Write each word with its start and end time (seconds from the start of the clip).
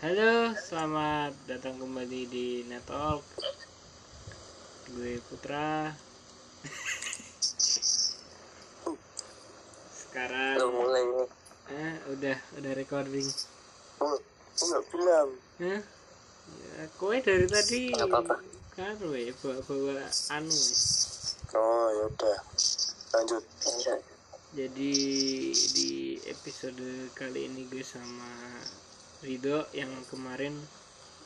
Halo, 0.00 0.56
selamat 0.56 1.36
datang 1.44 1.76
kembali 1.76 2.24
di 2.24 2.64
Netalk. 2.64 3.20
Gue 4.96 5.20
Putra. 5.28 5.92
Sekarang 9.92 10.56
Udah 10.56 10.70
mulai 10.72 11.04
ini. 11.04 11.24
eh 11.76 11.94
udah 12.16 12.32
udah 12.32 12.72
recording. 12.80 13.28
Oh, 14.00 14.16
enggak 14.64 14.82
bilang. 14.88 15.28
Hah? 15.68 15.80
Ya, 16.48 16.82
kowe 16.96 17.20
dari 17.20 17.44
tadi 17.44 17.92
apa-apa. 17.92 18.40
kan 18.72 18.96
we 19.04 19.36
bawa-bawa 19.44 20.00
anu. 20.32 20.56
Oh, 21.52 21.86
ya 21.92 22.04
udah. 22.08 22.38
Lanjut. 23.20 23.44
Jadi 24.56 24.94
di 25.76 26.16
episode 26.24 27.12
kali 27.12 27.52
ini 27.52 27.68
gue 27.68 27.84
sama 27.84 28.64
Rido 29.20 29.68
yang 29.76 29.92
kemarin 30.08 30.56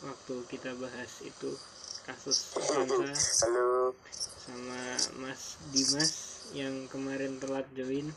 waktu 0.02 0.34
kita 0.50 0.74
bahas 0.82 1.22
itu 1.22 1.54
kasus 2.02 2.50
Fransa 2.50 3.06
Halo. 3.46 3.94
sama 4.42 4.82
Mas 5.22 5.54
Dimas 5.70 6.10
yang 6.50 6.90
kemarin 6.90 7.38
telat 7.38 7.70
join. 7.78 8.10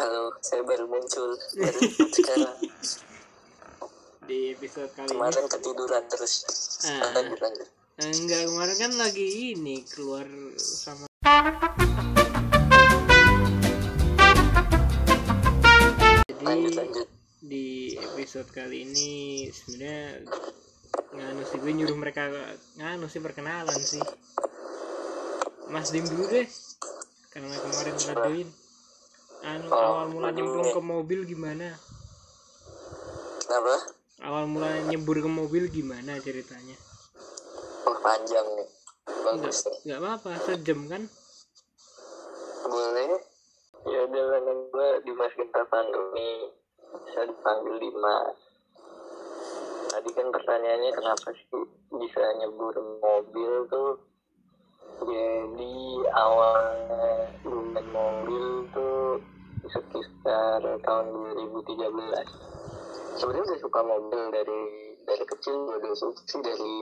Halo, 0.00 0.32
saya 0.40 0.64
baru 0.64 0.88
muncul. 0.88 1.36
Baru 1.36 1.80
sekarang. 2.16 2.56
Di 4.24 4.56
episode 4.56 4.88
kali 4.96 5.04
ini 5.04 5.12
Kemarin 5.20 5.44
ketiduran 5.44 6.04
terus. 6.08 6.34
Ah. 6.88 7.12
Lanjut, 7.20 7.38
lanjut. 7.44 7.68
Eh, 8.00 8.08
enggak 8.24 8.40
kemarin 8.48 8.76
kan 8.80 8.92
lagi 9.04 9.52
ini 9.52 9.84
keluar 9.84 10.24
sama 10.56 11.06
episode 18.34 18.50
kali 18.50 18.82
ini 18.82 19.46
sebenarnya 19.46 20.26
nganu 21.14 21.46
sih 21.46 21.62
gue 21.62 21.70
nyuruh 21.70 21.94
mereka 21.94 22.26
nganu 22.74 23.06
sih 23.06 23.22
perkenalan 23.22 23.78
sih 23.78 24.02
Mas 25.70 25.94
Dim 25.94 26.02
dulu 26.02 26.26
deh 26.26 26.42
karena 27.30 27.54
kemarin 27.54 27.94
ngaduin 27.94 28.48
anu 29.46 29.66
Oh, 29.70 29.78
awal 29.78 30.06
mula 30.10 30.34
nyemplung 30.34 30.66
ke 30.66 30.82
mobil 30.82 31.22
gimana 31.22 31.78
Kenapa? 33.46 33.76
awal 34.26 34.50
mula 34.50 34.82
nyebur 34.82 35.22
ke 35.22 35.30
mobil 35.30 35.70
gimana 35.70 36.18
ceritanya 36.18 36.74
Oh, 37.86 37.94
panjang 38.02 38.50
nih. 38.50 38.66
enggak 39.14 39.46
Bagus 39.46 39.58
nih. 39.62 39.78
enggak 39.86 39.98
apa-apa 40.02 40.30
sejam 40.42 40.80
kan 40.90 41.02
Boleh. 42.66 43.14
Ya 43.86 44.02
lah, 44.10 44.40
nama 44.42 44.58
gue 44.74 44.88
Dimas 45.06 45.30
Genta 45.38 45.62
Pandemi. 45.70 46.63
Saya 47.04 47.24
dipanggil 47.26 47.76
Dimas. 47.78 48.36
Tadi 49.88 50.10
kan 50.10 50.26
pertanyaannya 50.28 50.90
kenapa 50.92 51.28
sih 51.30 51.62
bisa 51.92 52.22
nyebur 52.36 52.74
mobil 52.98 53.52
tuh 53.66 53.92
jadi 55.00 55.74
awalnya 56.12 57.06
lumayan 57.42 57.86
mobil 57.88 58.46
tuh 58.70 59.18
sekitar 59.64 60.60
tahun 60.80 61.04
2013 61.10 61.74
sebenarnya 63.14 63.44
udah 63.44 63.58
suka 63.58 63.80
mobil 63.82 64.20
dari 64.30 64.60
dari 65.02 65.24
kecil 65.24 65.56
udah 65.68 65.92
suka 65.94 66.20
sih 66.24 66.40
dari 66.40 66.74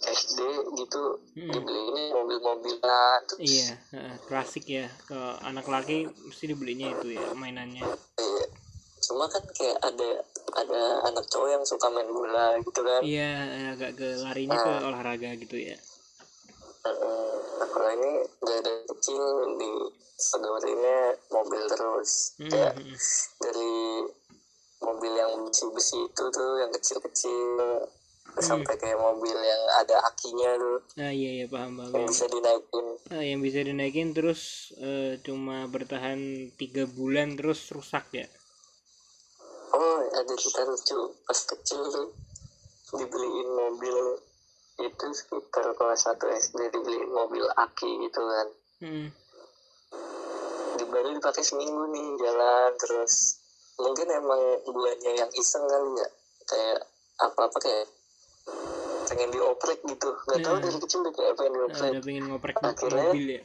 SD 0.00 0.38
gitu 0.76 1.02
Hmm. 1.30 1.50
dibeliin 1.50 2.10
mobil-mobilan 2.10 3.20
iya 3.38 3.78
klasik 4.26 4.66
ya 4.66 4.86
ke 5.04 5.18
anak 5.40 5.64
laki 5.64 6.06
mesti 6.24 6.44
dibelinya 6.46 6.90
itu 6.92 7.14
ya 7.14 7.24
mainannya 7.32 7.84
Iya. 7.84 8.46
Cuma 9.10 9.26
kan 9.26 9.42
kayak 9.50 9.74
ada 9.82 10.22
ada 10.54 10.82
anak 11.10 11.26
cowok 11.26 11.48
yang 11.50 11.64
suka 11.66 11.90
main 11.90 12.06
bola 12.06 12.54
gitu 12.62 12.80
kan. 12.82 13.02
iya 13.02 13.30
agak 13.74 13.98
ke 13.98 14.08
larinya 14.22 14.54
ke 14.54 14.72
olahraga 14.86 15.30
gitu 15.34 15.58
ya 15.58 15.74
Heeh. 16.80 17.28
Nah, 17.60 17.68
kalau 17.68 17.90
ini 17.92 18.12
dari 18.40 18.74
kecil 18.88 19.20
di 19.60 19.70
sedorinnya 20.16 21.12
mobil 21.28 21.62
terus. 21.68 22.38
Hmm, 22.40 22.48
Kayak 22.48 22.72
hmm. 22.78 22.96
dari 23.36 23.74
mobil 24.80 25.12
yang 25.12 25.32
besi-besi 25.44 26.08
itu 26.08 26.24
tuh 26.32 26.50
yang 26.56 26.72
kecil-kecil 26.72 27.84
sampai 28.40 28.78
kayak 28.78 28.96
mobil 28.96 29.34
yang 29.34 29.62
ada 29.76 30.00
akinya 30.06 30.54
tuh 30.54 30.78
ah 31.02 31.10
iya 31.10 31.42
iya 31.42 31.46
paham 31.50 31.76
paham 31.76 31.92
yang 31.92 32.08
bisa 32.08 32.26
dinaikin. 32.30 32.86
Ah, 33.10 33.24
yang 33.26 33.40
bisa 33.42 33.60
dinaikin 33.60 34.08
terus 34.14 34.72
eh, 34.78 35.18
cuma 35.20 35.66
bertahan 35.66 36.48
tiga 36.56 36.86
bulan 36.88 37.34
terus 37.36 37.68
rusak 37.74 38.06
ya 38.14 38.24
Oh, 39.70 39.98
ada 40.02 40.32
cerita 40.34 40.62
lucu 40.64 40.98
pas 41.22 41.38
kecil 41.38 41.80
tuh 41.84 42.08
dibeliin 42.92 43.48
mobil 43.48 43.96
itu 44.76 45.06
sekitar 45.12 45.70
kelas 45.72 46.00
1 46.08 46.18
SD 46.40 46.58
dibeliin 46.68 47.06
mobil 47.08 47.44
aki 47.52 47.86
gitu 48.00 48.20
kan. 48.20 48.46
hmm. 48.80 49.06
di 50.72 50.84
baru 50.86 51.12
dipakai 51.12 51.40
seminggu 51.40 51.86
nih 51.86 52.06
jalan 52.16 52.72
terus 52.76 53.36
mungkin 53.76 54.08
emang 54.08 54.40
bulannya 54.64 55.12
yang 55.14 55.30
iseng 55.32 55.62
kali 55.62 55.90
ya 55.94 56.08
kayak 56.44 56.80
apa 57.18 57.40
apa 57.44 57.58
kayak 57.58 57.86
pengen 59.06 59.30
dioprek 59.30 59.78
gitu 59.82 60.08
nggak 60.24 60.40
tahu 60.40 60.56
Hmm. 60.56 60.64
dari 60.64 60.78
kecil 60.78 60.98
udah 61.00 61.12
kayak 61.12 61.34
pengen 61.34 61.52
Nah, 61.52 61.58
dioprek 61.60 61.90
udah 61.92 62.02
pengen 62.02 62.24
ngoprek 62.26 62.56
Akhirnya- 62.58 63.12
mobil 63.12 63.26
ya 63.28 63.42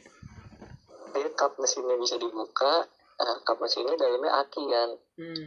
dia 1.12 1.28
kap 1.32 1.52
mesinnya 1.56 1.96
bisa 1.96 2.16
dibuka 2.16 2.74
nah, 3.16 3.36
kap 3.42 3.56
mesinnya 3.58 3.94
dalamnya 3.94 4.32
aki 4.38 4.62
kan 4.66 4.90
hmm. 5.16 5.44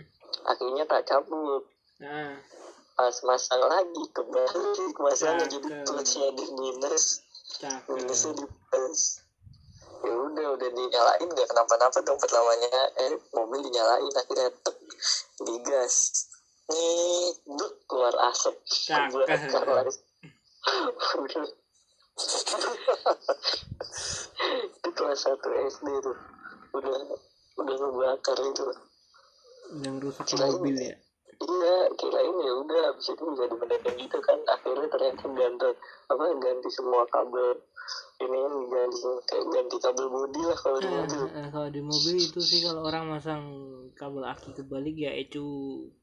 Akinya 0.47 0.83
tak 0.87 1.03
cabut. 1.09 1.63
Nah 1.99 2.39
pas 2.99 3.15
masang 3.23 3.63
lagi 3.63 4.03
kembali 4.11 4.91
masangnya 4.99 5.47
jadi 5.47 5.87
plusnya 5.87 6.35
di 6.35 6.45
minus. 6.51 7.23
Cakep. 7.63 7.95
Minusnya 7.95 8.35
di 8.35 8.45
plus. 8.67 9.23
Ya 10.03 10.11
udah 10.19 10.47
udah 10.59 10.69
dinyalain 10.75 11.27
nggak 11.31 11.47
kenapa-napa 11.47 12.03
dong 12.03 12.19
pertamanya 12.19 12.91
eh 12.99 13.15
mobil 13.31 13.63
dinyalain 13.63 14.11
akhirnya 14.11 14.51
tek 14.51 14.75
digas 15.47 16.27
nih 16.67 17.39
duk 17.47 17.71
keluar 17.87 18.11
asap. 18.35 18.59
Keluar. 18.83 19.87
Udah. 21.23 21.47
itu 24.59 24.89
kelas 24.91 25.19
satu 25.23 25.49
SD 25.71 25.87
tuh. 26.03 26.19
Udah 26.75 27.15
udah 27.63 27.75
ngebakar 27.79 28.37
itu 28.43 28.88
yang 29.73 30.01
rusak 30.01 30.25
Kirain- 30.25 30.57
mobil 30.57 30.75
ya? 30.77 30.95
Iya 31.39 31.75
kirain 31.95 32.35
ya 32.35 32.51
udah 32.51 32.81
habis 32.91 33.07
itu 33.07 33.23
bisa 33.23 33.45
dibenerin 33.47 33.95
gitu 33.95 34.17
kan. 34.19 34.39
Akhirnya 34.49 34.87
ternyata 34.91 35.25
ganti 35.29 35.69
apa 36.09 36.23
ganti 36.35 36.69
semua 36.69 37.07
kabel 37.07 37.55
ini 38.19 38.39
ganti 38.67 38.99
kayak 39.23 39.45
ganti 39.47 39.75
kabel 39.79 40.07
bodi 40.11 40.41
lah 40.43 40.57
kalau 40.59 40.77
di 40.77 40.89
Nah, 40.91 40.99
mobil. 40.99 41.23
eh, 41.31 41.47
kalau 41.47 41.69
di 41.71 41.81
mobil 41.81 42.15
itu 42.19 42.39
sih 42.43 42.59
kalau 42.59 42.83
orang 42.83 43.07
masang 43.07 43.43
kabel 43.95 44.27
aki 44.27 44.51
kebalik 44.51 44.95
ya 44.99 45.15
itu 45.15 45.43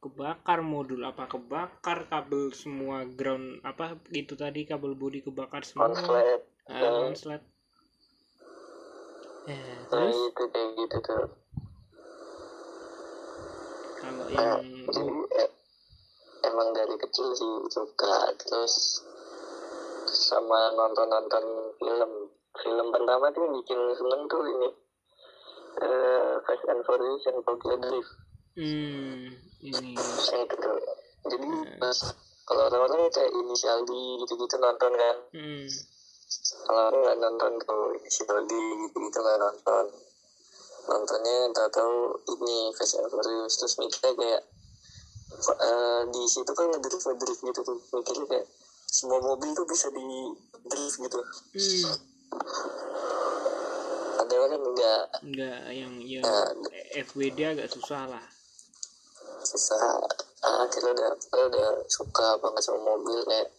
kebakar 0.00 0.64
modul 0.64 1.04
apa 1.04 1.28
kebakar 1.28 2.08
kabel 2.08 2.48
semua 2.56 3.04
ground 3.04 3.60
apa 3.60 4.00
itu 4.10 4.32
tadi 4.34 4.64
kabel 4.64 4.96
bodi 4.96 5.20
kebakar 5.20 5.68
semua. 5.68 5.92
Konslet 5.92 6.40
Ah, 6.66 6.80
konslet 7.04 7.42
ya 9.46 9.54
nah 9.54 9.86
terus? 9.86 10.16
itu 10.16 10.42
kayak 10.50 10.68
gitu 10.74 10.96
tuh 10.98 11.22
kalau 14.06 14.26
nah, 14.38 14.58
jadi 14.94 15.14
eh, 15.42 15.50
emang 16.46 16.68
dari 16.70 16.94
kecil 16.94 17.26
sih 17.34 17.52
suka. 17.70 18.30
Terus 18.38 19.02
sama 20.06 20.70
nonton 20.78 21.06
nonton 21.10 21.44
film. 21.82 22.12
Film 22.56 22.86
pertama 22.88 23.28
tuh 23.36 23.52
bikin 23.60 23.80
seneng 23.92 24.22
tuh 24.32 24.40
ini 24.48 24.68
eh 25.76 26.40
Fast 26.40 26.64
and 26.72 26.80
Furious 26.88 27.22
yang 27.28 27.38
Tokyo 27.44 27.76
Drift. 27.76 28.12
Hmm, 28.56 29.28
ini. 29.60 29.92
Yang 30.00 30.40
itu 30.48 30.54
tuh 30.56 30.78
jadi 31.26 31.48
pas 31.76 31.98
kalau 32.46 32.70
orang-orang 32.70 33.12
kayak 33.12 33.28
inisial 33.28 33.84
D 33.84 33.92
gitu-gitu 34.24 34.56
nonton 34.56 34.92
kan. 34.96 35.16
Hmm, 35.36 35.68
kalau 36.64 36.82
aku 36.88 36.96
nggak 37.04 37.18
nonton 37.20 37.52
tuh 37.60 37.82
inisial 38.00 38.38
D 38.48 38.52
gitu-gitu 38.56 39.18
nggak 39.20 39.40
nonton 39.42 39.84
nontonnya 40.86 41.50
tahu-tahu 41.50 41.96
ini 42.38 42.70
Fast 42.74 42.98
and 42.98 43.10
Furious 43.10 43.54
terus 43.58 43.74
mikirnya 43.78 44.12
kayak 44.14 44.42
eh, 45.60 46.00
di 46.10 46.22
situ 46.30 46.50
kan 46.54 46.66
ngedrift 46.70 47.04
ngedrift 47.06 47.42
gitu 47.42 47.60
tuh. 47.62 47.78
Mikirnya 47.94 48.26
kayak 48.30 48.46
semua 48.86 49.18
mobil 49.20 49.50
tuh 49.52 49.66
bisa 49.66 49.90
di 49.90 50.06
drift 50.66 50.96
gitu. 51.02 51.18
Hmm. 51.20 51.94
padahal 54.16 54.46
kan? 54.50 54.60
Enggak 54.60 55.02
enggak 55.22 55.58
yang 55.70 55.92
yang 56.02 56.24
Nah. 56.24 56.50
FWD 57.06 57.38
agak 57.54 57.68
susah 57.70 58.08
lah. 58.10 58.24
Susah. 59.46 60.02
Ah, 60.46 60.66
akhirnya 60.66 60.94
udah 60.94 61.10
udah 61.50 61.70
suka 61.90 62.38
banget 62.38 62.62
sama 62.62 62.80
mobil 62.94 63.18
kayak 63.26 63.50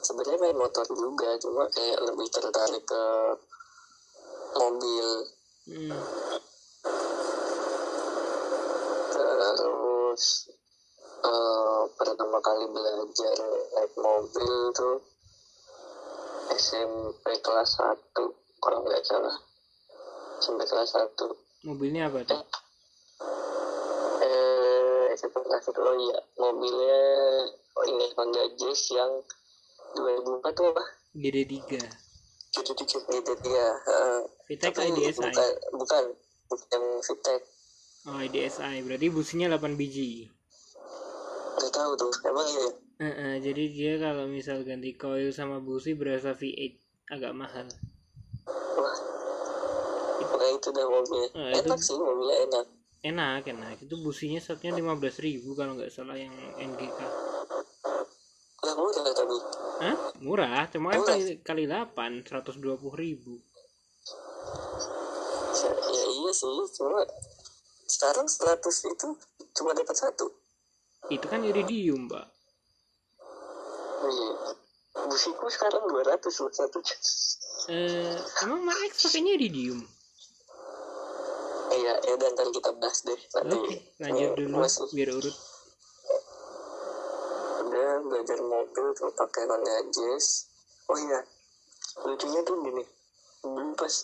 sebenarnya 0.00 0.38
main 0.38 0.58
motor 0.58 0.86
juga 0.86 1.34
cuma 1.42 1.66
kayak 1.72 1.98
lebih 1.98 2.28
tertarik 2.30 2.84
ke 2.86 3.04
mobil 4.56 5.06
hmm. 5.66 5.98
terus 9.56 10.50
eh, 11.26 11.82
pertama 11.98 12.38
kali 12.38 12.64
belajar 12.70 13.36
naik 13.74 13.92
mobil 13.98 14.54
tuh 14.72 15.02
SMP 16.54 17.26
kelas 17.42 17.82
1 17.82 18.14
kalau 18.62 18.78
nggak 18.86 19.02
salah. 19.04 19.36
SMP 20.38 20.62
kelas 20.64 20.94
1 20.94 21.66
mobilnya 21.66 22.06
apa 22.06 22.22
tuh? 22.22 22.42
Eh 24.22 25.10
SMP 25.18 25.42
kelas 25.42 25.66
1 25.66 25.82
oh 25.82 25.96
iya 25.98 26.18
mobilnya 26.38 27.00
oh 27.74 27.84
ini 27.90 28.06
Honda 28.14 28.44
Jazz 28.54 28.94
yang 28.94 29.12
2004 29.98 30.46
tuh 30.54 30.66
apa? 30.70 30.84
GD3 31.18 32.05
gitu 32.56 32.72
dikit 32.72 33.02
gitu 33.04 33.32
dia 33.44 33.68
uh, 33.84 34.20
tapi 34.56 34.88
IDSI 34.88 35.20
bukan 35.20 35.48
bukan 35.76 36.04
bukan 36.48 36.82
Vitek. 37.02 37.40
Oh 38.06 38.18
IDSI 38.22 38.76
berarti 38.86 39.06
businya 39.10 39.58
8 39.58 39.76
biji. 39.76 40.30
Nggak 41.56 41.72
tahu 41.74 41.92
tuh 41.98 42.12
emang 42.24 42.48
iya 42.48 42.68
Eh, 42.96 43.04
eh, 43.04 43.34
jadi 43.44 43.64
dia 43.68 43.92
kalau 44.00 44.24
misal 44.24 44.64
ganti 44.64 44.96
coil 44.96 45.28
sama 45.28 45.60
busi 45.60 45.92
berasa 45.92 46.32
V8 46.32 47.12
agak 47.12 47.32
mahal. 47.36 47.68
Wah. 48.48 48.98
Pokoknya 50.16 50.56
itu 50.56 50.68
dah 50.72 50.86
mobilnya 50.88 51.28
itu- 51.28 51.68
enak 51.68 51.80
sih 51.84 51.92
mobilnya 51.92 52.36
enak. 52.48 52.66
Enak 53.04 53.42
enak. 53.52 53.76
Itu 53.84 54.00
businya 54.00 54.40
satunya 54.40 54.72
15.000 54.80 55.52
kalau 55.52 55.76
nggak 55.76 55.92
salah 55.92 56.16
yang 56.16 56.32
NGK 56.56 57.00
lah 58.66 58.74
murah 58.74 59.14
tapi 59.14 59.36
Hah? 59.76 59.96
murah 60.24 60.64
cuma 60.72 60.88
kan 60.96 61.04
kali, 61.04 61.36
kali 61.44 61.64
8 61.68 62.24
120 62.24 62.64
ribu. 62.96 63.36
Ya, 65.56 65.68
ya 65.68 66.04
iya 66.08 66.30
sih 66.32 66.48
cuma 66.80 67.04
sekarang 67.86 68.26
100 68.26 68.92
itu 68.92 69.08
cuma 69.52 69.70
dapat 69.76 69.96
satu. 69.96 70.32
Itu 71.12 71.26
kan 71.28 71.44
iridium 71.44 72.08
mbak. 72.08 72.26
Iya. 74.00 74.30
Busiku 75.06 75.46
sekarang 75.52 75.84
200 75.86 76.24
loh 76.24 76.50
satu 76.50 76.78
eh, 77.68 78.16
emang 78.46 78.62
Mark 78.64 78.80
X 78.90 79.06
pakainya 79.06 79.36
iridium? 79.36 79.84
Iya 81.68 81.94
ya 82.00 82.14
dan 82.16 82.32
ntar 82.32 82.48
kita 82.48 82.70
bahas 82.80 83.04
deh. 83.04 83.20
Oke 83.36 83.76
lanjut 84.00 84.28
Eh, 84.32 84.36
dulu 84.40 84.56
masih. 84.64 84.88
biar 84.96 85.10
urut 85.12 85.36
belajar 88.04 88.38
mobil 88.42 88.86
tuh 88.94 89.10
pakai 89.14 89.42
Honda 89.48 89.76
Jazz 89.90 90.50
oh 90.88 90.98
iya 90.98 91.20
lucunya 92.04 92.40
tuh 92.44 92.56
gini 92.60 92.84
dulu 93.40 93.72
pas 93.78 93.94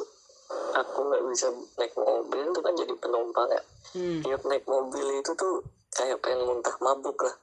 aku 0.76 0.98
nggak 1.08 1.22
bisa 1.32 1.46
naik 1.80 1.92
mobil 1.96 2.44
tuh 2.52 2.62
kan 2.62 2.74
jadi 2.76 2.94
penumpang 2.96 3.48
ya 3.50 3.62
hmm. 3.96 4.20
tiap 4.24 4.42
naik 4.48 4.64
mobil 4.64 5.06
itu 5.18 5.32
tuh 5.36 5.60
kayak 5.92 6.16
pengen 6.24 6.44
muntah 6.48 6.74
mabuk 6.80 7.16
lah 7.20 7.34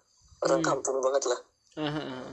orang 0.46 0.62
Hmm. 0.64 0.70
kampung 0.72 0.98
banget 1.04 1.24
lah 1.30 1.40
ah, 1.78 1.86
ah, 1.86 1.98
ah. 2.00 2.30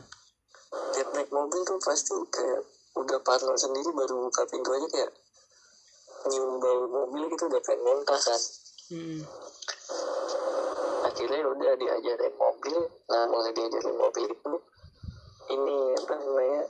tiap 0.95 1.09
naik 1.13 1.31
mobil 1.33 1.61
tuh 1.65 1.79
pasti 1.83 2.15
kayak 2.33 2.63
udah 2.97 3.19
parno 3.21 3.53
sendiri 3.53 3.93
baru 3.93 4.29
buka 4.29 4.43
pintu 4.49 4.73
aja 4.73 4.89
kayak 4.89 5.13
nyium 6.27 6.57
bau 6.59 6.83
mobil 6.89 7.23
gitu 7.29 7.45
udah 7.47 7.61
pengen 7.63 7.83
muntah 7.85 8.21
kan 8.21 8.41
Hmm. 8.87 9.19
akhirnya 11.03 11.43
udah 11.43 11.73
diajarin 11.75 12.31
mobil 12.57 12.89
nah 13.13 13.29
mulai 13.29 13.53
diajarin 13.53 13.97
mobil 14.01 14.25
itu 14.33 14.55
ini 15.53 15.77
apa 15.93 16.15
namanya 16.17 16.63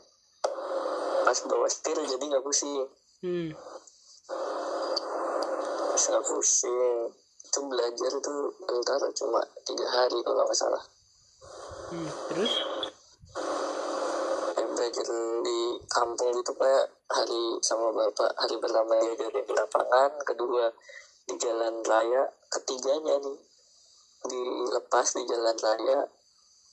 pas 1.22 1.38
bawa 1.46 1.66
setir 1.70 1.94
jadi 1.94 2.22
nggak 2.22 2.44
pusing. 2.44 2.86
Hmm. 3.22 3.50
pas 5.90 6.02
nggak 6.06 6.26
pusing. 6.26 7.10
Itu 7.46 7.58
belajar 7.70 8.12
tuh 8.20 8.52
bentar 8.62 9.00
cuma 9.16 9.40
tiga 9.64 9.86
hari 9.90 10.18
kalau 10.26 10.44
nggak 10.44 10.58
salah. 10.58 10.84
Hmm. 11.94 12.10
terus? 12.30 12.52
Belajar 14.76 15.08
di 15.40 15.58
kampung 15.88 16.30
gitu 16.36 16.52
kayak 16.52 16.86
hari 17.08 17.42
sama 17.64 17.88
bapak 17.96 18.28
hari 18.36 18.54
pertama 18.60 18.92
diajarin 19.00 19.40
di 19.40 19.54
lapangan 19.56 20.10
kedua 20.20 20.68
di 21.26 21.34
jalan 21.40 21.80
raya 21.80 22.28
ketiganya 22.52 23.16
nih 23.24 23.38
dilepas 24.28 25.06
di 25.16 25.22
jalan 25.26 25.56
raya 25.56 26.00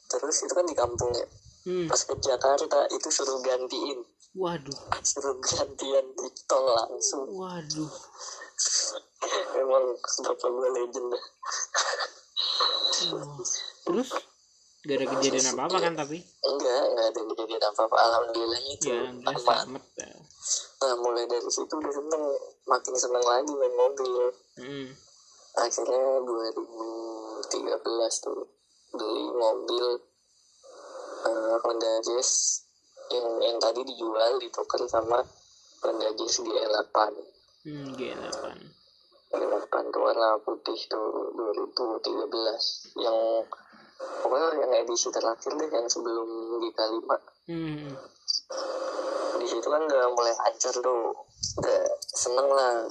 terus 0.10 0.46
itu 0.46 0.54
kan 0.54 0.66
di 0.68 0.76
kampung 0.78 1.10
ya. 1.16 1.28
Hmm. 1.64 1.88
pas 1.88 1.96
ke 1.96 2.12
Jakarta 2.20 2.80
itu 2.92 3.08
suruh 3.08 3.40
gantiin. 3.40 4.04
Waduh. 4.36 4.80
Suruh 5.00 5.40
gantian 5.40 6.06
di 6.12 6.28
tol 6.44 6.68
langsung. 6.68 7.24
Waduh. 7.32 7.94
Emang 9.56 9.86
bapak 9.96 10.50
gue 10.52 10.70
legend 10.76 11.08
dah 11.08 11.26
Oh. 13.04 13.40
terus? 13.84 14.10
Gak 14.84 14.96
ada 15.00 15.06
kejadian 15.16 15.56
apa 15.56 15.62
apa 15.72 15.78
kan 15.80 15.94
tapi? 15.96 16.18
Enggak 16.44 16.82
enggak 16.92 17.08
ada 17.12 17.22
kejadian 17.32 17.64
apa 17.64 17.82
apa 17.88 17.98
alhamdulillahnya 18.00 18.72
itu 18.76 18.86
ya 18.92 19.00
alhamdulillah 19.08 19.60
aman 19.64 19.84
ya. 19.96 20.08
nah 20.84 20.94
mulai 21.00 21.24
dari 21.28 21.48
situ 21.48 21.74
udah 21.74 21.94
seneng. 21.96 22.24
Makin 22.68 22.94
seneng 22.96 23.24
lagi 23.24 23.52
main 23.56 23.76
mobil. 23.76 24.12
Hmm. 24.60 24.88
akhirnya 25.54 26.04
2013 27.62 28.26
tuh. 28.26 28.42
Beli 28.94 29.26
mobil 29.34 29.86
eh, 31.26 31.56
Honda 31.62 31.92
Jazz 32.02 32.62
yang 33.14 33.28
yang 33.42 33.58
tadi 33.62 33.82
dijual 33.86 34.42
ditukar 34.42 34.82
sama 34.90 35.22
Honda 35.86 36.10
Jazz 36.18 36.42
GL8 36.42 36.98
Hmm, 37.64 37.96
G8 37.96 38.60
G8 39.32 39.74
tuh 39.88 40.02
warna 40.04 40.36
putih 40.44 40.76
tuh 40.92 41.32
2013 41.32 43.00
yang 43.00 43.48
pokoknya 44.20 44.68
yang 44.68 44.72
edisi 44.84 45.08
terakhir 45.08 45.56
deh 45.56 45.72
yang 45.72 45.88
sebelum 45.88 46.60
GK5 46.60 47.08
hmm. 47.48 47.88
di 49.40 49.48
situ 49.48 49.64
kan 49.64 49.80
udah 49.80 50.12
mulai 50.12 50.36
hancur 50.44 50.76
tuh. 50.76 51.16
Udah 51.64 51.82
seneng 52.04 52.52
lah 52.52 52.84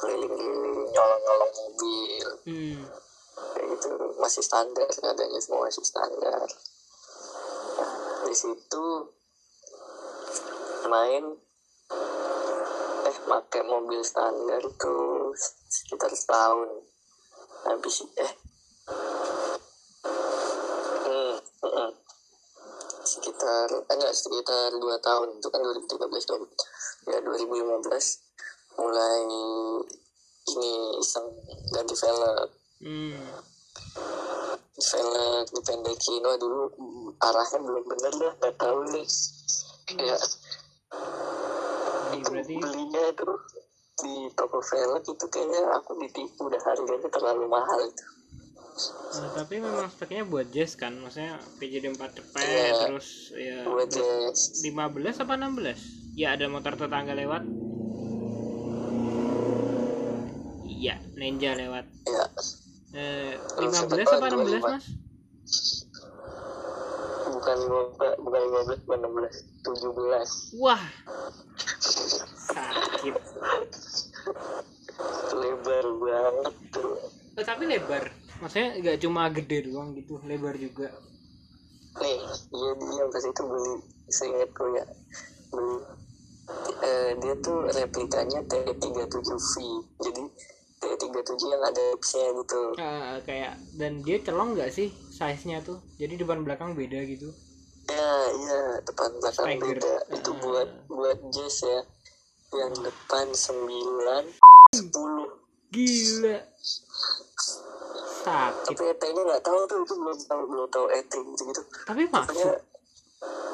keliling-keliling 0.00 0.88
nyolong-nyolong 0.88 1.52
mobil. 1.60 2.26
Hmm. 2.48 2.80
Kayak 3.34 3.66
gitu. 3.76 3.90
Masih 4.18 4.42
standar 4.42 4.88
keadaannya 4.88 5.40
semua 5.42 5.66
masih 5.66 5.84
standar. 5.84 6.48
Nah, 7.74 7.92
di 8.26 8.36
situ 8.36 8.86
main 10.88 11.24
eh 13.04 13.16
pakai 13.28 13.62
mobil 13.66 14.00
standar 14.00 14.62
tuh 14.78 15.34
sekitar 15.68 16.12
setahun. 16.14 16.70
Habis 17.64 17.96
eh 18.20 18.32
hmm, 21.04 21.34
hmm. 21.64 21.90
sekitar 23.04 23.68
eh, 23.70 23.94
enggak 23.94 24.14
sekitar 24.14 24.70
dua 24.78 24.96
tahun. 25.02 25.38
Itu 25.38 25.48
kan 25.52 25.60
2013 25.60 26.28
tuh 26.28 26.48
ya 27.04 27.20
2015 27.20 28.80
mulai 28.80 29.22
ini 30.44 30.72
iseng 30.98 31.26
ganti 31.70 31.94
velg 31.94 32.63
Hmm. 32.82 33.14
velg 34.74 35.46
dipendekin 35.54 36.22
wah 36.26 36.36
dulu 36.38 36.66
arahnya 37.22 37.58
belum 37.62 37.84
bener 37.86 38.12
dah 38.18 38.32
nggak 38.42 38.54
tahu 38.58 38.78
deh 38.90 39.08
kayak 39.86 40.20
berarti 42.24 42.54
belinya 42.58 43.02
itu 43.10 43.30
di 44.02 44.14
toko 44.34 44.58
velg 44.58 45.02
itu 45.06 45.26
kayaknya 45.30 45.62
aku 45.78 45.94
ditipu 46.02 46.50
dah 46.50 46.62
harganya 46.66 47.08
terlalu 47.08 47.46
mahal 47.46 47.80
itu. 47.86 48.06
Nah, 49.14 49.30
tapi 49.38 49.62
memang 49.62 49.86
speknya 49.86 50.26
buat 50.26 50.50
jazz 50.50 50.74
kan 50.74 50.98
maksudnya 50.98 51.38
PJD 51.62 51.94
4 51.94 52.10
cepet 52.18 52.42
Iya. 52.42 52.90
terus 52.90 53.30
ya 53.30 53.62
buat 53.62 53.86
jazz 53.86 54.66
15 54.66 55.22
apa 55.22 55.38
16 55.38 55.78
ya 56.18 56.34
ada 56.34 56.50
motor 56.50 56.74
tetangga 56.74 57.14
lewat. 57.14 57.46
Iya. 60.66 60.98
Ninja 61.14 61.54
lewat. 61.54 61.86
Ya 62.10 62.26
eh, 62.94 63.36
Terus 63.58 63.74
15 63.74 64.06
apa, 64.06 64.14
apa 64.16 64.26
16 64.30 64.62
25? 64.62 64.72
mas? 64.72 64.86
Bukan 67.24 67.56
15 67.58 68.24
bukan 68.24 68.40
15 68.40 68.86
bukan 68.86 69.00
16 69.02 70.54
17 70.54 70.62
wah. 70.62 70.84
Sakit. 72.48 73.14
Lebar 75.34 75.86
banget 75.98 76.54
tuh 76.70 76.96
Eh, 77.34 77.42
tapi 77.42 77.66
lebar. 77.66 78.14
Maksudnya 78.38 78.78
nggak 78.78 78.96
cuma 79.02 79.26
gede 79.34 79.58
doang 79.66 79.90
gitu 79.98 80.22
lebar 80.22 80.54
juga. 80.54 80.88
Nih 81.98 82.18
iya 82.54 82.70
dia 82.74 83.04
pas 83.10 83.24
itu 83.26 83.42
beli 83.42 83.74
seingatku 84.10 84.64
ya 84.74 84.84
beli 85.50 85.76
eh, 86.82 87.10
dia 87.22 87.34
tuh 87.40 87.70
replikanya 87.70 88.40
T37V 88.44 89.54
jadi 90.02 90.22
T37 90.86 91.30
yang 91.46 91.62
ada 91.62 91.82
X-nya 91.96 92.26
gitu. 92.34 92.60
Eh, 92.74 93.16
kayak 93.22 93.52
dan 93.74 94.00
dia 94.00 94.20
celong 94.20 94.52
nggak 94.52 94.68
sih 94.68 94.88
size 95.08 95.44
nya 95.44 95.60
tuh? 95.60 95.80
Jadi 95.96 96.14
depan 96.16 96.40
belakang 96.40 96.72
beda 96.72 97.00
gitu. 97.04 97.32
Ya 97.84 98.10
iya 98.34 98.60
depan 98.80 99.10
belakang 99.16 99.46
Tiger. 99.50 99.76
beda. 99.76 99.94
Itu 100.10 100.30
Ah. 100.30 100.38
buat 100.38 100.68
buat 100.86 101.18
jazz 101.30 101.62
ya. 101.62 101.80
Yang 102.54 102.72
depan 102.82 103.26
9 103.28 104.24
10 104.72 105.26
gila. 105.68 106.38
Sakit. 108.24 108.72
Tapi 108.72 108.82
ET-nya 108.88 109.22
nggak 109.22 109.42
tahu 109.42 109.58
tuh 109.64 109.78
itu 109.82 109.94
belum 109.94 110.18
tahu 110.22 110.42
belum 110.46 110.66
tahu 110.68 110.86
ET 110.88 111.12
gitu 111.12 111.42
gitu 111.44 111.62
tapi 111.84 112.08
makanya 112.08 112.56
masuk. 112.56 112.60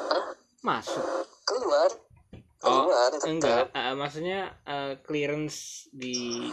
Hah? 0.07 0.23
masuk. 0.61 1.03
Keluar. 1.43 1.89
Oh, 2.61 2.85
keluar 2.85 3.09
tetap. 3.09 3.25
enggak. 3.27 3.63
Eh, 3.73 3.95
maksudnya 3.97 4.39
eh, 4.63 4.93
clearance 5.01 5.57
di 5.91 6.47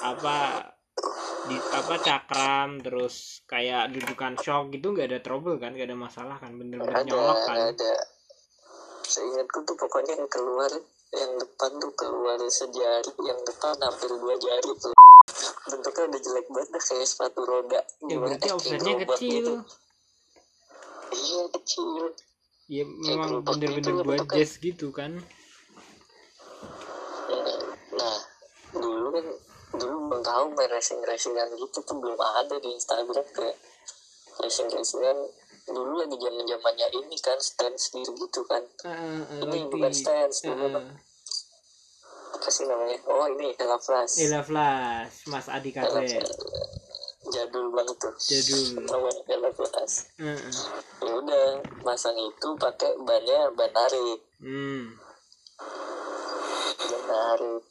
apa 0.00 0.70
di 1.50 1.56
apa 1.58 1.94
cakram 1.98 2.78
terus 2.78 3.42
kayak 3.50 3.90
dudukan 3.90 4.38
shock 4.38 4.70
gitu 4.70 4.94
nggak 4.94 5.10
ada 5.10 5.20
trouble 5.20 5.58
kan 5.58 5.74
nggak 5.74 5.90
ada 5.90 5.98
masalah 5.98 6.36
kan 6.38 6.54
bener-bener 6.54 7.02
nyolok 7.02 7.40
kan? 7.42 7.74
ada. 7.74 7.94
Seingatku 9.02 9.66
tuh 9.66 9.74
pokoknya 9.74 10.14
yang 10.14 10.30
keluar 10.30 10.70
yang 11.12 11.32
depan 11.36 11.70
tuh 11.82 11.92
keluar 11.98 12.38
sejari 12.48 13.12
yang 13.26 13.40
depan 13.42 13.74
hampir 13.82 14.08
dua 14.08 14.34
jari 14.38 14.72
tuh. 14.78 14.94
Bentuknya 15.66 16.02
udah 16.08 16.20
jelek 16.22 16.46
banget 16.48 16.68
dah 16.70 16.82
kayak 16.82 17.06
sepatu 17.10 17.40
roda. 17.42 17.80
Ya 18.06 18.16
berarti 18.16 18.48
offsetnya 18.54 18.94
kecil. 19.02 19.30
gitu. 19.42 19.54
iya 21.12 21.42
kecil. 21.58 22.04
Ya 22.70 22.84
memang 22.86 23.42
bener-bener 23.44 23.82
gitu 23.82 23.90
lah 23.98 24.04
buat 24.06 24.26
jazz 24.30 24.52
gitu 24.62 24.94
kan. 24.94 25.18
Nah 27.92 28.18
dulu 28.72 29.08
kan 29.10 29.26
dulu 29.72 29.96
belum 30.08 30.20
tahu 30.20 30.44
main 30.52 30.68
racing 30.68 31.00
racingan 31.04 31.48
gitu 31.56 31.78
tuh 31.80 31.96
belum 31.96 32.16
ada 32.16 32.56
di 32.60 32.68
Instagram 32.76 33.26
kayak 33.32 33.56
racing 34.40 34.68
racingan 34.68 35.16
dulu 35.62 36.02
lagi 36.02 36.16
zaman 36.18 36.44
zamannya 36.44 36.86
ini 36.90 37.16
kan 37.22 37.38
stand 37.38 37.76
sendiri 37.78 38.12
gitu 38.18 38.42
kan. 38.50 38.62
Eh, 38.82 39.22
eh, 39.22 39.40
ini 39.46 39.70
bukan 39.70 39.92
stance 39.94 40.42
dulu 40.42 40.66
eh. 40.66 40.74
apa. 40.74 42.48
Sih 42.50 42.66
namanya? 42.66 42.98
Oh 43.06 43.30
ini 43.30 43.54
Ella 43.54 43.78
Flash. 43.78 44.18
Ella 44.18 44.42
Flash 44.42 45.30
Mas 45.30 45.46
Adi 45.46 45.70
Flash. 45.70 46.18
jadul 47.30 47.70
banget 47.70 47.96
tuh. 48.02 48.14
Jadul. 48.18 48.82
namanya 48.82 49.22
Ella 49.30 49.50
Flash. 49.54 50.10
Eh, 50.18 50.26
eh. 50.26 50.54
ya 51.06 51.12
udah 51.22 51.46
masang 51.86 52.18
itu 52.18 52.48
pakai 52.58 52.98
bannya 53.06 53.54
ban 53.54 53.70
tarik 53.70 54.18
hmm. 54.42 54.98
Ban 56.82 57.02
tarik 57.06 57.62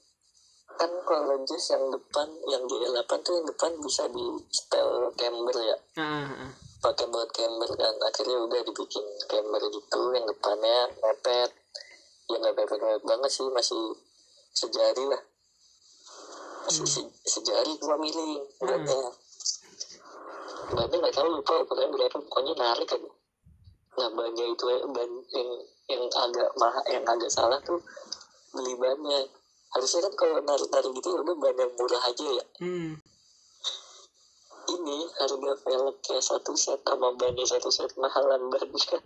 kan 0.79 0.91
kalau 1.05 1.35
jazz 1.45 1.73
yang 1.73 1.85
depan 1.91 2.27
yang 2.49 2.63
di 2.65 2.75
L8 2.87 3.11
tuh 3.21 3.33
yang 3.37 3.47
depan 3.47 3.71
bisa 3.81 4.03
di 4.09 4.25
setel 4.49 5.11
camber 5.17 5.55
ya. 5.61 5.77
Ah. 5.99 6.49
pakai 6.81 7.05
buat 7.13 7.29
camber 7.29 7.69
kan. 7.77 7.93
Akhirnya 8.01 8.37
udah 8.41 8.61
dibikin 8.65 9.05
camber 9.29 9.61
gitu 9.69 10.01
yang 10.17 10.25
depannya 10.25 10.89
mepet. 10.97 11.51
Ya 12.29 12.35
nggak 12.41 12.53
mepet 12.57 12.79
mepet 12.81 13.03
banget 13.05 13.29
sih 13.29 13.45
masih 13.53 13.81
sejari 14.51 15.03
lah. 15.05 15.21
Masih 16.65 16.85
se- 16.89 17.13
sejari 17.25 17.77
dua 17.77 17.95
miling 17.97 18.41
beratnya 18.57 19.13
bannya 20.71 20.97
nggak 21.03 21.15
tahu 21.15 21.27
lupa 21.27 21.53
ukurannya 21.67 21.91
berapa 21.91 22.17
pokoknya 22.17 22.53
narik 22.55 22.87
kan. 22.87 23.01
Nah 23.99 24.09
bannya 24.15 24.45
itu 24.55 24.65
ban 24.95 25.11
yang 25.35 25.49
yang 25.91 26.03
agak 26.07 26.49
mahal 26.55 26.83
yang 26.87 27.03
agak 27.03 27.27
salah 27.27 27.59
tuh 27.61 27.81
beli 28.55 28.73
bannya 28.79 29.27
harusnya 29.71 29.99
kan 30.03 30.13
kalau 30.19 30.37
narik 30.43 30.67
narik 30.67 30.91
gitu 30.99 31.07
udah 31.15 31.35
ban 31.39 31.55
yang 31.55 31.71
murah 31.79 32.01
aja 32.03 32.25
ya. 32.27 32.45
Hmm. 32.59 32.91
Ini 34.71 34.97
harga 35.19 35.51
velgnya 35.67 36.17
satu 36.19 36.53
set 36.55 36.79
sama 36.83 37.15
bannya 37.15 37.45
satu 37.47 37.71
set 37.71 37.91
mahalan 37.95 38.51
bannya 38.51 38.99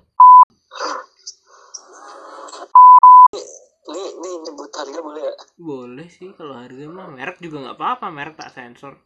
ini 3.85 4.01
ini 4.17 4.29
nyebut 4.41 4.71
harga 4.73 4.99
boleh 4.99 5.23
ya 5.23 5.35
boleh 5.61 6.07
sih 6.09 6.33
kalau 6.33 6.57
harga 6.57 6.85
mah 6.89 7.07
merek 7.13 7.37
juga 7.37 7.61
nggak 7.61 7.77
apa-apa 7.77 8.07
merek 8.09 8.35
tak 8.35 8.53
sensor. 8.53 8.97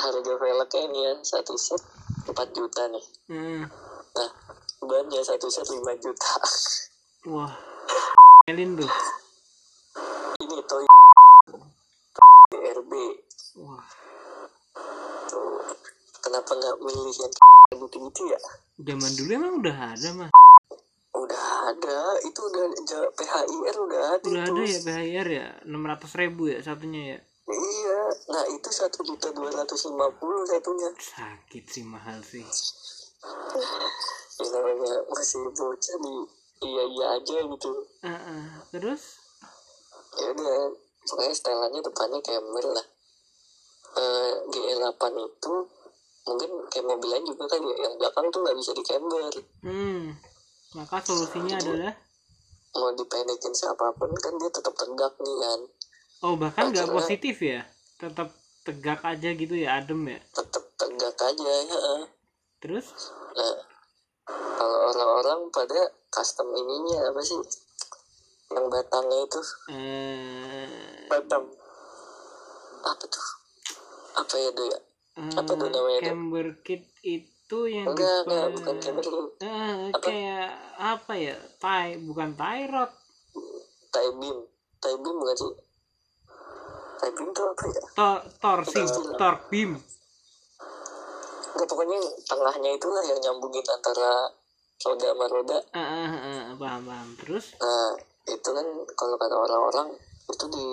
Harga 0.00 0.32
velgnya 0.40 0.80
ini 0.88 0.98
ya 1.04 1.14
satu 1.20 1.54
set 1.60 1.82
4 2.24 2.56
juta 2.56 2.82
nih. 2.88 3.04
Hmm. 3.28 3.62
nah 4.16 4.30
bannya 4.80 5.20
satu 5.20 5.52
set 5.52 5.68
5 5.68 5.84
juta. 6.00 6.32
Wah. 7.28 7.52
Elin 8.48 8.80
tuh 8.80 8.88
toy 10.68 10.84
DRB 12.52 12.92
wah. 13.64 13.88
Tuh 15.28 15.64
kenapa 16.20 16.50
nggak 16.52 16.76
milih 16.84 17.16
yang 17.16 17.32
gitu-gitu 17.80 18.22
ya? 18.28 18.40
Zaman 18.78 19.10
dulu 19.16 19.30
emang 19.32 19.54
udah 19.64 19.76
ada 19.96 20.08
mah 20.12 20.30
udah 21.16 21.44
ada 21.72 21.98
itu 22.22 22.40
udah 22.40 22.64
PHIR 23.16 23.76
udah 23.80 24.02
ada 24.16 24.26
udah 24.28 24.44
itu. 24.44 24.52
ada 24.54 24.62
ya 24.62 24.78
PHIR 24.84 25.28
ya? 25.28 25.48
600 25.64 26.20
ribu 26.20 26.42
ya 26.52 26.58
satunya 26.60 27.16
ya? 27.16 27.18
Iya 27.48 28.00
nah 28.28 28.44
itu 28.52 28.68
satu 28.68 29.00
juta 29.08 29.32
dua 29.32 29.48
ratus 29.48 29.88
lima 29.88 30.12
puluh 30.20 30.44
satunya. 30.44 30.92
Sakit 31.00 31.64
sih 31.64 31.84
mahal 31.84 32.20
sih. 32.20 32.44
Ya 34.38 34.46
namanya 34.52 35.00
masih 35.10 35.48
bocah 35.48 35.96
di 35.96 36.14
iya 36.60 36.82
iya 36.92 37.06
aja 37.16 37.36
gitu. 37.40 37.72
Ah, 38.04 38.12
ah. 38.12 38.48
terus 38.68 39.16
ya 40.18 40.28
udah 40.34 40.58
pokoknya 41.08 41.34
setelannya 41.34 41.80
depannya 41.80 42.20
camber 42.20 42.64
lah. 42.74 42.86
Eh 43.98 44.32
GL8 44.52 45.02
itu 45.16 45.54
mungkin 46.28 46.50
kayak 46.68 46.84
mobil 46.84 47.08
lain 47.08 47.24
juga 47.24 47.44
kan 47.48 47.60
ya, 47.64 47.76
yang 47.88 47.94
belakang 47.96 48.26
tuh 48.28 48.40
nggak 48.44 48.56
bisa 48.60 48.70
di 48.76 48.84
camber 48.84 49.32
hmm 49.64 50.02
maka 50.76 51.00
solusinya 51.00 51.56
adalah? 51.56 51.96
mau 52.76 52.92
dipendekin 52.92 53.56
siapa 53.56 53.88
pun 53.96 54.12
kan 54.20 54.36
dia 54.36 54.52
tetap 54.52 54.76
tegak 54.76 55.16
nih 55.16 55.36
kan. 55.40 55.60
Oh 56.20 56.36
bahkan 56.36 56.68
nggak 56.68 56.92
positif 56.92 57.40
ya? 57.40 57.64
Tetap 57.96 58.28
tegak 58.62 59.00
aja 59.08 59.32
gitu 59.32 59.54
ya 59.56 59.80
adem 59.80 60.04
ya? 60.04 60.20
Tetap 60.36 60.64
tegak 60.76 61.16
aja 61.16 61.52
ya. 61.64 62.04
terus? 62.60 62.92
Nah 63.32 63.56
kalau 64.28 64.78
orang-orang 64.92 65.48
pada 65.48 65.80
custom 66.12 66.52
ininya 66.52 67.08
apa 67.08 67.24
sih 67.24 67.40
yang 68.48 68.66
batangnya 68.66 69.18
itu. 69.22 69.40
Eh 69.68 71.04
batang 71.06 71.44
apa 72.80 73.04
tuh? 73.04 73.26
Apa 74.16 74.34
ya 74.34 74.50
do 74.50 74.64
ya 74.66 74.78
Apa 75.34 75.50
tuh 75.52 75.66
eh, 75.66 75.72
namanya, 75.74 76.00
camber 76.10 76.46
kit 76.62 76.82
itu 77.02 77.58
yang 77.66 77.90
enggak 77.90 78.22
enggak 78.26 78.46
bukan 78.54 78.74
camber 78.78 79.02
itu 79.02 79.20
Eh, 79.42 79.74
Apa? 79.90 79.98
kayak 80.00 80.48
apa 80.78 81.12
ya? 81.14 81.36
Tie 81.58 81.92
bukan 82.02 82.28
tie 82.34 82.64
rod 82.66 82.90
tie 83.88 84.10
beam 84.16 84.38
tie 84.78 84.96
beam 84.96 85.16
bukan 85.18 85.36
sih? 85.36 85.52
Tie 86.98 87.10
beam 87.14 87.28
tuh 87.34 87.44
apa 87.50 87.64
ya? 87.66 87.82
Tor 87.94 88.18
torsi 88.38 88.78
Udah. 88.80 89.18
torque 89.18 89.46
beam. 89.50 89.70
Enggak 91.52 91.66
pokoknya 91.66 91.98
tengahnya 92.24 92.70
itulah 92.78 93.02
yang 93.02 93.18
nyambungin 93.18 93.66
antara 93.66 94.30
roda 94.78 95.08
sama 95.10 95.26
roda. 95.26 95.58
Ah, 95.74 95.82
ah, 95.82 96.14
ah, 96.14 96.40
paham 96.54 96.82
paham. 96.86 97.08
Terus? 97.18 97.58
Nah 97.58 97.92
itu 98.28 98.48
kan 98.52 98.66
kalau 98.92 99.16
kata 99.16 99.34
orang-orang 99.34 99.88
itu 100.28 100.44
di 100.52 100.66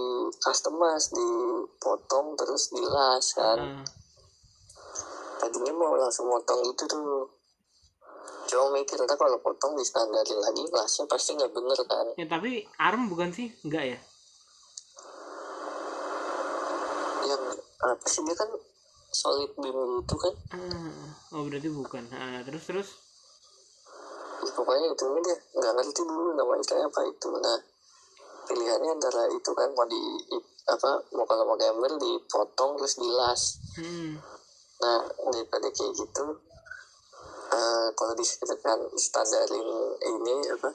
customize 0.44 1.16
dipotong 1.16 2.36
terus 2.36 2.76
dilas 2.76 3.26
kan. 3.32 3.60
Ah, 3.60 3.86
tadinya 5.40 5.72
mau 5.72 5.96
langsung 5.96 6.28
motong 6.28 6.60
itu 6.68 6.84
tuh. 6.84 7.32
Cuma 8.46 8.78
mikir 8.78 9.00
ntar 9.02 9.18
kalau 9.18 9.40
potong 9.42 9.74
di 9.80 9.82
standarin 9.82 10.38
lagi 10.38 10.64
lasnya 10.70 11.08
pasti 11.08 11.34
nggak 11.40 11.52
bener 11.56 11.80
kan. 11.88 12.08
Ya 12.20 12.28
tapi 12.28 12.68
arm 12.78 13.08
bukan 13.08 13.32
sih? 13.32 13.50
Enggak 13.64 13.96
ya? 13.96 14.00
Yang 17.26 17.42
apa 17.82 18.06
sih 18.06 18.22
dia 18.28 18.36
kan 18.38 18.50
solid 19.16 19.52
beam 19.56 20.04
gitu 20.04 20.16
kan. 20.20 20.34
Ah, 20.52 21.10
oh 21.32 21.48
berarti 21.48 21.72
bukan. 21.72 22.04
Ah, 22.12 22.44
terus 22.44 22.64
terus 22.68 22.90
pokoknya 24.44 24.88
itu 24.92 25.06
dia 25.24 25.36
nggak 25.56 25.74
ngerti 25.80 26.02
dulu 26.04 26.30
nama 26.36 26.54
istilahnya 26.60 26.88
apa 26.90 27.02
itu. 27.08 27.30
Nah 27.40 27.58
pilihannya 28.46 28.90
antara 28.96 29.24
itu 29.30 29.52
kan 29.54 29.70
mau 29.74 29.88
di 29.90 30.02
apa 30.66 30.92
mau 31.14 31.26
kalau 31.26 31.44
mau 31.46 31.58
gambar 31.58 31.92
dipotong 31.98 32.78
terus 32.80 32.96
dilas. 32.98 33.42
Hmm. 33.76 34.18
nah 34.76 35.00
daripada 35.32 35.72
kayak 35.72 35.96
gitu 35.96 36.26
eh, 37.48 37.88
kalau 37.96 38.12
disesuaikan 38.12 38.76
standarin 39.00 39.68
ini 40.04 40.36
apa 40.52 40.68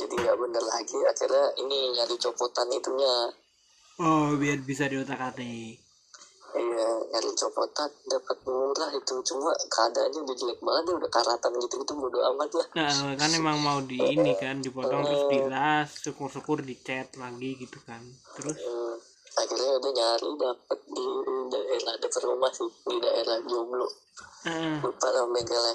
jadi 0.00 0.14
nggak 0.24 0.36
bener 0.40 0.64
lagi 0.64 0.98
akhirnya 1.04 1.46
ini 1.60 1.92
nyari 1.98 2.16
copotan 2.16 2.70
itunya. 2.72 3.28
Oh 4.00 4.32
biar 4.40 4.64
bisa 4.64 4.88
diotak 4.88 5.20
atik 5.20 5.79
iya 6.56 6.88
nyari 7.14 7.30
copotan 7.36 7.90
dapat 8.06 8.36
murah 8.46 8.90
itu. 8.94 9.14
Cuma 9.22 9.50
keadaannya 9.54 10.20
udah 10.24 10.36
jelek 10.36 10.60
banget 10.62 10.84
ya 10.90 10.94
udah 10.98 11.10
karatan 11.10 11.50
gitu 11.62 11.76
itu 11.82 11.92
bodo 11.94 12.18
amat 12.34 12.50
lah. 12.56 12.66
Nah 12.74 13.14
kan 13.14 13.30
emang 13.30 13.58
mau 13.62 13.78
di 13.84 13.98
ini 13.98 14.32
kan 14.34 14.58
dipotong 14.58 15.02
terus 15.06 15.24
dilas 15.30 15.88
syukur-syukur 16.02 16.62
dicat 16.66 17.14
lagi 17.20 17.50
gitu 17.60 17.78
kan. 17.86 18.02
Terus? 18.38 18.56
Hmm, 18.58 18.96
akhirnya 19.38 19.70
udah 19.78 19.92
nyari 19.94 20.30
dapet 20.38 20.78
di 20.90 21.06
daerah 21.50 21.94
dekat 22.02 22.22
rumah 22.26 22.50
sih 22.50 22.70
di 22.70 22.96
daerah 22.98 23.36
Jomblo. 23.46 23.88
Ah, 24.48 24.80
lupa 24.80 25.08
bengkelnya 25.30 25.74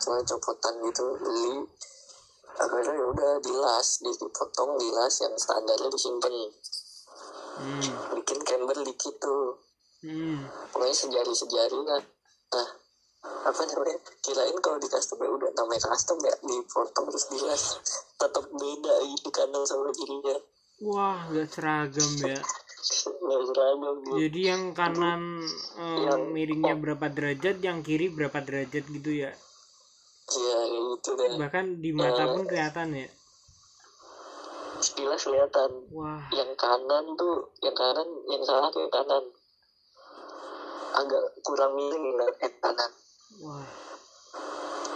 cuma 0.00 0.20
copotan 0.24 0.74
gitu 0.86 1.04
beli. 1.20 1.66
Akhirnya 2.56 2.94
ya 2.96 3.06
udah 3.12 3.32
dilas 3.44 4.00
dipotong 4.00 4.80
dilas 4.80 5.14
yang 5.20 5.34
standarnya 5.36 5.92
disimpan 5.92 6.32
hmm. 7.60 8.16
bikin 8.20 8.40
camber 8.44 8.76
dikit 8.84 9.14
tuh 9.20 9.65
hmm. 10.06 10.38
pokoknya 10.70 10.94
sejari-sejari 10.94 11.80
lah. 11.82 12.02
Nah 12.54 12.68
apa 13.26 13.60
namanya? 13.66 13.98
Kirain 14.22 14.56
kalau 14.62 14.78
di 14.78 14.86
custom 14.86 15.18
ya 15.18 15.30
udah 15.30 15.50
namanya 15.54 15.82
custom 15.90 16.18
ya 16.22 16.34
dipotong 16.42 17.04
terus 17.10 17.26
dilas 17.30 17.62
tetap 18.16 18.44
beda 18.50 18.94
gitu 19.06 19.28
kanan 19.34 19.62
sama 19.66 19.90
kirinya 19.92 20.36
wah 20.82 21.24
nggak 21.30 21.48
seragam 21.48 22.10
ya. 22.20 22.38
Seragam 22.82 23.96
gitu 24.04 24.16
jadi 24.28 24.40
yang 24.54 24.62
kanan 24.76 25.42
eh, 25.78 25.98
Yang- 26.06 26.28
miringnya 26.32 26.74
berapa 26.76 27.06
derajat 27.08 27.56
yang 27.64 27.80
kiri 27.80 28.12
berapa 28.12 28.38
derajat 28.42 28.84
gitu 28.84 29.10
ya? 29.10 29.32
Ya 30.26 30.58
kayak 30.66 30.82
gitu 30.90 31.10
deh. 31.14 31.30
Bahkan 31.38 31.64
di 31.78 31.90
mata 31.94 32.26
pun 32.34 32.50
kelihatan 32.50 32.98
ya? 32.98 33.08
Sekilas 34.82 35.22
kelihatan. 35.22 35.70
Wah. 35.94 36.26
Yang 36.34 36.50
kanan 36.58 37.14
tuh 37.14 37.54
yang 37.62 37.76
kanan 37.78 38.08
yang 38.26 38.42
salah 38.42 38.68
tuh 38.74 38.82
yang 38.84 38.92
kanan 38.92 39.22
agak 40.96 41.24
kurang 41.44 41.76
miring 41.76 42.16
eh, 42.40 42.52
kanan 42.60 42.90
wah. 43.40 43.68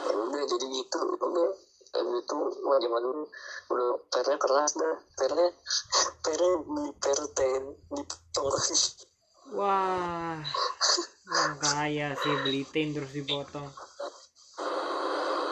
Ya 0.08 0.12
udah 0.16 0.42
jadi 0.48 0.66
gitu 0.68 0.98
udah 1.20 1.50
Habis 1.90 2.22
itu 2.22 2.36
dulu 2.78 3.26
udah 3.74 3.88
pernya 4.14 4.38
keras 4.38 4.78
dah 4.78 4.94
pernya 5.18 5.48
pernya 6.22 6.52
di 6.62 6.86
perten 7.02 7.62
dipotong 7.90 8.46
lagi 8.46 8.76
wah. 9.50 10.38
Wah 11.30 11.52
kaya 11.58 12.14
sih 12.14 12.34
beli 12.46 12.62
tin 12.70 12.94
terus 12.94 13.10
dipotong. 13.10 13.66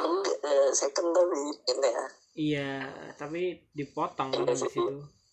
Enggak 0.07 0.39
eh, 0.47 0.71
second 0.71 1.11
tapi 1.11 1.39
ini 1.75 1.91
ya. 1.91 2.07
Iya 2.39 2.73
tapi 3.19 3.59
dipotong 3.75 4.31
kan 4.31 4.47
di 4.47 4.55
situ. 4.55 4.79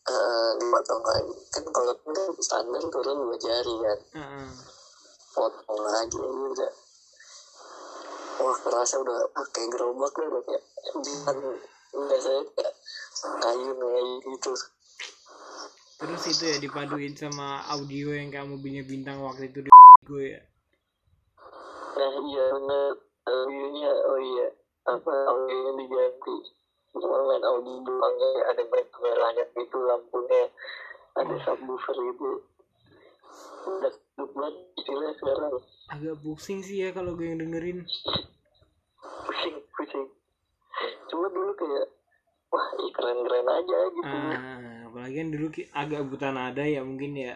eh, 0.09 0.49
dipotong 0.57 1.01
lagi. 1.05 1.33
Kan 1.53 1.63
kalau 1.69 1.93
kan 2.01 2.33
standar 2.41 2.81
turun 2.89 3.29
dua 3.29 3.37
jari 3.37 3.75
kan. 3.77 3.99
Heeh. 4.17 4.49
Potong 5.35 5.81
lagi 5.83 6.15
ya 6.15 6.31
udah. 6.31 6.71
Wah 8.39 8.57
kerasa 8.63 8.95
udah 9.03 9.19
ah, 9.35 9.47
kayak 9.51 9.69
gerobak 9.75 10.15
udah 10.15 10.41
kayak 10.47 10.63
bukan 10.95 11.35
biasanya 11.91 12.43
kayak 12.55 12.73
kayu 13.43 13.71
kayak 13.75 14.05
gitu. 14.23 14.51
Terus 15.95 16.23
itu 16.27 16.43
ya 16.43 16.57
dipaduin 16.59 17.15
sama 17.15 17.63
audio 17.71 18.11
yang 18.15 18.31
kamu 18.31 18.59
punya 18.59 18.83
bintang 18.83 19.23
waktu 19.23 19.51
itu 19.51 19.63
di 19.63 19.71
gue 20.03 20.25
ya. 20.39 20.41
Nah 21.95 22.13
iya 22.31 22.45
bener. 22.51 22.91
Audionya 23.25 23.91
oh 24.05 24.19
iya. 24.19 24.47
Apa 24.85 25.11
audionya 25.11 25.71
diganti. 25.79 26.37
Cuma 26.95 27.17
main 27.27 27.43
audio 27.43 27.75
doang 27.83 28.15
kayak 28.19 28.45
ada 28.53 28.63
main 28.67 28.87
kameranya 28.91 29.43
gitu 29.55 29.77
lampunya. 29.87 30.43
Ada 31.15 31.35
subwoofer 31.47 31.95
gitu. 31.95 32.31
Udah 33.65 33.93
sekarang. 35.15 35.53
Agak 35.91 36.15
pusing 36.21 36.59
sih 36.61 36.85
ya 36.85 36.89
kalau 36.95 37.17
gue 37.17 37.27
yang 37.27 37.39
dengerin. 37.41 37.83
Pusing 39.01 39.55
pusing. 39.73 40.05
Cuma 41.09 41.25
dulu 41.31 41.51
kayak 41.57 41.87
wah 42.51 42.67
ih, 42.79 42.91
keren-keren 42.93 43.47
aja 43.47 43.79
gitu. 43.91 44.15
Ah 44.15 44.59
apalagi 44.85 45.15
kan 45.19 45.27
dulu 45.27 45.47
agak 45.75 46.01
buta 46.07 46.29
nada 46.31 46.63
ya 46.63 46.81
mungkin 46.85 47.11
ya. 47.19 47.35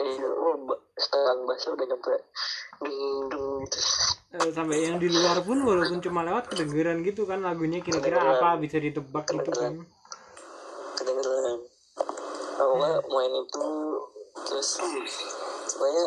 Iya, 0.00 0.28
oh, 0.28 0.56
setelan 0.96 1.44
bahasa 1.44 1.72
udah 1.72 1.86
nyampe 1.88 2.14
gitu. 2.80 3.44
Sampai 4.54 4.88
yang 4.88 4.96
di 4.96 5.12
luar 5.12 5.44
pun 5.44 5.60
walaupun 5.60 6.00
cuma 6.00 6.24
lewat 6.24 6.52
kedengeran 6.52 7.04
gitu 7.04 7.28
kan 7.28 7.44
lagunya 7.44 7.84
kira-kira 7.84 8.16
apa 8.16 8.56
bisa 8.60 8.80
ditebak 8.80 9.28
gitu 9.28 9.50
kan. 9.52 9.84
Kedengeran. 10.96 11.58
Aku 12.60 13.08
main 13.12 13.32
itu 13.32 13.66
terus 14.46 14.68
sebenarnya 15.70 16.06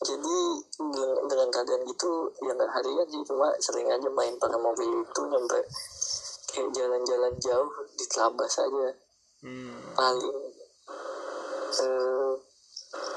jadi 0.00 0.38
dengan, 0.80 1.10
dengan 1.28 1.48
keadaan 1.52 1.82
gitu 1.84 2.10
ya 2.40 2.52
nggak 2.56 2.72
harian 2.72 3.06
sih 3.06 3.22
cuma 3.28 3.52
sering 3.60 3.86
aja 3.86 4.08
main 4.10 4.34
pakai 4.40 4.56
mobil 4.56 5.04
itu 5.04 5.22
nyampe 5.28 5.60
kayak 6.50 6.68
jalan-jalan 6.74 7.32
jauh 7.38 7.70
di 7.94 8.04
Telabas 8.10 8.58
aja. 8.58 8.90
Hmm. 9.40 9.72
paling 9.96 10.36
eh, 11.80 12.32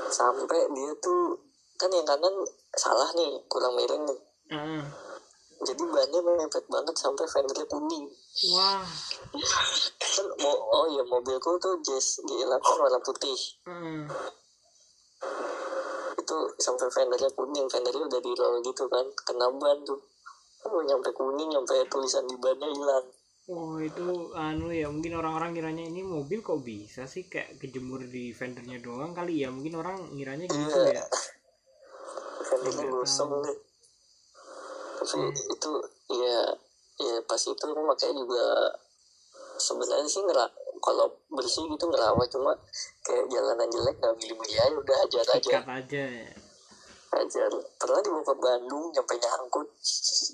sampai 0.08 0.60
dia 0.71 0.91
tuh 1.04 1.36
kan 1.76 1.91
yang 1.91 2.08
kanan 2.08 2.32
salah 2.80 3.12
nih 3.12 3.43
kurang 3.52 3.76
miring 3.76 4.08
nih. 4.08 4.19
Ah, 4.56 4.88
jadi 5.67 5.84
bannya 5.84 6.19
mepet 6.24 6.63
banget 6.71 6.95
sampai 6.95 7.28
fendernya 7.28 7.67
kuning 7.67 8.08
wah 8.56 8.88
kan 10.00 10.28
mau 10.39 10.56
oh 10.56 10.86
iya 10.91 11.04
mobilku 11.04 11.60
tuh 11.60 11.76
Jazz 11.84 12.24
G8 12.24 12.60
warna 12.60 13.00
putih. 13.04 13.39
Ah, 13.67 14.08
itu 16.24 16.38
sampai 16.58 16.88
fendernya 16.88 17.28
kuning 17.36 17.68
fendernya 17.68 18.08
udah 18.08 18.22
di 18.24 18.32
roll 18.34 18.56
gitu 18.64 18.88
kan 18.88 19.06
kena 19.28 19.48
ban 19.60 19.78
tuh. 19.84 20.00
Oh 20.64 20.80
nyampe 20.80 21.12
kuning 21.12 21.52
nyampe 21.52 21.76
tulisan 21.92 22.24
di 22.24 22.40
bannya 22.40 22.72
hilang. 22.72 23.06
Oh 23.52 23.76
itu 23.76 24.32
anu 24.40 24.72
ya 24.72 24.88
mungkin 24.88 25.20
orang-orang 25.20 25.52
kiranya 25.52 25.84
ini 25.84 26.00
mobil 26.00 26.40
kok 26.40 26.64
bisa 26.64 27.04
sih 27.04 27.28
kayak 27.28 27.60
kejemur 27.60 28.00
di 28.08 28.32
fendernya 28.32 28.80
doang 28.80 29.12
kali 29.12 29.44
ya? 29.44 29.52
Mungkin 29.52 29.76
orang 29.76 30.00
ngiranya 30.16 30.48
gitu 30.48 30.80
ya. 30.88 31.04
Fendernya 32.48 32.88
gosong 32.88 33.44
nih 33.44 33.58
tapi 35.04 35.28
itu 35.36 35.72
ya 36.16 36.40
ya 36.96 37.16
pas 37.28 37.42
itu 37.44 37.66
makanya 37.76 38.16
juga 38.16 38.46
sebenarnya 39.60 40.08
sih 40.08 40.24
ngerak 40.24 40.52
kalau 40.84 41.08
bersih 41.32 41.63
gitu 41.72 41.86
ngerawat 41.88 42.28
cuma 42.28 42.52
kayak 43.08 43.26
jalanan 43.32 43.67
jelek 43.72 43.96
nggak 44.04 44.15
milih-milih 44.19 44.60
aja 44.60 44.76
udah 44.76 44.98
ajar 45.08 45.26
aja. 45.32 45.39
Sikat 45.39 45.67
aja 45.72 46.04
ya. 46.04 46.32
Ajar. 47.13 47.52
Pernah 47.80 48.00
dibawa 48.04 48.24
ke 48.26 48.36
Bandung 48.36 48.86
nyampe 48.91 49.15
nyangkut. 49.15 49.67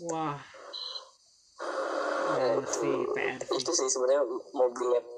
Wah. 0.10 0.40
Ya, 2.40 2.56
sih 2.66 2.98
PR 3.14 3.42
itu 3.52 3.72
sih 3.76 3.88
sebenarnya 3.92 4.24
mobil 4.56 4.90
yang 4.96 5.10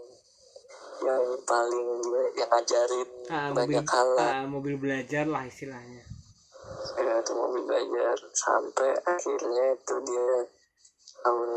yang 1.01 1.23
paling 1.49 1.87
yang 2.37 2.49
ngajarin 2.49 3.09
ah, 3.29 3.49
mobil 3.49 3.57
banyak 3.57 3.85
hal 3.89 4.09
ah, 4.21 4.45
mobil 4.45 4.75
belajar 4.77 5.25
lah 5.29 5.45
istilahnya. 5.47 6.03
Ya, 6.97 7.13
itu 7.21 7.31
mobil 7.37 7.61
belajar. 7.65 8.17
Sampai 8.33 8.89
akhirnya 9.05 9.65
itu 9.77 9.95
dia 10.07 10.27
tahun 11.21 11.49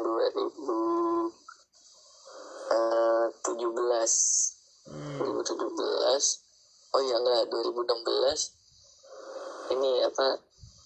2017 2.71 4.91
hmm. 4.91 5.19
2017 5.21 6.95
oh 6.95 7.03
ya 7.03 7.17
enggak 7.19 7.43
2016 7.51 9.75
ini 9.75 9.91
apa 10.05 10.27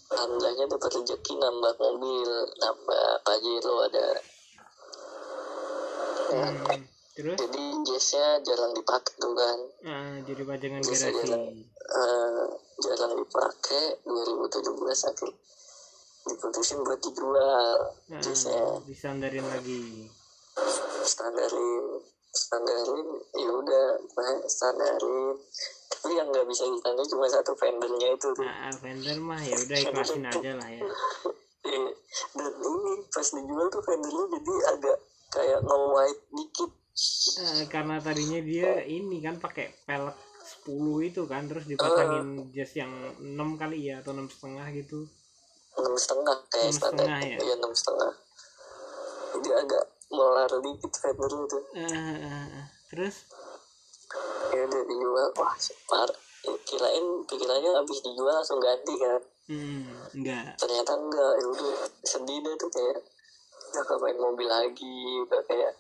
alhamdulillahnya 0.09 0.65
dapat 0.73 0.91
rezeki 1.03 1.35
nambah 1.37 1.75
mobil 1.77 2.31
nambah 2.57 3.07
pajero 3.27 3.75
ada. 3.85 4.09
Ya, 6.29 6.29
Hmm. 6.29 6.85
terus? 7.17 7.41
Jadi 7.41 7.65
jazznya 7.89 8.37
jarang 8.45 8.77
dipakai 8.77 9.17
tuh 9.17 9.33
kan. 9.33 9.59
Ah, 9.89 10.21
jadi 10.29 10.45
pajangan 10.45 10.85
garasi. 10.85 11.09
jalan. 11.25 11.57
Eh, 11.73 12.47
jarang 12.85 13.17
dipakai 13.17 13.97
2017 14.05 15.09
akhir. 15.09 15.33
Diputusin 16.29 16.85
buat 16.85 17.01
dijual 17.01 17.97
ah, 18.13 18.21
jazznya 18.21 18.85
disandarin 18.85 19.49
lagi 19.49 20.05
standarin 21.07 21.69
standarin 22.33 23.09
ya 23.35 23.51
udah 23.51 23.87
nah, 24.15 24.39
standarin. 24.47 25.17
Tapi 25.89 26.13
yang 26.15 26.29
nggak 26.31 26.47
bisa 26.47 26.65
ditandain 26.69 27.09
cuma 27.09 27.27
satu 27.27 27.53
vendornya 27.57 28.09
itu 28.15 28.29
tuh. 28.37 28.45
Ah, 28.47 28.71
ah, 28.71 28.75
vendor 28.79 29.19
mah 29.19 29.41
ya 29.43 29.57
udah 29.57 29.79
ikhlasin 29.83 30.25
aja 30.25 30.53
lah 30.57 30.69
ya. 30.71 30.83
Iya. 31.69 31.91
dan 32.33 32.55
ini 32.65 32.93
pas 33.13 33.29
dijual 33.29 33.69
tuh 33.69 33.83
vendornya 33.85 34.25
jadi 34.41 34.53
agak 34.73 34.99
kayak 35.29 35.61
no 35.69 35.93
white 35.93 36.23
dikit. 36.33 36.71
Eh, 37.45 37.67
karena 37.69 38.01
tadinya 38.01 38.41
dia 38.41 38.81
ini 38.89 39.21
kan 39.21 39.37
pakai 39.37 39.77
pelek 39.85 40.17
10 40.65 41.13
itu 41.13 41.23
kan 41.29 41.45
terus 41.45 41.69
dipasangin 41.69 42.49
jas 42.57 42.73
yang 42.73 42.89
6 43.21 43.61
kali 43.61 43.93
ya 43.93 44.01
atau 44.01 44.17
enam 44.17 44.33
setengah 44.33 44.67
gitu. 44.81 45.05
Enam 45.77 45.95
setengah 46.01 46.37
kayak 46.49 46.73
Enam 46.73 46.79
standar. 46.81 47.05
setengah 47.05 47.19
ya? 47.21 47.37
iya 47.37 47.55
enam 47.61 47.73
setengah. 47.77 48.13
Jadi 49.29 49.49
agak 49.53 49.85
melar 50.09 50.51
dikit 50.61 50.93
tuh 50.93 51.63
Eh, 51.77 51.85
eh, 51.85 52.17
eh. 52.25 52.67
terus? 52.89 53.29
Ya 54.53 54.65
udah 54.65 54.83
dijual. 54.89 55.29
Wah 55.37 55.55
par 55.85 56.09
kirain 56.65 57.07
pikirannya 57.29 57.71
habis 57.77 58.01
dijual 58.01 58.33
langsung 58.33 58.61
ganti 58.61 58.95
kan. 58.97 59.21
Hmm, 59.49 59.85
enggak. 60.17 60.57
Ternyata 60.57 60.93
enggak. 60.97 61.33
Ya 61.37 61.47
udah 61.49 61.73
sedih 62.05 62.39
deh 62.41 62.55
tuh 62.57 62.71
kayak 62.73 63.01
udah 63.77 63.97
main 64.01 64.17
mobil 64.17 64.49
lagi. 64.49 65.21
Udah 65.29 65.45
kayak 65.45 65.73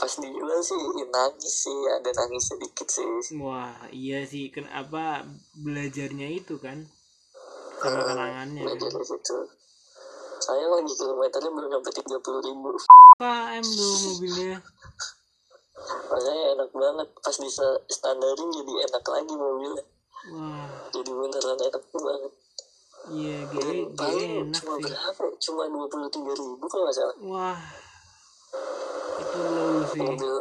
pas 0.00 0.12
dijual 0.16 0.60
sih 0.64 0.80
ya 0.80 1.06
nangis 1.12 1.54
sih. 1.68 1.78
Ada 2.00 2.10
nangis 2.16 2.44
sedikit 2.48 2.88
sih. 2.88 3.36
Wah 3.36 3.76
iya 3.92 4.24
sih. 4.24 4.48
Kenapa 4.48 5.28
belajarnya 5.60 6.32
itu 6.32 6.56
kan? 6.56 6.88
Sama 7.84 8.00
kenangannya 8.08 8.64
belajar 8.64 8.88
kan? 8.88 9.00
di 9.04 9.04
situ 9.04 9.38
saya 10.40 10.64
lagi 10.66 10.92
kilometernya 10.94 11.50
belum 11.50 11.70
sampai 11.78 11.92
tiga 11.94 12.18
puluh 12.22 12.40
ribu. 12.42 12.68
KM 13.20 13.64
loh 13.64 13.94
mobilnya. 14.10 14.56
Makanya 15.84 16.44
enak 16.58 16.70
banget. 16.74 17.08
Pas 17.20 17.36
bisa 17.38 17.66
standarin 17.90 18.48
jadi 18.50 18.72
enak 18.90 19.04
lagi 19.04 19.34
mobilnya. 19.34 19.84
Wah. 20.34 20.68
Jadi 20.90 21.10
beneran 21.12 21.58
enak 21.60 21.82
banget. 21.92 22.32
Iya 23.04 23.38
dan 23.52 23.60
GE 23.60 23.68
GE 23.68 23.84
paling 24.00 24.32
enak 24.48 24.56
cuma 24.64 24.74
sih 24.80 24.84
berapa 24.88 25.22
ya? 25.28 25.36
cuma 25.44 25.62
dua 25.68 25.86
puluh 25.92 26.08
tiga 26.08 26.32
ribu 26.32 26.64
kalau 26.64 26.84
nggak 26.88 26.96
salah. 26.96 27.16
Wah. 27.20 27.60
Itu 29.20 29.38
low 29.44 29.76
sih. 29.92 30.00
Mobil 30.00 30.34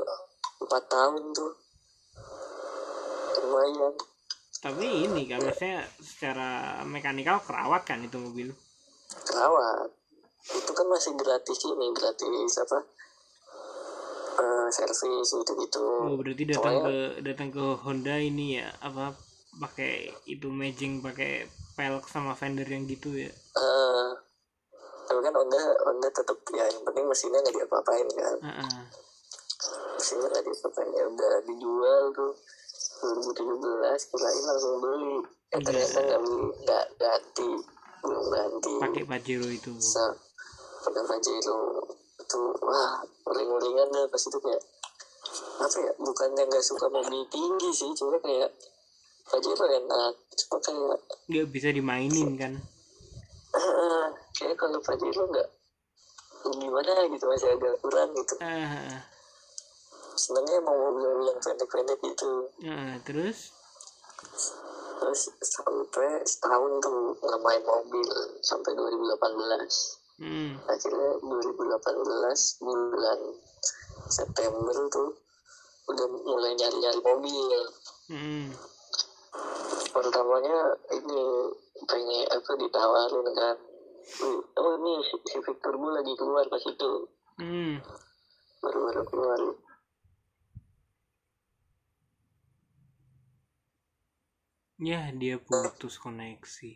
empat 0.64 0.84
tahun 0.88 1.22
tuh. 1.36 1.52
Lumayan. 3.44 3.94
Tapi 4.64 4.86
ini 5.04 5.28
kan 5.28 5.44
maksudnya 5.44 5.84
secara 6.00 6.80
mekanikal 6.88 7.44
kerawat 7.44 7.84
kan 7.84 8.00
itu 8.00 8.16
mobil 8.16 8.56
kerawat 9.22 9.90
itu 10.44 10.72
kan 10.76 10.88
masih 10.90 11.14
gratis 11.16 11.60
ini 11.64 11.88
gratis 11.96 12.56
apa 12.60 12.80
eh 14.34 14.68
servis 14.74 15.30
gitu 15.30 15.52
gitu 15.54 15.86
oh 16.10 16.18
berarti 16.18 16.44
datang 16.50 16.76
ke 16.82 16.96
datang 17.22 17.50
ke 17.54 17.66
Honda 17.86 18.18
ini 18.18 18.58
ya 18.58 18.68
apa 18.82 19.14
pakai 19.62 20.10
itu 20.26 20.50
matching 20.50 21.06
pakai 21.06 21.46
pelek 21.78 22.06
sama 22.10 22.34
fender 22.38 22.66
yang 22.66 22.86
gitu 22.90 23.14
ya? 23.14 23.30
Eh 23.34 24.10
tapi 25.04 25.20
kan 25.20 25.34
Honda 25.36 25.60
Honda 25.84 26.10
tetap 26.10 26.38
ya 26.54 26.66
yang 26.70 26.84
penting 26.86 27.06
mesinnya 27.06 27.40
nggak 27.42 27.56
diapa-apain 27.62 28.08
kan. 28.18 28.38
Heeh. 28.42 28.82
mesinnya 29.98 30.28
nggak 30.30 30.46
diapa-apain. 30.46 30.90
Ya 30.94 31.06
udah 31.06 31.34
dijual 31.46 32.04
tuh 32.14 32.34
2017 33.04 34.10
kirain 34.10 34.44
langsung 34.48 34.76
beli. 34.80 35.16
Eh, 35.54 35.60
ternyata 35.62 35.98
nggak 36.02 36.22
beli 36.24 36.46
nggak 36.66 36.86
ganti 36.98 37.52
belum 38.04 38.26
ganti 38.30 38.72
pakai 38.84 39.04
Pajero 39.08 39.48
itu 39.48 39.74
pakai 40.84 41.04
Pajero 41.08 41.58
itu. 42.20 42.42
Wah 42.64 43.00
uring-uringan 43.32 43.88
deh 43.90 44.06
pas 44.12 44.20
itu 44.20 44.38
kayak 44.38 44.62
apa 45.64 45.78
ya 45.80 45.94
bukannya 45.96 46.44
nggak 46.44 46.66
suka 46.66 46.86
mobil 46.92 47.24
tinggi 47.32 47.70
sih 47.72 47.90
cuma 47.96 48.20
kayak 48.20 48.52
Pajero 49.24 49.66
enak. 49.66 50.14
Cuma 50.36 50.58
kayak 50.60 51.00
nggak 51.32 51.48
bisa 51.50 51.72
dimainin 51.72 52.36
kan? 52.36 52.54
Kayak 54.36 54.60
kalau 54.60 54.80
Pajero 54.84 55.24
nggak 55.32 55.50
gimana 56.44 57.08
gitu 57.08 57.24
masih 57.32 57.56
agak 57.56 57.80
kurang 57.80 58.12
gitu. 58.12 58.36
Ah 58.44 59.08
sebenarnya 60.14 60.60
mau 60.62 60.78
mobil 60.78 61.26
yang 61.26 61.40
pendek-pendek 61.42 62.00
gitu 62.00 62.48
ah, 62.70 62.96
terus 63.02 63.52
terus 65.04 65.28
sampai 65.44 66.24
setahun 66.24 66.80
tuh 66.80 67.12
nggak 67.20 67.42
main 67.44 67.60
mobil 67.60 68.08
sampai 68.40 68.72
2018 68.72 70.24
hmm. 70.24 70.52
akhirnya 70.64 71.10
2018 71.20 72.64
bulan 72.64 73.20
September 74.08 74.78
tuh 74.88 75.12
udah 75.84 76.08
mulai 76.24 76.56
nyari-nyari 76.56 77.04
mobil 77.04 77.60
Hmm. 78.04 78.52
pertamanya 79.92 80.76
ini 80.90 81.22
pengen 81.84 82.28
apa 82.28 82.52
ditawarin 82.54 83.28
kan 83.32 83.56
"Wih, 84.20 84.40
oh 84.56 84.72
ini 84.78 84.94
Si- 85.02 85.24
Civic 85.26 85.60
Turbo 85.60 85.88
lagi 85.90 86.12
keluar 86.16 86.48
pas 86.48 86.60
itu 86.60 86.92
Hmm. 87.40 87.80
baru-baru 88.60 89.04
keluar 89.04 89.40
ya 94.84 95.16
dia 95.16 95.40
putus 95.40 95.96
koneksi. 95.96 96.76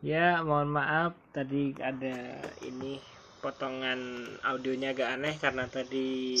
Ya 0.00 0.40
mohon 0.40 0.72
maaf 0.72 1.12
tadi 1.36 1.76
ada 1.76 2.40
ini 2.64 2.96
potongan 3.44 4.24
audionya 4.48 4.96
agak 4.96 5.20
aneh 5.20 5.36
karena 5.36 5.68
tadi 5.68 6.40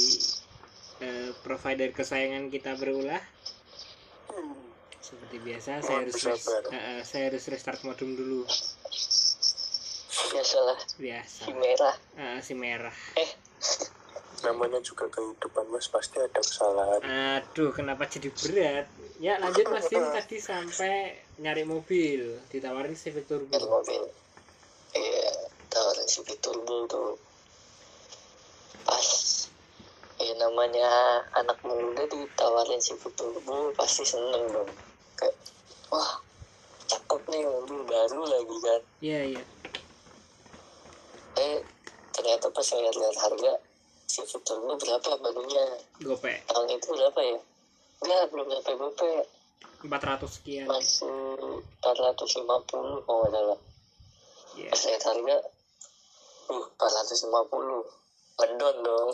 eh, 1.04 1.36
provider 1.44 1.92
kesayangan 1.92 2.48
kita 2.48 2.80
berulah. 2.80 3.20
Seperti 5.04 5.36
biasa 5.44 5.84
saya 5.84 6.08
harus 6.08 6.16
sabar. 6.16 6.62
eh, 6.72 6.76
eh, 6.80 7.00
saya 7.04 7.28
harus 7.28 7.44
restart 7.52 7.84
modem 7.84 8.16
dulu. 8.16 8.48
Biasalah. 10.32 10.78
Biasa. 10.96 11.40
Si 11.44 11.52
merah. 11.52 11.96
Eh, 12.16 12.38
si 12.40 12.54
merah. 12.56 12.96
Eh 13.20 13.48
namanya 14.40 14.78
juga 14.80 15.06
kehidupan 15.06 15.66
mas 15.68 15.86
pasti 15.86 16.16
ada 16.16 16.38
kesalahan 16.38 17.00
Aduh, 17.40 17.70
kenapa 17.70 18.04
jadi 18.04 18.30
berat? 18.30 18.86
Ya 19.18 19.34
lanjut 19.36 19.66
Mas 19.66 19.86
Dim 19.86 20.04
tadi 20.14 20.38
sampai 20.38 21.10
nyari 21.36 21.62
mobil, 21.62 22.38
ditawarin 22.46 22.94
Civic 22.94 23.26
Turbo. 23.26 23.50
nyari 23.50 23.66
mobil 23.66 24.02
iya 24.94 25.32
tawarin 25.68 26.06
Civic 26.06 26.38
Turbo 26.38 26.86
tuh 26.86 27.18
pas 28.82 29.08
ya 30.18 30.32
namanya 30.34 30.88
anak 31.34 31.58
muda 31.60 32.02
ditawarin 32.04 32.78
Civic 32.78 33.12
Turbo 33.12 33.70
pasti 33.74 34.02
seneng 34.02 34.48
dong 34.48 34.70
kayak 35.14 35.36
wah 35.88 36.10
cakep 36.84 37.20
nih 37.28 37.42
mobil 37.44 37.84
baru 37.84 38.22
lagi 38.24 38.56
kan 38.58 38.80
Iya 38.98 39.20
iya. 39.28 39.42
eh 41.36 41.58
ternyata 42.10 42.48
pas 42.48 42.64
ngeliat-liat 42.64 43.16
harga 43.16 43.52
Civic 44.18 44.42
Turbo 44.42 44.74
berapa 44.74 45.10
barunya? 45.22 45.64
Gope 46.02 46.42
tahun 46.50 46.66
itu 46.74 46.90
berapa 46.90 47.20
ya? 47.22 47.38
Enggak 48.02 48.22
belum 48.34 48.46
nyampe 48.50 48.72
gope 48.74 49.10
400 49.86 50.26
sekian. 50.26 50.66
masih 50.66 51.06
450 51.78 53.06
kalau 53.06 53.22
nggak 53.22 53.30
salah. 53.30 53.58
Iya. 54.58 54.74
pas 54.74 54.82
lihat 54.90 55.02
harga 55.06 55.36
uh 56.50 56.66
450 56.82 57.30
ngedon 58.38 58.76
dong. 58.82 59.10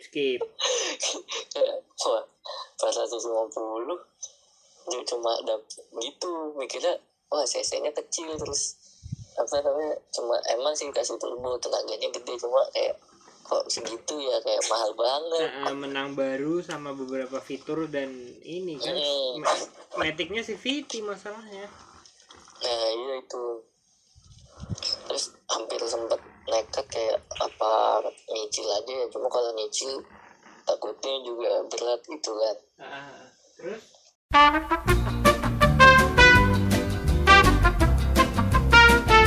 Skip. 0.00 0.40
Wah 2.08 2.24
450 2.80 4.00
dia 4.82 5.02
cuma 5.06 5.32
dapet 5.46 5.78
gitu 6.02 6.32
mikirnya 6.58 6.98
wah 7.30 7.46
cc 7.46 7.78
nya 7.78 7.94
kecil 7.94 8.34
terus 8.34 8.74
apa 9.38 9.62
namanya 9.62 9.94
cuma 10.10 10.36
emang 10.50 10.74
sih 10.74 10.90
kasih 10.90 11.16
turbo 11.22 11.54
tenaganya 11.62 12.10
gede 12.10 12.34
cuma 12.36 12.66
kayak 12.74 12.98
kok 13.52 13.68
segitu 13.68 14.16
ya 14.16 14.40
kayak 14.40 14.64
mahal 14.72 14.90
banget. 14.96 15.48
Nah, 15.60 15.76
menang 15.76 16.08
baru 16.16 16.64
sama 16.64 16.96
beberapa 16.96 17.36
fitur 17.36 17.84
dan 17.84 18.08
ini 18.40 18.80
kan 18.80 18.96
Hmm. 18.96 19.44
Matic-nya 20.00 20.40
si 20.40 20.56
VT 20.56 21.04
masalahnya. 21.04 21.68
nah 22.62 22.86
iya 22.88 23.14
itu. 23.20 23.44
Terus 25.04 25.36
hampir 25.52 25.82
sempet 25.84 26.16
nekat 26.48 26.86
kayak 26.88 27.18
apa 27.36 27.72
nyicil 28.30 28.64
aja 28.72 28.92
ya. 29.04 29.06
Cuma 29.12 29.28
kalau 29.28 29.52
nyicil 29.52 30.00
takutnya 30.64 31.12
juga 31.26 31.52
berat 31.68 32.00
gitu 32.06 32.32
kan. 32.32 32.56
Ah, 32.80 33.26
terus? 33.58 33.82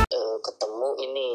Eh, 0.08 0.36
ketemu 0.42 0.90
ini 1.04 1.28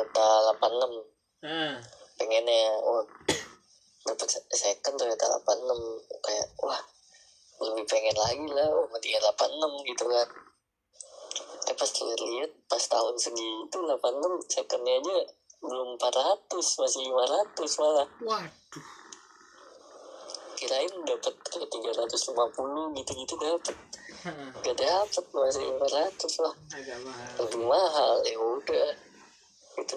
Toyota 0.00 0.56
86 0.56 1.44
ah, 1.44 1.76
pengennya 2.16 2.60
wah 2.80 3.04
dapat 4.08 4.28
second 4.48 4.96
Toyota 4.96 5.28
86 5.44 6.24
kayak 6.24 6.48
wah 6.64 6.80
lebih 7.60 7.84
pengen 7.84 8.16
lagi 8.16 8.48
lah 8.48 8.64
oh 8.72 8.88
mendingan 8.88 9.20
86 9.20 9.88
gitu 9.92 10.04
kan. 10.08 10.28
Eh 11.68 11.76
pas 11.76 11.90
lihat 12.00 12.50
pas 12.64 12.80
tahun 12.80 13.14
segitu 13.20 13.76
86 13.76 14.48
secondnya 14.48 14.96
aja 15.04 15.16
belum 15.60 16.00
400 16.00 16.80
masih 16.80 17.00
500 17.12 17.80
malah. 17.84 18.08
Waduh. 18.24 18.86
kirain 20.56 20.92
dapat 21.08 21.34
kayak 21.48 21.72
350 21.72 22.96
gitu-gitu 23.00 23.34
dapat 23.40 23.76
gak 24.60 24.76
dapet 24.76 25.24
masih 25.32 25.64
500 25.76 26.44
lah. 26.44 26.54
Agak 26.72 26.98
mahal. 27.04 27.32
lebih 27.44 27.62
mahal 27.64 28.14
ya 28.24 28.36
udah 28.36 28.88
gitu 29.80 29.96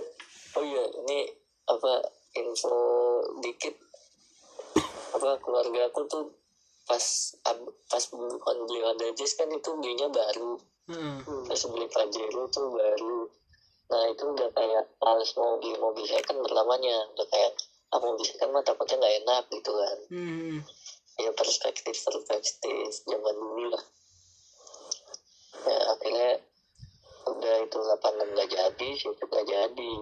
oh 0.54 0.64
iya 0.64 0.84
ini 1.04 1.28
apa 1.68 2.04
info 2.34 2.76
dikit. 3.40 3.76
Apa 5.14 5.38
keluarga 5.40 5.86
aku 5.88 6.02
tuh 6.10 6.26
pas 6.84 7.06
ab- 7.48 7.76
pas 7.88 8.04
on 8.44 8.58
beli 8.68 8.82
Honda 8.84 9.08
Jazz 9.16 9.38
kan 9.38 9.48
itu 9.48 9.70
belinya 9.78 10.10
baru. 10.10 10.58
Heeh. 10.84 11.18
terus 11.48 11.64
beli 11.72 11.88
Pajero 11.88 12.44
tuh 12.52 12.68
baru. 12.74 13.30
Nah 13.94 14.04
itu 14.10 14.24
udah 14.26 14.50
kayak 14.52 14.84
males 15.00 15.32
mau 15.38 15.56
beli 15.62 15.78
mobil 15.78 16.06
second 16.10 16.42
berlamanya. 16.44 17.08
Udah 17.16 17.28
kayak 17.30 17.52
ah 17.94 18.00
mobil 18.02 18.26
second 18.26 18.52
mah 18.52 18.66
takutnya 18.66 18.98
nggak 19.00 19.16
enak 19.24 19.44
gitu 19.54 19.72
kan. 19.72 19.98
Hmm. 20.12 20.58
ya 21.14 21.30
perspektif 21.38 21.94
perspektif 21.94 22.90
zaman 23.06 23.36
dulu 23.38 23.70
lah. 23.70 23.84
Ya 25.70 25.78
akhirnya 25.94 26.42
udah 27.34 27.56
itu 27.62 27.78
86 27.78 28.38
gak 28.38 28.50
jadi 28.50 28.88
situ 28.94 29.24
gak 29.26 29.46
jadi. 29.46 29.94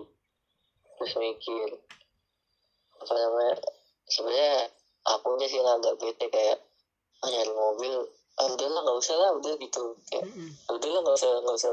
Terus 0.97 1.13
mikir 1.17 1.67
apa 3.01 3.13
namanya 3.17 3.55
sebenarnya 4.05 4.69
akunya 5.01 5.47
sih 5.49 5.57
agak 5.57 5.97
bete 5.97 6.25
kayak 6.29 6.57
ah, 7.21 7.29
nyari 7.29 7.53
mobil. 7.53 7.95
Ah 8.37 8.47
udah 8.47 8.67
lah 8.69 8.81
nggak 8.85 8.99
usah 9.01 9.15
lah 9.17 9.31
udah 9.35 9.53
gitu. 9.57 9.97
Kayak 10.07 10.25
Mm-mm. 10.29 10.49
"Ah, 10.69 10.73
udah 10.77 10.89
lah 10.89 10.99
nggak 11.01 11.17
usah 11.17 11.31
nggak 11.41 11.57
usah 11.57 11.71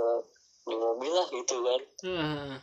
beli 0.64 0.76
mobil 0.76 1.12
lah 1.12 1.26
gitu 1.28 1.56
kan. 1.60 1.80
Ah, 2.08 2.56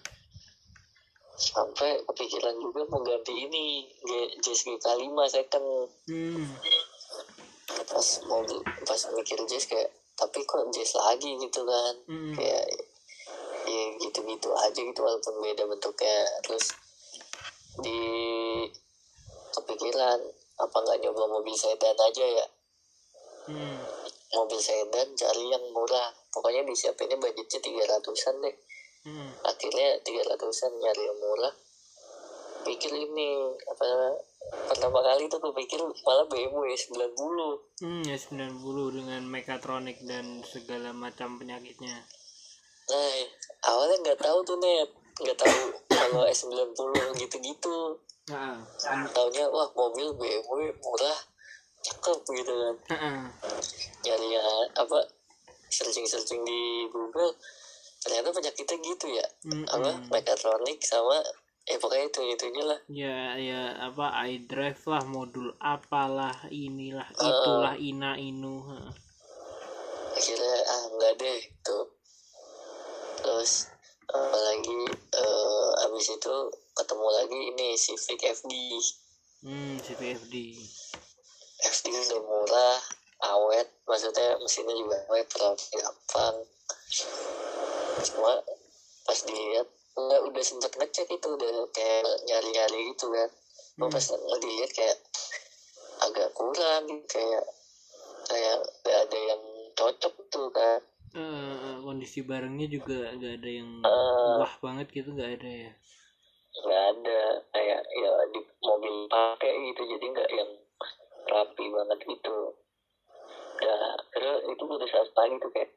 sampai 1.35 1.99
kepikiran 2.01 2.55
juga 2.57 2.81
mau 2.87 3.03
ganti 3.03 3.33
ini 3.35 3.85
G- 4.01 4.33
Jazz 4.39 4.63
GK5 4.63 5.17
second. 5.27 5.67
Hmm. 6.07 6.47
Pas 7.85 8.07
mau 8.25 8.41
pas 8.81 9.01
mikir 9.13 9.37
Jazz 9.45 9.67
kayak 9.67 9.89
tapi 10.15 10.39
kok 10.47 10.71
Jazz 10.71 10.95
lagi 10.95 11.35
gitu 11.35 11.61
kan. 11.67 11.93
Hmm. 12.07 12.33
Kayak 12.33 12.65
ya 13.65 13.83
gitu-gitu 13.99 14.49
aja 14.55 14.79
gitu 14.79 14.99
walaupun 15.03 15.35
beda 15.43 15.63
bentuknya. 15.67 16.17
Terus 16.43 16.71
di 17.83 17.99
kepikiran 19.51 20.19
apa 20.55 20.77
nggak 20.79 20.99
nyoba 21.03 21.23
mobil 21.27 21.55
sedan 21.55 21.95
aja 21.99 22.25
ya? 22.25 22.47
Hmm. 23.51 23.79
Mobil 24.35 24.59
sedan 24.59 25.07
cari 25.13 25.43
yang 25.51 25.63
murah. 25.75 26.09
Pokoknya 26.31 26.63
disiapinnya 26.63 27.19
budgetnya 27.19 27.59
tiga 27.59 27.83
ratusan 27.91 28.39
deh. 28.39 28.55
Hmm. 29.05 29.29
Akhirnya 29.45 29.99
tiga 30.01 30.23
ratusan 30.31 30.71
nyari 30.79 31.03
yang 31.03 31.19
murah. 31.19 31.53
Pikir 32.65 32.91
ini 32.95 33.53
apa 33.69 33.85
pertama 34.51 34.99
kali 35.01 35.25
tuh 35.29 35.39
gue 35.41 35.53
pikir 35.65 35.79
malah 36.05 36.25
BMW 36.29 36.73
90 36.73 37.81
hmm 37.81 38.03
ya 38.05 38.17
90 38.17 38.97
dengan 38.97 39.21
mekatronik 39.25 39.97
dan 40.05 40.41
segala 40.45 40.93
macam 40.93 41.37
penyakitnya 41.41 42.05
nah 42.85 43.13
awalnya 43.73 43.97
nggak 44.05 44.19
tahu 44.21 44.39
tuh 44.45 44.57
net 44.61 44.89
nggak 45.15 45.37
tahu 45.39 45.61
kalau 45.89 46.23
S90 46.27 46.75
gitu-gitu 47.17 47.97
Heeh. 48.25 48.57
taunya 49.13 49.45
wah 49.53 49.69
mobil 49.77 50.09
BMW 50.17 50.73
murah 50.81 51.19
cakep 51.85 52.19
gitu 52.41 52.53
kan 52.53 52.75
Heeh. 52.93 53.21
nyari 54.05 54.27
yang 54.33 54.45
apa 54.73 54.99
searching 55.69 56.05
searching 56.05 56.41
di 56.45 56.89
Google 56.89 57.33
ternyata 58.01 58.29
penyakitnya 58.29 58.77
gitu 58.81 59.05
ya 59.13 59.25
Mm-mm. 59.49 59.65
apa 59.65 59.91
mekatronik 60.13 60.77
sama 60.85 61.21
eh 61.65 61.77
pokoknya 61.81 62.05
itu 62.13 62.21
itunya 62.29 62.63
lah. 62.65 62.79
Ya 62.85 63.19
ya 63.41 63.61
apa 63.89 64.13
iDrive 64.29 64.81
lah 64.85 65.03
modul 65.09 65.49
apalah 65.57 66.35
inilah 66.53 67.09
itulah 67.17 67.73
ina 67.77 68.17
inu 68.21 68.61
heeh. 68.69 68.93
akhirnya 70.15 70.57
ah 70.71 70.83
enggak 70.95 71.13
deh 71.19 71.41
tuh 71.59 71.91
terus 73.19 73.67
apalagi 74.07 74.79
eh, 74.95 75.69
abis 75.89 76.15
itu 76.15 76.35
ketemu 76.71 77.07
lagi 77.11 77.39
ini 77.51 77.67
Civic 77.75 78.21
FD 78.23 78.53
hmm 79.43 79.75
CPFD 79.83 80.35
FD 81.65 81.85
udah 81.91 82.21
murah 82.23 82.79
awet 83.25 83.67
maksudnya 83.89 84.37
mesinnya 84.39 84.75
juga 84.75 84.97
awet 85.09 85.25
perawatnya 85.29 85.79
gampang. 85.81 86.35
Cuma 88.05 88.33
pas 89.05 89.19
dilihat 89.25 89.67
enggak 89.95 90.21
udah 90.27 90.43
sempet 90.43 90.71
ngecek 90.75 91.07
itu 91.07 91.27
udah 91.27 91.51
kayak 91.71 92.03
nyari-nyari 92.27 92.79
gitu 92.91 93.07
kan. 93.11 93.29
Gua 93.79 93.87
pas 93.91 94.05
ngeliat 94.11 94.71
kayak 94.71 94.97
agak 96.03 96.29
kurang 96.35 96.83
gitu 96.91 97.05
kayak 97.07 97.45
kayak 98.27 98.57
gak 98.83 98.97
ada 99.07 99.19
yang 99.31 99.43
cocok 99.75 100.13
tuh 100.27 100.47
kan. 100.51 100.79
Eh, 101.15 101.75
kondisi 101.79 102.19
barangnya 102.27 102.67
juga 102.67 103.15
gak 103.15 103.33
ada 103.39 103.49
yang 103.49 103.69
Eh. 103.87 104.35
wah 104.43 104.53
banget 104.59 104.87
gitu 104.91 105.15
gak 105.15 105.39
ada 105.39 105.47
ya? 105.47 105.71
Nggak 106.55 106.83
ada 106.95 107.19
kayak 107.51 107.81
ya 107.83 108.11
di 108.31 108.39
mobil 108.63 108.95
pakai 109.11 109.51
gitu 109.71 109.81
jadi 109.95 110.05
nggak 110.07 110.29
yang 110.31 110.51
rapi 111.27 111.65
banget 111.71 111.99
gitu. 112.03 112.37
Ya 113.59 113.77
terus 114.15 114.39
itu 114.51 114.63
udah 114.63 114.87
saat 114.91 115.09
pagi 115.15 115.35
tuh 115.39 115.51
kayak 115.51 115.71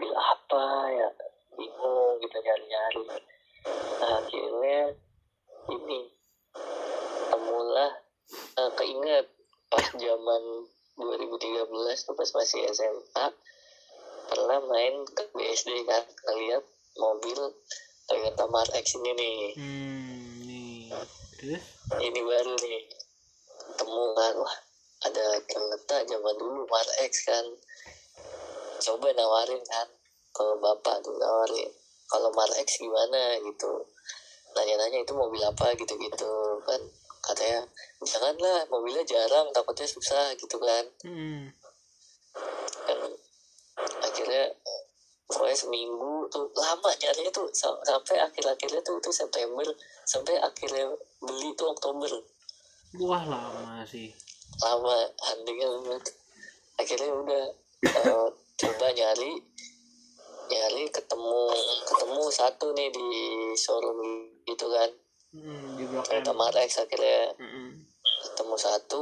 bil 0.00 0.12
apa 0.12 0.64
ya? 0.92 1.08
Bingung 1.54 2.20
gitu 2.24 2.36
nyari 2.40 2.64
nyari 2.68 3.02
nah 3.64 4.20
akhirnya 4.20 4.92
ini 5.72 6.00
temulah 7.32 7.92
eh, 8.60 8.70
keinget 8.76 9.26
pas 9.72 9.86
zaman 9.96 10.42
2013 10.94 12.06
tuh 12.06 12.14
pas 12.14 12.30
masih 12.38 12.60
SMA 12.70 13.26
pernah 14.24 14.58
main 14.70 14.94
ke 15.10 15.24
BSD 15.34 15.84
kan 15.84 16.04
ngeliat 16.30 16.64
mobil 16.96 17.40
Toyota 18.04 18.44
Mark 18.52 18.70
X 18.76 19.00
ini 19.00 19.12
nih. 19.16 19.38
Hmm 19.56 20.24
nih. 20.44 20.92
Terus? 21.40 21.64
Ini 21.98 22.20
baru 22.20 22.52
nih 22.60 22.80
temu 23.74 24.04
kan 24.14 24.34
wah 24.38 24.56
ada 25.08 25.26
Toyota 25.48 25.96
zaman 26.06 26.34
dulu 26.38 26.68
Mark 26.68 26.90
X 27.04 27.26
kan. 27.26 27.44
Coba 28.84 29.08
nawarin 29.16 29.62
kan 29.64 29.88
ke 30.34 30.44
bapak 30.60 31.00
tuh 31.00 31.16
nawarin 31.16 31.70
kalau 32.14 32.30
Mark 32.30 32.54
X 32.62 32.78
gimana? 32.78 33.34
Gitu. 33.42 33.72
Nanya-nanya 34.54 35.02
itu 35.02 35.12
mobil 35.18 35.42
apa? 35.42 35.74
Gitu-gitu 35.74 36.30
kan. 36.62 36.78
Katanya 37.24 37.66
janganlah 38.06 38.62
mobilnya 38.70 39.02
jarang 39.02 39.50
takutnya 39.50 39.88
susah 39.90 40.30
gitu 40.38 40.54
kan. 40.62 40.84
Hmm. 41.02 41.50
Kan 42.86 42.98
akhirnya 44.06 44.54
pokoknya 45.26 45.56
seminggu 45.56 46.28
tuh 46.30 46.46
lama 46.54 46.90
nyarinya 47.00 47.32
tuh 47.32 47.48
sam- 47.50 47.80
sampai 47.82 48.20
akhir-akhirnya 48.22 48.78
tuh 48.84 49.00
itu 49.00 49.10
September 49.10 49.66
sampai 50.06 50.38
akhirnya 50.38 50.94
beli 51.18 51.50
tuh 51.58 51.72
Oktober. 51.74 52.12
Wah 53.02 53.24
lama 53.26 53.82
sih. 53.82 54.14
Lama 54.62 54.94
huntingnya 55.18 55.66
banget. 55.66 56.02
Akhirnya 56.78 57.10
udah 57.10 57.44
eh, 57.82 58.28
coba 58.54 58.86
nyari 58.94 59.32
nyari 60.50 60.84
ketemu 60.92 61.40
ketemu 61.88 62.22
satu 62.28 62.66
nih 62.76 62.88
di 62.92 63.08
showroom 63.56 64.28
gitu 64.44 64.66
kan. 64.68 64.90
Hmm 65.34 65.74
di 65.74 65.84
blok 65.90 66.06
M 66.10 66.40
akhirnya. 66.40 67.34
Mm-mm. 67.36 67.68
ketemu 68.04 68.56
satu 68.56 69.00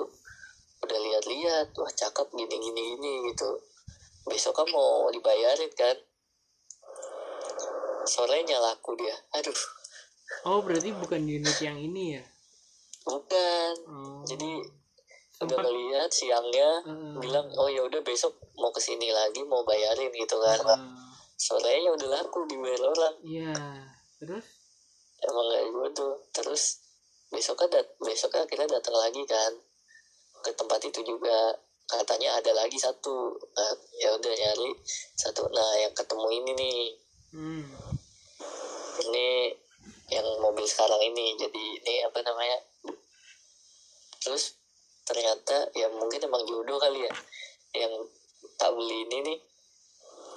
udah 0.82 0.98
lihat-lihat 0.98 1.68
wah 1.78 1.92
cakep 1.92 2.26
gini 2.34 2.56
gini 2.58 2.80
gini 2.96 3.12
gitu. 3.30 3.50
Besok 4.26 4.62
kan 4.62 4.66
mau 4.70 5.10
dibayarin 5.10 5.70
kan? 5.74 5.94
Sorenya 8.06 8.58
laku 8.58 8.98
dia. 8.98 9.14
Aduh. 9.38 9.60
Oh 10.48 10.58
berarti 10.64 10.90
bukan 10.96 11.22
unit 11.22 11.54
yang 11.62 11.78
ini 11.78 12.18
ya? 12.18 12.22
Bukan. 13.06 13.72
Oh. 13.86 14.22
jadi 14.26 14.62
udah 15.42 15.58
ngeliat 15.58 16.10
siangnya 16.10 16.86
Eh. 16.86 17.18
bilang 17.18 17.50
oh 17.58 17.66
ya 17.66 17.82
udah 17.82 17.98
besok 18.06 18.30
mau 18.54 18.70
ke 18.70 18.78
sini 18.78 19.10
lagi 19.10 19.42
mau 19.42 19.66
bayarin 19.66 20.10
gitu 20.14 20.38
kan. 20.38 20.58
Eh, 20.62 20.80
sorenya 21.42 21.90
udah 21.90 22.08
laku 22.22 22.46
dibayar 22.46 22.86
orang 22.86 23.16
iya 23.26 23.50
terus? 24.22 24.46
Emang 25.18 25.46
kayak 25.50 25.66
gitu 25.74 26.06
terus 26.30 26.62
besok 27.34 27.58
kan 27.58 27.68
dat 27.74 27.86
besok 27.98 28.30
kan 28.30 28.46
kita 28.46 28.62
datang 28.70 28.94
lagi 28.94 29.26
kan. 29.26 29.50
Ke 30.42 30.54
tempat 30.54 30.78
itu 30.86 31.02
juga. 31.02 31.58
Katanya 31.82 32.38
ada 32.38 32.54
lagi 32.54 32.78
satu. 32.78 33.34
Nah, 33.34 33.74
ya 33.98 34.14
udah 34.14 34.32
nyari 34.32 34.70
satu. 35.18 35.50
Nah 35.50 35.70
yang 35.82 35.94
ketemu 35.94 36.26
ini 36.30 36.50
nih. 36.54 36.82
Hmm. 37.34 37.66
Ini 39.02 39.28
yang 40.14 40.26
mobil 40.38 40.62
sekarang 40.62 41.02
ini. 41.02 41.34
Jadi 41.34 41.64
ini 41.82 41.94
apa 42.06 42.22
namanya? 42.22 42.58
Terus 44.22 44.54
ternyata 45.02 45.66
ya 45.74 45.90
mungkin 45.90 46.22
emang 46.22 46.46
jodoh 46.46 46.78
kali 46.78 47.02
ya. 47.02 47.12
Yang 47.74 48.06
tak 48.58 48.70
beli 48.74 49.10
ini 49.10 49.18
nih 49.26 49.38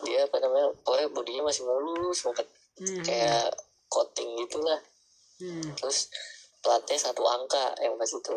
dia 0.06 0.24
apa 0.24 0.38
namanya 0.40 0.70
pokoknya 0.86 1.08
bodinya 1.12 1.44
masih 1.50 1.66
mulus 1.66 2.22
banget 2.22 2.48
hmm. 2.80 3.04
kayak 3.04 3.50
coating 3.90 4.30
gitulah. 4.46 4.80
Hmm. 5.36 5.68
terus 5.76 6.08
platnya 6.64 6.96
satu 6.96 7.28
angka 7.28 7.76
yang 7.84 8.00
pas 8.00 8.08
itu. 8.08 8.36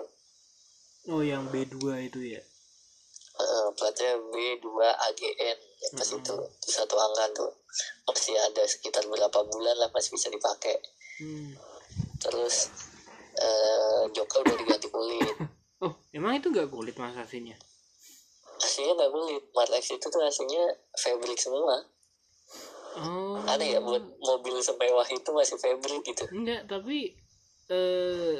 Oh 1.09 1.22
yang 1.22 1.46
B2 1.48 1.78
itu 2.11 2.20
ya? 2.37 2.42
Eh, 3.38 3.68
platnya 3.78 4.18
B2 4.18 4.66
AGN 4.83 5.59
yang 5.78 5.92
pas 5.94 6.09
Mhm. 6.11 6.18
itu 6.20 6.35
itu 6.35 6.68
satu 6.74 6.98
angka 6.98 7.24
tuh 7.38 7.50
masih 8.04 8.35
ada 8.35 8.66
sekitar 8.66 9.07
berapa 9.07 9.38
bulan 9.46 9.76
lah 9.78 9.88
masih 9.94 10.16
bisa 10.16 10.28
dipakai. 10.28 10.74
Hmm. 11.22 11.50
terus 12.18 12.70
eh 13.38 14.02
joknya 14.11 14.38
udah 14.42 14.57
diganti 14.59 14.88
kulit. 14.90 15.37
Oh 15.78 15.94
emang 16.11 16.35
itu 16.35 16.50
gak 16.50 16.74
kulit 16.74 16.98
mas 16.98 17.14
aslinya 18.59 18.92
nggak 18.94 19.11
kulit 19.11 19.44
Mark 19.55 19.73
X 19.73 19.85
itu 19.94 20.07
tuh 20.07 20.21
aslinya 20.21 20.64
fabric 20.94 21.38
semua. 21.38 21.77
Oh. 22.99 23.38
Aneh 23.47 23.79
ya 23.79 23.81
buat 23.81 24.03
mobil 24.18 24.59
semewah 24.59 25.07
itu 25.07 25.31
masih 25.31 25.57
fabric 25.57 26.03
gitu. 26.03 26.25
Enggak 26.35 26.66
tapi 26.66 27.14
eh 27.68 28.38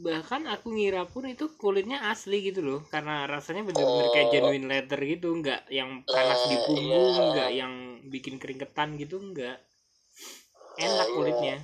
bahkan 0.00 0.48
aku 0.48 0.72
ngira 0.72 1.04
pun 1.04 1.28
itu 1.28 1.48
kulitnya 1.56 2.08
asli 2.08 2.40
gitu 2.44 2.60
loh. 2.60 2.80
Karena 2.88 3.24
rasanya 3.24 3.64
bener-bener 3.64 4.08
kayak 4.12 4.28
Oh. 4.28 4.32
genuine 4.32 4.66
leather 4.68 5.00
gitu 5.00 5.28
enggak 5.32 5.64
yang 5.68 6.04
panas 6.04 6.40
di 6.48 6.56
Nah, 6.56 6.64
punggung 6.64 7.08
iya. 7.08 7.20
enggak 7.24 7.50
yang 7.52 7.72
bikin 8.08 8.36
keringetan 8.36 8.96
gitu 8.96 9.20
enggak 9.20 9.56
Nah, 10.76 10.84
enak 10.88 11.08
iya. 11.08 11.14
kulitnya. 11.16 11.56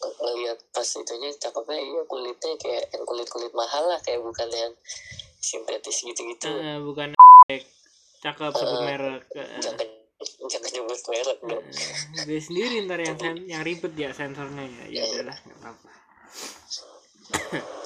Ngelihat 0.00 0.58
pas 0.72 0.88
itunya 0.88 1.28
cakepnya 1.36 1.76
iya 1.78 2.02
kulitnya 2.08 2.52
kayak 2.56 2.84
yang 2.88 3.04
kulit 3.04 3.28
kulit 3.28 3.52
mahal 3.52 3.84
lah 3.84 4.00
kayak 4.00 4.22
bukan 4.24 4.48
yang 4.48 4.72
sintetis 5.40 6.04
gitu-gitu. 6.04 6.52
Eh, 6.52 6.78
bukan 6.84 7.16
cakep 8.20 8.52
sebut 8.52 8.78
Eh, 8.78 8.84
merek 8.84 9.24
Eh, 9.32 9.48
jangan 9.64 9.88
jangan 10.46 10.70
nyebut 10.76 11.00
merek 11.08 11.38
dong. 11.40 11.64
Gue 12.28 12.38
sendiri 12.38 12.84
ntar 12.84 13.00
yang 13.00 13.16
sen- 13.16 13.48
yang 13.48 13.62
ribet 13.64 13.96
ya 13.96 14.12
sensornya 14.12 14.64
ya. 14.68 14.84
Ya 14.92 15.02
udahlah 15.08 15.36
nggak 15.40 15.58
apa-apa. 15.64 15.90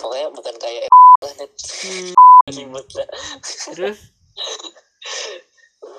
Pokoknya 0.02 0.28
bukan 0.34 0.54
kayak 0.58 0.90
lah 1.22 1.32
net 1.38 1.52
Hmm, 1.54 2.12
ribet. 2.50 2.86
Lah 2.98 3.08
terus? 3.70 3.98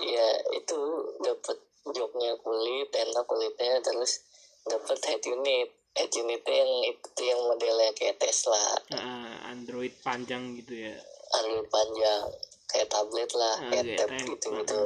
Ya 0.04 0.28
itu 0.52 0.80
dapat 1.24 1.58
joknya 1.86 2.32
kulit 2.44 2.90
enak 2.92 3.24
kulitnya 3.24 3.80
terus 3.80 4.22
dapat 4.68 5.00
head 5.08 5.24
unit. 5.24 5.72
Head 5.96 6.12
unitnya 6.12 6.56
yang 6.60 6.74
itu 6.92 7.22
yang 7.24 7.40
modelnya 7.48 7.96
kayak 7.96 8.20
Tesla. 8.20 8.60
Android 9.48 9.96
panjang 10.04 10.60
gitu 10.60 10.76
ya 10.92 11.00
Android 11.34 11.68
panjang 11.68 12.24
kayak 12.66 12.88
tablet 12.90 13.32
lah 13.34 13.56
Ah, 13.56 13.70
kayak 13.72 13.84
kayak 13.86 14.00
tab 14.00 14.10
gitu 14.26 14.48
gitu. 14.62 14.82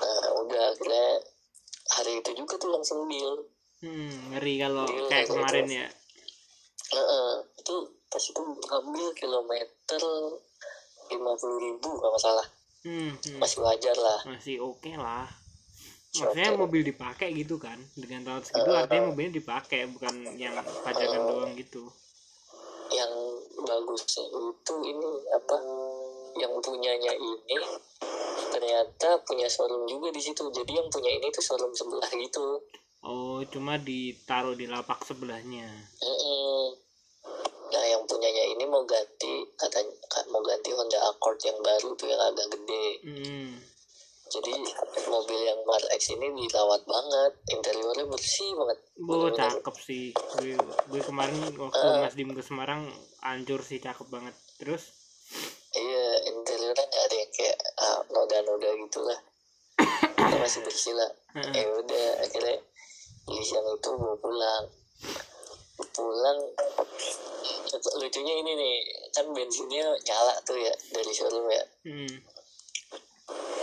Nah 0.00 0.22
udah 0.44 0.62
akhirnya 0.70 1.06
hari 1.94 2.12
itu 2.20 2.30
juga 2.34 2.54
tuh 2.56 2.70
langsung 2.70 3.08
deal. 3.08 3.44
Hmm, 3.84 4.32
ngeri 4.32 4.54
kalau 4.60 4.86
Iya, 4.88 5.02
kayak 5.12 5.26
kemarin 5.28 5.66
ya. 5.68 5.86
Heeh, 6.94 7.30
itu 7.60 7.74
pas 8.08 8.22
itu 8.22 8.40
ngambil 8.40 9.06
kilometer 9.12 10.02
lima 11.10 11.32
puluh 11.36 11.58
ribu 11.60 11.90
kalau 12.00 12.16
salah 12.16 12.46
hmm, 12.86 13.12
hmm. 13.12 13.38
masih 13.40 13.60
wajar 13.60 13.96
lah. 13.98 14.20
Masih 14.24 14.56
oke 14.62 14.92
lah. 14.96 15.28
Masih 15.28 16.30
maksudnya 16.30 16.48
oke. 16.54 16.60
mobil 16.62 16.82
dipakai 16.86 17.28
gitu 17.34 17.58
kan 17.58 17.76
dengan 17.98 18.22
tahun 18.22 18.42
segitu 18.46 18.70
Eh, 18.70 18.78
artinya 18.78 19.04
mobilnya 19.10 19.32
dipakai 19.34 19.80
bukan 19.90 20.14
yang 20.38 20.54
pajakan 20.80 21.20
Eh. 21.20 21.26
doang 21.26 21.52
gitu 21.58 21.84
yang 22.92 23.12
bagusnya 23.64 24.24
itu 24.28 24.74
ini 24.84 25.08
apa 25.32 25.56
yang 26.34 26.52
punyanya 26.60 27.12
ini 27.14 27.56
ternyata 28.50 29.18
punya 29.26 29.46
showroom 29.50 29.86
juga 29.86 30.10
di 30.14 30.22
situ. 30.22 30.42
Jadi 30.50 30.72
yang 30.78 30.88
punya 30.90 31.10
ini 31.10 31.30
tuh 31.30 31.42
showroom 31.42 31.74
sebelah 31.74 32.10
gitu. 32.10 32.62
Oh 33.04 33.44
cuma 33.52 33.76
ditaruh 33.76 34.56
di 34.56 34.64
lapak 34.64 35.04
sebelahnya. 35.04 35.68
Mm-mm. 36.00 36.72
nah 37.74 37.82
yang 37.82 38.06
punyanya 38.06 38.44
ini 38.54 38.64
mau 38.70 38.86
ganti 38.86 39.42
katanya 39.58 39.90
ka- 40.06 40.28
mau 40.30 40.38
ganti 40.46 40.70
Honda 40.70 41.00
Accord 41.10 41.42
yang 41.42 41.58
baru 41.58 41.90
tuh 41.98 42.06
yang 42.06 42.22
agak 42.22 42.46
gede. 42.54 42.86
Hmm. 43.02 43.50
Jadi 44.24 44.52
mobil 45.06 45.40
yang 45.40 45.60
Mark 45.62 45.84
X 45.94 46.10
ini 46.12 46.26
dirawat 46.32 46.82
banget 46.84 47.32
interiornya 47.48 48.06
bersih 48.08 48.50
banget 48.56 48.78
Bo, 48.96 49.28
Bener-bener. 49.28 49.60
cakep 49.60 49.76
sih 49.78 50.04
gue, 50.14 50.56
gue 50.60 51.00
kemarin 51.04 51.38
waktu 51.54 51.84
Eh. 51.84 52.00
Mas 52.02 52.14
Dim 52.16 52.30
ke 52.32 52.42
Semarang 52.42 52.88
hancur 53.20 53.60
sih 53.60 53.78
cakep 53.78 54.08
banget 54.08 54.34
terus 54.56 54.90
Iya, 55.74 56.06
interiornya 56.30 56.86
nggak 56.86 57.04
ada 57.10 57.16
yang 57.18 57.32
kayak 57.34 57.58
ah, 57.82 57.98
noda-noda 58.14 58.70
gitu 58.78 59.02
lah. 59.02 59.18
Itu 60.14 60.36
masih 60.38 60.62
bersih 60.62 60.94
lah. 60.94 61.10
Heeh. 61.34 61.50
Ya 61.50 61.66
udah, 61.66 62.06
akhirnya 62.22 62.62
beli 63.26 63.42
yang 63.42 63.66
itu 63.66 63.90
bawa 63.98 64.14
pulang. 64.22 64.64
Pulang, 65.90 66.38
lucunya 67.98 68.34
ini 68.38 68.52
nih, 68.54 68.76
kan 69.10 69.26
bensinnya 69.34 69.98
nyala 70.06 70.38
tuh 70.46 70.54
ya 70.54 70.70
dari 70.94 71.10
showroom 71.10 71.50
ya. 71.50 71.64
hmm. 71.90 72.14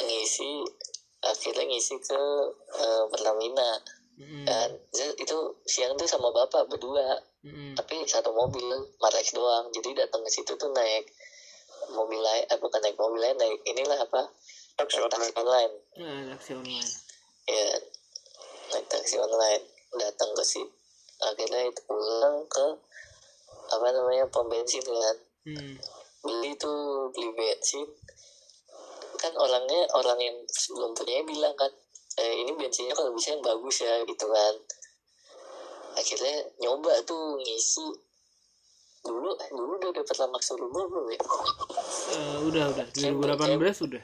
Ngisi, 0.02 0.66
akhirnya 1.22 1.66
ngisi 1.70 1.96
ke 2.02 2.22
eh, 2.78 3.04
Pertamina. 3.10 3.72
Hmm. 4.22 4.46
Dan 4.46 4.70
itu 5.18 5.38
siang 5.66 5.98
tuh 5.98 6.06
sama 6.06 6.30
bapak 6.30 6.70
berdua, 6.70 7.18
Hmm. 7.42 7.74
tapi 7.74 8.06
satu 8.06 8.30
mobil 8.38 8.70
Marex 9.02 9.34
doang. 9.34 9.66
Jadi 9.74 9.98
datang 9.98 10.22
ke 10.22 10.30
situ 10.30 10.54
tuh 10.62 10.70
naik 10.78 11.10
mobil 11.90 12.22
lain, 12.22 12.46
eh 12.46 12.58
bukan 12.62 12.78
naik 12.86 12.94
mobil 12.94 13.18
lain, 13.18 13.34
naik 13.34 13.58
inilah 13.66 13.98
apa? 13.98 14.30
Taksi 14.78 15.02
taksi 15.10 15.34
online. 15.42 15.42
online 15.42 15.74
Nah, 15.98 16.38
taksi 16.38 16.54
online 16.54 16.90
ya 17.50 17.68
naik 18.72 18.86
taksi 18.88 19.20
online 19.20 19.64
datang 19.98 20.32
ke 20.32 20.44
situ 20.46 20.72
akhirnya 21.22 21.70
itu 21.70 21.82
pulang 21.86 22.42
ke 22.50 22.66
apa 23.72 23.88
namanya 23.94 24.26
pom 24.32 24.50
bensin 24.50 24.82
kan 24.82 25.18
hmm. 25.52 25.76
beli 26.26 26.52
tuh 26.58 27.12
beli 27.14 27.30
bensin 27.36 27.86
kan 29.22 29.34
orangnya 29.38 29.86
orang 29.94 30.18
yang 30.18 30.38
sebelum 30.50 30.98
punya 30.98 31.22
bilang 31.22 31.54
kan 31.54 31.70
eh, 32.18 32.34
ini 32.42 32.58
bensinnya 32.58 32.98
kalau 32.98 33.14
bisa 33.14 33.38
yang 33.38 33.44
bagus 33.46 33.86
ya 33.86 34.02
gitu 34.04 34.26
kan 34.26 34.56
akhirnya 35.94 36.36
nyoba 36.58 36.98
tuh 37.06 37.38
ngisi 37.38 37.86
dulu 39.02 39.30
eh, 39.38 39.50
dulu 39.54 39.78
udah 39.78 39.92
dapat 39.94 40.16
lamak 40.18 40.42
suruh 40.42 40.66
belum 40.66 41.06
ya 41.14 41.22
Eh, 42.12 42.38
udah 42.44 42.64
udah 42.76 42.86
2018 42.92 43.88
udah 43.88 44.04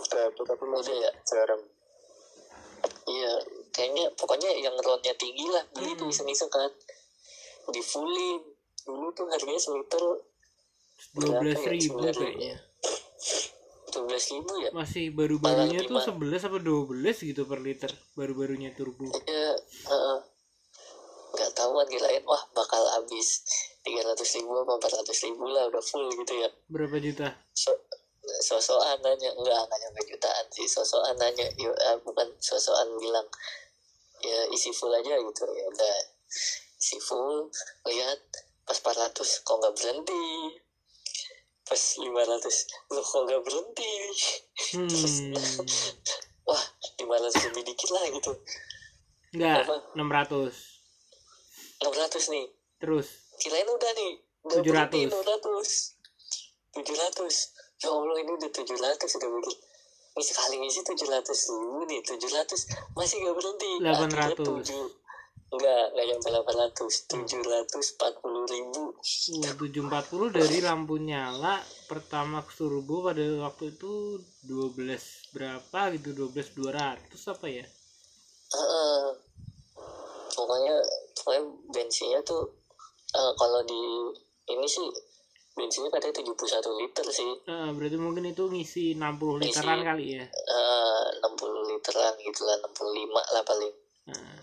Tapi 0.00 0.40
tapi 0.42 0.64
masih 0.66 0.90
udah 0.90 0.96
ya 0.96 1.10
jarang. 1.28 1.62
Iya, 3.06 3.32
kayaknya 3.70 4.10
pokoknya 4.16 4.50
yang 4.58 4.74
ronnya 4.80 5.12
tinggi 5.14 5.44
lah 5.46 5.62
beli 5.70 5.92
tuh 5.94 6.08
Hmm. 6.08 6.14
iseng-iseng 6.14 6.50
kan. 6.50 6.72
Di 7.68 7.82
fullin. 7.84 8.40
Dulu 8.88 9.12
tuh 9.12 9.28
harganya 9.28 9.60
seliter 9.60 10.02
12 11.14 11.62
ribu 11.68 12.00
Berapa 12.00 12.10
ya? 12.10 12.12
kayaknya 12.16 12.54
dua 13.90 14.04
belas 14.06 14.24
ribu 14.30 14.52
ya. 14.62 14.70
masih 14.70 15.04
baru-barunya 15.12 15.84
tuh 15.84 15.98
11 15.98 16.48
apa 16.48 16.58
12 16.62 17.28
gitu 17.30 17.42
per 17.44 17.60
liter 17.60 17.92
baru-barunya 18.14 18.70
turbo. 18.72 19.10
Iya, 19.26 19.52
heeh. 19.60 20.18
nggak 21.30 21.50
tahu 21.54 21.70
kan 21.78 21.86
kirain 21.86 22.24
wah 22.26 22.42
bakal 22.54 22.82
habis 22.90 23.46
tiga 23.86 24.02
ratus 24.02 24.38
ribu 24.38 24.50
apa 24.50 24.72
empat 24.76 24.92
ratus 24.98 25.18
ribu 25.30 25.46
lah 25.46 25.70
udah 25.70 25.82
full 25.82 26.10
gitu 26.10 26.34
ya. 26.42 26.48
berapa 26.66 26.98
juta? 26.98 27.30
So, 27.54 27.70
sosokan 28.42 28.98
nanya. 29.02 29.30
Enggak 29.34 29.58
nggak 29.66 29.78
nyampe 29.78 30.00
jutaan 30.10 30.46
sih. 30.52 30.66
Sosokan 30.66 31.16
nanya. 31.16 31.46
Eh, 31.54 31.96
bukan 32.02 32.28
sosokan 32.42 32.88
bilang 32.98 33.26
ya 34.20 34.40
isi 34.52 34.70
full 34.74 34.92
aja 34.92 35.16
gitu. 35.16 35.44
Ya 35.54 35.64
udah 35.70 35.96
isi 36.80 36.98
full 37.00 37.48
lihat 37.88 38.20
pas 38.66 38.78
400 38.78 39.16
kok 39.18 39.56
nggak 39.58 39.74
berhenti 39.74 40.26
pas 41.70 41.82
500 42.02 42.90
lo 42.90 43.00
kok 43.06 43.20
nggak 43.30 43.42
berhenti? 43.46 43.92
Hmm. 44.74 45.30
wah 46.50 46.62
500 46.98 47.46
lebih 47.46 47.62
dikit 47.62 47.90
lah 47.94 48.04
gitu. 48.10 48.32
Enggak 49.38 49.70
Apa? 49.70 49.94
600 49.94 50.50
600 51.78 52.34
nih. 52.34 52.46
Terus? 52.82 53.06
Kirain 53.38 53.70
udah 53.70 53.90
nih. 53.94 54.12
Udah 54.50 54.58
700. 54.66 54.66
berhenti 54.66 55.02
600 55.06 55.94
700 56.74 57.86
ya 57.86 57.88
Allah 57.88 58.16
ini 58.18 58.30
udah 58.34 58.50
700 58.50 58.74
udah 58.98 59.30
begitu 59.30 59.70
ini 60.10 60.26
sekali 60.26 60.58
ngisi 60.58 60.82
700 60.82 61.54
ribu 61.54 61.80
nih. 61.86 62.00
700 62.02 62.98
masih 62.98 63.16
gak 63.22 63.36
berhenti. 63.38 63.70
800. 63.78 63.88
Akhirnya 63.88 64.36
tujuh. 64.42 64.86
Enggak 65.50 65.84
enggak 65.94 66.06
nyampe 66.10 66.28
800 66.34 67.08
740 67.08 68.52
ribu. 68.52 68.82
Uh, 68.82 68.89
740 69.00 69.80
dari 70.30 70.60
lampu 70.60 70.96
nyala 70.96 71.56
pertama 71.84 72.44
turbo 72.46 73.00
pada 73.02 73.20
waktu 73.40 73.72
itu 73.72 74.20
12 74.44 74.76
berapa 75.30 75.80
gitu 75.94 76.28
12 76.28 76.36
200 76.54 77.32
apa 77.32 77.46
ya 77.46 77.64
Heeh. 78.50 79.04
pokoknya 80.30 80.74
pokoknya 81.14 81.42
bensinnya 81.70 82.20
tuh 82.20 82.44
eh, 83.10 83.32
kalau 83.34 83.60
di 83.62 83.80
ini 84.48 84.66
sih 84.66 84.84
bensinnya 85.50 85.88
katanya 85.88 86.20
71 86.20 86.80
liter 86.80 87.06
sih 87.06 87.30
Eh, 87.42 87.70
berarti 87.72 87.96
mungkin 87.96 88.24
itu 88.26 88.46
ngisi 88.46 88.94
60 88.94 89.40
literan 89.40 89.78
Ngisi. 89.78 89.88
kali 89.88 90.06
ya 90.14 90.24
Eh, 90.26 91.04
60 91.20 91.40
literan 91.68 92.12
gitu 92.18 92.42
lah 92.44 92.56
65 92.60 93.08
lah 93.14 93.44
paling 93.44 93.72
Nah, 94.00 94.39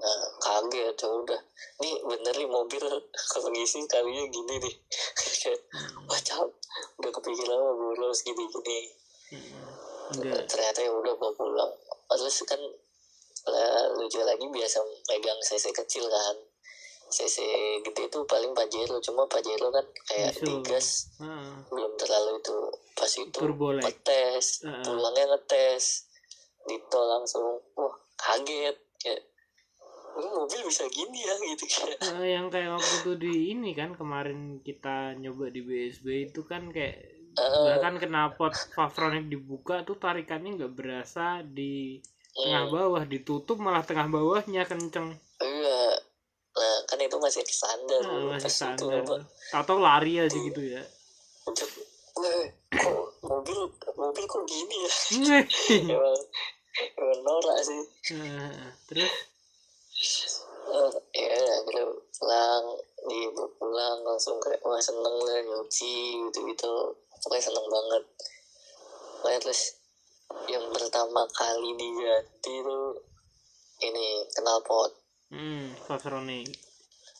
Nah, 0.00 0.20
kaget 0.40 0.96
ya 0.96 1.08
udah. 1.12 1.40
Nih 1.84 1.94
bener 2.08 2.32
nih 2.32 2.48
mobil 2.48 2.80
kalau 3.30 3.48
ngisi 3.52 3.84
kalinya 3.84 4.24
gini 4.32 4.54
nih. 4.56 4.74
Kayak, 5.40 5.60
wah 6.08 6.20
cap, 6.24 6.48
udah 7.00 7.10
kepikiran 7.12 7.56
mau 7.60 7.76
bolos 7.76 8.24
gini-gini. 8.24 8.78
hmm, 9.32 10.20
enggak 10.20 10.44
Ternyata 10.48 10.80
ya 10.84 10.90
udah 10.92 11.14
bawa 11.16 11.32
pulang. 11.36 11.72
Terus 12.10 12.44
kan 12.48 12.60
lah, 13.48 13.88
lucu 13.96 14.20
lagi 14.20 14.44
biasa 14.44 14.84
megang 15.08 15.40
CC 15.40 15.72
kecil 15.72 16.04
kan. 16.08 16.36
CC 17.10 17.42
gede 17.82 18.06
tuh 18.06 18.22
paling 18.22 18.54
Pajero, 18.54 19.02
cuma 19.02 19.26
Pajero 19.26 19.66
kan 19.74 19.82
kayak 20.06 20.30
Bisa. 20.30 20.44
digas 20.46 20.88
Ah, 21.18 21.58
belum 21.66 21.98
terlalu 21.98 22.38
itu 22.38 22.56
pas 22.94 23.10
itu 23.10 23.34
Turbo 23.34 23.74
lag. 23.74 23.82
ngetes 23.82 24.62
Heeh. 24.62 24.84
pulangnya 24.86 25.26
ngetes 25.34 26.06
di 26.70 26.78
tol 26.86 27.10
langsung 27.10 27.58
wah 27.74 27.90
kaget 28.14 28.76
ya 29.02 29.16
ini 29.16 29.29
mobil 30.26 30.60
bisa 30.66 30.84
gini 30.90 31.18
ya 31.24 31.34
gitu 31.40 31.64
kayak. 31.64 31.98
Eh, 32.20 32.36
yang 32.36 32.52
kayak 32.52 32.76
waktu 32.76 32.94
itu 33.00 33.12
di 33.16 33.34
ini 33.54 33.70
kan 33.72 33.96
kemarin 33.96 34.60
kita 34.60 35.16
nyoba 35.16 35.48
di 35.48 35.60
BSB 35.64 36.06
itu 36.28 36.44
kan 36.44 36.68
kayak 36.68 36.98
Heeh. 37.30 37.62
bahkan 37.64 37.96
knalpot 37.96 38.52
Favronik 38.74 39.30
dibuka 39.30 39.86
tuh 39.86 39.96
tarikannya 39.96 40.58
nggak 40.58 40.74
berasa 40.74 41.40
di 41.40 42.02
tengah 42.30 42.66
Hmm. 42.66 42.74
bawah 42.74 43.02
ditutup 43.06 43.58
malah 43.58 43.82
tengah 43.82 44.06
bawahnya 44.06 44.66
kenceng. 44.66 45.14
Iya. 45.38 45.82
Nah 46.50 46.76
kan 46.84 46.98
itu 46.98 47.16
masih 47.16 47.46
standar 47.46 48.02
Nah, 48.02 48.34
masih 48.34 48.50
Pas 48.50 48.54
itu 48.74 48.86
standar 48.86 49.02
atau 49.54 49.76
lari 49.78 50.18
aja 50.18 50.34
gitu 50.34 50.62
ya. 50.62 50.82
Untuk, 51.46 51.70
"Weh, 52.18 52.50
kok 52.74 52.98
mobil 53.22 53.58
mobil 53.94 54.24
kok 54.26 54.42
gini 54.44 54.76
ya? 54.82 54.92
Emang 55.94 56.18
emang 56.98 57.20
norak 57.22 57.58
sih. 57.62 57.82
Ah, 58.18 58.70
terus 58.86 59.10
Ya 60.00 61.28
akhirnya 61.28 61.84
pulang 62.16 62.64
di 63.04 63.20
pulang 63.36 63.98
langsung 64.00 64.40
kayak 64.40 64.60
wah 64.64 64.80
seneng 64.80 65.16
lah 65.20 65.40
nyuci 65.44 66.16
gitu 66.16 66.38
gitu 66.48 66.72
pokoknya 67.20 67.44
seneng 67.52 67.66
banget. 67.68 68.02
Pokoknya 69.20 69.38
terus 69.44 69.76
yang 70.48 70.64
pertama 70.72 71.26
kali 71.36 71.76
diganti 71.76 72.54
tuh 72.64 72.96
ini 73.84 74.24
knalpot. 74.40 74.92
Hmm 75.30 75.76
Fastronic 75.84 76.48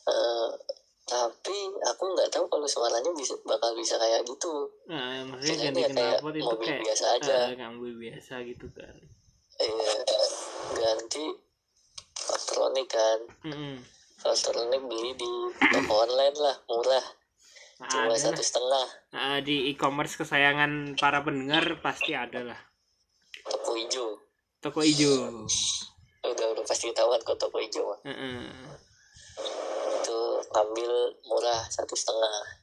Eh, 0.01 0.49
tapi 1.05 1.57
aku 1.85 2.03
nggak 2.17 2.33
tahu 2.33 2.49
kalau 2.49 2.65
suaranya 2.65 3.13
bisa 3.13 3.37
bakal 3.45 3.77
bisa 3.77 4.01
kayak 4.01 4.25
gitu. 4.25 4.65
Nah 4.89 5.21
maksudnya 5.29 5.69
ganti 5.69 5.81
kayak 5.85 5.93
knalpot 5.93 6.33
itu 6.33 6.45
mobil 6.49 6.65
kayak 6.65 6.81
biasa 6.81 7.05
aja. 7.19 7.37
mobil 7.77 7.93
biasa 7.99 8.33
gitu 8.47 8.65
kan. 8.73 8.95
Iya, 9.61 9.93
ganti 10.81 11.50
elektronik 12.29 12.87
kan. 12.91 13.19
Hmm 13.41 13.81
elektronik 14.21 14.81
beli 14.85 15.11
di 15.17 15.31
toko 15.73 15.93
online 16.05 16.37
lah 16.37 16.55
murah. 16.69 17.05
Cuma 17.81 18.13
ada 18.13 18.17
satu 18.17 18.41
setengah. 18.45 18.87
Ah, 19.09 19.39
di 19.41 19.73
e-commerce 19.73 20.13
kesayangan 20.21 20.93
para 21.01 21.25
pendengar 21.25 21.81
pasti 21.81 22.13
ada 22.13 22.45
lah. 22.45 22.59
Toko 23.41 23.73
hijau. 23.73 24.21
Toko 24.61 24.85
hijau. 24.85 25.49
Udah 26.21 26.47
udah 26.53 26.63
pasti 26.69 26.93
ketahuan 26.93 27.17
kok 27.25 27.41
toko 27.41 27.57
hijau. 27.57 27.97
Heeh. 28.05 28.45
itu 30.01 30.17
ngambil 30.53 30.93
murah 31.25 31.65
satu 31.73 31.97
setengah. 31.97 32.61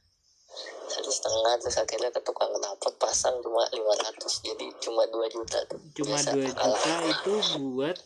Satu 0.87 1.11
setengah 1.11 1.59
terus 1.59 1.75
akhirnya 1.75 2.09
ke 2.15 2.23
tukang 2.23 2.51
knalpot 2.55 2.95
pasang 2.95 3.35
cuma 3.43 3.67
500 3.67 4.47
jadi 4.47 4.65
cuma 4.79 5.03
2 5.03 5.35
juta 5.35 5.59
tuh. 5.67 5.79
Cuma 5.99 6.15
2 6.15 6.47
juta 6.47 6.95
itu 7.11 7.33
buat 7.59 7.99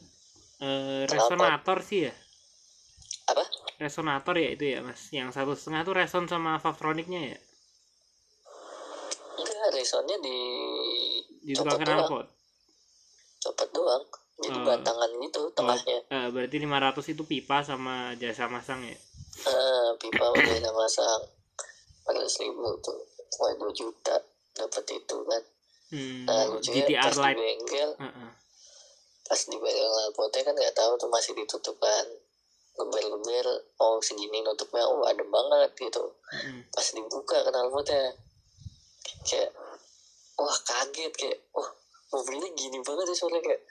eh, 0.63 1.03
resonator 1.05 1.77
sih 1.83 2.07
ya? 2.07 2.13
Apa? 3.27 3.43
Resonator 3.77 4.35
ya 4.35 4.49
itu 4.51 4.63
ya 4.65 4.79
mas. 4.79 5.11
Yang 5.11 5.35
satu 5.35 5.51
setengah 5.53 5.81
tuh 5.83 5.95
reson 5.95 6.25
sama 6.25 6.55
Favtronicnya 6.57 7.35
ya? 7.35 7.39
Enggak 9.33 9.69
resonnya 9.73 10.17
di 10.19 10.37
di 11.43 11.51
tukang 11.51 11.75
copot 11.75 11.83
doang. 11.83 11.99
knalpot? 11.99 12.27
Copot 13.41 13.69
doang. 13.71 14.03
Jadi 14.33 14.59
Oh. 14.59 14.65
batangan 14.65 15.09
gitu 15.19 15.41
tengahnya. 15.53 15.97
Eh, 16.09 16.27
berarti 16.31 16.57
500 16.57 17.05
itu 17.07 17.23
pipa 17.23 17.61
sama 17.61 18.11
jasa 18.17 18.49
masang 18.49 18.81
ya? 18.81 18.97
Ah, 19.45 19.93
pipa 19.95 20.25
udah 20.31 20.53
ada 20.53 20.71
masang. 20.73 21.21
pada 22.03 22.19
ribu 22.19 22.67
tuh. 22.83 22.99
Cuma 23.31 23.55
2 23.55 23.71
juta 23.71 24.11
dapat 24.51 24.83
itu 24.91 25.17
kan. 25.23 25.43
Hmm, 25.87 26.27
nah 26.27 26.43
lucunya 26.51 26.83
GTR 26.83 26.99
pas 26.99 27.15
di 27.15 27.23
Lite. 27.23 27.39
bengkel. 27.39 27.89
Heeh. 27.95 28.22
Pas 29.33 29.41
di 29.43 29.57
knalpotnya 29.57 30.41
kan 30.43 30.53
nggak 30.53 30.77
tahu 30.77 30.93
tuh 30.95 31.09
masih 31.09 31.33
ditutup 31.33 31.73
kan 31.81 32.05
geber-geber 32.73 33.45
oh 33.79 33.97
segini 33.97 34.41
nutupnya 34.41 34.85
oh 34.85 35.01
adem 35.01 35.25
banget 35.25 35.73
gitu 35.73 36.05
Heeh. 36.29 36.61
pas 36.69 36.85
dibuka 36.87 37.41
knalpotnya 37.43 38.13
kayak 39.25 39.49
wah 40.37 40.57
kaget 40.61 41.13
kayak 41.13 41.37
wah 41.49 41.65
mobilnya 42.11 42.45
gini 42.53 42.77
banget 42.79 43.09
ya 43.09 43.15
suara 43.15 43.37
kayak 43.39 43.61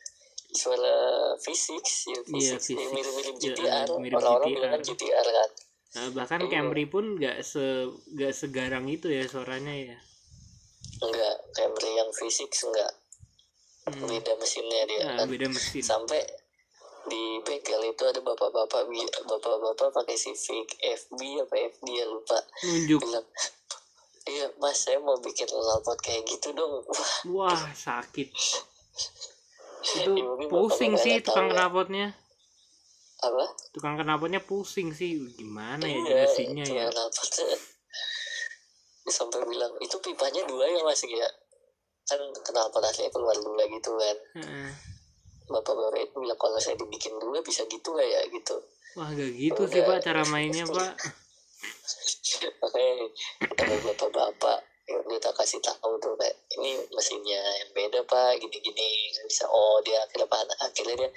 suara 0.52 0.94
fisik 1.38 1.78
ya 1.78 2.18
Iya, 2.28 2.58
fisik 2.58 2.74
fisik. 2.74 2.90
mirip-mirip 2.90 3.34
Iya, 3.34 3.42
GTR 3.54 3.88
mirip 3.96 4.16
orang-orang 4.18 4.42
GTR. 4.44 4.56
bilang 4.58 4.70
kan 4.72 4.82
GTR 4.82 5.28
kan 5.30 5.50
Nah, 5.92 6.08
bahkan 6.10 6.40
Iya. 6.40 6.50
Camry 6.50 6.84
pun 6.88 7.04
nggak 7.14 7.38
se 7.44 7.64
nggak 8.10 8.32
segarang 8.32 8.88
itu 8.88 9.06
ya 9.06 9.22
suaranya 9.24 9.70
ya 9.92 9.96
enggak 10.98 11.36
Camry 11.52 11.90
yang 11.92 12.10
fisik 12.10 12.50
enggak 12.50 12.90
Hmm. 13.82 14.06
beda 14.06 14.32
mesinnya 14.38 14.80
dia 14.86 15.00
Nah, 15.02 15.16
kan. 15.18 15.26
beda 15.26 15.46
mesin. 15.50 15.82
Sampai 15.82 16.22
di 17.02 17.18
bengkel 17.42 17.82
itu 17.84 18.02
ada 18.06 18.22
bapak-bapak 18.22 18.86
bapak-bapak 19.26 19.88
pakai 19.90 20.14
Civic 20.14 20.70
FB 20.78 21.18
apa 21.42 21.54
FD 21.58 21.86
ya 21.90 22.06
lupa. 22.06 22.38
Nunjuk. 22.62 23.02
Bilang 23.02 23.26
iya 24.22 24.46
mas 24.56 24.78
saya 24.78 25.02
mau 25.02 25.18
bikin 25.18 25.50
knalpot 25.50 25.98
kayak 25.98 26.22
gitu 26.24 26.54
dong. 26.54 26.86
Wah. 27.34 27.58
Sakit. 27.74 28.30
Itu 29.82 30.14
Ya, 30.14 30.46
pusing 30.46 30.94
sih 30.94 31.18
tukang 31.18 31.50
tahu 31.50 31.58
ya. 31.58 31.58
knalpotnya 31.58 32.06
apa? 33.18 33.44
Tukang 33.74 33.98
knalpotnya 33.98 34.38
pusing 34.38 34.94
sih. 34.94 35.18
Gimana 35.34 35.82
ya 35.82 35.90
iya 35.90 36.02
jelasinnya 36.06 36.64
ya? 36.64 36.86
sampai 39.04 39.42
bilang 39.44 39.74
itu 39.76 39.98
pipanya 39.98 40.46
dua 40.46 40.64
ya 40.64 40.80
mas 40.80 41.02
ya 41.02 41.26
kan 42.12 42.52
knalpot 42.52 42.84
aslinya 42.84 43.10
keluar 43.10 43.36
dua 43.40 43.64
gitu 43.68 43.90
kan. 43.96 44.16
Heeh. 44.40 44.70
bapak-bapak 45.42 46.00
itu 46.00 46.16
bilang 46.16 46.38
kalau 46.40 46.56
saya 46.56 46.78
dibikin 46.80 47.12
dua 47.20 47.44
bisa 47.44 47.66
gitu 47.68 47.92
nggak 47.92 48.08
ya 48.08 48.20
gitu. 48.30 48.56
Wah 48.96 49.08
gak 49.12 49.32
gitu 49.36 49.62
sih 49.68 49.82
pak 49.84 50.00
cara 50.00 50.22
mainnya 50.32 50.64
pak. 50.64 50.96
Makanya 52.62 52.92
ada 53.60 53.74
bapak-bapak 53.84 54.58
ya 54.88 54.96
udah 54.98 55.18
tak 55.20 55.34
kasih 55.38 55.60
tahu 55.60 55.94
tuh 56.00 56.16
kayak 56.16 56.34
ini 56.56 56.80
mesinnya 56.94 57.40
yang 57.60 57.70
beda 57.76 58.00
pak 58.08 58.40
gini-gini. 58.40 59.12
Nggak 59.12 59.26
bisa 59.28 59.44
oh 59.50 59.76
dia 59.84 60.00
akhirnya 60.00 60.26
apa 60.30 60.36
akhirnya 60.62 60.94
dia 61.04 61.10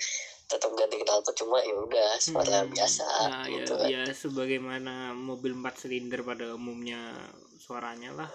tetap 0.45 0.69
ganti 0.77 1.01
knalpot 1.01 1.33
cuma 1.33 1.57
ya 1.57 1.73
udah 1.73 2.09
suara 2.21 2.61
Hmm. 2.61 2.69
biasa 2.69 3.05
nah 3.25 3.45
ya, 3.49 3.65
gitu 3.65 3.73
kan 3.81 3.87
ya 3.89 4.03
sebagaimana 4.13 5.17
mobil 5.17 5.57
4 5.57 5.73
silinder 5.73 6.21
pada 6.21 6.53
umumnya 6.53 7.17
suaranya 7.57 8.13
lah. 8.13 8.29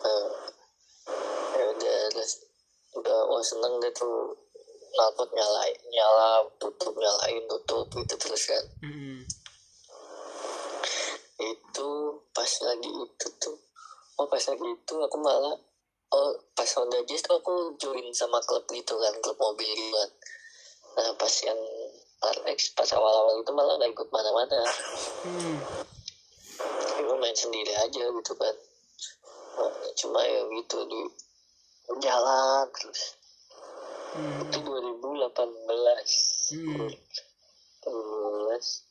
Nah, 0.00 0.28
ya 1.56 1.64
udah. 1.76 1.98
Udah 2.98 3.18
wah 3.30 3.42
seneng 3.42 3.78
deh 3.78 3.92
tuh. 3.94 4.34
Knalpot 4.90 5.30
nyalain 5.30 5.78
nyala 5.86 6.42
tutup 6.58 6.90
nyalain 6.98 7.46
tutup 7.46 7.86
gitu 7.94 8.14
terus 8.18 8.42
kan. 8.50 8.64
Mm-mm. 8.82 9.22
itu 11.40 11.88
pas 12.36 12.52
lagi 12.68 12.90
itu 12.90 13.26
tuh. 13.40 13.56
Oh 14.20 14.26
pas 14.28 14.42
lagi 14.42 14.66
itu 14.66 14.94
aku 14.98 15.16
malah 15.22 15.56
oh 16.10 16.30
pas 16.52 16.68
Honda 16.76 17.00
Jazz 17.06 17.22
tuh 17.24 17.38
aku 17.38 17.78
join 17.80 18.10
sama 18.12 18.42
klub 18.44 18.66
gitu 18.68 18.98
kan 18.98 19.14
klub 19.22 19.38
mobil 19.38 19.70
gitu 19.70 19.94
kan. 19.94 20.10
Nah 20.98 21.10
pas 21.16 21.34
yang 21.46 21.60
RX 22.20 22.76
pas 22.76 22.90
awal-awal 22.92 23.40
itu 23.40 23.52
malah 23.56 23.80
gak 23.80 23.94
ikut 23.94 24.08
mana-mana. 24.12 24.60
Hmm. 25.24 25.56
main 27.20 27.36
sendiri 27.36 27.76
aja 27.76 28.04
gitu 28.10 28.32
kan 28.34 28.56
cuma 29.96 30.20
ya 30.24 30.42
gitu 30.48 30.78
di 30.86 31.00
jalan 32.00 32.66
terus. 32.72 33.20
Hmm. 34.10 34.42
itu 34.42 34.58
2018 34.58 36.50
Hmm. 36.50 36.90
terus 37.78 38.82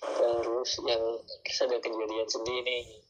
terus 0.00 0.70
yang 0.88 1.04
terus 1.44 1.58
ada 1.60 1.76
kejadian 1.76 2.24
sedih 2.24 2.60
nih 2.64 3.04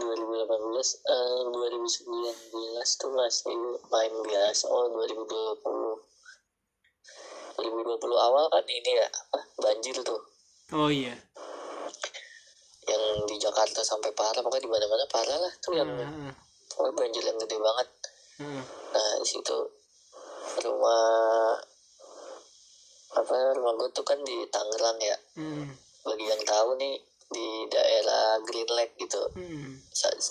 2018 0.00 0.96
eh, 1.12 1.40
2019 1.52 3.00
tuh 3.00 3.12
masih 3.12 3.52
main 3.92 4.14
biasa 4.24 4.64
oh 4.72 4.88
2020 4.96 5.60
2020 7.60 8.00
awal 8.16 8.48
kan 8.48 8.64
ini 8.64 8.92
ya 8.96 9.08
apa 9.08 9.40
banjir 9.60 9.96
tuh. 10.04 10.20
Oh 10.72 10.88
iya 10.92 11.16
yang 12.96 13.24
di 13.24 13.36
Jakarta 13.36 13.80
sampai 13.80 14.10
parah 14.10 14.40
pokoknya 14.40 14.64
di 14.64 14.72
mana-mana 14.72 15.04
parah 15.06 15.36
lah 15.36 15.52
yang 15.70 15.88
Heeh. 15.92 16.32
pokoknya 16.68 16.92
banjir 16.94 17.22
yang 17.22 17.38
gede 17.38 17.56
banget 17.56 17.88
Heeh. 18.38 18.62
nah 18.92 19.12
di 19.16 19.26
situ 19.26 19.56
rumah 20.58 21.56
apa 23.12 23.32
rumah 23.52 23.72
gue 23.74 23.88
tuh 23.90 24.02
kan 24.02 24.18
di 24.20 24.44
Tangerang 24.46 24.98
ya 24.98 25.16
Hmm. 25.34 25.68
bagi 26.02 26.24
yang 26.24 26.42
tahu 26.42 26.76
nih 26.76 26.96
di 27.26 27.46
daerah 27.66 28.38
Green 28.40 28.70
Lake 28.70 28.94
gitu 28.96 29.20
Hmm. 29.34 29.80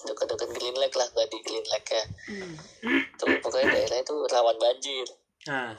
Dekat-dekat 0.05 0.49
Green 0.53 0.78
Lake 0.78 0.93
lah 0.93 1.07
nggak 1.07 1.28
di 1.28 1.39
Green 1.41 1.66
Lake 1.68 1.89
ya 1.89 2.03
Hmm. 2.30 2.53
tuh 3.16 3.28
pokoknya 3.41 3.70
daerah 3.72 3.97
itu 3.99 4.16
rawan 4.26 4.57
banjir 4.57 5.07
nah 5.45 5.74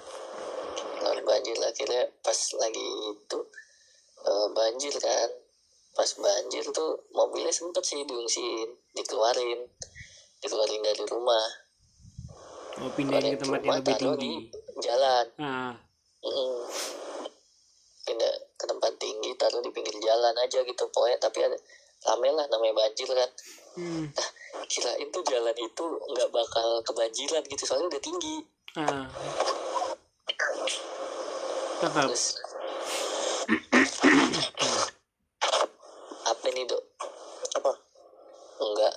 rawan 1.01 1.23
banjir 1.23 1.57
akhirnya 1.59 2.07
pas 2.21 2.39
lagi 2.57 2.87
itu 3.13 3.39
eh, 4.23 4.49
banjir 4.53 4.95
kan 4.97 5.31
pas 5.97 6.11
banjir 6.21 6.61
tuh 6.77 7.09
mobilnya 7.17 7.49
sempet 7.49 7.81
sih 7.81 8.05
diungsiin 8.05 8.69
dikeluarin. 8.93 9.65
Dikeluarin 10.45 10.85
dari 10.85 11.05
rumah. 11.09 11.47
Mau 12.77 12.93
pindahin 12.93 13.41
ke 13.41 13.41
tempat 13.41 13.65
yang 13.65 13.81
lebih 13.81 13.95
taruh 13.97 14.17
tinggi. 14.21 14.53
di 14.53 14.81
jalan. 14.85 15.27
Ah. 15.41 15.73
Mm. 16.21 16.61
pindah 18.07 18.35
ke 18.55 18.65
tempat 18.71 18.93
tinggi 19.03 19.35
taruh 19.35 19.59
di 19.65 19.73
pinggir 19.73 19.97
jalan 20.05 20.37
aja 20.37 20.61
gitu. 20.61 20.85
Pokoknya 20.93 21.17
tapi 21.17 21.49
ada 21.49 21.57
rame 22.05 22.29
lah 22.37 22.45
namanya 22.53 22.77
banjir 22.77 23.09
kan. 23.09 23.31
Hmm. 23.77 24.09
nah 24.13 24.29
kirain 24.69 25.09
tuh 25.13 25.21
jalan 25.25 25.57
itu 25.57 25.85
nggak 25.85 26.29
bakal 26.33 26.81
kebanjiran 26.85 27.45
gitu 27.49 27.65
soalnya 27.65 27.89
udah 27.89 28.03
tinggi. 28.05 28.37
Ah. 28.77 29.09
Terus 31.81 32.41
apa 36.27 36.47
nih 36.51 36.65
dok 36.67 36.83
Apa? 37.63 37.73
enggak 38.59 38.95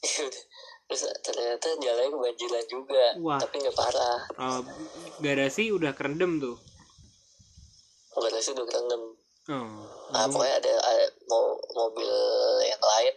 Ya 0.00 0.20
udah. 0.28 0.44
terus 0.90 1.02
ternyata 1.22 1.69
jalannya 1.80 2.12
kebanjiran 2.12 2.64
juga. 2.68 3.04
Wah. 3.20 3.40
tapi 3.40 3.60
nggak 3.64 3.76
parah. 3.76 4.20
Oh, 4.38 4.60
garasi 5.24 5.74
udah 5.74 5.92
kerendam 5.96 6.38
tuh? 6.38 6.56
Sih 8.40 8.56
udah 8.56 8.64
kerendam 8.64 9.02
oh. 9.52 9.84
Ah, 10.16 10.24
pokoknya 10.24 10.56
ada, 10.64 10.72
ada 10.80 11.06
mau 11.28 11.60
mobil 11.76 12.08
yang 12.64 12.80
lain 12.80 13.14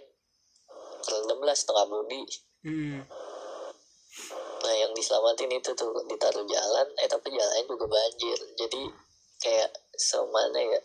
kerendam 0.99 1.39
lah 1.47 1.55
setengah 1.55 1.87
bodi. 1.87 2.21
Hmm. 2.63 3.03
nah 4.63 4.71
yang 4.71 4.95
diselamatin 4.95 5.51
itu 5.51 5.75
tuh 5.75 5.91
ditaruh 6.07 6.47
jalan 6.47 6.87
eh 7.03 7.07
tapi 7.07 7.31
jalannya 7.31 7.63
juga 7.67 7.85
banjir. 7.87 8.39
Jadi 8.59 8.81
kayak 9.39 9.71
semana 9.95 10.59
ya. 10.59 10.79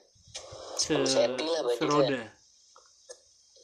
Se 0.79 0.95
10 0.95 1.07
senti 1.07 1.47
lah 1.51 1.63
banjirnya. 1.67 1.87
seroda 1.87 2.38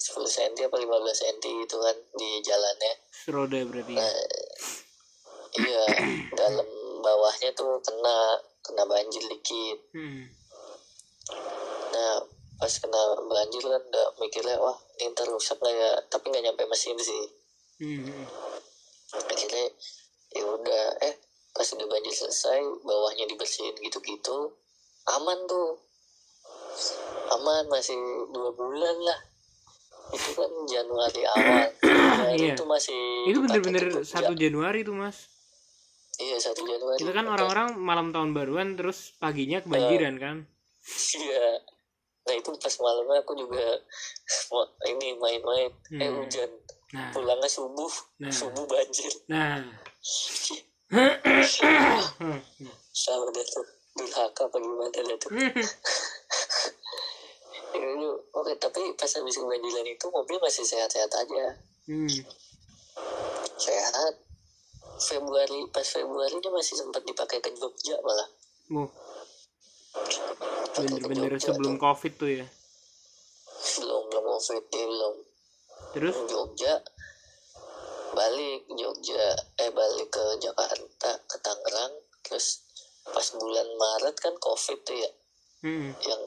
10 0.04 0.20
cm 0.20 0.68
apa 0.68 0.76
15 0.76 0.84
cm 1.16 1.36
gitu 1.64 1.76
kan 1.80 1.96
di 2.12 2.30
jalannya 2.44 2.92
seroda 3.08 3.60
berarti 3.64 3.96
ya? 3.96 4.04
nah 4.04 4.16
iya 5.56 5.84
dalam 6.36 6.68
bawahnya 7.00 7.56
tuh 7.56 7.80
kena 7.80 8.36
kena 8.60 8.84
banjir 8.84 9.24
dikit 9.24 9.78
hmm. 9.96 10.28
nah 11.96 12.20
pas 12.60 12.74
kena 12.76 13.02
banjir 13.24 13.64
kan 13.64 13.80
udah 13.80 14.06
mikirnya 14.20 14.60
wah 14.60 14.76
ini 15.00 15.08
ntar 15.16 15.24
rusak 15.24 15.56
lah 15.64 15.72
ya 15.72 15.90
tapi 16.12 16.28
nggak 16.28 16.44
nyampe 16.52 16.68
mesin 16.68 17.00
sih 17.00 17.24
Hmm. 17.74 18.06
akhirnya 19.10 19.66
ya 20.30 20.46
udah 20.46 20.84
eh 21.02 21.14
pas 21.50 21.66
udah 21.74 21.90
banjir 21.90 22.14
selesai 22.14 22.62
bawahnya 22.86 23.26
dibersihin 23.26 23.74
gitu-gitu 23.82 24.54
aman 25.10 25.38
tuh 25.50 25.82
aman 27.34 27.66
masih 27.66 27.98
dua 28.30 28.54
bulan 28.54 28.94
lah 29.02 29.18
itu 30.10 30.30
kan 30.32 30.50
Januari 30.64 31.22
awal. 31.26 31.64
Januari 31.80 32.36
Iya. 32.36 32.52
itu 32.52 32.64
masih 32.64 33.00
itu 33.24 33.38
bener-bener 33.40 33.82
ke 33.88 34.00
Jogja. 34.00 34.10
satu 34.10 34.32
Januari 34.34 34.80
tuh 34.82 34.94
mas. 34.94 35.16
Iya 36.14 36.36
satu 36.38 36.62
Januari 36.62 36.98
itu 36.98 37.10
kan 37.10 37.26
orang-orang 37.26 37.74
malam 37.76 38.10
tahun 38.10 38.30
baruan 38.32 38.74
terus 38.74 39.16
paginya 39.16 39.58
kebanjiran 39.58 40.14
kan? 40.16 40.36
Iya. 41.14 41.46
Nah 42.24 42.34
itu 42.34 42.48
pas 42.54 42.74
malamnya 42.78 43.20
aku 43.20 43.32
juga 43.34 43.66
ini 44.86 45.12
main-main. 45.14 45.70
Eh 45.92 46.04
Hmm. 46.04 46.20
hujan. 46.20 46.50
Nah. 46.90 47.10
Pulangnya 47.10 47.48
subuh. 47.48 47.90
Nah. 48.18 48.30
subuh 48.30 48.64
banjir. 48.64 49.12
Nah. 49.26 49.64
Sama 52.94 53.26
deh 53.28 53.44
tuh 53.44 53.64
durhaka 53.94 54.42
apa 54.44 54.56
gimana 54.56 54.90
deh 54.92 55.18
tuh 55.18 55.30
Itu, 57.84 58.10
oke 58.32 58.52
tapi 58.56 58.80
pas 58.96 59.10
habis 59.10 59.36
kebanjiran 59.36 59.86
itu 59.86 60.06
mobil 60.08 60.36
masih 60.40 60.64
sehat-sehat 60.64 61.12
aja. 61.12 61.44
Hmm. 61.84 62.08
sehat. 63.60 64.14
Februari 64.94 65.66
pas 65.74 65.84
Februari 65.84 66.38
dia 66.38 66.52
masih 66.54 66.78
sempat 66.78 67.02
dipakai 67.02 67.42
ke 67.42 67.50
Jogja 67.58 67.98
malah. 68.00 68.28
Ke 70.74 70.80
bener-bener 70.86 71.34
sebelum 71.38 71.76
tuh. 71.76 71.82
covid 71.82 72.12
tuh 72.14 72.30
ya? 72.30 72.46
Belum 73.78 74.02
belum 74.10 74.24
covid 74.38 74.64
dia 74.70 74.86
belum. 74.86 75.14
Terus? 75.98 76.16
Jogja. 76.30 76.74
Balik 78.14 78.70
Jogja. 78.70 79.24
Eh 79.58 79.70
balik 79.74 80.08
ke 80.14 80.24
Jakarta 80.38 81.10
ke 81.26 81.36
Tangerang. 81.42 81.94
Terus 82.22 82.62
pas 83.04 83.26
bulan 83.34 83.68
Maret 83.76 84.16
kan 84.22 84.34
covid 84.38 84.78
tuh 84.86 84.96
ya. 84.96 85.10
Hmm. 85.64 85.96
yang 86.04 86.22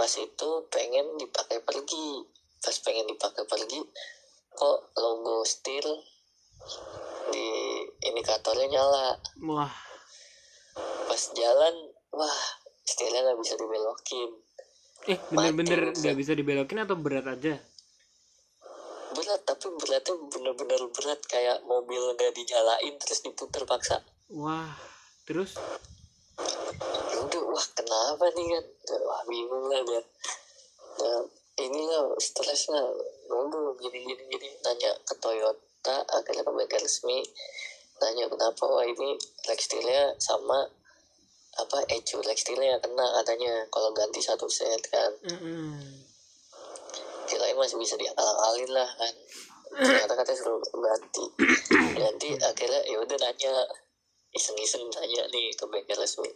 pas 0.00 0.08
itu 0.16 0.50
pengen 0.72 1.20
dipakai 1.20 1.60
pergi. 1.60 2.24
Pas 2.64 2.72
pengen 2.80 3.04
dipakai 3.04 3.44
pergi 3.44 3.84
kok 4.56 4.96
logo 4.96 5.44
steel 5.44 5.84
di 7.28 7.48
indikatornya 8.08 8.80
nyala. 8.80 9.20
Wah. 9.44 9.68
Pas 11.04 11.22
jalan 11.36 11.92
wah 12.16 12.40
steelnya 12.80 13.28
nggak 13.28 13.40
bisa 13.44 13.54
dibelokin. 13.60 14.30
Eh 15.04 15.20
bener-bener 15.28 15.92
nggak 15.92 16.16
bisa 16.16 16.32
dibelokin 16.32 16.80
atau 16.80 16.96
berat 16.96 17.28
aja? 17.28 17.60
Berat 19.12 19.40
tapi 19.44 19.68
beratnya 19.76 20.16
bener-bener 20.16 20.80
berat. 20.96 21.20
Kayak 21.28 21.60
mobil 21.68 22.16
nggak 22.16 22.32
dinyalain 22.32 22.96
terus 22.96 23.20
diputer 23.20 23.68
paksa. 23.68 24.00
Wah 24.32 24.72
terus 25.28 25.60
ya 27.10 27.18
udah 27.22 27.42
wah 27.50 27.66
kenapa 27.76 28.24
nih 28.34 28.46
kan 28.56 28.64
wah 29.04 29.22
bingung 29.28 29.66
lah 29.68 29.80
dia 29.84 30.02
nah, 31.00 31.22
inilah 31.60 32.14
stres 32.16 32.72
lah 32.72 32.88
udah 33.30 33.74
gini 33.78 33.98
gini 34.04 34.22
gini 34.26 34.48
nanya 34.66 34.90
ke 35.06 35.14
Toyota 35.18 35.96
akhirnya 36.10 36.42
ke 36.44 36.52
bengkel 36.52 36.82
resmi. 36.82 37.22
Nanya 38.00 38.26
kenapa 38.32 38.64
wah 38.64 38.84
ini 38.84 39.16
tekstilnya 39.44 40.16
sama 40.16 40.64
apa 41.60 41.78
ecu 41.92 42.22
tekstilnya 42.22 42.80
kena 42.80 43.04
katanya 43.20 43.66
kalau 43.68 43.92
ganti 43.92 44.20
satu 44.22 44.48
set 44.48 44.80
kan. 44.88 45.12
Mm-mm. 45.26 45.76
kirain 47.28 47.54
masih 47.54 47.78
bisa 47.78 47.94
diakal-akalin 47.94 48.70
lah 48.74 48.90
kan. 48.98 49.14
Ternyata 49.86 50.14
katanya 50.18 50.38
suruh 50.40 50.58
ganti. 50.58 51.24
Ganti 51.94 52.28
akhirnya 52.40 52.80
ya 52.88 52.98
udah 52.98 53.18
nanya 53.20 53.52
iseng-iseng 54.34 54.86
nanya 54.94 55.26
nih 55.30 55.50
ke 55.54 55.64
bengkel 55.66 55.98
resmi. 55.98 56.30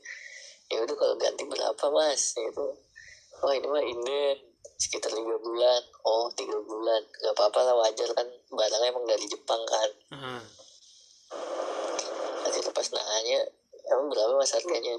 Ya 0.73 0.83
udah 0.83 0.97
kalau 0.97 1.15
ganti 1.21 1.45
berapa 1.47 1.85
mas? 1.93 2.35
Itu 2.35 2.67
oh 3.45 3.53
ini 3.53 3.67
mah 3.69 3.85
inden 3.85 4.39
sekitar 4.81 5.13
tiga 5.13 5.37
bulan. 5.39 5.83
Oh 6.03 6.27
tiga 6.35 6.59
bulan. 6.59 7.03
Nggak 7.05 7.35
apa-apa 7.37 7.61
lah 7.63 7.75
wajar 7.87 8.11
kan 8.17 8.27
barangnya 8.51 8.89
emang 8.91 9.07
dari 9.07 9.27
Jepang 9.29 9.63
kan. 9.69 9.91
Ah. 10.15 10.43
akhirnya 12.45 12.71
pas 12.71 12.89
nanya 12.93 13.41
emang 13.91 14.07
berapa 14.11 14.33
mas 14.39 14.53
harganya? 14.55 14.97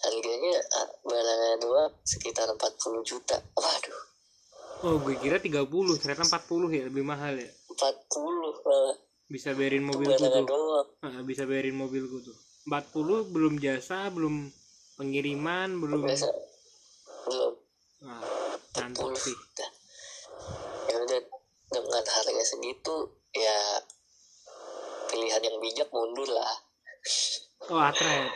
Harganya 0.00 0.54
ah, 0.80 0.88
barangnya 1.04 1.54
doang 1.60 1.92
sekitar 2.06 2.48
40 2.48 3.04
juta. 3.04 3.36
Waduh. 3.58 4.00
Oh 4.80 4.96
gue 4.96 5.12
kira 5.20 5.36
30 5.36 5.68
ternyata 6.00 6.24
40 6.24 6.72
ya 6.72 6.82
lebih 6.88 7.04
mahal 7.04 7.36
ya. 7.36 7.50
40 7.68 8.64
malah 8.64 8.96
bisa 9.30 9.54
bayarin 9.54 9.86
mobilku 9.86 10.18
tuh. 10.18 10.44
doang 10.44 10.88
Ah, 11.06 11.22
bisa 11.22 11.46
bayarin 11.46 11.78
mobilku 11.78 12.18
tuh. 12.20 12.36
40 12.66 13.32
belum 13.32 13.54
jasa 13.62 14.10
belum 14.10 14.50
pengiriman 14.98 15.78
belum 15.78 16.04
biasa 16.04 16.26
belum. 17.30 17.54
Wah, 18.04 18.22
mantap 18.76 19.14
sih. 19.16 19.36
Ya 20.90 20.94
udah 20.98 21.20
dengan 21.70 22.04
harga 22.04 22.44
segitu 22.44 22.96
ya 23.32 23.58
pilihan 25.08 25.42
yang 25.46 25.56
bijak 25.62 25.88
mundur 25.94 26.26
lah. 26.26 26.52
Oh 27.70 27.78
atret 27.78 28.34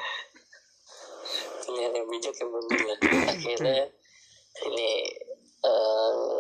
pilihan 1.65 1.93
yang 1.97 2.07
bijak 2.07 2.35
yang 2.39 2.51
mundur 2.53 2.81
lah. 2.87 2.99
Akhirnya 3.35 3.83
ini 4.71 4.91
eh, 5.65 6.35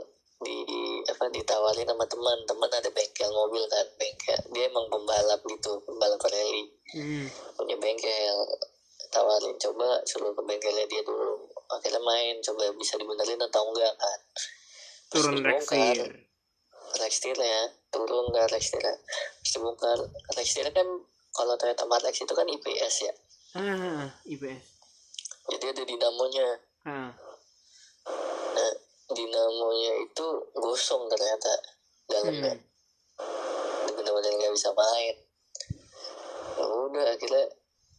di 0.45 0.61
apa 1.09 1.24
ditawarin 1.32 1.88
sama 1.88 2.05
teman. 2.05 2.38
Teman 2.45 2.70
ada 2.70 2.90
bengkel 2.92 3.30
mobil 3.32 3.64
kan 3.72 3.86
bengkel. 3.97 4.40
Dia 4.53 4.68
emang 4.68 4.86
pembalap 4.92 5.40
gitu 5.49 5.80
pembalap 5.88 6.20
rally. 6.20 6.68
Hmm. 6.92 7.26
punya 7.57 7.76
bengkel. 7.80 8.38
Tawarin 9.09 9.57
coba 9.57 10.03
suruh 10.05 10.36
ke 10.36 10.42
bengkelnya 10.45 10.84
dia 10.84 11.03
dulu. 11.03 11.49
Akhirnya 11.72 12.03
main 12.05 12.38
coba 12.45 12.68
bisa 12.76 13.01
dibenerin 13.01 13.40
atau 13.40 13.72
enggak 13.72 13.95
kan. 13.97 14.20
Pas 15.09 15.16
turun 15.16 15.40
dibongkar, 15.40 15.97
reksir 15.97 16.12
Rextirnya 16.95 17.59
turun 17.90 18.30
nggak 18.30 18.51
Rextirnya 18.51 18.95
Terus 19.42 19.53
dibongkar 19.59 19.99
Rextirnya 20.34 20.72
kan 20.74 20.88
kalau 21.34 21.55
Toyota 21.59 21.86
Marex 21.86 22.22
itu 22.22 22.34
kan 22.34 22.47
IPS 22.47 22.95
ya. 23.11 23.12
Ah 23.59 24.07
IPS 24.26 24.74
jadi 25.45 25.64
ada 25.76 25.82
dinamonya. 25.84 26.49
Ah 26.88 27.12
dinamonya 29.15 29.93
itu 30.03 30.27
gosong 30.53 31.07
ternyata 31.07 31.53
dalamnya 32.11 32.53
hmm. 32.53 33.95
benar-benar 33.97 34.33
nggak 34.35 34.53
bisa 34.53 34.71
main. 34.75 35.17
Ya 36.59 36.65
udah 36.67 37.05
akhirnya 37.15 37.45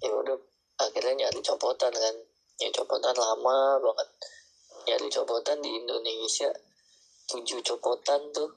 ya 0.03 0.11
udah 0.13 0.37
akhirnya 0.79 1.13
nyari 1.25 1.39
copotan 1.41 1.93
kan. 1.95 2.15
Ya 2.59 2.69
copotan 2.71 3.15
lama 3.15 3.79
banget. 3.81 4.09
Nyari 4.85 5.07
copotan 5.09 5.57
di 5.63 5.71
Indonesia 5.73 6.51
tujuh 7.31 7.59
copotan 7.65 8.21
tuh. 8.35 8.51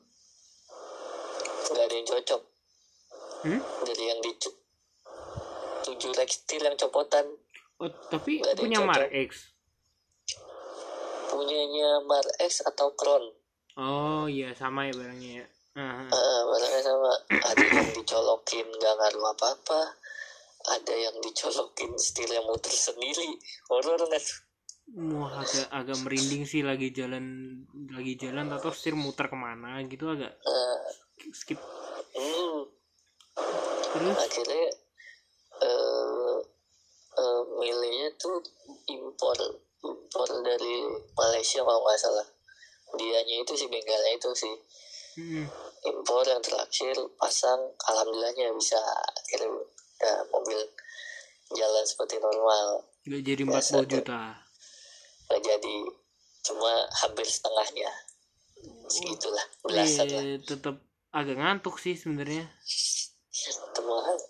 Nggak 1.73 1.85
ada 1.89 1.95
yang 1.95 2.09
cocok. 2.09 2.43
Hmm? 3.39 3.63
dari 3.87 4.05
yang 4.11 4.19
di 4.19 4.35
tujuh 5.87 6.11
tekstil 6.11 6.63
yang 6.67 6.75
copotan. 6.75 7.23
Oh 7.79 7.87
tapi 8.11 8.43
punya 8.43 8.83
cocok. 8.83 8.91
Mar 8.91 9.05
X 9.15 9.58
punyanya 11.29 12.03
Mar 12.05 12.25
X 12.41 12.65
atau 12.65 12.93
Crown 12.97 13.25
oh 13.79 14.27
iya 14.27 14.51
sama 14.59 14.91
ya 14.91 14.93
barangnya 14.93 15.33
ya. 15.43 15.47
Ah, 15.79 16.03
ah. 16.03 16.09
Ah, 16.11 16.41
barangnya 16.43 16.83
sama. 16.83 17.13
Ada 17.31 17.63
yang 17.63 17.89
dicolokin 17.95 18.67
nggak 18.67 18.95
ngaruh 18.99 19.25
apa 19.31 19.47
apa 19.55 19.81
ada 20.75 20.95
yang 20.99 21.15
dicolokin 21.23 21.95
yang 22.27 22.45
muter 22.51 22.75
sendiri. 22.75 23.39
Horor 23.71 24.03
nggak 24.11 24.19
tuh? 24.19 24.39
Wah 25.15 25.45
agak 25.45 25.69
agak 25.71 25.99
merinding 26.03 26.49
sih 26.49 26.65
lagi 26.65 26.91
jalan 26.91 27.55
lagi 27.93 28.17
jalan 28.17 28.49
atau 28.51 28.73
setir 28.73 28.97
muter 28.97 29.29
ke 29.29 29.37
mana 29.37 29.85
gitu 29.87 30.11
agak 30.11 30.35
Ah, 30.43 30.83
skip. 31.31 31.61
Terus? 33.95 34.17
Akhirnya 34.19 34.67
eh 35.59 36.37
eh, 37.19 37.43
milihnya 37.63 38.09
tuh 38.19 38.43
impor 38.91 39.39
impor 39.81 40.29
dari 40.41 40.75
Malaysia 41.13 41.61
kalau 41.61 41.81
nggak 41.81 41.99
salah. 41.99 42.27
Dianya 42.91 43.37
itu 43.41 43.53
si 43.53 43.67
bengkelnya 43.67 44.13
itu 44.15 44.31
sih. 44.35 44.57
Hmm. 45.19 45.47
impor 45.81 46.23
yang 46.23 46.39
terakhir 46.39 46.95
pasang 47.19 47.59
alhamdulillahnya 47.83 48.55
bisa 48.55 48.79
akhirnya 49.11 49.51
udah 49.51 50.17
mobil 50.31 50.59
jalan 51.51 51.83
seperti 51.83 52.19
normal. 52.19 52.87
Nggak 53.03 53.23
jadi 53.25 53.43
Biasa 53.43 53.73
40 53.73 53.83
tuh. 53.83 53.87
juta. 53.91 54.21
Nggak 55.27 55.43
jadi 55.43 55.75
cuma 56.45 56.73
hampir 56.97 57.27
setengahnya. 57.27 57.91
Segitulah 58.87 59.47
belasan 59.61 60.07
lah. 60.09 60.23
eh, 60.25 60.39
tetap 60.39 60.77
agak 61.11 61.37
ngantuk 61.37 61.79
sih 61.79 61.95
sebenarnya. 61.95 62.47
Sebe- 62.63 64.23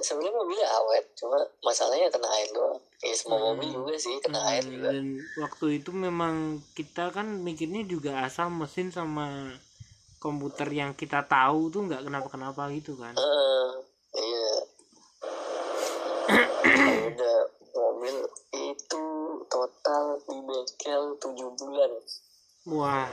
sebenarnya 0.00 0.34
mobilnya 0.34 0.68
awet 0.68 1.04
cuma 1.16 1.36
masalahnya 1.60 2.08
kena 2.08 2.28
air 2.28 2.48
doang. 2.52 2.76
Ya 3.00 3.12
semua 3.12 3.38
Hmm. 3.38 3.46
mobil 3.54 3.68
juga 3.72 3.94
sih 3.96 4.16
kena 4.20 4.40
air 4.52 4.62
Hmm, 4.62 4.72
juga. 4.72 4.88
dan 4.92 5.06
waktu 5.36 5.66
itu 5.78 5.90
memang 5.92 6.34
kita 6.72 7.08
kan 7.10 7.40
mikirnya 7.40 7.84
juga 7.84 8.24
asal 8.24 8.48
mesin 8.48 8.88
sama 8.88 9.52
komputer 10.16 10.66
yang 10.68 10.92
kita 10.92 11.22
tahu 11.22 11.68
tuh 11.68 11.86
nggak 11.86 12.02
kenapa-kenapa 12.02 12.68
gitu 12.72 12.96
kan. 12.96 13.12
Heeh, 13.12 13.68
iya. 14.16 14.52
Ya 16.66 16.94
udah 17.06 17.36
mobil 17.72 18.16
itu 18.52 19.04
total 19.46 20.04
di 20.24 20.36
bengkel 20.42 21.02
7 21.16 21.50
bulan. 21.54 21.92
Wah 22.66 23.06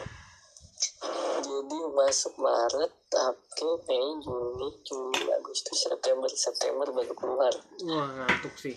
jadi 1.43 1.79
masuk 1.91 2.33
Maret 2.39 2.93
April 3.13 3.73
Mei 3.85 4.07
Juni 4.23 4.67
Juli 4.83 5.25
Agustus 5.31 5.77
September 5.85 6.29
September 6.31 6.87
baru 6.89 7.13
keluar. 7.13 7.53
Wah 7.87 8.09
ngantuk 8.15 8.55
sih. 8.57 8.75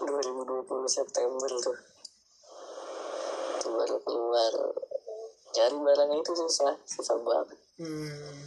2020 0.00 0.66
September 0.88 1.50
tuh. 1.62 1.78
Itu 3.58 3.68
baru 3.72 3.96
keluar. 4.04 4.52
Cari 5.52 5.76
barangnya 5.76 6.16
itu 6.20 6.32
susah 6.36 6.74
susah 6.84 7.16
banget. 7.24 7.58
Hmm. 7.80 8.40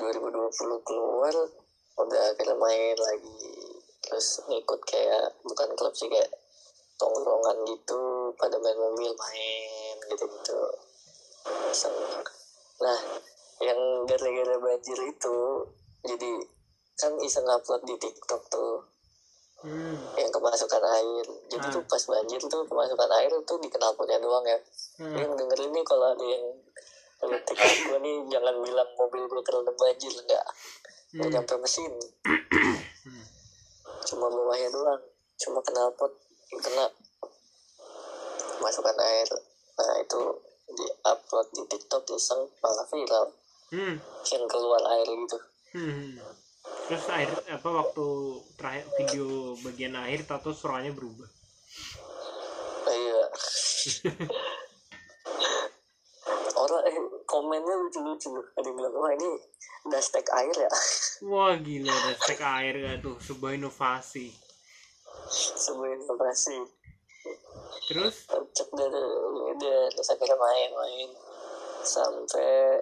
2020 0.00 0.86
keluar 0.86 1.34
udah 2.00 2.20
akhirnya 2.34 2.56
main 2.56 2.96
lagi. 2.98 3.52
Terus 4.00 4.42
ngikut 4.48 4.80
kayak 4.84 5.38
bukan 5.46 5.68
klub 5.76 5.94
sih 5.94 6.08
kayak 6.10 6.30
tongkrongan 7.00 7.56
gitu 7.64 8.32
pada 8.36 8.60
main 8.60 8.76
mobil 8.76 9.12
main 9.16 9.96
gitu 10.12 10.24
gitu 10.28 10.60
nah 12.80 12.98
yang 13.60 13.80
gara-gara 14.08 14.56
banjir 14.56 14.98
itu 15.04 15.36
jadi 16.00 16.30
kan 16.96 17.12
iseng 17.20 17.44
upload 17.44 17.84
di 17.84 17.96
TikTok 17.96 18.42
tuh 18.48 18.84
Hmm. 19.60 19.92
yang 20.16 20.32
kemasukan 20.32 20.80
air 20.80 21.26
jadi 21.52 21.66
Ah. 21.68 21.72
tuh 21.76 21.84
pas 21.84 22.00
banjir 22.00 22.40
tuh 22.40 22.64
kemasukan 22.64 23.10
air 23.20 23.28
tuh 23.44 23.60
di 23.60 23.68
knalpotnya 23.68 24.16
doang 24.16 24.40
ya 24.40 24.56
Hmm. 24.96 25.12
yang 25.12 25.36
dengerin 25.36 25.68
nih 25.68 25.84
kalau 25.84 26.16
ada 26.16 26.24
yang 26.24 26.44
TikTok 27.20 27.92
gue 27.92 27.98
nih 28.00 28.16
jangan 28.32 28.56
bilang 28.64 28.88
mobil 28.96 29.20
gue 29.28 29.42
kerendam 29.44 29.76
banjir 29.76 30.08
enggak 30.16 30.44
nggak 31.12 31.28
Hmm. 31.28 31.34
nyampe 31.36 31.54
mesin 31.60 31.92
cuma 34.08 34.32
bawahnya 34.32 34.72
doang 34.72 35.02
cuma 35.36 35.60
knalpot 35.60 36.12
kena 36.56 36.86
masukan 38.64 38.96
air 38.96 39.28
nah 39.76 39.92
itu 40.00 40.20
di 40.70 40.86
upload 41.02 41.46
di 41.50 41.62
TikTok 41.66 42.04
iseng 42.10 42.42
malah 42.58 42.86
viral 42.86 43.26
Hmm. 43.70 43.94
yang 44.26 44.44
keluar 44.46 44.82
air 44.90 45.06
gitu 45.06 45.38
Hmm. 45.70 46.18
Terus 46.90 47.06
air 47.08 47.30
apa 47.46 47.68
waktu 47.70 48.06
terakhir 48.54 48.84
video 48.96 49.26
bagian 49.60 49.94
akhir 49.94 50.26
tato 50.26 50.50
suaranya 50.50 50.90
berubah. 50.90 51.30
Iya 52.82 53.22
orang 56.56 56.82
eh, 56.84 56.96
komennya 57.24 57.74
lucu-lucu 57.78 58.28
ada 58.52 58.66
yang 58.66 58.76
bilang 58.76 58.92
wah 58.92 59.12
ini 59.12 59.28
dastek 59.86 60.26
air 60.30 60.52
ya 60.52 60.70
Wah 61.30 61.54
gila 61.54 61.88
ada 61.88 62.12
stek 62.16 62.40
air 62.40 62.74
gak 62.76 62.96
tuh 63.00 63.16
sebuah 63.20 63.54
inovasi. 63.54 64.32
sebuah 65.56 65.88
inovasi 65.94 66.56
Terus? 67.90 68.30
Cek 68.30 68.68
dari 68.70 69.02
udah 69.50 69.78
terus 69.90 70.14
akhirnya 70.14 70.38
main-main. 70.38 71.10
Sampai 71.82 72.78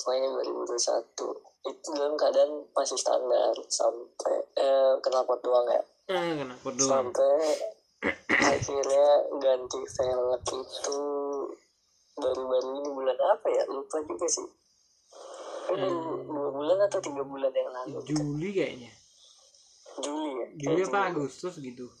pokoknya 0.00 0.28
2021 0.40 1.68
itu 1.68 1.88
dalam 1.92 2.16
keadaan 2.16 2.64
masih 2.72 2.96
standar. 2.96 3.52
Sampai 3.68 4.40
eh 4.56 4.96
knalpot 5.04 5.36
doang 5.44 5.68
ya. 5.68 5.82
Eh, 6.08 6.32
kenapa 6.40 6.64
doang? 6.64 7.12
sampai 7.12 7.36
akhirnya 8.56 9.06
ganti 9.36 9.80
velg 9.84 10.44
itu 10.48 10.98
baru-baru 12.16 12.68
ini 12.80 12.88
bulan 12.88 13.18
apa 13.36 13.46
ya? 13.52 13.68
Lupa 13.68 14.00
juga 14.00 14.26
sih. 14.32 14.48
Baru 15.68 16.24
dua 16.24 16.48
bulan 16.56 16.78
atau 16.88 17.04
tiga 17.04 17.20
bulan 17.20 17.52
yang 17.52 17.68
lalu? 17.68 18.00
Juli 18.08 18.48
kayaknya. 18.56 18.92
Juli 20.00 20.30
ya? 20.40 20.46
Juli 20.56 20.80
Kayak 20.80 20.88
apa 20.88 21.00
Agustus 21.12 21.60
gitu. 21.60 21.92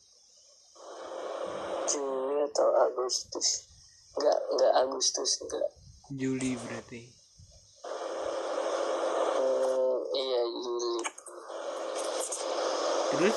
Atau 2.52 2.68
Agustus. 2.68 3.64
Enggak 4.12 4.38
enggak 4.52 4.72
Agustus 4.76 5.40
enggak 5.40 5.64
Juli 6.12 6.52
berarti. 6.54 7.00
Hmm, 9.32 9.96
iya 10.12 10.40
Juli. 10.44 10.96
Terus? 13.08 13.36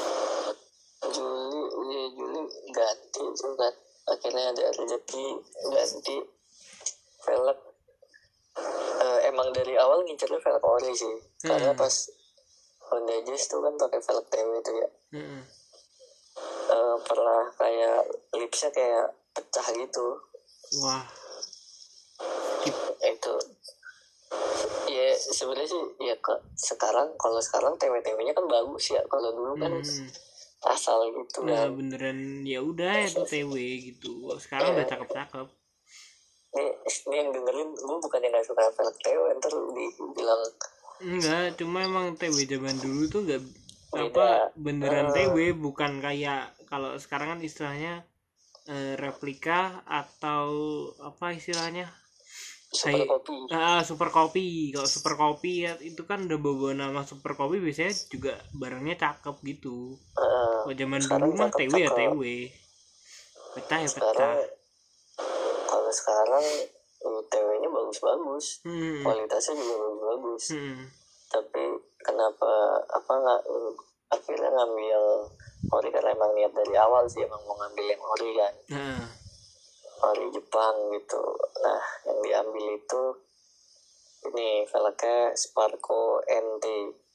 Juli 1.08 1.62
iya 1.88 2.04
Juli 2.12 2.42
ganti 2.70 3.22
itu 3.24 3.48
kan 3.56 3.74
akhirnya 4.06 4.44
ada 4.52 4.66
rezeki 4.76 5.26
ganti 5.72 6.16
velg. 7.24 7.60
Eh, 8.96 9.20
emang 9.28 9.48
dari 9.52 9.80
awal 9.80 10.04
ngincernya 10.04 10.44
velg 10.44 10.60
ori 10.60 10.92
sih. 10.92 11.16
Karena 11.40 11.72
Hmm. 11.72 11.80
pas 11.80 11.96
Honda 12.86 13.16
Jazz 13.24 13.48
tuh 13.48 13.64
kan 13.64 13.80
pakai 13.80 14.04
velg 14.04 14.26
TW 14.28 14.50
itu 14.60 14.72
ya 14.76 14.90
Heeh. 15.16 15.42
Pernah 17.04 17.42
kayak 17.60 18.00
lipsnya 18.40 18.70
kayak 18.72 19.12
pecah 19.36 19.68
gitu 19.76 20.08
wah 20.82 21.04
itu 23.04 23.34
ya 24.90 25.08
sebenarnya 25.14 25.70
sih 25.70 25.84
ya 26.02 26.16
ke 26.24 26.34
sekarang 26.58 27.14
kalau 27.20 27.38
sekarang 27.44 27.76
TW-TW 27.78 28.18
nya 28.24 28.34
kan 28.34 28.48
bagus 28.48 28.96
ya 28.96 29.02
kalau 29.12 29.30
dulu 29.36 29.54
kan 29.60 29.72
hmm. 29.76 30.10
asal 30.66 31.06
gitu 31.14 31.46
Nah, 31.46 31.70
kan 31.70 31.78
beneran 31.78 32.42
ya 32.48 32.64
udah 32.64 33.06
itu 33.06 33.22
TW 33.22 33.54
gitu. 33.94 34.34
Sekarang 34.42 34.74
udah 34.74 34.88
cakep-cakep. 34.88 35.48
ini, 36.56 36.72
ini 37.12 37.16
yang 37.20 37.30
dengerin 37.36 37.70
gue 37.76 37.98
bukan 38.00 38.20
yang 38.24 38.32
gak 38.34 38.48
suka 38.48 38.64
velg 38.74 38.96
TW 39.04 39.22
ntar 39.38 39.52
dibilang 39.52 40.42
Enggak, 41.04 41.60
cuma 41.60 41.84
emang 41.84 42.16
TW 42.16 42.48
zaman 42.48 42.76
dulu 42.80 43.04
tuh 43.12 43.22
gak 43.28 43.44
Beda. 43.92 44.08
apa 44.10 44.28
beneran 44.56 45.12
Eh. 45.12 45.28
TW 45.28 45.36
bukan 45.60 46.00
kayak 46.00 46.55
kalau 46.66 46.94
sekarang 46.96 47.28
kan 47.30 47.40
istilahnya 47.40 48.04
eh, 48.66 48.94
replika 48.96 49.86
atau 49.86 50.50
apa 51.00 51.32
istilahnya 51.32 51.86
super 52.68 52.92
Saya- 52.92 53.08
kopi 53.08 53.36
Ah, 53.48 53.82
super 53.82 54.10
kopi. 54.10 54.48
Kalau 54.70 54.86
super 54.86 55.14
kopi 55.16 55.64
ya, 55.64 55.78
itu 55.80 56.02
kan 56.04 56.26
udah 56.26 56.36
bawa 56.36 56.70
nama 56.74 57.02
super 57.02 57.34
kopi 57.34 57.58
biasanya 57.58 57.94
juga 58.06 58.34
barangnya 58.52 58.98
cakep 58.98 59.36
gitu. 59.46 59.96
Kalau 60.12 60.74
zaman 60.74 61.00
dulu 61.00 61.30
mah 61.36 61.50
TW 61.50 61.72
ya. 61.78 61.90
TW. 61.90 62.22
Pecah 63.54 63.80
ya 63.80 63.88
pecah. 63.88 64.34
kalau 65.66 65.88
sekarang 65.90 66.46
TW 67.30 67.50
nya 67.56 67.70
bagus-bagus 67.70 68.60
Hmm. 68.62 69.00
kualitasnya 69.00 69.54
juga 69.54 69.76
bagus-bagus 69.78 70.44
Hmm. 70.52 70.82
tapi 71.28 71.62
kenapa 71.98 72.52
apa 72.90 73.12
nggak 73.14 73.42
akhirnya 74.12 74.50
ngambil 74.54 75.02
ori 75.74 75.90
karena 75.90 76.14
emang 76.14 76.32
niat 76.38 76.54
dari 76.54 76.76
awal 76.78 77.10
sih 77.10 77.26
emang 77.26 77.42
mau 77.50 77.58
ngambil 77.58 77.86
yang 77.90 78.04
ori 78.04 78.30
kan. 78.38 78.54
Nah, 78.76 79.02
ori 80.12 80.26
Jepang 80.30 80.76
gitu. 80.94 81.24
Nah 81.64 81.82
yang 82.06 82.20
diambil 82.22 82.66
itu 82.78 83.04
ini 84.26 84.66
velgnya 84.70 85.34
Sparko 85.38 86.22
NT 86.26 86.66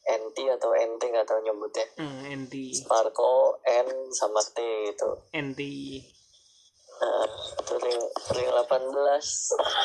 NT 0.01 0.37
atau 0.59 0.71
NT 0.75 1.03
nggak 1.03 1.27
tahu 1.29 1.41
nyebutnya. 1.45 1.87
Eh, 1.99 2.35
NT 2.35 2.55
Sparko 2.83 3.63
N 3.63 4.11
sama 4.11 4.43
T 4.43 4.59
gitu. 4.91 5.11
NT 5.35 5.61
nah, 7.01 7.27
itu 7.63 7.75
ring 7.81 8.03
ring 8.35 8.49
18 8.51 8.67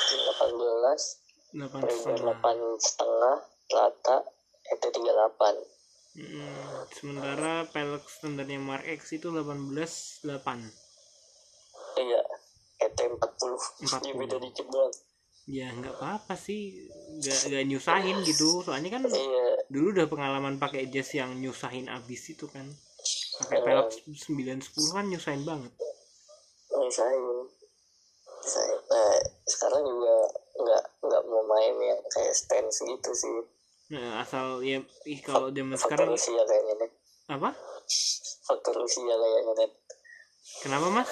ring 0.10 0.24
18 0.26 1.26
delapan 1.56 1.82
ring 1.86 1.99
setengah. 2.01 2.36
8 2.41 2.84
setengah 2.84 3.38
rata 3.72 4.18
itu 4.66 4.88
38 4.89 5.76
Hmm, 6.16 6.88
sementara 6.95 7.68
pelek 7.76 8.07
standarnya 8.07 8.55
Mark 8.55 8.88
X 8.88 9.20
itu 9.20 9.28
18 9.36 9.76
8. 10.24 10.63
iya 11.99 12.22
ET 12.80 12.95
40 12.95 13.20
40. 13.84 14.07
ya 14.07 14.13
beda 14.16 14.38
dikit 14.39 14.68
doang. 14.72 14.95
Ya 15.45 15.68
nggak 15.76 15.99
apa-apa 15.99 16.39
sih. 16.39 16.88
Nggak 17.20 17.39
nggak 17.51 17.63
nyusahin 17.68 18.18
gitu. 18.24 18.63
Soalnya 18.63 18.95
kan 18.95 19.03
iya. 19.11 19.47
dulu 19.68 19.91
udah 19.91 20.07
pengalaman 20.07 20.55
pakai 20.55 20.88
jas 20.88 21.11
yang 21.11 21.36
nyusahin 21.36 21.91
abis 21.91 22.32
itu 22.32 22.47
kan. 22.47 22.63
Pakai 23.43 23.59
pelek 23.59 23.91
910 24.07 24.95
kan 24.95 25.05
nyusahin 25.11 25.43
banget. 25.43 25.72
Misalnya 26.72 27.51
saya 28.45 28.76
nah 28.88 29.13
sekarang 29.49 29.84
juga 29.84 30.16
nggak 30.63 30.84
nggak 31.01 31.24
mau 31.28 31.43
main 31.49 31.76
yang 31.82 32.01
kayak 32.13 32.32
stance 32.38 32.86
gitu 32.86 33.11
sih 33.11 33.36
nah, 33.92 34.22
asal 34.22 34.62
ya 34.66 34.82
ih 35.06 35.20
kalau 35.22 35.54
zaman 35.54 35.78
faktor 35.78 36.10
sekarang 36.10 36.10
usia 36.18 36.42
kayaknya 36.46 36.74
net 36.82 36.92
apa? 37.26 37.50
Faktor 38.46 38.76
usia 38.86 39.16
kayaknya 39.16 39.54
net 39.60 39.72
kenapa 40.62 40.88
mas? 40.94 41.12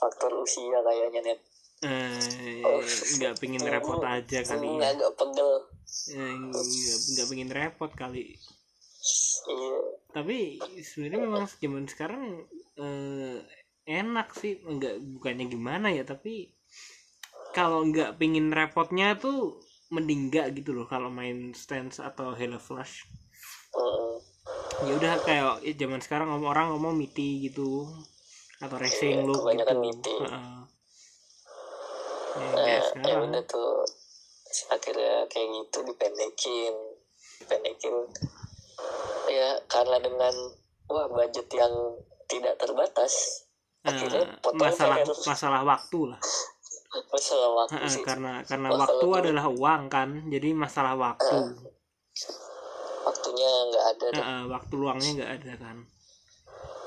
Faktor 0.00 0.32
usia 0.40 0.78
kayaknya 0.80 1.20
net 1.24 1.40
eh 1.84 2.64
nggak 3.20 3.34
pengen 3.40 3.64
repot 3.66 4.00
aja 4.16 4.38
kali 4.40 4.68
ya. 4.80 4.94
Agak 4.96 5.12
pegel. 5.20 5.50
Eh, 6.16 6.32
nggak 6.48 6.64
nggak 7.12 7.26
pengen 7.28 7.50
repot 7.52 7.90
kali. 7.92 8.24
Iya. 9.44 9.78
Tapi 10.14 10.38
sebenarnya 10.80 11.20
memang 11.20 11.44
zaman 11.50 11.84
sekarang 11.84 12.22
eh, 12.80 13.38
enak 13.84 14.32
sih. 14.32 14.64
Enggak 14.64 14.96
bukannya 15.00 15.44
gimana 15.50 15.92
ya 15.92 16.08
tapi 16.08 16.54
kalau 17.54 17.86
nggak 17.86 18.18
pingin 18.18 18.50
repotnya 18.50 19.14
tuh 19.14 19.62
mending 19.94 20.28
nggak 20.28 20.50
gitu 20.58 20.74
loh 20.74 20.86
kalau 20.90 21.08
main 21.08 21.54
stance 21.54 22.02
atau 22.02 22.34
hello 22.34 22.58
flash. 22.58 23.06
Mm, 23.74 24.14
ya 24.90 24.92
udah 24.98 25.12
kayak 25.22 25.62
ya, 25.62 25.72
zaman 25.78 26.02
sekarang 26.02 26.28
ngomong 26.34 26.50
orang 26.50 26.66
ngomong 26.74 26.94
miti 26.98 27.46
gitu 27.46 27.86
atau 28.58 28.76
racing 28.78 29.22
Iya, 29.22 29.26
look 29.26 29.42
gitu. 29.50 29.74
MIDI. 29.78 30.14
Heeh. 30.26 30.58
ya, 32.34 32.50
nah 32.50 32.62
kayak 32.66 32.66
ya 32.66 32.82
sekarang. 32.90 33.22
udah 33.30 33.42
tuh 33.46 33.70
akhirnya 34.70 35.14
kayak 35.30 35.48
gitu 35.54 35.78
dipendekin 35.86 36.74
dipendekin. 37.42 37.94
Ya 39.30 39.58
karena 39.70 39.96
dengan 40.02 40.34
wah 40.90 41.06
budget 41.08 41.48
yang 41.54 41.72
tidak 42.28 42.54
terbatas 42.60 43.44
eh, 43.84 43.90
akhirnya 43.92 44.24
masalah 44.56 44.96
kayak 45.00 45.16
masalah 45.28 45.60
waktu 45.64 46.00
lah 46.12 46.20
masalah 47.10 47.50
waktu 47.64 47.86
sih 47.90 48.02
karena 48.06 48.32
karena 48.46 48.68
Masalah 48.70 48.82
waktu 48.86 49.06
duit. 49.06 49.20
adalah 49.24 49.44
uang 49.50 49.82
kan 49.90 50.08
jadi 50.30 50.48
masalah 50.54 50.94
waktu 50.94 51.36
waktunya 53.04 53.50
nggak 53.68 53.84
ada 53.84 54.06
deh. 54.08 54.22
Heeh, 54.22 54.40
waktu 54.48 54.72
luangnya 54.78 55.10
nggak 55.20 55.32
ada 55.42 55.52
kan 55.60 55.76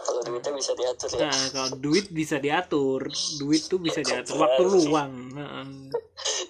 kalau 0.07 0.21
duitnya 0.23 0.51
bisa 0.55 0.71
diatur 0.71 1.09
ya 1.11 1.19
Nah, 1.27 1.43
kalau 1.51 1.69
duit 1.83 2.05
bisa 2.07 2.35
diatur, 2.39 3.01
duit 3.35 3.61
tuh 3.67 3.75
bisa 3.75 3.99
diatur. 3.99 4.39
Waktu 4.39 4.63
luang. 4.63 5.13
Heeh. 5.35 5.67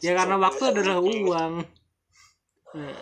Ya 0.05 0.13
karena 0.13 0.37
waktu 0.37 0.63
adalah 0.77 1.01
uang. 1.01 1.53
Heeh. 2.77 2.93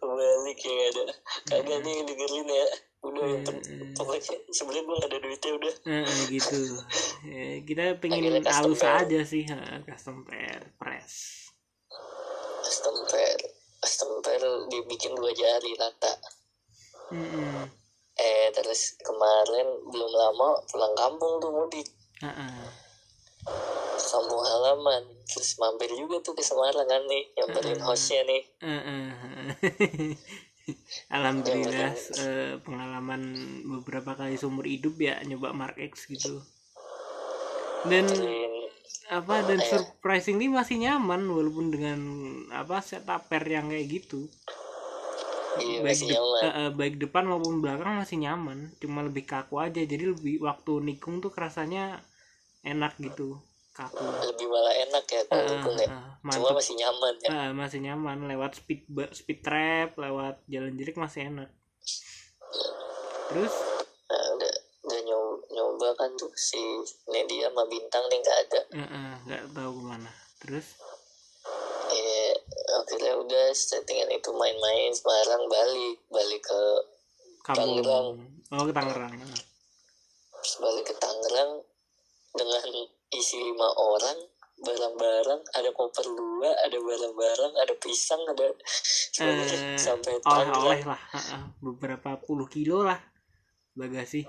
balik 0.00 0.58
ya 0.64 0.84
ada 0.88 1.04
kagak 1.44 1.78
nih 1.84 1.92
yang 1.92 2.06
dengerin 2.08 2.48
ya 2.48 2.66
udah 3.02 3.24
yang 3.26 3.42
ter- 3.42 3.58
Heeh. 3.58 3.92
pokoknya 3.92 4.36
sebenarnya 4.48 4.82
gue 4.86 4.96
nggak 4.96 5.10
ada 5.10 5.18
duitnya 5.18 5.52
udah 5.58 5.74
Heeh, 5.82 6.18
gitu. 6.30 6.60
Ya, 7.26 7.46
kita 7.68 7.84
pengen 7.98 8.46
halus 8.46 8.82
aja 8.82 9.20
sih, 9.26 9.42
heeh, 9.42 9.76
custom 9.82 10.22
pair 10.22 10.70
press. 10.78 11.42
custom 12.62 12.94
pair 13.04 13.38
custom 13.82 14.10
pair 14.22 14.40
dibikin 14.70 15.12
dua 15.12 15.34
jari 15.34 15.74
rata 15.74 16.14
Heeh. 17.10 17.66
eh 18.16 18.48
terus 18.54 18.94
kemarin 19.02 19.66
belum 19.90 20.12
lama 20.14 20.56
pulang 20.70 20.94
kampung 20.94 21.42
tuh 21.42 21.50
mudik 21.50 21.84
Heeh. 22.22 22.64
ke 23.92 24.06
kampung 24.08 24.40
halaman 24.40 25.02
terus 25.26 25.58
mampir 25.58 25.90
juga 25.90 26.22
tuh 26.22 26.32
ke 26.32 26.40
Semarang 26.40 26.86
kan 26.86 27.02
nih 27.04 27.26
nyamperin 27.34 27.82
hostnya 27.82 28.22
nih 28.24 28.42
Heeh. 28.62 29.10
Alhamdulillah 31.16 31.90
eh, 32.24 32.52
pengalaman 32.66 33.22
beberapa 33.72 34.12
kali 34.20 34.34
seumur 34.40 34.66
hidup 34.74 34.94
ya 35.08 35.14
nyoba 35.28 35.48
Mark 35.60 35.76
X 35.90 35.92
gitu. 36.12 36.34
Dan 37.82 38.06
apa 39.18 39.36
dan 39.48 39.60
surprisingly 39.70 40.46
masih 40.58 40.76
nyaman 40.84 41.22
walaupun 41.36 41.66
dengan 41.74 42.00
apa 42.60 42.76
setup 42.88 43.20
pair 43.30 43.44
yang 43.56 43.66
kayak 43.70 43.86
gitu. 43.96 44.20
Iya 45.64 45.76
baik, 45.84 45.98
de- 46.08 46.54
eh, 46.60 46.70
baik 46.80 46.94
depan 47.02 47.24
maupun 47.30 47.54
belakang 47.62 47.92
masih 48.00 48.16
nyaman 48.24 48.58
cuma 48.82 49.00
lebih 49.08 49.24
kaku 49.32 49.54
aja. 49.66 49.80
Jadi 49.92 50.04
lebih 50.12 50.34
waktu 50.48 50.72
nikung 50.88 51.14
tuh 51.24 51.32
rasanya 51.44 51.84
enak 52.72 52.92
gitu 53.06 53.28
kaku. 53.72 54.04
Lebih 54.04 54.46
malah 54.52 54.74
enak 54.88 55.04
ya 55.08 55.22
kalau 55.26 55.48
ya. 55.48 55.60
cuma 55.64 55.84
mantep. 56.22 56.54
masih 56.54 56.74
nyaman 56.76 57.14
ya. 57.24 57.28
Eh, 57.32 57.50
masih 57.56 57.78
nyaman. 57.80 58.18
Lewat 58.28 58.52
speed 58.60 58.84
speed 59.16 59.40
trap 59.40 59.96
lewat 59.96 60.44
jalan 60.46 60.76
jerik 60.76 60.96
masih 61.00 61.32
enak. 61.32 61.48
Terus? 63.32 63.54
Nah, 64.12 64.26
udah 64.36 64.54
udah 64.82 65.00
nyoba, 65.08 65.36
nyoba 65.56 65.88
kan 65.96 66.10
tuh 66.20 66.28
si 66.36 66.60
Nedia 67.08 67.48
sama 67.48 67.64
Bintang 67.64 68.04
nih 68.12 68.18
nggak 68.20 68.38
ada. 68.48 68.60
Eh, 68.76 68.84
eh, 68.84 69.12
nggak 69.24 69.42
tahu 69.56 69.70
ke 69.72 69.82
mana. 69.88 70.10
Terus? 70.44 70.66
Eh 71.92 72.32
akhirnya 72.76 73.16
udah 73.18 73.46
settingan 73.56 74.10
itu 74.12 74.30
main-main 74.36 74.92
Semarang 74.92 75.48
balik 75.48 75.96
balik 76.12 76.42
ke 76.44 76.60
kampung. 77.40 77.80
Tangerang. 77.80 78.06
oh 78.52 78.64
ke 78.68 78.72
Tangerang. 78.76 79.12
Balik 80.60 80.84
ke 80.84 80.94
Tangerang 81.00 81.52
dengan 82.32 82.64
isi 83.12 83.36
lima 83.38 83.68
orang 83.76 84.18
barang-barang 84.62 85.42
ada 85.52 85.70
koper 85.74 86.06
dua 86.06 86.50
ada 86.62 86.78
barang-barang 86.78 87.52
ada 87.58 87.74
pisang 87.76 88.22
ada 88.24 88.46
eh, 88.46 88.54
sebenarnya 89.10 89.58
sampai 89.74 90.12
oleh-oleh 90.22 90.80
lah 90.86 91.02
beberapa 91.58 92.14
puluh 92.16 92.46
kilo 92.46 92.86
lah 92.86 92.98
bagasi. 93.74 94.22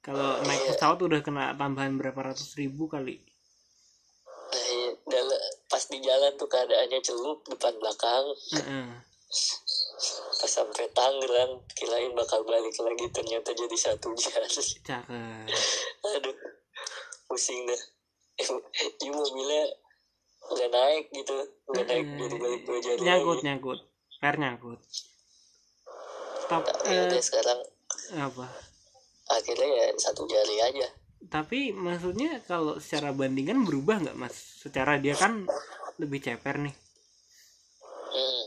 Kalau 0.00 0.40
naik 0.40 0.64
Iya. 0.64 0.68
pesawat 0.72 0.98
udah 1.04 1.20
kena 1.20 1.52
tambahan 1.52 2.00
berapa 2.00 2.32
ratus 2.32 2.56
ribu 2.56 2.88
kali. 2.88 3.20
Nah, 3.20 4.64
iya, 4.64 4.90
dala- 5.04 5.44
pas 5.68 5.84
di 5.84 6.00
jalan 6.00 6.32
tuh 6.40 6.48
keadaannya 6.48 6.98
celup 7.04 7.44
depan 7.44 7.76
belakang. 7.76 8.24
Heeh. 8.56 8.88
pas 10.40 10.48
sampai 10.50 10.88
Tangerang 10.90 11.62
kirain 11.70 12.10
bakal 12.16 12.42
balik 12.42 12.74
lagi 12.80 13.06
ternyata 13.12 13.52
jadi 13.52 13.76
satu 13.76 14.10
jari. 14.16 14.48
Cakep. 14.82 15.46
Aduh 16.16 16.34
pusing 17.28 17.62
dah 17.62 17.78
ini 19.02 19.10
mobilnya 19.12 19.62
nggak 20.50 20.70
naik 20.72 21.04
gitu 21.12 21.36
nggak 21.68 21.86
naik 21.86 22.06
jadi 22.16 22.36
balik 22.40 22.62
dua 22.66 22.78
jari 22.82 23.00
nyangkut 23.04 23.36
lagi. 23.38 23.46
nyangkut. 23.46 23.80
Per 24.20 24.34
nyangkut. 24.36 24.80
Top, 26.50 26.66
ya 26.66 26.90
eh, 26.90 27.06
udah 27.06 27.22
sekarang 27.22 27.60
apa? 28.18 28.46
akhirnya 29.30 29.68
ya 29.70 29.86
satu 29.94 30.26
jari 30.26 30.58
aja. 30.58 30.88
Tapi 31.30 31.70
maksudnya 31.70 32.42
kalau 32.42 32.82
secara 32.82 33.14
bandingan 33.14 33.62
berubah 33.62 34.02
nggak 34.02 34.18
mas? 34.18 34.34
Secara 34.34 34.98
dia 34.98 35.14
kan 35.14 35.46
lebih 36.02 36.18
ceper 36.18 36.58
nih. 36.58 36.74
Hmm. 38.10 38.44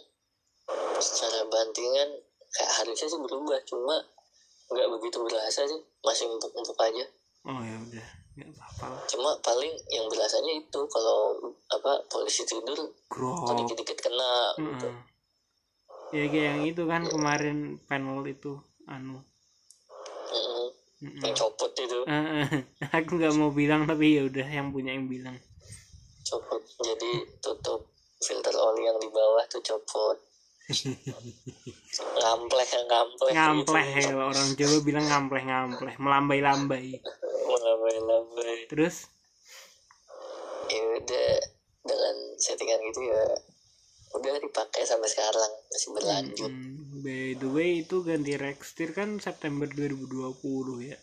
secara 1.00 1.48
bantingan 1.48 2.20
kayak 2.52 2.72
harusnya 2.84 3.08
sih 3.08 3.20
berubah. 3.24 3.60
Cuma 3.64 3.96
nggak 4.68 4.88
begitu 5.00 5.24
berasa 5.24 5.64
sih. 5.64 5.80
Masih 6.04 6.28
empuk-empuk 6.28 6.76
aja. 6.84 7.06
Oh 7.48 7.64
ya 7.64 7.80
udah 7.80 8.23
nggak 8.34 8.50
apa-apa 8.50 8.86
lah. 8.90 9.02
Cuma 9.06 9.30
paling 9.46 9.74
yang 9.94 10.06
berasanya 10.10 10.54
itu 10.58 10.80
kalau 10.90 11.38
apa 11.70 12.02
polisi 12.10 12.42
tidur 12.50 12.78
kalau 13.10 13.54
dikit-dikit 13.62 13.98
kena 14.02 14.34
gitu. 14.58 14.90
Heeh. 14.90 15.12
ya 16.14 16.24
kayak 16.30 16.46
yang 16.46 16.62
itu 16.66 16.84
kan 16.86 17.02
kemarin 17.10 17.58
panel 17.90 18.22
itu 18.26 18.58
anu. 18.90 19.22
Mm-mm. 20.34 20.68
Mm-mm. 21.06 21.22
yang 21.22 21.36
copot 21.38 21.72
itu. 21.78 22.00
Eh. 22.10 22.48
aku 22.98 23.12
nggak 23.18 23.34
mau 23.38 23.54
bilang 23.54 23.86
tapi 23.86 24.18
ya 24.18 24.26
udah 24.26 24.48
yang 24.50 24.74
punya 24.74 24.94
yang 24.98 25.06
bilang. 25.06 25.38
Copot. 26.26 26.62
Jadi 26.82 27.12
tutup 27.42 27.86
filter 28.18 28.56
oli 28.56 28.88
yang 28.88 28.98
di 28.98 29.10
bawah 29.12 29.44
tuh 29.52 29.62
copot 29.62 30.33
ngampleh 32.24 32.68
ngampleh. 32.88 33.34
Ngampleh 33.36 33.88
gitu. 34.00 34.16
ya 34.16 34.16
orang 34.16 34.50
Jawa 34.56 34.78
bilang 34.82 35.06
ngampleh 35.06 35.44
ngampleh. 35.44 35.96
Melambai 36.00 36.40
lambai 36.40 36.88
melambai-lambai. 37.44 38.72
Terus? 38.72 39.12
Ya 40.72 40.82
udah 40.98 41.30
dengan 41.84 42.16
settingan 42.40 42.80
gitu 42.92 43.02
ya 43.12 43.24
udah 44.14 44.34
dipakai 44.40 44.86
sampai 44.86 45.10
sekarang 45.10 45.52
masih 45.74 45.90
berlanjut. 45.92 46.52
Mm, 46.54 47.02
by 47.04 47.24
the 47.42 47.50
way 47.50 47.84
itu 47.84 48.06
ganti 48.06 48.38
Rextir 48.40 48.94
kan 48.96 49.20
September 49.20 49.68
2020 49.68 50.80
ya. 50.86 50.98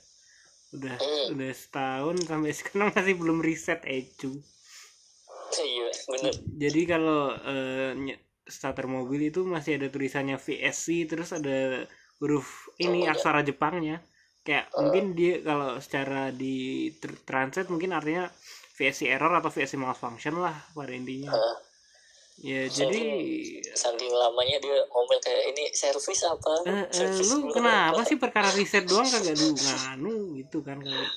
Udah 0.70 0.94
Hmm. 0.96 1.34
udah 1.34 1.50
setahun 1.50 2.16
sampai 2.24 2.54
sekarang 2.58 2.94
masih 2.94 3.14
belum 3.18 3.42
reset 3.42 3.82
Ecu 3.84 4.40
iya 5.60 5.90
bener. 6.06 6.34
Jadi 6.62 6.80
kalau 6.86 7.34
eh, 7.34 7.90
nye- 7.98 8.22
starter 8.50 8.84
mobil 8.84 9.30
itu 9.30 9.46
masih 9.46 9.78
ada 9.78 9.88
tulisannya 9.88 10.36
VSC 10.36 11.06
terus 11.06 11.30
ada 11.32 11.86
huruf 12.20 12.68
ini 12.76 13.02
Oh, 13.02 13.08
iya. 13.08 13.14
aksara 13.14 13.40
Jepangnya. 13.40 14.02
Kayak 14.42 14.68
mungkin 14.76 15.04
dia 15.14 15.40
kalau 15.40 15.78
secara 15.78 16.28
di 16.34 16.90
tr- 16.98 17.22
translate 17.24 17.70
mungkin 17.70 17.94
artinya 17.94 18.28
VSC 18.76 19.08
error 19.08 19.32
atau 19.32 19.48
VSC 19.48 19.76
malfunction 19.76 20.36
lah 20.36 20.56
pada 20.72 20.92
intinya. 20.92 21.32
Ah, 21.32 21.56
ya 22.40 22.64
jadi 22.66 23.02
saking 23.76 24.12
lamanya 24.16 24.56
dia 24.64 24.78
ngomel 24.88 25.20
kayak 25.20 25.44
ini 25.52 25.64
servis 25.76 26.24
apa? 26.24 26.52
Eh, 26.64 26.72
eh, 26.72 26.84
Servis 26.88 27.28
lu 27.28 27.52
kenapa 27.52 28.00
sih 28.08 28.16
perkara 28.16 28.48
riset 28.56 28.88
doang? 28.88 29.04
Kagak 29.04 29.36
lu 29.36 29.52
nganu 29.52 30.14
gitu 30.40 30.64
kan 30.64 30.80
kagak 30.80 31.12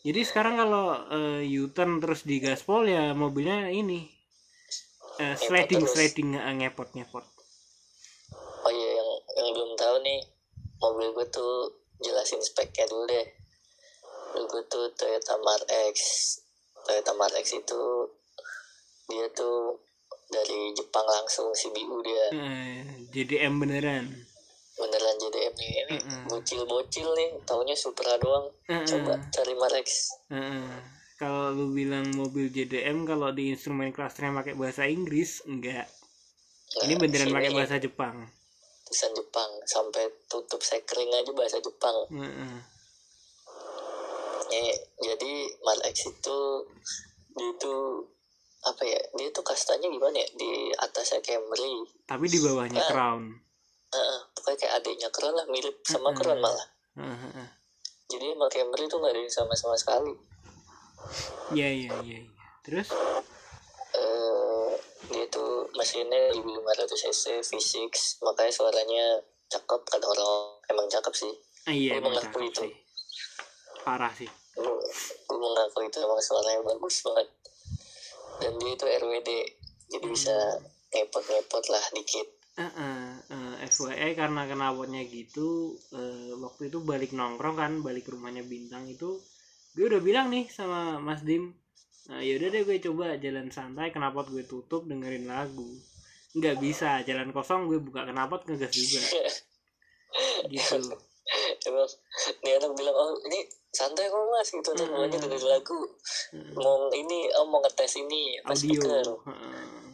jadi 0.00 0.20
sekarang 0.24 0.56
kalau 0.56 0.96
eh, 1.12 1.44
U-turn 1.60 2.00
terus 2.00 2.24
di 2.24 2.40
gaspol 2.40 2.88
ya 2.88 3.12
mobilnya 3.12 3.68
ini 3.68 4.08
eh, 5.20 5.34
sliding 5.36 5.82
terus. 5.84 5.92
sliding 5.92 6.28
eh, 6.34 6.54
ngepot 6.56 6.88
ngepot 6.90 7.24
oh 8.60 8.70
iya 8.70 8.90
yang 8.96 9.08
yang 9.36 9.48
belum 9.52 9.72
tahu 9.74 9.96
nih 10.00 10.20
mobil 10.78 11.08
gue 11.12 11.26
tuh 11.28 11.52
jelasin 11.98 12.40
speknya 12.40 12.88
dulu 12.88 13.04
deh 13.06 13.26
mobil 14.30 14.44
gue 14.48 14.62
tuh 14.66 14.84
Toyota 14.94 15.36
Mark 15.38 15.64
X 15.92 15.96
Toyota 16.82 17.12
Mark 17.14 17.34
X 17.34 17.52
itu 17.54 17.82
dia 19.06 19.26
tuh 19.30 19.76
dari 20.30 20.70
Jepang 20.72 21.02
langsung 21.04 21.50
CBU 21.50 21.96
dia 22.00 22.26
Eh, 22.30 22.80
JDM 23.10 23.58
beneran 23.58 24.06
beneran 24.76 25.14
JDM 25.18 25.52
nih 25.52 25.70
ini 25.76 25.96
Mm-mm. 25.98 26.20
bocil-bocil 26.26 27.08
nih 27.12 27.30
taunya 27.44 27.74
Supra 27.74 28.16
doang 28.16 28.48
Mm-mm. 28.64 28.86
coba 28.86 29.18
cari 29.28 29.52
Mark 29.52 29.76
X 29.76 30.14
Heeh. 30.30 30.99
Kalau 31.20 31.52
lu 31.52 31.68
bilang 31.70 32.08
mobil 32.16 32.48
JDM 32.48 33.04
kalau 33.04 33.28
di 33.28 33.52
instrumen 33.52 33.92
clusternya 33.92 34.32
pakai 34.34 34.56
bahasa 34.56 34.88
Inggris 34.88 35.44
enggak. 35.44 35.84
Ini 36.80 36.96
Nah, 36.96 36.98
beneran 36.98 37.28
pakai 37.28 37.52
bahasa 37.52 37.76
Jepang. 37.76 38.24
Tulisan 38.82 39.12
Jepang 39.12 39.50
sampai 39.64 40.08
tutup 40.26 40.58
sekring 40.60 41.12
aja 41.12 41.28
bahasa 41.30 41.60
Jepang. 41.60 41.92
Heeh. 42.08 42.56
Eh, 44.50 44.72
jadi 44.98 45.32
Mark 45.60 45.84
X 45.86 46.08
itu 46.08 46.38
dia 47.30 47.48
itu 47.48 47.74
apa 48.60 48.82
ya 48.82 48.98
dia 49.14 49.28
tuh 49.30 49.44
kastanya 49.44 49.86
gimana 49.86 50.16
ya? 50.16 50.28
Di 50.32 50.50
atasnya 50.74 51.20
Camry. 51.20 51.86
Tapi 52.02 52.24
di 52.26 52.38
bawahnya 52.40 52.80
Ah. 52.80 52.88
Crown. 52.88 53.22
Heeh, 53.90 54.18
pokoknya 54.32 54.56
kayak 54.58 54.74
adiknya 54.80 55.08
Crown 55.10 55.34
lah 55.34 55.46
mirip 55.46 55.76
sama 55.84 56.10
Mm-mm. 56.10 56.18
Crown 56.18 56.38
malah. 56.40 56.66
Heeh. 56.96 57.48
jadi 58.08 58.34
sama 58.34 58.46
Camry 58.48 58.84
tuh 58.86 58.98
nggak 58.98 59.12
ada 59.14 59.20
yang 59.20 59.30
sama 59.30 59.54
sama 59.54 59.76
sekali 59.76 60.10
Iya 61.50 61.68
iya 61.70 61.92
iya 62.06 62.18
iya. 62.22 62.42
terus? 62.62 62.94
Eh 63.96 64.70
dia 65.10 65.24
tuh 65.26 65.66
mesinnya 65.74 66.30
1500 66.30 66.94
cc 66.94 67.24
V6 67.42 68.22
makanya 68.22 68.52
suaranya 68.54 69.04
cakep 69.50 69.80
kan 69.82 70.02
orang. 70.06 70.62
Emang 70.70 70.86
cakep 70.86 71.14
sih. 71.14 71.32
Ah, 71.66 71.74
iya 71.74 71.98
mengakui 71.98 72.22
cakep 72.22 72.40
itu. 72.46 72.60
sih. 72.62 72.72
Parah 73.82 74.12
sih. 74.14 74.30
Gue 74.54 74.78
gue 75.26 75.38
mengaku 75.38 75.90
itu 75.90 75.98
emang 75.98 76.20
suaranya 76.22 76.62
bagus 76.62 77.02
banget. 77.02 77.28
Dan 78.40 78.52
dia 78.62 78.72
itu 78.72 78.86
RWD 78.86 79.30
jadi 79.90 80.06
bisa 80.06 80.36
ngepot-ngepot 80.94 81.64
lah 81.74 81.84
dikit. 81.92 82.28
Heeh, 82.60 83.02
eh, 83.30 83.54
FYI 83.66 84.14
karena 84.14 84.46
kenapotnya 84.46 85.02
gitu 85.06 85.74
eh, 85.94 86.34
waktu 86.38 86.70
itu 86.70 86.78
balik 86.82 87.10
nongkrong 87.10 87.56
kan 87.58 87.72
balik 87.80 88.06
rumahnya 88.06 88.46
bintang 88.46 88.86
itu 88.86 89.18
gue 89.74 89.84
udah 89.86 90.02
bilang 90.02 90.26
nih 90.34 90.50
sama 90.50 90.98
Mas 90.98 91.22
Dim 91.22 91.54
nah, 92.10 92.18
yaudah 92.18 92.50
deh 92.50 92.62
gue 92.66 92.76
coba 92.82 93.14
jalan 93.22 93.54
santai 93.54 93.94
kenapot 93.94 94.26
gue 94.26 94.42
tutup 94.42 94.82
dengerin 94.90 95.30
lagu. 95.30 95.66
Nggak 96.34 96.56
bisa 96.58 97.02
jalan 97.06 97.30
kosong 97.30 97.70
gue 97.70 97.78
buka 97.78 98.02
kenapot 98.02 98.42
ngegas 98.46 98.74
juga. 98.74 98.98
Gitu. 100.50 100.78
Emang 101.70 101.86
dia 102.42 102.58
anak 102.58 102.74
bilang 102.74 102.96
oh 102.98 103.14
ini 103.30 103.46
santai 103.70 104.10
kok 104.10 104.18
mas 104.34 104.50
gitu. 104.50 104.70
Tuh 104.74 104.82
Mm-mm. 104.82 105.06
maunya 105.06 105.18
dengerin 105.22 105.46
lagu 105.46 105.78
mau 106.58 106.90
ini 106.90 107.30
oh 107.38 107.46
mau 107.46 107.62
ngetes 107.62 108.02
ini 108.02 108.42
apa 108.42 108.50
audio. 108.50 108.58
speaker. 108.58 109.06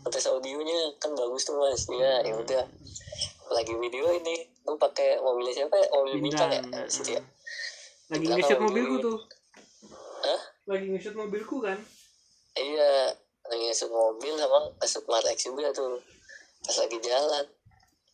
Ngetes 0.09 0.25
audionya 0.33 0.81
kan 0.97 1.13
bagus 1.13 1.45
tuh 1.45 1.61
mas. 1.61 1.85
Ya 1.93 2.25
ya 2.25 2.33
udah. 2.33 2.65
Lagi 3.53 3.77
video 3.77 4.09
ini 4.09 4.41
gue 4.65 4.77
pakai 4.81 5.21
mobilnya 5.21 5.53
siapa 5.53 5.77
ya? 5.77 5.87
Mobil 5.93 6.17
bintang, 6.25 6.49
bintang 6.49 6.81
ya? 6.81 6.89
situ 6.89 7.21
ya 7.21 7.23
lagi 8.07 8.27
mobil 8.31 8.59
mobilku 8.63 8.97
tuh 9.03 9.19
Hah? 10.25 10.41
lagi 10.67 10.91
nge-shoot 10.91 11.15
mobilku 11.15 11.63
kan? 11.63 11.79
Iya 12.57 13.13
lagi 13.47 13.65
ngesut 13.71 13.93
mobil 13.93 14.35
sama 14.35 14.67
ngesut 14.81 15.05
Mark 15.07 15.29
X 15.31 15.47
juga 15.47 15.71
tuh. 15.71 16.01
Pas 16.65 16.77
lagi 16.83 16.99
jalan. 16.99 17.45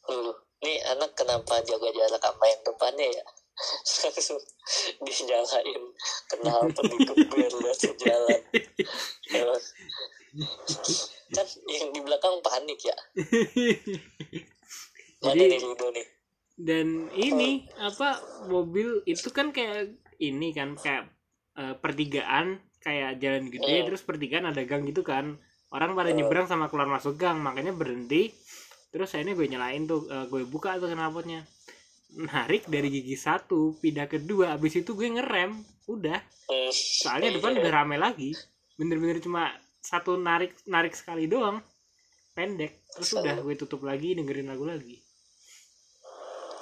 Dulu 0.05 0.32
nih 0.62 0.78
anak 0.92 1.14
kenapa 1.14 1.62
jaga 1.62 1.88
jarak 1.90 2.20
sama 2.20 2.44
yang 2.46 2.62
depannya 2.62 3.09
ya? 3.09 3.24
Langsung 4.05 4.40
dijalain. 5.00 5.82
Kenapa 6.28 6.80
dikeber 6.90 7.50
lihat 7.50 7.80
jalan 7.98 8.40
Emang. 9.32 9.62
kan 11.32 11.46
yang 11.68 11.88
di 11.92 12.00
belakang 12.00 12.40
panik 12.40 12.80
ya? 12.82 12.96
Mana 15.22 15.38
Jadi- 15.38 15.50
nih 15.57 15.92
nih? 15.92 16.07
dan 16.53 17.09
ini 17.16 17.64
apa 17.80 18.20
mobil 18.46 19.00
itu 19.09 19.32
kan 19.32 19.50
kayak 19.50 19.96
ini 20.20 20.53
kan 20.53 20.76
kayak 20.76 21.09
eh, 21.59 21.74
pertigaan 21.76 22.57
kayak 22.82 23.22
jalan 23.22 23.46
gede 23.48 23.76
Hmm. 23.82 23.86
terus 23.90 24.03
pertigaan 24.03 24.50
ada 24.50 24.62
gang 24.66 24.82
gitu 24.88 25.07
kan. 25.07 25.38
Orang 25.72 25.96
pada 25.96 26.12
nyebrang 26.12 26.44
sama 26.44 26.68
keluar 26.68 26.88
masuk 26.90 27.16
gang 27.16 27.40
makanya 27.40 27.72
berhenti. 27.72 28.32
Terus 28.92 29.09
akhirnya 29.16 29.32
gue 29.32 29.46
nyalain 29.48 29.82
tuh 29.88 30.05
eh, 30.11 30.26
gue 30.28 30.42
buka 30.44 30.76
tuh 30.76 30.90
knalpotnya 30.92 31.44
narik 32.12 32.68
dari 32.68 32.92
gigi 32.92 33.16
satu 33.16 33.80
pindah 33.80 34.05
ke 34.05 34.20
dua 34.20 34.57
abis 34.57 34.84
itu 34.84 34.92
gue 34.92 35.09
ngerem. 35.09 35.59
Udah. 35.88 36.20
Hmm. 36.53 36.72
soalnya 36.74 37.38
depan 37.40 37.57
udah 37.57 37.72
rame 37.72 37.96
lagi. 37.96 38.36
Bener-bener 38.76 39.22
cuma 39.24 39.48
satu 39.80 40.20
narik 40.20 40.53
narik 40.68 40.92
sekali 40.92 41.24
doang. 41.26 41.62
Pendek. 42.32 42.84
Terus 42.96 43.16
udah 43.16 43.40
gue 43.40 43.55
tutup 43.57 43.84
lagi 43.84 44.16
dengerin 44.16 44.48
lagu 44.48 44.64
lagi 44.64 45.01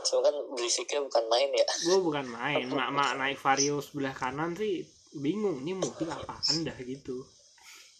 cuma 0.06 0.20
kan 0.26 0.34
berisiknya 0.56 1.00
bukan 1.04 1.24
main 1.28 1.50
ya. 1.52 1.66
Gue 1.84 1.98
bukan 2.00 2.26
main. 2.28 2.64
Mak 2.78 2.90
mak 2.94 3.10
naik 3.20 3.38
vario 3.38 3.78
sebelah 3.84 4.14
kanan 4.16 4.56
sih 4.56 4.84
bingung 5.10 5.66
ini 5.66 5.74
mobil 5.74 6.06
apaan 6.06 6.62
dah 6.62 6.76
gitu. 6.78 7.26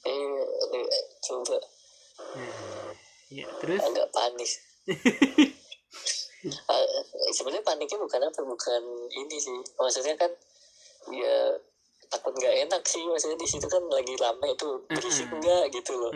Eh 0.06 0.40
aduh, 0.40 0.86
coba 1.26 1.58
ya 3.30 3.46
terus? 3.62 3.82
Agak 3.82 4.08
panik. 4.10 4.50
Ah, 6.66 6.84
sebenarnya 7.36 7.64
paniknya 7.66 7.98
bukan 7.98 8.20
apa 8.26 8.40
bukan 8.42 8.82
ini 9.10 9.36
sih. 9.38 9.56
Maksudnya 9.78 10.14
kan 10.18 10.30
ya 11.10 11.58
takut 12.10 12.34
nggak 12.34 12.66
enak 12.66 12.82
sih 12.82 13.06
maksudnya 13.06 13.38
di 13.38 13.46
situ 13.46 13.66
kan 13.70 13.86
lagi 13.86 14.18
rame 14.18 14.50
itu 14.50 14.68
berisik 14.90 15.30
Mm-mm. 15.30 15.38
enggak 15.38 15.64
gitu 15.70 15.92
loh. 15.94 16.12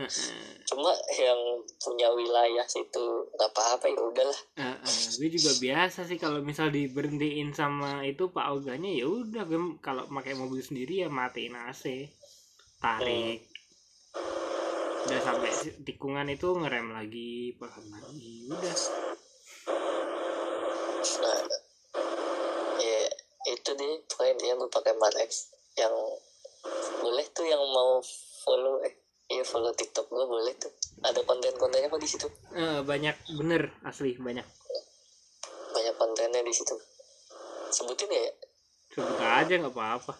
Cuma 0.67 0.91
yang 1.15 1.41
punya 1.79 2.11
wilayah 2.11 2.67
situ 2.67 3.31
nggak 3.31 3.51
apa-apa 3.55 3.87
ya 3.87 4.01
udahlah. 4.03 4.41
Eh, 4.59 4.75
eh, 4.75 4.99
gue 5.23 5.29
juga 5.31 5.55
biasa 5.63 6.03
sih 6.03 6.19
kalau 6.19 6.43
misal 6.43 6.75
diberhentiin 6.75 7.55
sama 7.55 8.03
itu 8.03 8.27
pak 8.35 8.51
oganya 8.51 8.91
ya 8.91 9.07
udah 9.07 9.47
gue 9.47 9.79
kalau 9.79 10.03
pakai 10.11 10.35
mobil 10.35 10.59
sendiri 10.59 11.07
ya 11.07 11.09
matiin 11.09 11.55
AC 11.55 12.11
tarik. 12.83 13.47
Udah 15.07 15.21
sampai 15.23 15.51
tikungan 15.87 16.27
itu 16.27 16.51
ngerem 16.59 16.91
lagi 16.91 17.55
pelan 17.55 17.87
lagi 17.95 18.51
udah. 18.51 18.77
Nah 21.23 21.39
ya 22.83 23.01
itu 23.47 23.71
deh 23.79 23.93
pokoknya 24.11 24.35
dia 24.43 24.53
gue 24.59 24.69
pakai 24.73 24.95
Marex 24.99 25.55
yang 25.75 25.95
boleh 27.03 27.27
tuh 27.35 27.45
yang 27.45 27.61
mau 27.61 28.01
follow 28.45 28.81
eh 28.83 28.95
iya 29.29 29.45
follow 29.45 29.72
TikTok 29.75 30.09
gue 30.09 30.27
boleh 30.27 30.55
tuh. 30.57 30.72
Ada 31.05 31.20
konten-kontennya 31.27 31.91
apa 31.91 31.99
di 32.01 32.09
situ? 32.09 32.29
Eh, 32.55 32.81
banyak 32.81 33.16
bener 33.37 33.68
asli 33.85 34.16
banyak. 34.16 34.47
Banyak 35.75 35.95
kontennya 35.99 36.41
di 36.41 36.55
situ. 36.55 36.77
Sebutin 37.75 38.09
ya 38.09 38.31
sebut 38.95 39.18
aja 39.18 39.55
nggak 39.59 39.75
apa-apa. 39.75 40.14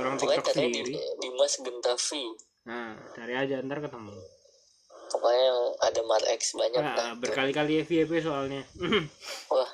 Orang 0.00 0.16
pokoknya 0.16 0.40
TikTok 0.40 0.56
cari 0.56 0.68
di, 0.72 0.80
sendiri. 0.80 0.92
Dimas 1.20 1.54
Gentavi 1.60 2.24
nah 2.68 2.92
cari 3.16 3.32
aja 3.32 3.64
ntar 3.64 3.80
ketemu. 3.80 4.12
Pokoknya 5.08 5.40
yang 5.40 5.60
ada 5.80 6.00
Marex 6.04 6.40
banyak 6.52 6.82
nah, 6.84 6.96
dah 6.96 7.10
berkali-kali 7.16 7.80
FYP 7.80 8.20
soalnya. 8.20 8.60
Wah 9.48 9.70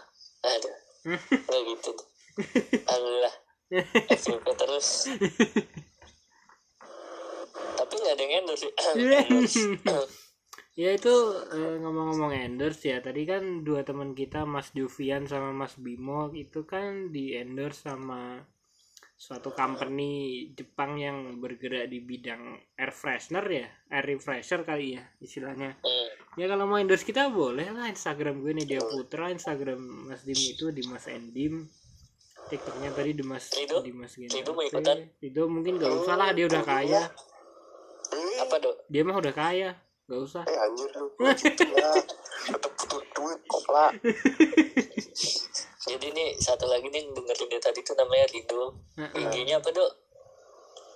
ada. 0.47 0.73
Nggak 1.51 1.63
gitu 1.75 1.91
Allah 2.91 3.35
FYP 3.71 4.47
terus. 4.57 4.89
Tapi 7.75 7.95
nggak 7.97 8.15
ada 8.15 8.23
yang 8.23 8.35
endorse 8.45 8.67
ya 10.75 10.91
itu 10.91 11.15
eh, 11.55 11.77
ngomong-ngomong 11.79 12.35
endorse 12.35 12.91
ya. 12.91 12.99
Tadi 12.99 13.23
kan 13.25 13.63
dua 13.63 13.87
teman 13.87 14.13
kita 14.13 14.43
Mas 14.43 14.75
Juvian 14.75 15.31
sama 15.31 15.55
Mas 15.55 15.79
Bimo 15.79 16.35
itu 16.35 16.67
kan 16.67 17.15
di 17.15 17.39
endorse 17.39 17.87
sama 17.87 18.43
suatu 19.15 19.55
company 19.55 20.45
Jepang 20.59 20.99
yang 20.99 21.39
bergerak 21.39 21.87
di 21.87 22.03
bidang 22.03 22.59
air 22.75 22.91
freshener 22.91 23.47
ya. 23.47 23.69
Air 23.95 24.05
refresher 24.19 24.67
kali 24.67 24.99
ya 24.99 25.03
istilahnya. 25.23 25.79
Hmm, 25.79 26.09
ya 26.35 26.51
kalau 26.51 26.67
mau 26.67 26.83
endorse 26.83 27.07
kita 27.07 27.31
boleh 27.31 27.71
lah. 27.71 27.87
Instagram 27.87 28.43
gue 28.43 28.53
nih 28.59 28.67
Dia 28.75 28.83
Putra 28.83 29.31
Instagram 29.31 30.11
Mas 30.11 30.27
Dim 30.27 30.37
itu 30.37 30.75
Dimas 30.75 31.07
Endim 31.07 31.71
TikToknya 32.47 32.91
tadi 32.91 33.11
Dimas 33.13 33.45
Rido? 33.51 33.81
Dimas 33.81 34.13
Rido 34.15 34.51
mau 34.53 34.63
ikutan? 34.63 34.97
Rido 35.19 35.43
mungkin 35.47 35.77
gak 35.77 35.93
usah 35.95 36.15
lah 36.15 36.31
dia 36.31 36.45
udah 36.45 36.63
kaya. 36.63 37.03
Apa 38.37 38.57
dok? 38.59 38.85
Dia 38.87 39.03
mah 39.03 39.17
udah 39.17 39.33
kaya 39.33 39.71
Gak 40.05 40.21
usah. 40.21 40.43
eh 40.45 40.53
anjir 40.55 40.91
lu. 40.93 41.09
Lah 41.19 41.33
tetep 42.45 42.73
butuh 42.77 43.01
duit 43.11 43.41
kopla. 43.47 43.89
Jadi 45.83 46.07
nih 46.11 46.37
satu 46.37 46.65
lagi 46.65 46.87
nih 46.87 47.09
dengerin 47.09 47.49
dia 47.49 47.61
tadi 47.61 47.81
tuh 47.81 47.95
namanya 47.95 48.29
Rido. 48.29 48.77
IG-nya 48.97 49.59
apa 49.59 49.69
dok? 49.71 49.91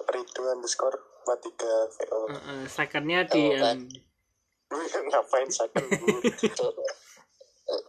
Rido 0.09 0.43
underscore 0.51 0.97
matiga 1.25 1.73
VO 1.91 2.21
Heeh, 2.27 2.61
secondnya 2.67 3.21
di 3.25 3.45
Oh, 3.49 3.57
kan. 3.59 3.79
ngapain 5.03 5.49
second 5.49 5.89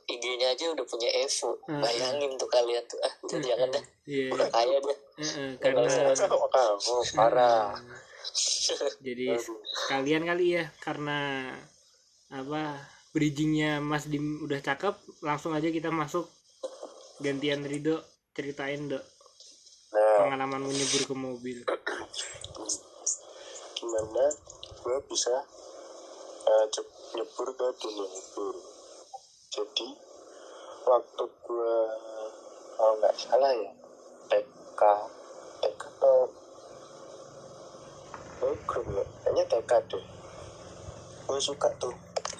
IG-nya 0.10 0.52
aja 0.52 0.76
udah 0.76 0.84
punya 0.84 1.08
Evo. 1.24 1.56
Hmm. 1.64 1.80
bayangin 1.80 2.36
tuh 2.36 2.50
kalian 2.52 2.84
tuh. 2.84 3.00
Ah 3.00 3.14
udah 3.24 3.40
jangan 3.40 3.70
dah. 3.72 3.84
Iya. 4.04 4.28
udah 4.36 4.50
kaya 4.52 4.78
deh 4.84 4.98
Heeh, 5.20 5.50
Nggak 5.60 5.74
karena 5.76 6.36
oh 6.36 6.50
kamu 6.52 6.96
parah. 7.16 7.72
Jadi 9.00 9.26
kalian 9.88 10.24
kali 10.28 10.46
ya 10.60 10.66
karena 10.84 11.50
apa 12.30 12.78
bridgingnya 13.16 13.82
Mas 13.82 14.06
Dim 14.06 14.44
udah 14.44 14.60
cakep 14.60 14.96
langsung 15.24 15.56
aja 15.56 15.72
kita 15.72 15.90
masuk. 15.90 16.28
Gantian 17.24 17.64
Rido 17.64 18.04
ceritain 18.36 18.88
dok. 18.88 19.04
Nah. 19.96 20.28
Pengalaman 20.28 20.68
menyebur 20.68 21.04
ke 21.08 21.16
mobil. 21.16 21.58
Gimana 23.80 24.26
gue 24.80 24.98
bisa 25.08 25.36
uh, 26.48 26.66
nyebur 27.16 27.48
ke 27.56 27.68
dunia 27.80 28.08
mobil 28.08 28.79
jadi 29.50 29.88
waktu 30.86 31.24
gue 31.26 31.78
kalau 32.78 32.94
nggak 33.02 33.16
salah 33.18 33.50
ya 33.50 33.74
TK 34.30 34.82
TK 35.66 35.82
atau 35.98 36.30
gue 38.40 38.54
grup 38.70 38.86
ya 38.94 39.04
kayaknya 39.26 39.44
TK 39.50 39.72
deh 39.90 40.06
gue 41.26 41.40
suka 41.42 41.70
tuh 41.82 41.94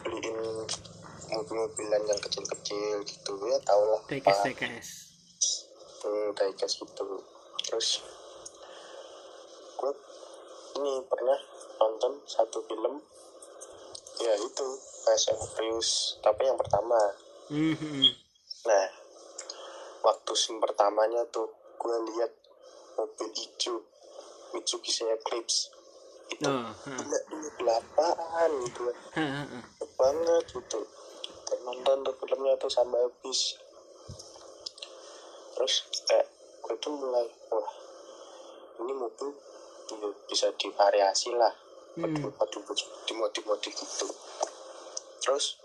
beliin 0.06 0.38
mobil-mobilan 1.34 2.02
yang 2.06 2.20
kecil-kecil 2.22 3.02
gitu 3.06 3.34
ya 3.46 3.58
tau 3.66 3.82
lah 3.90 4.02
TKS. 4.06 4.42
TKS 4.46 4.90
hmm, 6.06 6.30
diecast 6.38 6.76
gitu 6.86 7.06
terus 7.66 8.06
gue 9.82 9.92
ini 10.78 11.02
pernah 11.10 11.40
nonton 11.82 12.22
satu 12.30 12.62
film 12.70 13.02
ya 14.20 14.34
itu. 14.38 14.68
Fast 15.00 15.32
and 15.32 15.42
Furious 15.56 16.20
tapi 16.22 16.46
yang 16.46 16.60
pertama. 16.60 17.00
Hmm, 17.50 17.74
hmm. 17.74 18.06
nah 18.68 18.86
waktu 20.06 20.32
scene 20.38 20.62
pertamanya 20.62 21.26
tuh 21.34 21.50
gue 21.80 21.98
lihat 22.14 22.32
mobil 23.00 23.32
hijau 23.34 23.82
Mitsubishi 24.54 25.08
Eclipse. 25.08 25.72
Itu 26.30 26.46
oh 26.46 26.70
gila 26.86 27.20
ini 27.34 27.50
belapaan 27.58 28.50
gitu. 28.68 28.82
Enak 29.18 29.92
banget 29.98 30.46
gitu. 30.52 30.80
Dan 31.50 31.60
nonton 31.66 31.98
tuh 32.06 32.16
filmnya 32.22 32.54
tuh 32.62 32.70
sampai 32.70 33.02
habis 33.02 33.58
terus 35.60 35.84
kayak 36.08 36.24
gue 36.64 36.76
tuh 36.80 36.88
mulai 36.96 37.28
wah 37.52 37.72
ini 38.80 38.96
mobil 38.96 39.28
ya 39.92 40.08
bisa 40.32 40.48
divariasi 40.56 41.36
lah 41.36 41.52
Hmm. 42.00 42.32
modif 42.32 43.16
modif 43.16 43.44
modif 43.44 43.74
gitu. 43.76 44.08
Terus 45.20 45.60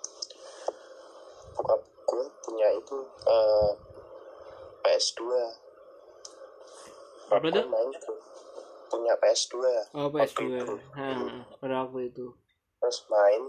bokap 1.55 1.81
gue 2.05 2.25
punya 2.43 2.69
itu 2.75 2.99
eh, 3.27 3.71
PS2 4.85 5.21
Apa 7.31 7.47
tuh? 7.49 7.65
Main 7.71 7.89
tuh. 7.97 8.19
Punya 8.91 9.15
PS2 9.19 9.55
oh 9.97 10.07
waktu 10.13 10.19
PS2 10.23 10.43
itu. 10.61 10.77
ha, 10.95 11.09
pada 11.59 11.75
waktu 11.87 12.11
itu. 12.11 12.27
Terus 12.79 12.99
main 13.09 13.43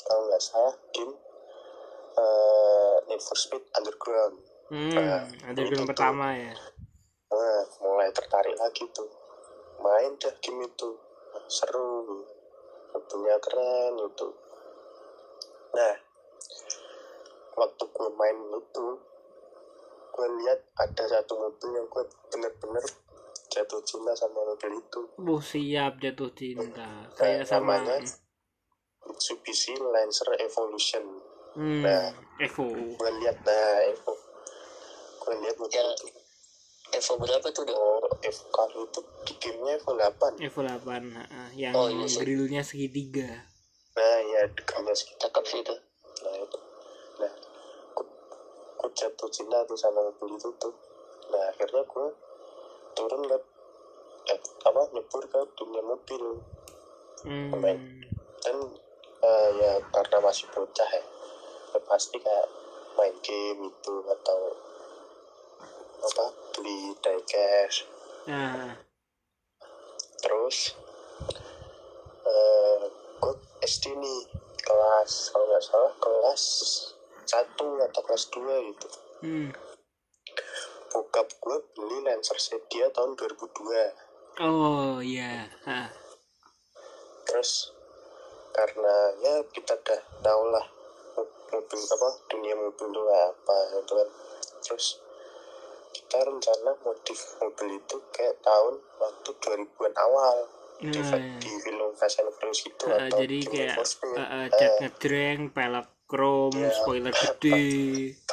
kalau 0.00 0.22
nggak 0.28 0.42
salah 0.42 0.74
game 0.90 1.14
eh 2.16 2.94
Need 3.06 3.22
for 3.22 3.36
Speed 3.38 3.64
Underground. 3.76 4.36
Hmm 4.70 4.92
Nah, 4.92 5.24
itu 5.50 5.60
film 5.66 5.82
tuh. 5.82 5.88
pertama 5.94 6.30
ya. 6.34 6.54
Nah, 7.30 7.62
mulai 7.80 8.10
tertarik 8.10 8.54
lagi 8.54 8.86
tuh. 8.90 9.08
Main 9.80 10.18
dah 10.18 10.34
game 10.42 10.66
itu 10.66 10.90
seru. 11.46 12.24
Mobilnya 12.90 13.38
keren 13.38 13.94
itu 14.02 14.28
nah 15.70 15.94
waktu 17.54 17.84
gue 17.86 18.08
main 18.18 18.34
itu 18.58 18.86
gue 20.10 20.28
lihat 20.42 20.58
ada 20.74 21.04
satu 21.06 21.38
mobil 21.38 21.70
yang 21.70 21.86
gue 21.86 22.02
bener-bener 22.34 22.82
jatuh 23.46 23.78
cinta 23.86 24.10
sama 24.14 24.42
mobil 24.42 24.82
itu. 24.82 25.00
Buh 25.14 25.38
siap 25.38 26.02
jatuh 26.02 26.30
cinta. 26.34 27.06
Kayak 27.14 27.46
sama 27.46 27.78
namanya 27.78 28.10
Mitsubishi 29.06 29.78
Lancer 29.78 30.34
Evolution. 30.38 31.04
Hmm, 31.54 31.82
Nah. 31.82 32.10
Evo. 32.42 32.66
gue 32.74 33.10
lihat 33.22 33.38
nah 33.42 33.78
Evo. 33.86 34.14
Gue 35.22 35.34
lihat 35.38 35.56
mobil 35.58 35.86
itu 35.94 36.06
Evo 36.90 37.12
berapa 37.22 37.46
tuh 37.54 37.62
dok? 37.62 37.78
Oh 37.78 38.02
Evo 38.18 38.42
kalau 38.50 38.82
itu 38.82 39.00
gamenya 39.38 39.78
Evo 39.78 39.90
8 39.94 40.42
Evo 40.42 40.60
8 40.66 40.82
ha, 41.14 41.24
ha. 41.30 41.42
yang 41.54 41.74
Oh, 41.74 41.86
iya 41.86 42.06
sih. 42.10 42.18
grillnya 42.22 42.66
segitiga. 42.66 43.46
Nah 43.94 44.18
ya 44.22 44.42
segitu 44.94 45.18
cakep 45.22 45.44
sih 45.46 45.58
itu. 45.62 45.74
Nah 46.26 46.34
itu. 46.34 46.58
Nah 47.22 47.32
gue, 47.94 48.06
gue 48.80 48.90
jatuh 48.98 49.30
cinta 49.30 49.62
tuh 49.66 49.78
sama 49.78 50.02
mobil 50.02 50.34
itu 50.34 50.50
tuh. 50.58 50.74
Nah 51.30 51.42
akhirnya 51.54 51.82
gue 51.86 52.06
turun 52.98 53.22
ke 53.30 53.38
eh, 54.34 54.40
apa 54.66 54.80
nyebur 54.90 55.22
ke 55.30 55.40
dunia 55.54 55.82
mobil. 55.84 56.24
Hmm. 57.20 57.52
dan 58.40 58.56
eh, 59.20 59.48
ya 59.60 59.72
karena 59.92 60.18
masih 60.24 60.48
bocah 60.48 60.88
ya, 60.88 61.04
ya 61.76 61.78
pasti 61.84 62.16
kayak 62.16 62.48
main 62.96 63.12
game 63.20 63.68
itu 63.68 63.94
atau 64.08 64.40
apa 66.00 66.24
beli 66.56 66.96
diecast. 66.98 67.84
Nah. 68.28 68.76
Terus 70.20 70.76
eh 72.24 72.82
gue 73.20 73.34
SD 73.64 73.96
nih 73.96 74.20
kelas 74.60 75.32
kalau 75.32 75.44
nggak 75.48 75.64
salah 75.64 75.92
kelas 76.00 76.42
satu 77.24 77.78
atau 77.80 78.00
kelas 78.04 78.24
2 78.32 78.70
gitu. 78.74 78.88
Hmm. 79.20 79.50
bokap 80.90 81.30
gue 81.38 81.56
beli 81.78 82.02
Lancer 82.02 82.34
Sedia 82.40 82.90
tahun 82.90 83.14
2002 83.14 84.42
oh 84.42 84.98
iya. 84.98 85.46
Ha. 85.68 85.86
terus 87.28 87.70
karena 88.50 89.14
ya 89.22 89.38
kita 89.54 89.78
udah 89.78 90.00
tau 90.18 90.42
lah 90.50 90.66
mo- 91.14 91.30
mobil 91.54 91.78
apa 91.78 92.10
dunia 92.26 92.54
mobil 92.58 92.90
itu 92.90 93.02
apa 93.06 93.56
gitu 93.78 93.92
kan. 93.94 94.08
Terus 94.66 94.98
kita 96.10 96.26
rencana 96.26 96.74
modif 96.82 97.38
mobil 97.38 97.78
itu 97.78 97.96
kayak 98.10 98.34
tahun 98.42 98.82
waktu 98.98 99.30
2000-an 99.30 99.94
awal. 99.94 100.36
Di, 100.82 100.90
Nah, 100.90 101.22
di 101.38 101.50
film 101.60 101.92
Fast 101.94 102.18
and 102.18 102.34
Furious 102.34 102.66
itu 102.66 102.84
ha, 102.90 103.06
atau 103.06 103.22
jadi 103.22 103.36
di 103.36 103.46
kayak 103.46 103.78
for 103.78 103.86
Speed. 103.86 104.10
uh, 104.10 104.18
uh, 104.18 104.42
Eh, 104.42 104.48
cat 104.50 104.70
ngejreng 104.82 105.40
pelek 105.54 105.86
chrome 106.02 106.56
Iya. 106.58 106.70
spoiler 106.74 107.14
gede 107.22 107.62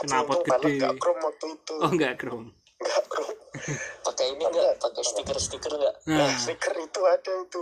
knalpot 0.01 0.41
gede. 0.41 0.73
gak 0.79 0.95
chrome 0.97 1.21
waktu 1.21 1.45
itu. 1.53 1.73
Oh 1.77 1.89
enggak 1.91 2.13
chrome. 2.17 2.49
Nggak 2.81 3.03
chrome. 3.05 3.37
Pakai 4.09 4.25
ini 4.31 4.41
enggak 4.41 4.73
pakai 4.81 5.03
stiker 5.05 5.37
stiker 5.37 5.71
enggak 5.75 5.95
nah. 6.07 6.17
Nah 6.17 6.33
stiker 6.33 6.73
itu 6.73 6.99
ada 7.05 7.33
itu. 7.37 7.61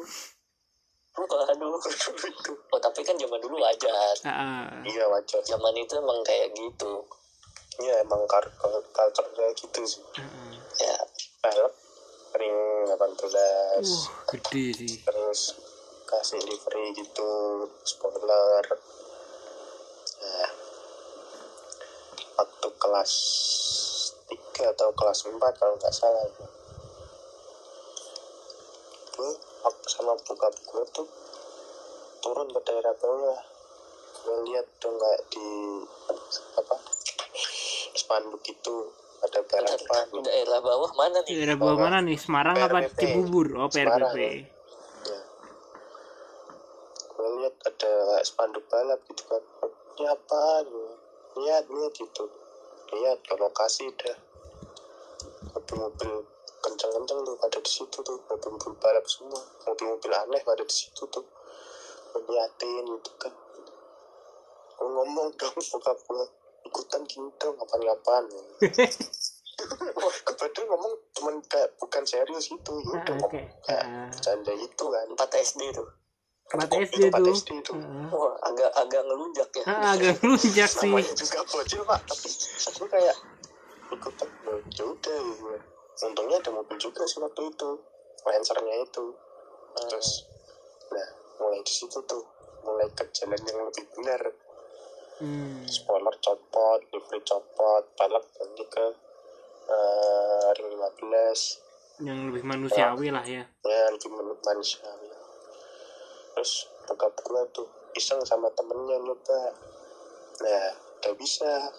Waduh. 1.12 1.44
Dulu 1.60 1.78
itu. 2.24 2.52
Oh 2.72 2.80
tapi 2.80 3.04
kan 3.04 3.20
zaman 3.20 3.40
dulu 3.42 3.60
wajar. 3.60 4.16
Ha, 4.24 4.32
ha. 4.32 4.80
iya 4.86 5.12
wajar. 5.12 5.44
Zaman 5.44 5.76
itu 5.76 5.92
emang 5.98 6.24
kayak 6.24 6.56
gitu 6.56 7.04
iya 7.84 8.00
emang 8.04 8.24
kar 8.28 8.46
culture 8.96 9.28
gitu 9.56 9.82
sih. 9.84 10.04
Ha. 10.16 10.24
ya 10.80 10.96
pelek 11.44 11.74
ring 12.36 12.58
18 12.88 12.96
wah 12.96 14.08
gede 14.32 14.66
sih. 14.76 14.94
terus 15.04 15.56
kasih 16.06 16.40
livery 16.44 16.96
gitu 16.96 17.30
spoiler. 17.84 18.66
Nah 20.24 20.50
waktu 22.40 22.68
kelas 22.80 23.14
3 24.28 24.74
atau 24.76 24.90
kelas 24.96 25.20
4 25.28 25.40
kalau 25.40 25.74
nggak 25.76 25.96
salah. 25.96 26.24
Gue 29.16 29.32
waktu 29.64 29.88
sama 29.88 30.14
bokap 30.24 30.56
gue 30.56 30.84
tuh 30.92 31.08
turun 32.24 32.48
ke 32.52 32.60
daerah 32.64 32.96
bawah. 33.00 33.40
Gue 34.24 34.38
lihat 34.52 34.68
tuh 34.80 34.92
nggak 34.92 35.20
di 35.32 35.48
apa 36.60 36.95
spanduk 37.96 38.44
itu 38.46 38.76
ada 39.24 39.40
balapan 39.48 40.06
daerah 40.22 40.60
bawah 40.62 40.92
mana 40.94 41.18
nih? 41.26 41.34
Daerah 41.34 41.58
bawah 41.58 41.78
mana 41.88 41.98
nih? 42.04 42.18
Semarang 42.20 42.56
apa 42.60 42.86
PRBP. 42.86 43.00
Cibubur? 43.00 43.48
Oh. 43.58 43.70
PRBP 43.72 44.16
ya. 44.22 45.20
Gue 47.16 47.30
lihat 47.42 47.56
ada 47.66 47.94
spanduk 48.22 48.68
balap 48.70 49.00
gitu 49.10 49.24
kan. 49.26 49.44
Ini 49.96 50.06
apa? 50.12 50.42
Lihat 51.40 51.66
lihat 51.72 51.94
gitu. 51.96 52.24
Lihat 52.94 53.20
ke 53.26 53.34
lokasi 53.40 53.90
dah 53.98 54.18
mobil-mobil 55.56 56.12
kencang-kencang 56.62 57.20
tuh 57.24 57.36
ada 57.42 57.58
di 57.58 57.72
situ 57.72 57.98
tuh. 58.04 58.20
Mobil-mobil 58.30 58.74
balap 58.78 59.06
semua. 59.10 59.42
Mobil-mobil 59.66 60.12
aneh 60.12 60.42
pada 60.46 60.62
di 60.62 60.76
situ 60.76 61.02
tuh. 61.10 61.26
Ngeliatin 62.14 62.84
gitu 62.94 63.12
kan. 63.18 63.34
Gue 64.76 64.90
ngomong 64.92 65.32
dong 65.40 65.56
bokap 65.56 65.98
gue 66.04 66.45
ikutan 66.66 67.02
kapan-kapan 67.38 68.24
Wah, 69.96 70.12
gue 70.20 70.36
padahal 70.36 70.66
ngomong 70.68 70.94
cuman 71.14 71.36
kayak 71.48 71.72
bukan 71.78 72.04
serius 72.04 72.46
gitu 72.46 72.74
ya 72.84 72.92
Ah, 72.92 73.00
udah 73.00 73.16
oke. 73.16 73.22
ngomong 73.24 73.46
kayak 73.64 73.86
Ah. 73.86 74.08
bercanda 74.10 74.52
gitu 74.54 74.84
kan 74.86 75.08
4 75.10 75.32
SD 75.40 75.62
tuh 75.72 75.88
Empat 76.46 76.70
SD 76.70 77.10
itu. 77.10 77.32
SD 77.32 77.50
itu 77.58 77.72
Ah. 77.74 78.10
wah 78.12 78.34
agak 78.44 78.70
agak 78.76 79.02
ngelunjak 79.02 79.50
ya 79.54 79.64
Ah, 79.66 79.96
agak 79.96 80.20
ngelunjak 80.20 80.68
sih. 80.68 80.86
namanya 80.86 81.14
juga 81.16 81.40
bocil 81.46 81.82
pak 81.82 82.00
tapi 82.04 82.30
aku 82.68 82.84
kayak 82.86 83.16
ikutan 83.88 84.30
ya 84.70 84.84
udah 84.84 85.18
gue 85.24 85.58
untungnya 86.04 86.38
ada 86.38 86.52
mobil 86.52 86.78
juga 86.78 87.02
sih 87.04 87.18
waktu 87.18 87.42
itu 87.48 87.70
lancernya 88.22 88.76
itu 88.82 89.06
terus 89.80 90.10
nah 90.88 91.08
mulai 91.38 91.60
di 91.60 91.72
situ 91.72 91.98
tuh 92.04 92.24
mulai 92.62 92.92
ke 92.92 93.04
jalan 93.14 93.40
yang 93.40 93.60
lebih 93.64 93.86
benar 93.94 94.22
Hmm. 95.16 95.64
spoiler 95.64 96.12
copot 96.20 96.84
livery 96.92 97.24
copot 97.24 97.84
balap 97.96 98.28
nanti 98.36 98.68
ke 98.68 98.86
eh, 99.72 100.48
ring 100.60 100.76
15 100.76 102.04
Yang 102.04 102.20
lebih 102.28 102.44
manusiawi 102.44 103.08
lah 103.08 103.24
ya. 103.24 103.48
ya 103.64 103.84
lebih 103.96 104.12
manusiawi. 104.44 105.08
Terus 106.36 106.68
bokap 106.84 107.16
gue 107.24 107.42
tuh 107.56 107.64
iseng 107.96 108.20
sama 108.28 108.52
temennya 108.52 109.00
nyoba. 109.00 109.56
Nah 110.44 110.76
udah 110.76 111.14
bisa. 111.16 111.72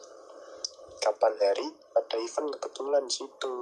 Kapan 0.96 1.36
hari 1.36 1.68
ada 1.92 2.16
event 2.16 2.48
kebetulan 2.56 3.04
di 3.04 3.12
situ. 3.12 3.54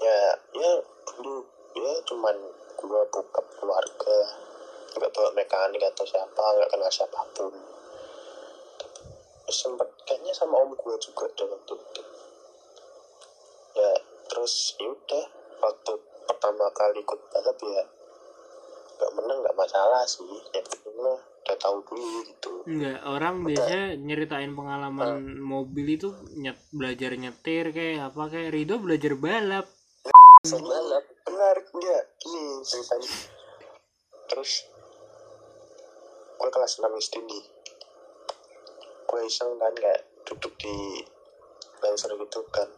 Ya 0.00 0.32
ya 0.56 0.72
dulu 1.12 1.44
ya 1.76 1.92
cuman 2.08 2.36
gue 2.80 3.00
bokap 3.12 3.46
keluarga. 3.60 4.18
Nggak 4.96 5.12
bawa 5.12 5.30
mekanik 5.36 5.84
atau 5.92 6.08
siapa 6.08 6.40
nggak 6.40 6.72
kenal 6.72 6.88
siapa 6.88 7.20
pun 7.36 7.52
sempet 9.52 9.88
kayaknya 10.08 10.32
sama 10.32 10.60
om 10.60 10.72
gue 10.72 10.96
juga 11.00 11.28
deh 11.36 11.46
waktu 11.48 11.74
itu 11.76 12.02
ya 13.74 13.92
terus 14.30 14.78
yaudah 14.80 15.26
waktu 15.60 15.92
pertama 16.24 16.64
kali 16.72 17.00
ikut 17.04 17.20
balap 17.28 17.58
ya 17.60 17.84
nggak 18.94 19.12
menang 19.18 19.38
nggak 19.42 19.58
masalah 19.58 20.02
sih. 20.06 20.24
Ya 20.54 20.62
mah 20.94 21.18
udah 21.44 21.56
tahu 21.60 21.76
dulu 21.84 22.18
gitu. 22.24 22.50
Enggak, 22.64 22.98
orang 23.04 23.44
biasanya 23.44 24.00
nyeritain 24.00 24.52
pengalaman 24.56 25.36
mobil 25.42 26.00
itu 26.00 26.14
nyet, 26.38 26.56
belajar 26.72 27.12
nyetir 27.18 27.74
kayak 27.74 28.14
apa 28.14 28.22
kayak 28.32 28.54
Rido 28.54 28.80
belajar 28.80 29.12
balap. 29.18 29.66
balap 30.44 31.04
benar 31.26 31.56
enggak 31.58 32.02
gini 32.22 32.62
ceritanya. 32.64 33.10
Terus 34.30 34.52
gue 36.34 36.50
kelas 36.50 36.72
6 36.80 36.88
SD 36.88 37.14
nih 37.24 37.44
iseng 39.26 39.56
kan 39.58 39.72
kayak 39.74 40.00
duduk 40.28 40.52
di 40.60 41.02
Lancer 41.84 42.12
gitu 42.16 42.40
kan. 42.48 42.68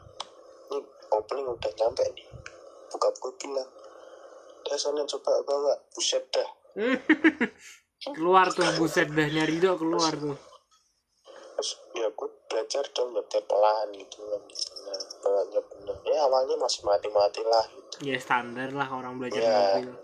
Ini 0.70 0.78
opening 1.14 1.47
udah 1.47 1.72
nyampe 1.78 2.03
nih. 2.14 2.26
Buka 2.90 3.09
gue 3.18 3.32
bilang 3.38 3.70
dah 4.66 4.74
sana 4.74 5.07
coba 5.07 5.32
bawa 5.47 5.74
buset 5.94 6.26
dah. 6.34 6.49
Keluar 8.16 8.51
tuh 8.51 8.66
buset 8.78 9.09
dahnya 9.11 9.47
Rido 9.47 9.78
keluar 9.78 10.12
tuh. 10.14 10.36
terus 11.57 11.72
ya 11.97 12.05
gue 12.12 12.28
belajar 12.53 12.84
dong 12.92 13.16
nyetir 13.16 13.40
pelan 13.49 13.88
gitu 13.97 14.20
kan. 14.28 14.42
Nah, 14.84 15.01
bawanya 15.24 15.61
bener 15.64 15.97
ya 16.05 16.18
awalnya 16.28 16.57
masih 16.61 16.84
mati-mati 16.84 17.40
lah 17.49 17.64
gitu. 17.72 18.12
Ya 18.12 18.20
standar 18.20 18.68
lah 18.76 18.84
orang 18.92 19.16
belajar 19.16 19.40
ya. 19.40 19.57
mobil. 19.80 19.97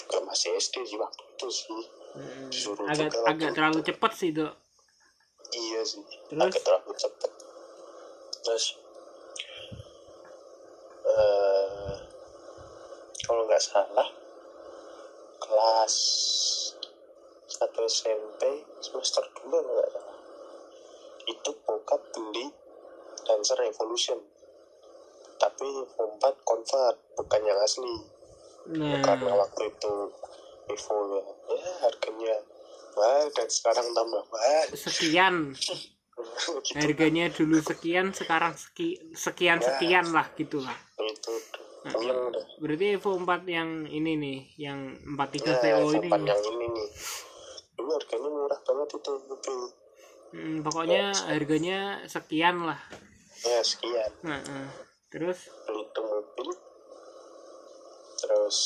juga 0.00 0.16
masih 0.24 0.56
SD 0.56 0.88
sih 0.88 0.96
waktu 0.96 1.22
itu 1.36 1.46
sih. 1.52 1.84
Hmm. 2.16 2.48
disuruh 2.48 2.88
Agak 2.88 3.12
agak 3.28 3.50
terlalu 3.52 3.80
cepet 3.84 4.12
sih 4.16 4.30
dok. 4.32 4.56
Iya 5.54 5.80
sih. 5.82 6.04
Terus? 6.30 6.40
agak 6.40 6.62
terlalu 6.62 6.92
cepet 6.94 7.32
terus 8.40 8.66
eh 11.04 11.96
kalau 13.26 13.42
nggak 13.46 13.62
salah 13.62 14.08
kelas 15.38 15.94
satu 17.50 17.84
SMP 17.84 18.64
semester 18.80 19.22
dua 19.36 19.58
nggak 19.60 19.90
salah. 19.92 20.18
Itu 21.28 21.50
bokap 21.66 22.00
beli 22.14 22.48
Lancer 23.28 23.58
Revolution. 23.60 24.18
Tapi 25.36 25.68
empat 26.00 26.34
convert 26.42 26.96
bukan 27.16 27.42
yang 27.44 27.60
asli. 27.60 27.96
Nah, 28.70 29.00
karena 29.00 29.32
waktu 29.34 29.72
itu 29.72 29.92
Evo 30.70 30.96
ya, 31.10 31.22
ya 31.58 31.72
harganya 31.82 32.36
mahal 32.96 33.26
dan 33.34 33.48
sekarang 33.48 33.86
tambah 33.92 34.22
mahal 34.30 34.66
sekian. 34.74 35.34
Harganya 36.76 37.32
dulu 37.32 37.64
sekian 37.64 38.12
sekarang 38.12 38.52
seki, 38.52 39.16
sekian 39.16 39.56
sekian 39.64 40.12
lah 40.12 40.28
gitulah. 40.36 40.76
dah 41.80 42.44
Berarti 42.60 42.86
Evo 43.00 43.16
4 43.16 43.40
yang 43.48 43.88
ini 43.88 44.12
nih, 44.20 44.38
yang 44.60 45.00
43 45.16 45.64
ya 45.64 45.80
VO 45.80 45.96
ini. 45.96 46.08
Yang 46.12 46.42
ini 46.44 46.66
nih. 46.68 46.88
Dulu 47.72 47.90
harganya 47.96 48.28
murah 48.28 48.60
banget 48.60 48.88
itu 49.00 49.12
Hmm, 50.30 50.62
pokoknya 50.62 51.10
harganya 51.26 51.78
sekian 52.06 52.62
lah. 52.62 52.78
ya 53.40 53.64
sekian. 53.64 54.12
Nah, 54.22 54.38
eh. 54.38 54.68
terus? 55.10 55.48
Beli 55.66 55.88
itu 55.88 56.00
mobil. 56.04 56.48
Terus 58.20 58.58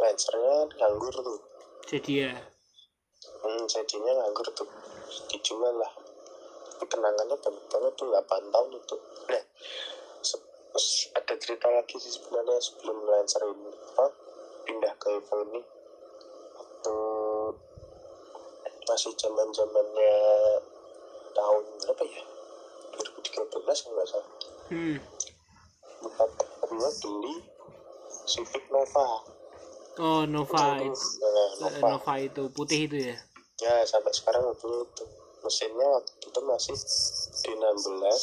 Lancernya 0.00 0.56
nganggur 0.80 1.12
tuh. 1.12 1.40
Jadi 1.84 2.24
ya 2.24 2.32
hmm, 3.42 3.64
jadinya 3.68 4.12
nganggur 4.20 4.48
tuh. 4.52 4.68
Dijual 5.32 5.74
lah. 5.76 5.92
Kenangannya 6.80 7.36
banget 7.44 7.92
tuh 7.94 8.08
8 8.08 8.52
tahun 8.52 8.70
itu. 8.72 8.96
Nah 9.30 9.44
ada 11.14 11.34
cerita 11.38 11.66
lagi 11.70 11.96
sih 11.98 12.12
sebenarnya 12.14 12.58
sebelum 12.62 13.06
Lancer 13.06 13.42
ini. 13.46 13.70
Apa? 13.94 14.06
Pindah 14.66 14.94
ke 14.98 15.08
Evo 15.18 15.36
ini. 15.50 15.60
Waktu 16.58 16.96
masih 18.86 19.12
zaman 19.18 19.48
zamannya 19.54 20.16
tahun 21.34 21.64
berapa 21.86 22.04
ya? 22.06 22.24
2013 22.98 23.84
kalau 23.86 23.94
nggak 23.94 24.08
salah. 24.08 24.28
Hmm. 24.70 24.98
bukan 26.00 26.28
gue 26.70 26.90
beli 27.02 27.34
Civic 28.24 28.64
Nova. 28.70 29.06
Oh 30.00 30.22
Nova 30.24 30.80
itu 30.80 30.94
nah, 31.20 31.28
Eh, 31.28 31.50
Nova. 31.60 31.86
Nova 31.98 32.14
itu 32.22 32.42
putih 32.54 32.88
itu 32.88 32.96
ya 33.10 33.16
ya 33.60 33.84
sampai 33.84 34.10
sekarang 34.10 34.42
mobilnya 34.42 34.84
itu 34.84 35.04
mesinnya 35.40 35.86
waktu 35.88 36.12
itu 36.22 36.40
masih 36.42 36.76
D16 37.40 38.16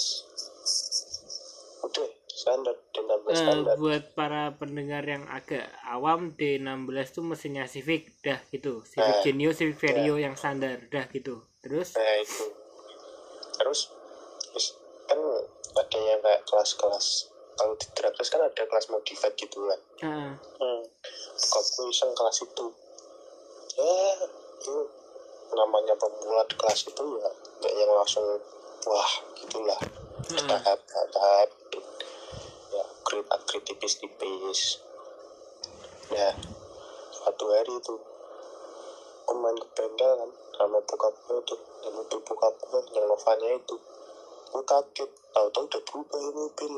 udah 1.78 2.08
standar 2.28 2.76
D16 2.92 3.26
Eh, 3.28 3.38
standar. 3.38 3.74
buat 3.78 4.04
para 4.14 4.54
pendengar 4.54 5.02
yang 5.02 5.26
agak 5.26 5.66
awam 5.84 6.34
D16 6.34 7.08
tuh 7.12 7.24
mesinnya 7.24 7.66
Civic 7.66 8.22
dah 8.22 8.38
gitu. 8.50 8.82
Civic 8.84 9.02
Nah, 9.02 9.22
Genio 9.22 9.52
Civic 9.54 9.78
Vario 9.78 10.18
yang 10.18 10.38
standar 10.38 10.78
dah 10.88 11.06
gitu. 11.10 11.42
Terus? 11.60 11.98
Nah 11.98 12.16
itu. 12.18 12.46
Terus 13.58 13.80
terus 14.48 14.68
kan 15.06 15.18
ada 15.74 15.98
yang 15.98 16.22
kayak 16.22 16.42
kelas-kelas 16.46 17.08
kalau 17.58 17.74
di 17.74 17.88
Dragos 17.92 18.30
kan 18.30 18.42
ada 18.42 18.62
kelas 18.64 18.86
modified 18.88 19.34
gitu 19.34 19.58
kan. 19.66 19.80
Ah, 20.06 20.34
hmm. 20.62 20.82
Iseng 21.90 22.14
kelas 22.14 22.38
itu? 22.44 22.66
Ya 23.78 23.94
itu 24.58 24.76
namanya 25.58 25.98
pemula 25.98 26.46
di 26.46 26.54
kelas 26.54 26.86
itu 26.86 27.06
ya 27.18 27.30
nggak 27.34 27.74
yang 27.74 27.92
langsung 27.98 28.26
wah 28.86 29.12
gitulah. 29.34 29.80
Ah, 30.38 30.44
tahap 30.46 30.80
tahap 30.86 31.50
ya 32.70 32.84
upgrade 32.86 33.30
upgrade 33.34 33.66
tipis-tipis. 33.66 34.86
Ya 36.14 36.38
suatu 37.10 37.50
hari 37.50 37.74
itu 37.74 37.96
aku 39.26 39.34
main 39.42 39.58
ke 39.58 39.68
bengkel 39.74 40.12
kan 40.14 40.32
sama 40.56 40.80
bokap 40.86 41.14
gue 41.26 41.40
tuh 41.44 41.60
dan 41.82 41.92
mobil 41.98 42.20
bokap 42.22 42.54
gue 42.62 42.82
yang 42.94 43.06
Novanya 43.10 43.50
itu 43.58 43.76
gue 44.54 44.64
kaget. 44.64 45.12
Tahu-tahu 45.34 45.66
udah 45.66 45.82
berubah 45.90 46.20
ya 46.22 46.32
mobil 46.32 46.74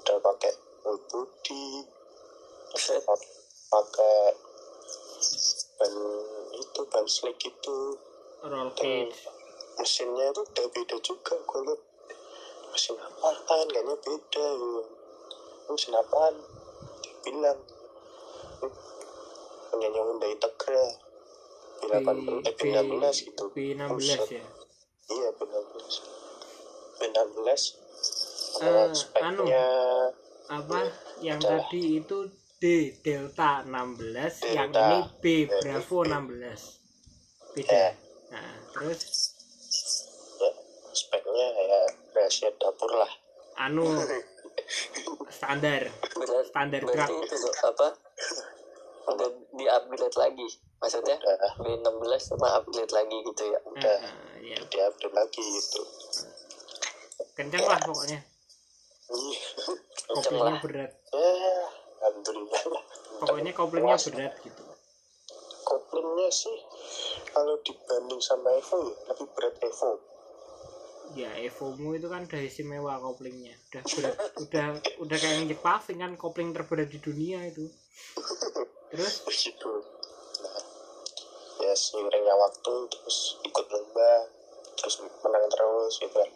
udah 0.00 0.16
pakai 0.24 0.52
full 0.80 0.98
body 1.12 1.64
pakai 3.70 4.18
ban 5.78 5.94
itu 6.80 6.88
ban 6.88 7.04
slick 7.04 7.36
itu. 7.38 7.78
Roll 8.40 8.72
cage. 8.72 9.28
mesinnya 9.76 10.28
itu 10.28 10.40
udah 10.42 10.66
beda 10.70 10.96
juga 11.00 11.34
gue 11.36 11.60
liat. 11.62 11.80
Mesin 12.70 12.96
apaan? 12.96 13.66
Kayaknya 13.66 13.96
beda 13.98 14.46
ya. 14.46 14.82
Mesin 15.66 15.92
apaan? 15.94 16.34
Dia 17.00 17.14
bilang 17.22 17.58
"Hmm, 18.60 18.72
punyanya 19.68 20.00
Hyundai 20.00 20.34
Tegra. 20.34 20.84
B8 21.80 22.08
eh 22.44 22.54
B16 22.54 23.16
gitu. 23.24 23.44
B16 23.50 23.88
Buset. 23.90 24.20
ya? 24.30 24.44
Iya 25.10 25.28
B16 25.36 25.84
B16 26.98 27.60
Eh, 28.60 28.64
uh, 28.66 28.88
speknya. 28.90 29.66
apa? 30.46 30.78
Yang 31.20 31.40
Adalah. 31.40 31.64
tadi 31.64 31.82
itu 31.98 32.18
D 32.60 32.64
Delta 33.00 33.64
16 33.64 34.52
yang 34.52 34.68
Delta. 34.68 34.84
ini 34.84 34.98
B 35.16 35.24
Eh, 35.24 35.60
Bravo 35.64 35.98
B. 36.04 36.12
16 36.12 36.76
beda 37.50 37.72
Ya. 37.72 37.88
nah 38.30 38.52
terus? 38.70 39.00
Ya 40.38 40.50
speknya 40.92 41.46
ya 41.50 41.80
rahasia 42.12 42.50
dapur 42.54 42.92
lah. 42.92 43.10
Anu 43.58 43.84
standar. 45.28 45.88
Standar 46.46 46.80
berarti 46.84 47.14
itu 47.16 47.36
apa? 47.60 47.88
Udah 49.08 49.28
di 49.50 49.64
upgrade 49.66 50.14
lagi 50.14 50.46
maksudnya? 50.78 51.16
Udah. 51.16 51.52
B16 51.58 52.22
sama 52.22 52.54
upgrade 52.54 52.92
lagi 52.92 53.16
gitu 53.24 53.42
ya? 53.48 53.58
Udah. 53.64 53.98
Nah, 53.98 54.36
ya 54.38 54.56
dia 54.62 54.82
upgrade 54.86 55.16
lagi 55.16 55.42
gitu. 55.42 55.80
Kencang 57.34 57.64
lah 57.64 57.80
pokoknya. 57.80 58.20
Ih, 59.10 59.38
kenceng 60.06 60.38
lah. 60.38 60.60
berat. 60.60 60.92
Ya 61.10 61.66
alhamdulillah. 62.00 62.62
Lah 62.72 62.84
pokoknya 63.20 63.52
koplingnya 63.52 63.96
berat 64.00 64.34
gitu. 64.40 64.62
Koplingnya 65.60 66.28
sih 66.32 66.56
kalau 67.30 67.60
dibanding 67.60 68.20
sama 68.24 68.48
Evo 68.56 68.90
ya 68.90 69.12
lebih 69.12 69.28
berat 69.36 69.54
Evo. 69.60 69.90
Ya 71.10 71.30
Evomu 71.42 71.98
itu 71.98 72.06
kan 72.08 72.24
udah 72.24 72.40
istimewa 72.40 72.96
koplingnya 72.96 73.54
udah 73.70 73.82
berat 73.84 74.16
udah 74.40 74.66
udah 75.04 75.16
kayak 75.20 75.36
ngejek 75.44 75.60
paving 75.60 75.98
kan 76.00 76.12
kopling 76.16 76.50
terberat 76.56 76.88
di 76.88 76.98
dunia 76.98 77.44
itu. 77.44 77.68
Terus? 78.90 79.14
Gitu 79.44 79.72
nah 80.40 80.60
ya 81.60 81.76
seiringnya 81.76 82.32
waktu 82.32 82.72
terus 82.88 83.36
ikut 83.44 83.66
lomba 83.68 84.12
terus 84.80 85.04
menang 85.04 85.44
terus 85.52 85.92
gitu 86.00 86.16
kan. 86.16 86.30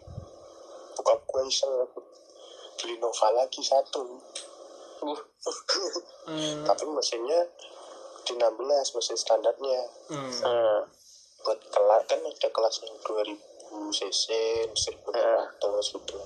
Bokap 0.95 1.19
gue 1.25 1.41
iseng 1.49 1.73
beli 2.77 3.01
Nova 3.01 3.33
lagi 3.33 3.65
satu 3.65 4.21
uh, 5.13 5.59
eh, 6.33 6.55
tapi 6.65 6.83
mesinnya 6.89 7.41
di 8.25 8.33
16 8.33 8.95
mesin 8.97 9.17
standarnya. 9.17 9.81
Eh, 10.09 10.33
eh, 10.41 10.79
buat 11.45 11.59
kelas 11.61 12.01
kan 12.09 12.19
ada 12.25 12.49
kelas 12.49 12.75
yang 12.81 12.97
2000 13.05 13.37
cc 13.93 14.25
1500 14.73 15.93
gitu. 15.93 16.17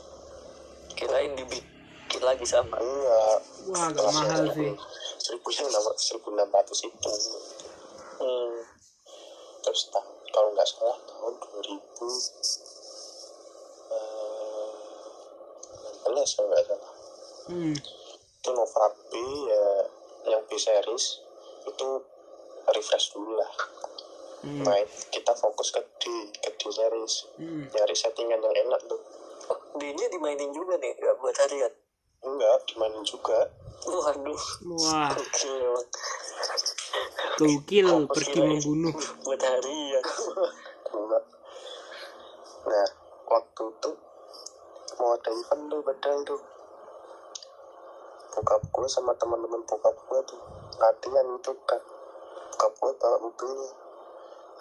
Kirain 0.96 1.36
dibikin 1.36 2.22
lagi 2.24 2.48
sama. 2.48 2.80
Enggak 2.80 3.38
wah 3.70 3.92
agak 3.92 4.04
mahal 4.16 4.48
sih. 4.56 4.74
seribu 5.20 5.48
yang 5.52 5.68
nama 5.68 5.92
seribu 6.00 6.32
enam 6.32 6.50
ratus 6.50 6.88
itu. 6.88 7.12
Hmm. 8.20 8.60
terus 9.60 9.92
ta- 9.92 10.12
kalau 10.32 10.52
nggak 10.56 10.68
salah 10.68 10.96
tahun 11.08 11.36
2000 11.36 11.80
eh, 13.92 14.72
16 16.08 16.36
kalau 16.36 16.48
nggak 16.48 16.66
salah. 16.68 16.92
Hmm. 17.50 17.76
Itu 18.40 18.50
Nova 18.56 18.88
B 19.12 19.14
ya 19.52 19.64
yang 20.32 20.42
B 20.48 20.56
series 20.56 21.20
itu 21.68 21.88
refresh 22.72 23.12
dulu 23.12 23.36
lah. 23.36 23.52
Hmm. 24.40 24.64
main 24.64 24.88
kita 25.12 25.36
fokus 25.36 25.76
ke 25.76 25.84
D 26.00 26.32
ke 26.40 26.56
D 26.56 26.62
series. 26.72 27.28
Hmm. 27.36 27.68
nyari 27.68 27.92
settingan 27.92 28.40
yang 28.40 28.56
enak 28.64 28.80
tuh. 28.88 29.02
D-nya 29.76 30.08
dimainin 30.08 30.56
juga 30.56 30.80
nih 30.80 30.96
gak 30.96 31.16
buat 31.20 31.36
harian? 31.36 31.74
Enggak 32.24 32.58
dimainin 32.72 33.04
juga. 33.04 33.52
Waduh. 33.84 34.44
Wah. 34.72 35.12
Oke 35.12 35.54
gokil 37.40 37.88
pergi 38.08 38.40
membunuh. 38.40 38.96
Buat 39.28 39.42
harian. 39.44 40.04
Enggak. 40.96 41.24
Nah 42.68 42.88
waktu 43.28 43.64
itu 43.68 43.92
mau 45.00 45.16
ada 45.16 45.32
event 45.32 45.64
tuh 45.68 45.82
padahal 45.84 46.20
tuh 46.24 46.40
bokap 48.40 48.64
gue 48.72 48.88
sama 48.88 49.12
teman-teman 49.20 49.60
bokap 49.68 49.92
gue 50.00 50.20
tuh 50.24 50.40
latihan 50.80 51.28
itu 51.28 51.52
kan 51.68 51.84
bokap 52.56 52.72
gue 52.80 52.92
bawa 52.96 53.18
mobilnya. 53.20 53.72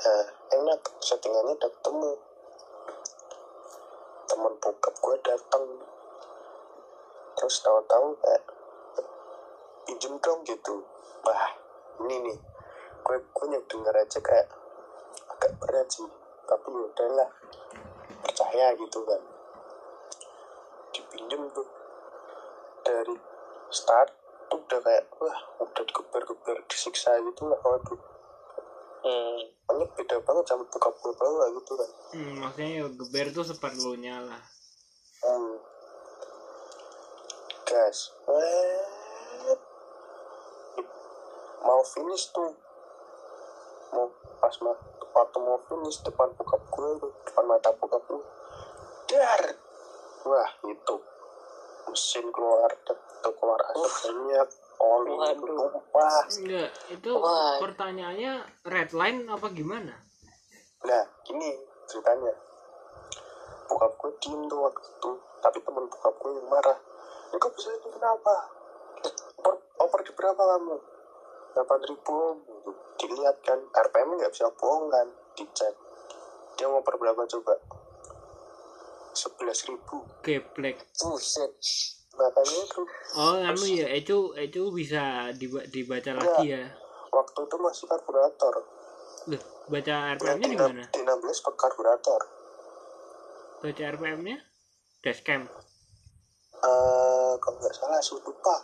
Nah 0.03 0.27
enak 0.51 0.83
settingannya 0.99 1.55
udah 1.55 1.71
ketemu. 1.79 2.13
Teman 4.27 4.55
bokap 4.59 4.95
gue 4.99 5.17
datang 5.23 5.65
terus 7.39 7.63
tahu-tahu 7.63 8.19
kayak 8.19 8.43
pinjem 9.87 10.19
dong 10.19 10.43
gitu. 10.43 10.83
Wah 11.23 11.55
ini 12.03 12.19
nih 12.19 12.39
gue 13.07 13.47
yang 13.47 13.63
denger 13.63 13.95
aja 13.95 14.19
kayak 14.19 14.51
agak 15.31 15.55
berat 15.63 15.87
sih 15.87 16.11
tapi 16.51 16.67
ya 16.67 16.83
udahlah 16.83 17.31
percaya 18.27 18.75
gitu 18.75 19.07
kan. 19.07 19.23
Dipinjem 20.91 21.47
tuh. 21.55 21.69
Dari 22.83 23.28
start 23.69 24.11
tuh 24.49 24.59
udah 24.65 24.81
kayak 24.81 25.05
wah 25.21 25.39
udah 25.61 25.85
digeber-geber 25.85 26.57
disiksa 26.69 27.13
gitu 27.21 27.43
lah 27.49 27.61
waduh. 27.61 28.01
Hmm. 28.99 29.41
pokoknya 29.63 29.87
beda 29.95 30.17
banget 30.27 30.45
sama 30.51 30.65
buka 30.67 30.91
gue 30.91 31.13
bawa 31.15 31.45
gitu 31.55 31.73
kan. 31.79 31.91
Hmm, 32.13 32.35
maksudnya 32.43 32.71
ya 32.83 32.87
geber 32.91 33.27
tuh 33.31 33.45
seperlunya 33.47 34.17
lah. 34.25 34.43
Hmm. 35.23 35.55
gas 37.69 37.99
Wet. 38.27 39.61
mau 41.63 41.85
finish 41.85 42.33
tuh. 42.33 42.53
Mau 43.93 44.09
pas 44.41 44.55
ma 44.65 44.73
waktu 45.15 45.39
mau 45.41 45.59
finish 45.69 46.01
depan 46.03 46.33
bokap 46.35 46.63
gue 46.73 46.89
tuh, 46.97 47.13
depan 47.29 47.45
mata 47.45 47.71
bokap 47.77 48.03
gue. 48.09 48.25
Dar! 49.09 49.43
Wah 50.27 50.51
itu 50.65 50.97
mesin 51.91 52.27
keluar 52.31 52.71
tuh 52.85 52.99
keluar 53.37 53.61
asap 53.73 54.13
banyak 54.13 54.49
oli 54.79 55.15
tumpah. 55.43 56.23
Enggak 56.39 56.71
itu 56.93 57.11
Wah. 57.19 57.59
pertanyaannya 57.59 58.33
red 58.69 58.91
line 58.95 59.27
apa 59.27 59.47
gimana? 59.51 59.95
Nah 60.87 61.05
gini 61.27 61.51
ceritanya. 61.91 62.35
Bokap 63.69 63.93
gue 64.01 64.11
diem 64.23 64.49
tuh 64.49 64.59
waktu 64.65 64.81
itu 64.81 65.11
tapi 65.43 65.59
temen 65.61 65.85
bokap 65.91 66.15
gue 66.17 66.31
yang 66.39 66.49
marah. 66.49 66.79
Ini 67.29 67.37
kok 67.37 67.53
bisa 67.53 67.69
ini 67.75 67.89
kenapa? 67.93 68.35
Oper, 69.43 69.55
oper 69.83 70.01
di 70.07 70.13
berapa 70.17 70.43
kamu? 70.43 70.77
8 71.59 71.89
ribu. 71.91 72.19
Gitu. 72.45 72.71
dilihat 72.99 73.39
kan 73.47 73.63
RPM 73.63 74.19
nggak 74.19 74.35
bisa 74.35 74.51
bohong 74.59 74.91
kan 74.91 75.07
dicek. 75.39 75.71
Dia 76.59 76.67
ngoper 76.67 76.99
berapa 76.99 77.23
coba 77.31 77.55
11 79.19 79.69
ribu. 79.75 79.97
Geblek. 80.23 80.77
Buset. 81.03 81.53
Makanya 82.19 82.59
itu 82.67 82.83
oh 83.15 83.39
anu 83.39 83.65
ya 83.67 83.89
itu 83.95 84.35
itu 84.35 84.63
bisa 84.75 85.31
diba- 85.39 85.67
dibaca 85.71 86.19
lagi 86.19 86.51
ya? 86.51 86.67
Waktu 87.11 87.39
itu 87.47 87.57
masih 87.63 87.87
karburator. 87.87 88.55
Loh, 89.31 89.43
baca 89.71 89.87
yang 89.87 90.19
RPM-nya 90.19 90.49
di, 90.51 90.57
mana? 90.59 90.85
di 90.91 91.01
16 91.03 91.47
pakai 91.47 91.61
karburator. 91.63 92.21
Baca 93.63 93.83
RPM-nya 93.95 94.39
dashcam. 95.03 95.47
Eh, 96.59 97.33
kalau 97.39 97.57
nggak 97.63 97.75
salah 97.75 98.03
sih 98.03 98.19
lupa. 98.19 98.57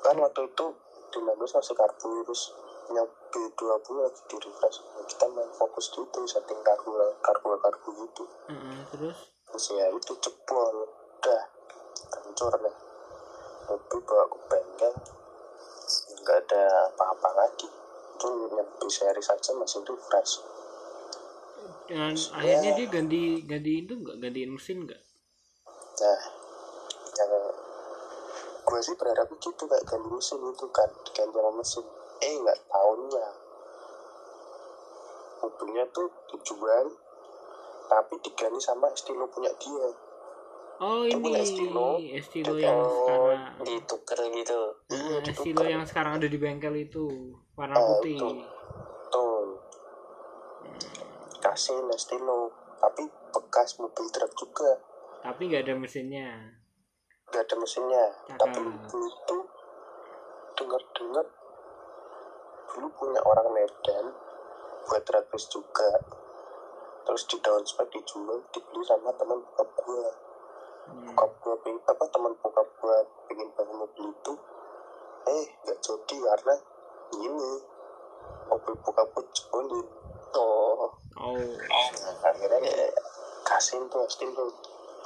Kan 0.00 0.16
waktu 0.16 0.48
itu 0.48 0.66
di 1.12 1.18
16 1.20 1.56
masih 1.60 1.74
karbu 1.76 2.10
terus 2.24 2.42
yang 2.92 3.08
B20 3.32 3.96
lagi 3.96 4.20
di 4.28 4.36
refresh. 4.36 4.78
Kita 5.08 5.26
main 5.32 5.48
fokus 5.56 5.88
di 5.92 6.00
itu 6.04 6.20
setting 6.28 6.60
karbu 6.60 6.90
karbu 7.24 7.46
karbu 7.56 7.88
gitu. 8.04 8.24
Heeh, 8.52 8.78
terus? 8.92 9.18
Terus 9.48 9.64
ya 9.76 9.86
itu 9.92 10.12
jebol 10.20 10.76
udah 11.20 11.42
hancur 12.12 12.52
deh 12.60 12.76
mobil 13.68 13.98
bawa 14.04 14.24
ke 14.28 14.38
bengkel. 14.52 14.92
Nggak 16.22 16.38
ada 16.46 16.62
apa-apa 16.92 17.30
lagi. 17.34 17.68
Itu 18.16 18.28
yang 18.52 18.68
B 18.76 18.80
series 18.86 19.26
saja 19.26 19.50
masih 19.56 19.80
refresh. 19.88 20.44
Dengan 21.88 22.14
Ya. 22.14 22.30
akhirnya 22.38 22.70
dia 22.78 22.86
ganti 22.88 23.20
ganti 23.48 23.72
itu 23.84 23.92
nggak? 23.96 24.16
Gantiin 24.20 24.52
mesin 24.52 24.78
nggak? 24.86 25.02
Nah 26.02 26.20
yang 27.12 27.32
gue 28.62 28.80
sih 28.80 28.94
berharap 28.96 29.28
gitu 29.28 29.64
kayak 29.68 29.84
ganti 29.84 30.08
mesin 30.08 30.38
itu 30.40 30.66
kan 30.70 30.90
ganti 31.12 31.38
mesin 31.58 31.84
eh 32.22 32.34
nggak 32.38 32.58
tahunnya 32.70 33.26
mobilnya 35.42 35.84
tuh 35.90 36.06
dijual 36.30 36.86
tapi 37.90 38.14
diganti 38.22 38.60
sama 38.62 38.88
estilo 38.94 39.26
punya 39.28 39.50
dia. 39.60 39.88
Oh 40.82 41.04
ini 41.04 41.20
punya 41.20 41.44
Estilo. 41.44 42.00
estilo 42.00 42.56
Itu 42.56 42.64
yang 42.64 42.78
oh 42.80 42.88
sekarang. 42.88 43.54
Ditukar 43.62 44.18
gitu. 44.32 44.58
Heeh, 44.88 45.18
ditukar. 45.20 45.30
estilo 45.30 45.62
yang 45.68 45.82
sekarang 45.84 46.12
ada 46.18 46.26
di 46.26 46.38
bengkel 46.40 46.74
itu 46.74 47.36
warna 47.54 47.76
Oh, 47.76 48.00
putih. 48.00 48.16
itu. 48.16 48.28
tuh 49.12 49.60
kasih 51.38 51.78
estilo. 51.92 52.48
Tapi 52.80 53.02
bekas 53.30 53.76
mobil 53.78 54.06
truk 54.10 54.32
juga. 54.34 54.72
Tapi 55.22 55.52
nggak 55.52 55.62
ada 55.68 55.74
mesinnya. 55.76 56.28
Nggak 57.30 57.42
ada 57.46 57.54
mesinnya. 57.60 58.04
Cakep. 58.32 58.38
tapi 58.40 58.60
itu 58.96 59.36
dengar 60.56 60.82
dengar 60.96 61.26
dulu 62.70 62.86
punya 62.98 63.20
orang 63.24 63.48
Medan 63.50 64.06
buat 64.86 65.04
race 65.06 65.46
juga. 65.50 65.90
Terus 67.02 67.22
di 67.26 67.36
down 67.42 67.62
spec 67.66 67.90
dijual 67.90 68.42
dibeli 68.54 68.82
sama 68.86 69.10
teman 69.18 69.42
bokap 69.42 69.70
gue 69.82 70.06
Hmm. 70.82 71.14
bokap 71.14 71.30
gue 71.38 71.54
ping 71.62 71.78
apa 71.86 72.04
teman 72.10 72.34
bokap 72.42 72.66
gue 72.82 72.96
pengen 73.30 73.48
bangun 73.54 73.86
mobil 73.86 74.10
itu. 74.10 74.34
Eh 75.30 75.46
nggak 75.62 75.78
jadi 75.78 76.16
karena 76.18 76.56
ini. 77.22 77.52
Mobil 78.50 78.74
buka 78.82 79.02
jebolin 79.30 79.86
oh. 80.34 80.90
Oh. 81.22 81.30
Nah, 81.30 82.14
akhirnya 82.26 82.58
ya 82.66 82.90
kasihin 83.46 83.86
tuh 83.86 84.02
Austin 84.02 84.34
tuh. 84.34 84.50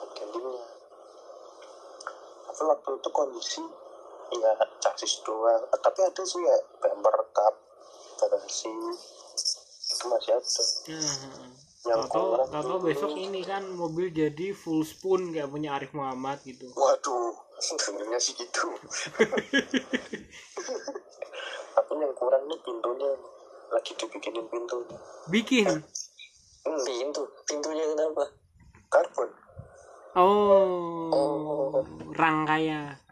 Buat 0.01 0.11
gantinya. 0.17 0.65
Tapi 2.49 2.63
waktu 2.73 2.91
itu 2.97 3.09
kondisi 3.13 3.63
ya 4.29 4.53
chassis 4.79 5.23
doang. 5.23 5.63
Eh, 5.65 5.81
tapi 5.81 6.01
ada 6.01 6.23
sih 6.23 6.41
ya 6.41 6.57
bumper 6.77 7.17
cup 7.31 7.55
bagasi 8.17 8.71
itu 9.87 10.05
masih 10.07 10.33
ada. 10.35 10.63
Yang 11.87 12.03
Tahu 12.11 12.27
tahu 12.51 12.67
tuh- 12.67 12.83
besok 12.83 13.13
ini 13.15 13.41
kan 13.41 13.63
mobil 13.71 14.11
jadi 14.11 14.51
full 14.51 14.83
spoon 14.83 15.31
kayak 15.31 15.47
punya 15.47 15.71
Arif 15.73 15.93
Muhammad 15.93 16.43
gitu. 16.43 16.67
waduh 16.73 17.31
sebenarnya 17.63 18.19
sih 18.19 18.35
gitu. 18.35 18.67
Tapi 21.77 21.93
yang 21.95 22.15
kurang 22.15 22.43
nih 22.45 22.59
pintunya. 22.59 23.11
Lagi 23.67 23.93
dibikinin 23.95 24.47
pintu. 24.47 24.79
Bikin. 25.27 25.67
hmm, 26.63 26.81
pintu. 26.83 27.23
Pintunya 27.45 27.85
kenapa? 27.89 28.25
Karbon. 28.89 29.29
Oh, 30.17 31.85
rangkaya. 32.11 32.97
hmm, 32.97 33.06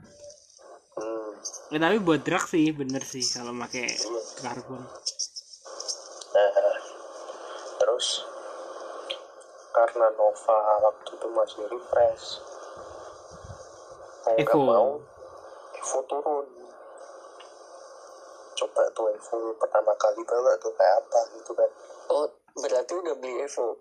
Ya, 1.72 1.78
tapi 1.80 1.98
buat 2.00 2.22
drag 2.22 2.44
sih 2.46 2.70
bener 2.72 3.02
sih 3.02 3.24
kalau 3.24 3.52
pakai 3.56 3.88
karbon. 4.40 4.82
Nah, 6.34 6.74
terus 7.80 8.06
karena 9.74 10.06
Nova 10.14 10.58
waktu 10.86 11.10
itu 11.18 11.26
masih 11.34 11.62
refresh, 11.66 12.26
mau 14.24 14.34
nggak 14.38 14.54
Evo. 14.54 14.62
mau 14.64 14.88
Evo 15.74 15.98
turun. 16.06 16.46
Coba 18.54 18.82
tuh 18.94 19.10
Evo 19.10 19.36
pertama 19.58 19.92
kali 19.98 20.22
bawa 20.22 20.54
tuh 20.62 20.70
kayak 20.78 20.94
apa 21.02 21.20
gitu 21.34 21.52
kan? 21.58 21.70
oh 22.10 22.26
berarti 22.54 22.92
udah 22.94 23.14
beli 23.18 23.34
Evo 23.42 23.80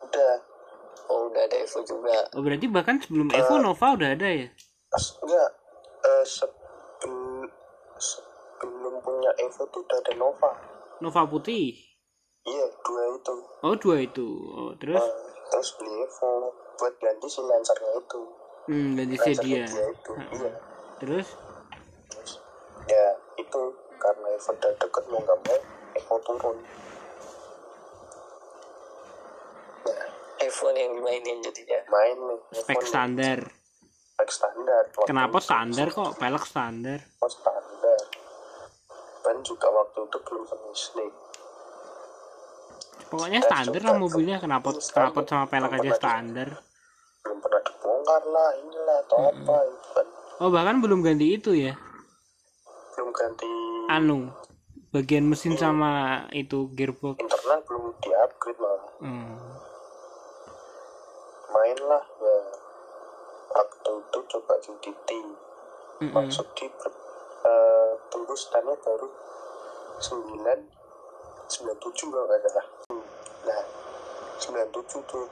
Udah, 0.00 0.32
oh 1.12 1.28
udah 1.28 1.42
ada 1.44 1.56
Evo 1.60 1.78
juga 1.84 2.24
Oh 2.34 2.42
berarti 2.42 2.66
bahkan 2.66 2.96
sebelum 2.98 3.28
Evo 3.30 3.60
Nova 3.60 3.86
udah 3.94 4.10
ada 4.16 4.28
ya? 4.28 4.48
Enggak 5.22 5.50
eh, 6.02 6.24
sebelum 6.26 6.59
sebelum 8.00 8.98
punya 8.98 9.30
Evo 9.38 9.62
tuh 9.66 9.80
udah 9.80 9.98
ada 9.98 10.12
Nova. 10.16 10.50
Nova 10.98 11.22
putih. 11.24 11.76
Iya, 12.42 12.66
dua 12.80 13.02
itu. 13.14 13.34
Oh 13.60 13.74
dua 13.74 13.96
itu. 14.00 14.26
Oh, 14.50 14.72
terus 14.74 14.96
Eh, 14.96 15.12
terus 15.46 15.68
beli 15.76 15.94
Evo 16.00 16.48
buat 16.74 16.94
ganti 16.96 17.26
si 17.26 17.40
Lancernya 17.40 17.92
itu. 17.94 18.20
hmm, 18.66 18.88
ganti 18.94 19.14
Lancernya 19.14 19.36
sedia. 19.36 19.64
dia 19.66 19.86
itu. 19.90 20.12
Iya. 20.34 20.52
Terus 20.98 21.26
Terus, 22.10 22.30
ya 22.86 23.06
itu 23.36 23.60
karena 23.96 24.28
Evo 24.30 24.50
udah 24.50 24.72
deket 24.74 25.04
mau 25.06 25.20
nggak 25.20 25.38
mau 25.42 25.58
Evo 25.92 26.14
turun 26.20 26.56
nah 29.82 30.04
Evo 30.38 30.66
yang 30.72 30.92
dimainin 30.94 31.38
jadinya 31.40 31.78
main 31.86 32.16
nih 32.18 32.38
spek 32.54 32.80
standar. 32.82 33.38
spek 34.10 34.30
standar 34.30 34.82
Kenapa 35.02 35.38
standar 35.38 35.86
kok? 35.88 36.16
Pelek 36.16 36.44
standar. 36.44 37.00
Evo 37.00 37.28
standar 37.28 37.59
ban 39.40 39.48
juga 39.48 39.72
waktu 39.72 39.98
itu 40.04 40.18
belum 40.20 40.44
finish 40.44 40.86
nih 40.94 41.12
Pokoknya 43.10 43.42
Dan 43.42 43.50
standar 43.50 43.82
lah 43.82 43.96
mobilnya. 43.98 44.38
Kenapa 44.38 44.70
kenapa 44.70 45.26
sama 45.26 45.44
pelek 45.48 45.72
aja 45.74 45.90
standar? 45.96 46.48
belum 47.20 47.36
pernah 47.36 47.60
dibongkar 47.60 48.22
lah 48.22 48.48
inilah 48.54 48.98
atau 49.02 49.18
apa 49.24 49.56
itu 49.66 49.88
kan 49.90 50.06
Oh 50.38 50.48
bahkan 50.48 50.76
belum 50.78 51.00
ganti 51.00 51.26
itu 51.32 51.50
ya? 51.52 51.72
belum 52.92 53.10
ganti 53.10 53.48
Anu 53.88 54.28
bagian 54.90 55.24
mesin 55.24 55.56
sama 55.56 55.90
itu 56.30 56.68
gearbox. 56.70 57.16
internal 57.18 57.60
belum 57.64 57.84
di 57.98 58.10
upgrade 58.14 58.60
malah 58.60 58.84
Hmm. 59.00 59.36
main 61.50 61.78
lah 61.82 62.04
ya 62.04 62.36
waktu 63.50 63.90
itu 63.96 64.18
coba 64.28 64.54
UDT 64.60 65.08
Mm-mm. 66.00 66.12
maksud 66.12 66.46
di 66.54 66.66
uh, 66.68 67.79
tembus 68.30 68.46
standnya 68.46 68.78
baru 68.86 69.10
9 69.98 70.38
97 71.50 72.14
kalau 72.14 72.30
nggak 72.30 72.46
salah. 72.46 72.66
Nah 73.42 73.62
97 74.38 75.02
tuh 75.10 75.26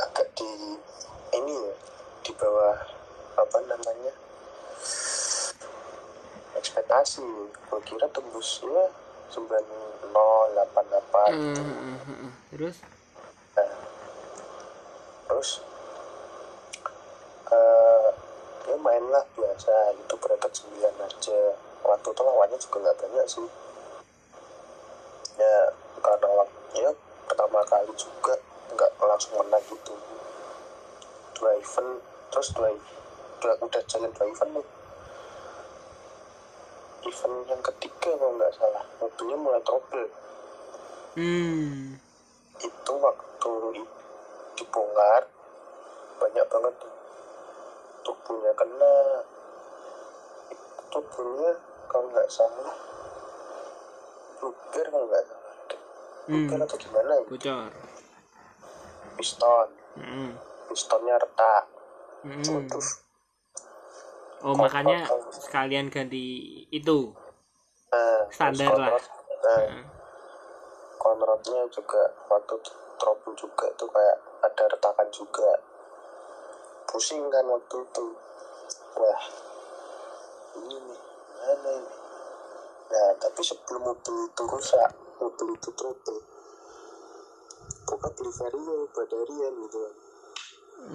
agak 0.00 0.32
di 0.32 0.80
ini 1.36 1.52
ya 1.52 1.76
di 2.24 2.32
bawah 2.40 2.72
apa 3.36 3.58
namanya? 3.68 4.16
Ekspektasi. 6.56 7.52
Gue 7.68 7.80
kira 7.84 8.08
tembusnya 8.08 8.88
9088 9.36 11.36
Hmm, 11.36 11.52
hmm, 11.52 11.96
hmm. 12.00 12.32
Terus? 12.48 12.80
Nah, 13.60 13.72
terus 15.28 15.60
eh 17.52 18.08
ya 18.72 18.76
mainlah 18.80 19.28
biasa 19.36 20.00
itu 20.00 20.16
bracket 20.16 20.64
9 20.64 20.80
aja 20.80 21.63
waktu 21.84 22.08
itu 22.10 22.22
lawannya 22.24 22.58
juga 22.58 22.76
nggak 22.80 22.98
banyak 23.04 23.26
sih. 23.28 23.48
Ya 25.36 25.56
karena 26.00 26.28
waktu 26.32 26.60
ya 26.80 26.90
pertama 27.28 27.60
kali 27.68 27.92
juga 27.94 28.34
nggak 28.72 28.90
langsung 28.98 29.32
menang 29.38 29.64
gitu. 29.68 29.94
Dua 31.36 31.50
event 31.60 31.90
terus 32.32 32.48
dua, 32.56 32.72
dua 33.38 33.52
udah 33.60 33.82
jalan 33.86 34.10
dua 34.16 34.26
event 34.26 34.50
nih. 34.56 34.66
Event 37.04 37.36
yang 37.52 37.62
ketiga 37.62 38.10
kalau 38.16 38.32
nggak 38.34 38.52
salah 38.56 38.84
mobilnya 38.98 39.36
mulai 39.36 39.62
trouble. 39.62 40.08
Hmm. 41.14 41.94
itu 42.58 42.92
waktu 42.98 43.52
dibongkar 44.58 45.22
banyak 46.18 46.46
banget 46.50 46.74
tubuhnya 48.02 48.52
kena. 48.58 48.96
Tubuhnya 50.90 51.50
kalau 51.86 52.06
nggak 52.08 52.28
salah 52.28 52.74
bluber 54.36 54.86
kalau 54.86 55.06
nggak 55.06 55.24
salah 55.24 55.42
Hmm. 56.24 56.46
bluber 56.46 56.58
atau 56.62 56.76
gimana 56.78 57.12
ya 57.12 57.24
Bocor. 57.24 57.70
piston 59.14 59.68
Hmm. 59.94 60.30
pistonnya 60.66 61.16
retak 61.16 61.64
Hmm. 62.20 62.40
Waduh. 62.42 62.88
Oh 64.42 64.52
makanya 64.54 65.04
sekalian 65.30 65.88
ganti 65.88 66.24
itu. 66.68 67.12
nah, 67.86 68.24
Standar 68.28 68.72
lah. 68.74 68.88
konrod- 68.90 69.12
nah, 69.38 69.60
Hmm. 69.62 69.84
konrodnya 70.96 71.62
juga 71.68 72.00
waktu 72.26 72.56
trouble 72.94 73.32
juga 73.34 73.68
tuh 73.74 73.86
kayak 73.86 74.16
ada 74.42 74.64
retakan 74.66 75.08
juga 75.10 75.52
pusing 76.86 77.28
kan 77.28 77.44
waktu 77.44 77.76
itu 77.78 78.06
wah 78.94 79.20
nih 81.44 81.56
mana 81.60 81.70
ini. 81.76 81.94
Nah 82.88 83.08
tapi 83.20 83.40
sebelum 83.44 83.82
mobil 83.84 84.16
itu 84.24 84.42
rusak 84.48 84.90
mobil 85.20 85.48
itu 85.52 85.70
trouble. 85.76 86.20
Buka 87.84 88.08
beli 88.16 88.30
vario 88.32 88.88
buat 88.90 89.10
harian 89.12 89.54
gitu 89.68 89.78
kan 89.78 89.94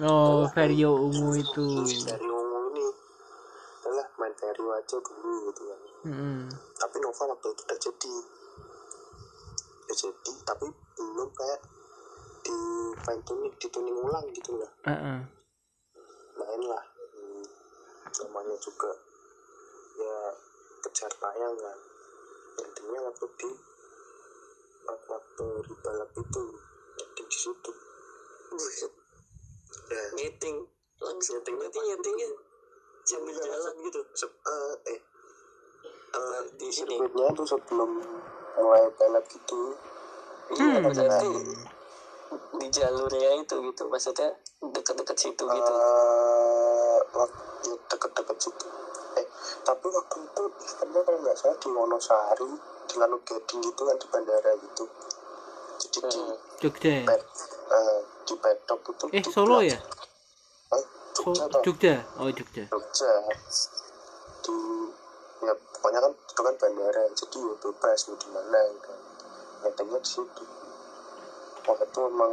Oh 0.04 0.46
Vario 0.54 0.90
ungu 1.06 1.34
itu. 1.38 1.66
vario 2.06 2.38
ini. 2.70 2.86
Adalah 3.86 4.06
main 4.18 4.34
vario 4.38 4.68
aja 4.74 4.96
dulu 4.98 5.32
gitu 5.50 5.62
kan. 5.66 5.80
Hmm. 6.00 6.48
tapi 6.80 6.96
Nova 6.98 7.22
waktu 7.30 7.46
itu 7.52 7.62
udah 7.66 7.78
jadi. 7.78 8.14
Udah 9.86 9.96
jadi 9.96 10.32
tapi 10.46 10.66
belum 10.98 11.30
kayak 11.34 11.60
di 12.40 12.56
fine 13.04 13.22
tuning 13.26 13.54
dituning 13.60 13.96
ulang 13.98 14.26
gitu 14.34 14.50
lah. 14.58 14.70
Heeh. 14.86 15.18
main 16.38 16.62
lah. 16.64 16.84
Hmm, 17.14 17.44
namanya 18.24 18.56
juga 18.62 18.90
ya 20.00 20.18
kejar 20.88 21.12
tayang 21.20 21.54
kan. 21.60 21.78
Intinya 22.60 22.98
waktu 23.08 23.26
di 23.36 23.50
waktu 24.90 25.46
di 25.68 25.74
balap 25.84 26.10
itu 26.16 26.42
nyeting 26.96 27.26
di 27.28 27.38
situ 27.38 27.72
Buset, 28.50 28.92
ya 29.92 30.02
nyeting. 30.18 30.56
Langsung 31.00 31.40
Nyeting 31.40 31.56
berarti 31.56 31.78
apa? 31.80 31.86
nyetingnya 31.88 32.28
sambil 33.06 33.36
jalan 33.40 33.74
gitu? 33.88 34.00
Se- 34.12 34.40
eh, 34.44 34.74
eh. 34.92 35.00
Apa 36.10 36.36
di 36.58 36.68
sirkuitnya 36.68 37.32
tuh 37.32 37.46
sebelum 37.46 37.90
mulai 38.58 38.84
balap 38.98 39.24
gitu. 39.30 39.78
Hmm. 40.50 40.82
berarti 40.82 41.30
di 42.58 42.66
jalurnya 42.68 43.30
itu 43.38 43.54
gitu. 43.70 43.82
Maksudnya 43.86 44.28
deket-deket 44.60 45.16
situ 45.16 45.44
gitu. 45.46 45.72
Waktu 47.14 47.70
deket-deket 47.88 48.38
situ 48.42 48.66
tapi 49.62 49.86
waktu 49.86 50.16
itu 50.20 50.42
eventnya 50.62 51.00
kalau 51.02 51.18
nggak 51.20 51.36
salah 51.36 51.56
di 51.56 51.68
Wonosari 51.68 52.50
di 52.86 52.94
Lalu 52.96 53.16
Gading 53.22 53.60
gitu 53.62 53.82
kan 53.82 53.96
di 53.96 54.06
bandara 54.08 54.52
gitu 54.54 54.84
jadi 55.80 55.98
di 56.06 56.20
Hmm. 56.20 56.36
Jogja 56.60 56.90
ya? 56.92 57.02
pet 57.08 57.22
eh, 57.70 57.98
di 58.24 58.34
pedok 58.36 58.80
itu 58.86 59.04
Eh 59.10 59.22
Solo 59.24 59.58
ya? 59.60 59.78
eh, 60.70 60.84
So- 61.16 61.32
Jogja 61.32 61.44
toh 61.48 61.62
Jogja. 61.64 61.94
Oh 62.16 62.28
Jogja. 62.28 62.64
Jogja 62.66 63.12
di 64.40 64.54
pokoknya 65.72 66.00
kan 66.00 66.12
itu 66.12 66.40
kan 66.40 66.54
bandara 66.56 67.02
jadi 67.10 67.38
ya 67.38 67.54
bebas 67.56 68.00
mau 68.04 68.16
di 68.16 68.28
mana 68.28 68.60
gitu 68.68 68.92
di 69.96 70.04
situ 70.04 70.44
waktu 71.60 71.84
itu 71.84 72.00
emang 72.02 72.32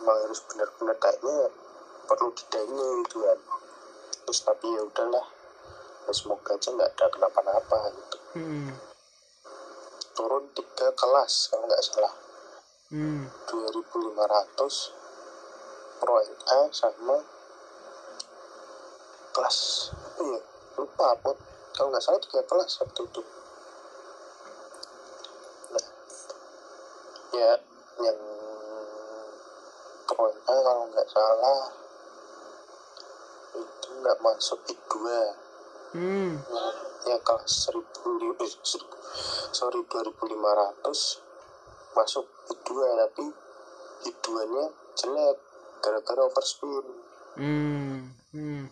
emang 0.00 0.16
harus 0.22 0.40
benar-benar 0.46 0.96
kayaknya 0.98 1.50
perlu 2.04 2.28
didaingi 2.32 2.88
gitu 3.02 3.16
kan 3.22 3.38
terus 4.24 4.40
tapi 4.42 4.66
ya 4.68 4.82
udahlah 4.82 5.26
ya 5.26 5.33
semoga 6.12 6.58
aja 6.58 6.68
nggak 6.68 6.90
ada 6.98 7.06
kenapa-napa 7.08 7.78
gitu. 7.96 8.18
Hmm. 8.34 8.74
turun 10.14 10.46
tiga 10.54 10.94
kelas 10.94 11.50
kalau 11.50 11.66
nggak 11.66 11.82
salah. 11.82 12.14
Hmm. 12.90 13.26
2500 13.48 15.98
pro 15.98 16.14
NA 16.20 16.58
sama 16.70 17.16
kelas. 19.34 19.58
Ya 20.20 20.40
lupa 20.78 21.04
apa 21.14 21.30
kalau 21.74 21.88
nggak 21.90 22.04
salah 22.04 22.20
tiga 22.22 22.42
kelas 22.46 22.72
waktu 22.82 23.02
itu. 23.06 23.22
Nah 25.74 25.86
ya 27.34 27.50
yang 28.02 28.18
pro 30.06 30.24
NA 30.30 30.56
kalau 30.62 30.84
nggak 30.90 31.08
salah 31.10 31.62
itu 33.54 33.88
nggak 34.02 34.18
masuk 34.22 34.58
I2 34.66 34.94
Hmm. 35.94 36.34
ya 37.06 37.16
1000 37.22 37.78
eh, 38.42 38.50
1000 38.66 38.82
sorry 39.54 39.80
2500 39.86 41.22
masuk 41.94 42.26
I2 42.50 42.68
tapi 42.98 43.24
I2 44.10 44.26
nya 44.50 44.64
jelek 44.98 45.38
gara-gara 45.78 46.22
overspin 46.26 46.82
Hmm. 47.38 48.10
Hmm. 48.34 48.64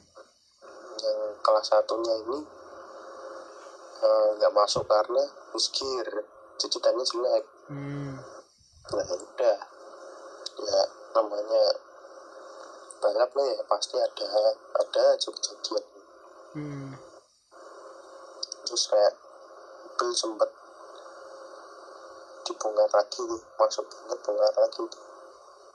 yang 1.03 1.21
kelas 1.43 1.67
satunya 1.71 2.15
ini 2.27 2.39
eh, 4.03 4.29
nggak 4.39 4.55
masuk 4.55 4.83
karena 4.91 5.23
miskin 5.55 6.03
cicitannya 6.59 7.07
jelek 7.07 7.45
Hmm. 7.71 8.19
nah 8.91 9.05
ya 9.07 9.15
udah 9.15 9.59
ya 10.59 10.81
namanya 11.15 11.65
balap 12.99 13.31
lah 13.31 13.47
ya 13.47 13.63
pasti 13.71 13.95
ada 13.95 14.27
ada 14.75 15.03
aja 15.15 15.29
kejadian 15.31 15.85
Hmm. 16.53 16.93
Terus 18.73 18.89
kayak 18.89 19.13
mobil 19.85 20.17
sempet 20.17 20.49
dibongkar 22.49 22.89
lagi 22.89 23.21
masuk 23.61 23.85
banget 23.85 24.19
bongkar 24.25 24.55
lagi. 24.65 24.81
Tuh 24.81 24.89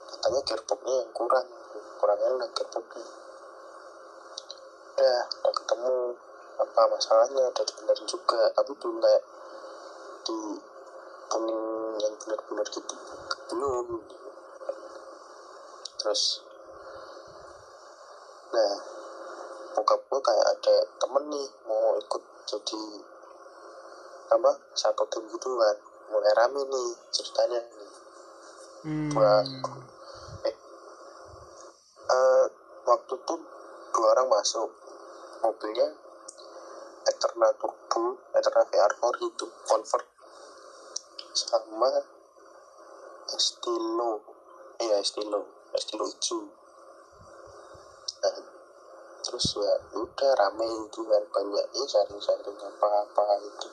katanya 0.02 0.40
gearboxnya 0.42 0.94
yang 0.98 1.10
kurang 1.14 1.46
kurang 2.02 2.18
enak 2.18 2.50
gearboxnya. 2.58 3.06
Udah 4.98 5.20
udah 5.30 5.52
ketemu. 5.62 5.94
Apa 6.58 6.80
masalahnya? 6.90 7.42
Udah 7.54 7.64
dibenerin 7.70 8.06
juga. 8.10 8.50
Tapi 8.50 8.72
belum 8.74 8.98
kayak 8.98 9.22
di 10.26 10.38
kuning 11.30 11.62
yang 12.02 12.14
benar-benar 12.18 12.66
gitu. 12.66 12.94
Belum. 13.54 13.86
Terus 16.02 16.42
nah 18.50 18.74
bokap 19.78 20.02
gue 20.02 20.18
kayak 20.18 20.46
ada 20.50 20.76
temen 20.98 21.24
nih 21.30 21.46
mau 21.62 21.94
ikut 21.94 22.37
jadi 22.48 22.82
apa? 24.32 24.52
Satu 24.72 25.04
tim 25.12 25.24
gitu 25.28 25.48
kan. 25.52 25.76
Mulai 26.08 26.32
rame 26.32 26.60
nih 26.64 26.88
ceritanya 27.12 27.60
nih. 27.60 27.90
Hmm. 28.88 29.10
Buat 29.12 29.46
eh, 30.48 30.56
eh, 32.08 32.44
waktu 32.88 33.14
itu 33.20 33.34
dua 33.92 34.06
orang 34.16 34.28
masuk 34.32 34.72
mobilnya. 35.44 35.88
Eterna 37.08 37.48
Turbo 37.56 38.20
Eterna 38.36 38.68
VR4 38.68 39.04
itu 39.24 39.46
convert 39.64 40.06
sama 41.32 41.92
Estilo. 43.32 44.24
Iya 44.80 45.00
Estilo. 45.00 45.40
Estilo 45.72 46.04
hijau 46.08 46.57
terus 49.28 49.60
ya 49.60 49.76
udah 49.92 50.30
rame 50.40 50.64
itu 50.88 51.04
kan 51.04 51.20
banyak 51.28 51.66
ya 51.76 51.84
sharing-sharing 51.84 52.56
apa-apa 52.56 53.44
itu. 53.44 53.68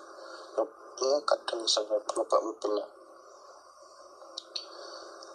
Ya 1.00 1.16
kadang 1.24 1.64
iseng 1.64 1.88
nyoba 1.88 2.38
mobil 2.44 2.72
lah. 2.76 2.90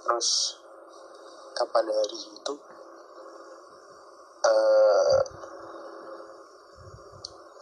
Terus 0.04 0.60
kapan 1.56 1.88
hari 1.88 2.20
itu 2.20 2.54
eh 4.44 5.20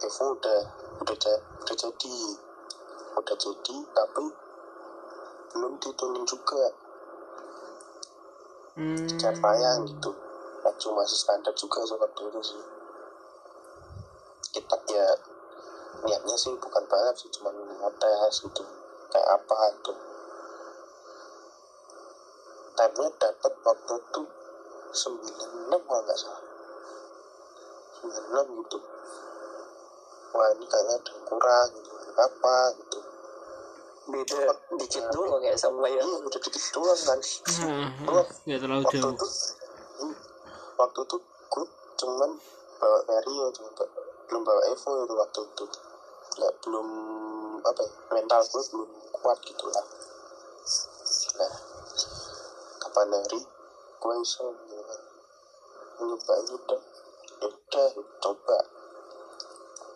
Evo 0.03 0.35
udah 0.35 0.61
udah 0.99 1.15
udah 1.63 1.75
jadi. 1.79 2.17
Udah 3.15 3.35
jadi 3.39 3.75
tapi 3.95 4.25
belum 5.55 5.73
dituning 5.79 6.27
juga. 6.27 6.75
Hmm. 8.75 9.07
Carvaya 9.15 9.79
gitu 9.87 10.28
Maju 10.59 10.87
masih 10.99 11.17
standar 11.17 11.53
juga 11.55 11.79
seperti 11.87 12.21
itu 12.27 12.41
sih. 12.43 12.61
Kita 14.59 14.75
ya 14.91 15.07
niatnya 16.03 16.35
sih 16.35 16.53
bukan 16.59 16.83
balap 16.87 17.15
sih 17.15 17.31
cuman 17.31 17.53
ngetes 17.53 18.35
gitu. 18.43 18.63
Kayak 19.09 19.29
apa 19.41 19.57
itu 19.73 19.93
time-nya 22.79 23.09
dapat 23.19 23.53
waktu 23.65 23.93
itu 23.99 24.21
96 24.93 25.83
kalau 25.83 26.01
nggak 26.03 26.19
salah. 26.19 26.43
96 28.03 28.59
gitu. 28.63 28.77
Wah 30.29 30.47
ini 30.53 30.65
kayaknya 30.69 30.95
ada 30.95 31.09
yang 31.11 31.23
kurang 31.27 31.67
gitu 31.75 31.91
apa 32.19 32.55
gitu. 32.77 32.99
Beda 34.09 34.41
dikit 34.79 35.05
doang 35.13 35.41
kayak 35.43 35.59
sama 35.59 35.85
iya 35.85 36.01
yang 36.01 36.09
udah 36.25 36.41
dikit 36.41 36.63
doang 36.73 36.99
kan. 36.99 37.19
Nah, 37.63 38.25
nggak 38.45 38.59
terlalu 38.59 38.83
jauh. 38.89 39.15
Itu 40.79 40.87
waktu 40.87 41.03
itu 41.03 41.17
gue 41.51 41.65
cuman 41.99 42.31
bawa 42.79 42.99
Vario 43.03 43.51
cuma 43.51 43.67
ba- 43.75 43.91
belum 44.31 44.41
bawa 44.47 44.61
Evo 44.71 45.03
itu 45.03 45.11
waktu 45.19 45.39
itu. 45.43 45.65
Nggak 46.39 46.53
belum 46.63 46.87
apa 47.67 47.81
ya, 47.83 47.91
mental 48.15 48.41
gue 48.47 48.63
belum 48.71 48.89
kuat 49.19 49.37
gitu 49.43 49.65
lah. 49.67 49.85
Nah 51.35 51.53
kapan 52.79 53.11
hari 53.11 53.43
gue 53.99 54.13
iseng 54.23 54.55
gitu 54.71 54.83
kan 54.87 55.01
nyoba. 55.99 56.33
Ini 56.39 56.51
udah 56.55 56.79
ya 57.43 57.47
udah 57.51 57.87
coba. 58.23 58.59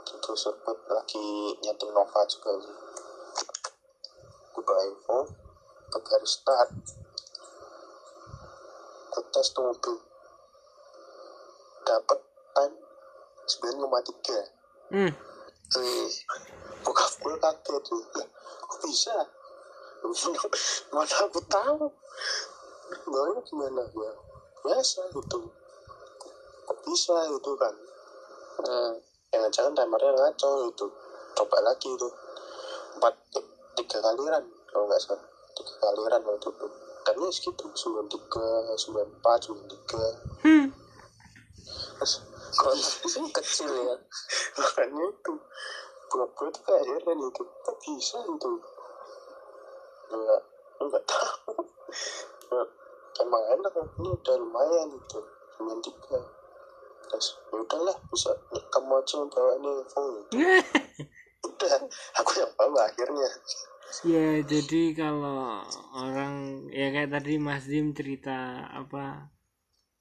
Terus 0.04 0.40
sirkuit 0.40 0.80
lagi 0.92 1.56
nyeting 1.64 1.92
Nova 1.96 2.28
juga. 2.28 2.60
Sih 2.60 2.76
gue 4.52 4.64
bawa 4.68 4.84
Evo 4.84 5.32
ke 5.96 6.00
garis 6.04 6.44
start. 6.44 6.76
Gue 9.16 9.24
tes 9.32 9.48
tuh 9.56 9.64
mobil 9.64 10.12
dapat 11.94 12.20
time 12.58 12.76
9,3 13.46 14.64
Hmm. 14.94 15.10
Wih, 15.74 16.14
bokap 16.86 17.14
gue 17.18 17.34
kaget 17.42 17.82
tuh. 17.82 18.02
Kok 18.62 18.78
bisa? 18.86 19.16
Mana 20.94 21.16
aku 21.26 21.42
tahu. 21.50 21.90
Bawanya 23.10 23.42
gimana 23.42 23.82
ya 23.90 24.12
biasa 24.62 25.02
gitu. 25.10 25.50
Kok 26.70 26.78
bisa 26.86 27.16
itu 27.26 27.52
kan? 27.58 27.74
Eh, 28.70 28.92
jangan-jangan 29.34 29.74
timernya 29.74 30.14
ngaco 30.14 30.50
itu 30.70 30.86
coba 31.34 31.58
lagi 31.66 31.90
itu 31.90 32.08
empat 33.02 33.14
tiga 33.74 33.98
kaliran 33.98 34.46
kalau 34.70 34.86
nggak 34.86 35.02
salah. 35.02 35.26
Tiga 35.58 35.74
kaliran 35.82 36.22
waktu 36.22 36.50
itu. 36.54 36.68
Timenya 37.02 37.32
segitu. 37.34 37.66
Sembilan 37.74 38.08
tiga 38.14 38.46
sembilan 38.78 39.08
empat 39.18 39.40
sembilan 39.42 39.68
tiga 39.74 40.04
Kok 41.98 42.74
kecil 43.34 43.72
ya. 43.72 43.96
Makanya 44.58 45.04
itu. 45.10 45.34
Buat 46.14 46.30
gue 46.38 46.50
tuh 46.54 46.62
kayak 46.66 46.84
heran 46.86 47.20
itu? 47.26 47.44
Kok 47.44 47.78
bisa 47.82 48.18
itu? 48.22 48.52
Enggak 50.14 50.42
enggak 50.78 51.04
tahu. 51.10 51.54
Ya, 52.54 52.64
emang 53.26 53.44
enak. 53.58 53.74
Ini 53.98 54.10
udah 54.14 54.36
lumayan 54.38 54.90
itu. 54.94 55.20
Sembilan 55.58 55.80
tiga 55.82 56.22
terus 57.14 57.38
ya 57.54 57.62
udahlah 57.62 57.98
bisa 58.10 58.32
kamu 58.74 58.94
aja 58.98 59.14
yang 59.22 59.30
bawa 59.30 59.52
ini 59.62 59.72
phone 59.86 60.18
udah 61.46 61.74
aku 62.18 62.32
yang 62.42 62.54
bawa 62.58 62.90
akhirnya. 62.90 63.30
Ya 64.02 64.42
jadi 64.42 64.98
kalau 64.98 65.62
orang 65.94 66.66
ya 66.74 66.90
kayak 66.90 67.14
tadi 67.14 67.38
Mas 67.38 67.70
Dim 67.70 67.94
cerita 67.94 68.66
apa 68.74 69.30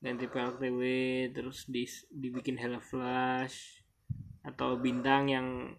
ganti 0.02 0.26
PLTW 0.26 0.82
terus 1.30 1.62
di, 1.70 1.86
dibikin 2.10 2.58
Hello 2.58 2.82
Flash 2.82 3.86
atau 4.42 4.74
bintang 4.74 5.30
yang 5.30 5.78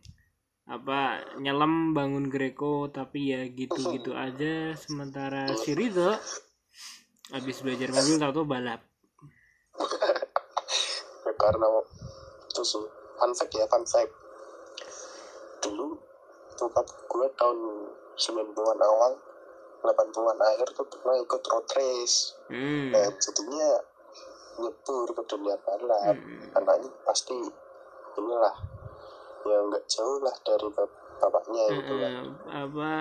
apa 0.64 1.20
nyelam 1.44 1.92
bangun 1.92 2.32
Greco 2.32 2.88
tapi 2.88 3.36
ya 3.36 3.44
gitu-gitu 3.52 4.16
aja. 4.16 4.80
Sementara 4.80 5.52
si 5.60 5.76
Ridho 5.76 6.16
habis 7.36 7.60
belajar 7.60 7.92
mobil 7.92 8.16
tahu 8.16 8.48
balap. 8.48 8.80
Karena 11.44 11.68
itu 12.48 12.64
sih 12.64 12.86
fun 13.20 13.32
fact 13.36 13.54
ya 13.60 13.68
fun 13.68 13.84
fact. 13.84 14.14
Dulu 15.68 16.00
bokap 16.64 16.88
gue 16.88 17.28
tahun 17.36 17.60
90-an 18.16 18.80
awal 18.80 19.20
80-an 19.84 20.40
akhir 20.40 20.68
tuh 20.80 20.88
pernah 20.88 21.20
ikut 21.20 21.44
road 21.44 21.68
race. 21.76 22.40
Hmm. 22.48 22.96
nah 22.96 23.12
jadinya 23.20 23.84
nyebur 24.60 25.08
ke 25.10 25.22
dunia 25.26 25.56
balap 25.66 26.16
Hmm. 26.18 26.58
anaknya 26.58 26.90
pasti 27.04 27.34
inilah 28.14 28.56
yang 29.44 29.68
nggak 29.68 29.84
jauh 29.90 30.18
lah 30.22 30.36
dari 30.46 30.68
bap- 30.72 31.02
bapaknya 31.20 31.64
gitu 31.74 31.94
kan 31.98 32.12
Eh, 32.14 32.26
apa 32.54 32.92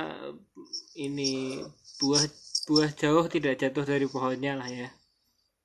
ini 0.96 1.62
buah 2.00 2.24
buah 2.66 2.90
jauh 2.94 3.26
tidak 3.28 3.58
jatuh 3.58 3.84
dari 3.84 4.06
pohonnya 4.06 4.56
lah 4.58 4.68
ya 4.68 4.88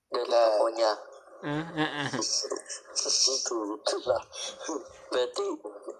dari 0.09 0.27
Nah. 0.27 0.97
ah, 1.45 1.69
ah, 1.77 1.91
ah. 2.05 2.09
itu 2.17 3.55
itulah 3.77 4.21
berarti 5.07 5.45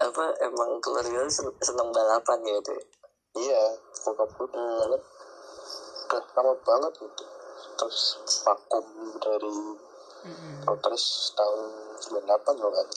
apa 0.02 0.24
emang 0.42 0.82
keluarga 0.82 1.22
lu 1.24 1.30
sen- 1.30 1.54
seneng 1.62 1.90
balapan 1.94 2.38
gitu 2.42 2.74
ya? 2.74 2.84
iya 3.38 3.62
bokap 4.02 4.30
gue 4.34 4.48
banget 4.50 5.02
udah 6.08 6.24
lama 6.34 6.54
banget 6.66 6.94
gitu 6.98 7.24
terus 7.78 8.18
vakum 8.44 8.86
dari 9.22 9.86
Mm, 10.28 10.66
road 10.68 10.84
race 10.92 11.32
tahun 11.40 11.62
98 12.26 12.60
loh 12.60 12.72
kan 12.74 12.88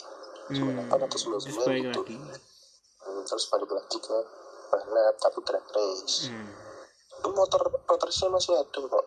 hmm. 0.51 0.89
98 0.89 0.95
atau 0.99 1.07
terus 1.07 1.25
99 1.31 1.63
balik 1.63 1.85
gitu. 1.87 2.01
lagi. 2.03 2.17
Hmm, 3.07 3.21
terus 3.23 3.45
balik 3.53 3.71
lagi 3.71 3.99
ke 4.03 4.19
balap 4.71 5.17
tapi 5.23 5.39
drag 5.47 5.67
race. 5.71 6.17
Hmm. 6.33 6.51
itu 7.21 7.29
motor 7.37 7.61
road 7.71 8.03
race 8.03 8.21
nya 8.25 8.29
masih 8.33 8.53
ada 8.57 8.81
kok. 8.83 9.07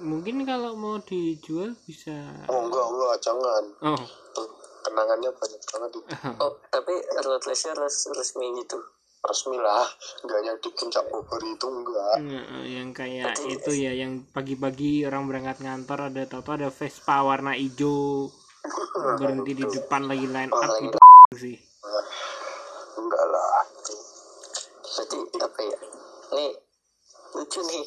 Mungkin 0.00 0.36
kalau 0.48 0.72
mau 0.78 0.96
dijual 1.04 1.76
bisa 1.84 2.14
oh 2.48 2.60
enggak 2.64 2.86
enggak 2.86 3.14
jangan. 3.20 3.64
Oh. 3.84 4.00
Kenangannya 4.84 5.30
banyak 5.36 5.62
banget. 5.68 5.90
Itu 5.90 6.00
oh 6.48 6.52
tapi 6.72 6.94
road 7.28 7.44
race 7.44 7.68
res 7.76 8.08
resmi 8.08 8.46
gitu 8.62 8.78
resmi 9.24 9.56
lah. 9.56 9.84
Enggak 10.22 10.40
yang 10.44 10.56
di 10.60 10.68
puncak 10.70 11.04
Bogor 11.08 11.42
itu 11.42 11.66
enggak 11.66 12.14
Nggak, 12.20 12.44
eh, 12.44 12.66
yang 12.76 12.88
kayak 12.92 13.34
itu 13.48 13.70
ya 13.72 13.92
yang 13.96 14.22
pagi-pagi 14.30 15.08
orang 15.08 15.24
berangkat 15.26 15.64
ngantor 15.64 16.12
ada 16.12 16.22
tau 16.28 16.44
ada 16.44 16.68
Vespa 16.68 17.24
warna 17.24 17.56
hijau. 17.56 18.28
Berhenti 19.20 19.52
di 19.56 19.64
depan 19.64 20.08
lagi 20.08 20.26
line 20.28 20.52
up 20.52 20.72
itu 20.80 20.98
sih. 21.44 21.56
Enggak 22.94 23.24
lah 23.26 23.64
berarti 24.94 25.18
apa 25.42 25.60
ya? 25.60 25.78
Nih 26.38 26.52
lucu 27.34 27.60
nih. 27.66 27.84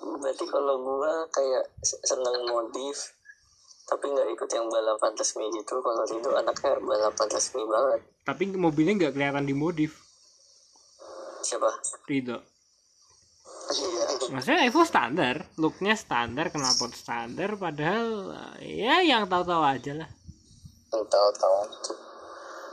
Berarti 0.00 0.44
kalau 0.48 0.74
gua 0.80 1.26
kayak 1.28 1.64
se- 1.84 2.00
seneng 2.06 2.46
modif 2.48 3.18
tapi 3.90 4.06
nggak 4.06 4.28
ikut 4.38 4.50
yang 4.54 4.70
balapan 4.70 5.12
resmi 5.18 5.50
gitu. 5.50 5.82
Kalau 5.82 6.06
itu 6.06 6.30
anaknya 6.30 6.78
balapan 6.78 7.26
resmi 7.26 7.62
banget. 7.66 8.00
Tapi 8.22 8.42
mobilnya 8.54 8.94
nggak 8.94 9.14
kelihatan 9.18 9.44
dimodif 9.50 10.09
siapa? 11.42 11.70
Ridho 12.06 12.38
iya. 13.74 14.04
Maksudnya 14.30 14.62
Evo 14.66 14.82
standar 14.86 15.46
looknya 15.58 15.94
standar 15.98 16.50
knalpot 16.54 16.94
standar 16.94 17.54
padahal 17.58 18.34
eh, 18.62 18.86
ya 18.86 19.02
yang 19.02 19.26
tahu-tahu 19.26 19.62
aja 19.62 19.92
lah. 19.94 20.08
Yang 20.90 21.04
tahu-tahu 21.10 21.56
itu 21.70 21.92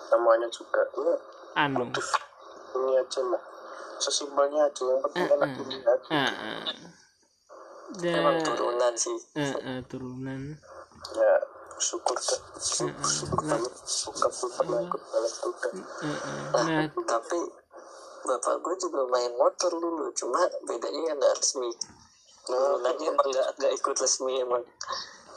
namanya 0.07 0.47
juga 0.49 0.81
ya 0.85 1.15
anu. 1.57 1.89
ini 2.77 2.89
aja 2.97 3.21
lah. 3.25 3.41
Sesimpelnya 3.97 4.69
aja 4.69 4.83
yang 4.85 5.01
penting 5.09 5.25
enak 5.33 5.49
dilihat 5.57 5.99
Ah, 6.13 6.29
ah. 6.29 6.63
emang 8.05 8.37
turunan 8.45 8.93
sih. 8.93 9.17
Eh, 9.33 9.53
eh, 9.57 9.79
turunan. 9.89 10.41
Ya 11.17 11.33
syukur 11.81 12.17
deh. 12.17 12.41
Syukur 12.61 13.41
banget. 13.41 13.73
Bokap 14.05 14.31
gue 14.33 14.49
pernah 14.53 14.81
ikut 14.85 15.01
eh. 15.01 16.17
nah, 16.53 16.65
nah. 16.65 16.85
tapi 17.05 17.37
bapak 18.27 18.59
gue 18.59 18.75
juga 18.75 19.07
main 19.07 19.31
motor 19.39 19.71
dulu 19.71 20.11
cuma 20.11 20.43
bedanya 20.67 21.15
yang 21.15 21.17
nggak 21.17 21.35
resmi. 21.39 21.71
Turunannya 22.43 23.07
emang? 23.15 23.27
nggak 23.31 23.47
nggak 23.55 23.73
ikut 23.79 23.95
resmi 23.95 24.33
emang. 24.43 24.63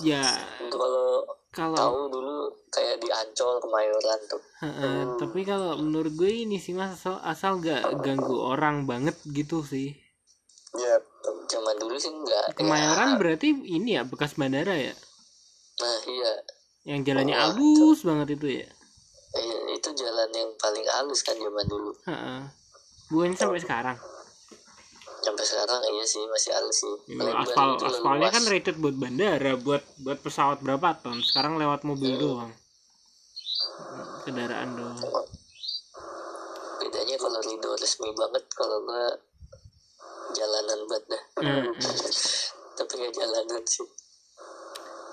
Ya 0.03 0.27
kalau 0.71 1.23
kalau 1.51 1.77
tahu 1.77 2.01
dulu 2.11 2.37
kayak 2.71 3.03
di 3.03 3.09
Ancol 3.11 3.63
kemayoran 3.63 4.21
tuh. 4.27 4.43
Heeh, 4.63 4.99
tapi 5.19 5.41
kalau 5.43 5.79
menurut 5.79 6.13
gue 6.15 6.31
ini 6.47 6.59
sih 6.61 6.77
mas 6.77 6.99
asal 6.99 7.17
asal 7.25 7.59
gak 7.59 7.91
ganggu 8.05 8.37
orang 8.39 8.85
banget 8.87 9.17
gitu 9.31 9.65
sih. 9.67 9.97
Ya 10.77 11.03
zaman 11.51 11.75
dulu 11.83 11.99
sih 11.99 12.13
enggak 12.15 12.55
kemayoran 12.55 13.15
ya, 13.15 13.19
berarti 13.19 13.49
ini 13.51 13.99
ya 13.99 14.03
bekas 14.07 14.39
bandara 14.39 14.79
ya? 14.79 14.95
Nah 15.83 15.99
iya. 16.07 16.33
Yang 16.87 17.01
jalannya 17.13 17.35
Oh, 17.37 17.43
halus 17.51 18.01
banget 18.07 18.29
itu 18.39 18.47
ya? 18.63 18.69
Eh, 19.31 19.59
itu 19.79 19.89
jalan 19.95 20.31
yang 20.35 20.51
paling 20.59 20.87
halus 20.87 21.21
kan 21.27 21.37
zaman 21.39 21.67
dulu. 21.67 21.93
Heeh. 22.07 22.60
Bukannya 23.11 23.37
sampai 23.37 23.61
sekarang. 23.61 23.97
Sampai 25.21 25.45
sekarang 25.45 25.81
iya 25.85 26.05
sih 26.07 26.23
masih 26.31 26.51
halus 26.57 26.79
sih. 26.81 26.95
Ya, 27.13 27.35
aspal 27.43 27.77
aspalnya 27.77 28.31
kan 28.33 28.45
rated 28.49 28.81
buat 28.81 28.97
bandara 28.97 29.59
buat 29.61 29.85
buat 30.01 30.19
pesawat 30.23 30.65
berapa 30.65 30.97
ton? 31.03 31.21
Sekarang 31.21 31.61
lewat 31.61 31.85
mobil 31.85 32.17
doang. 32.17 32.55
Kendaraan 34.25 34.79
doang. 34.79 34.97
Bedanya 36.81 37.17
kalau 37.21 37.41
Rido 37.45 37.71
resmi 37.77 38.09
banget 38.17 38.45
kalau 38.57 38.79
gua 38.87 39.07
jalanan 40.33 40.79
banget 40.89 41.05
dah. 41.13 41.23
Heeh. 41.45 41.69
tapi 42.81 42.93
nggak 42.97 43.13
jalanan 43.13 43.63
sih. 43.69 43.89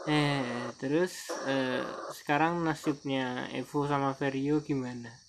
Eh 0.07 0.71
terus 0.79 1.35
eh, 1.49 1.83
sekarang 2.15 2.63
nasibnya 2.63 3.51
Evo 3.51 3.83
sama 3.83 4.15
Vario 4.15 4.63
gimana 4.63 5.26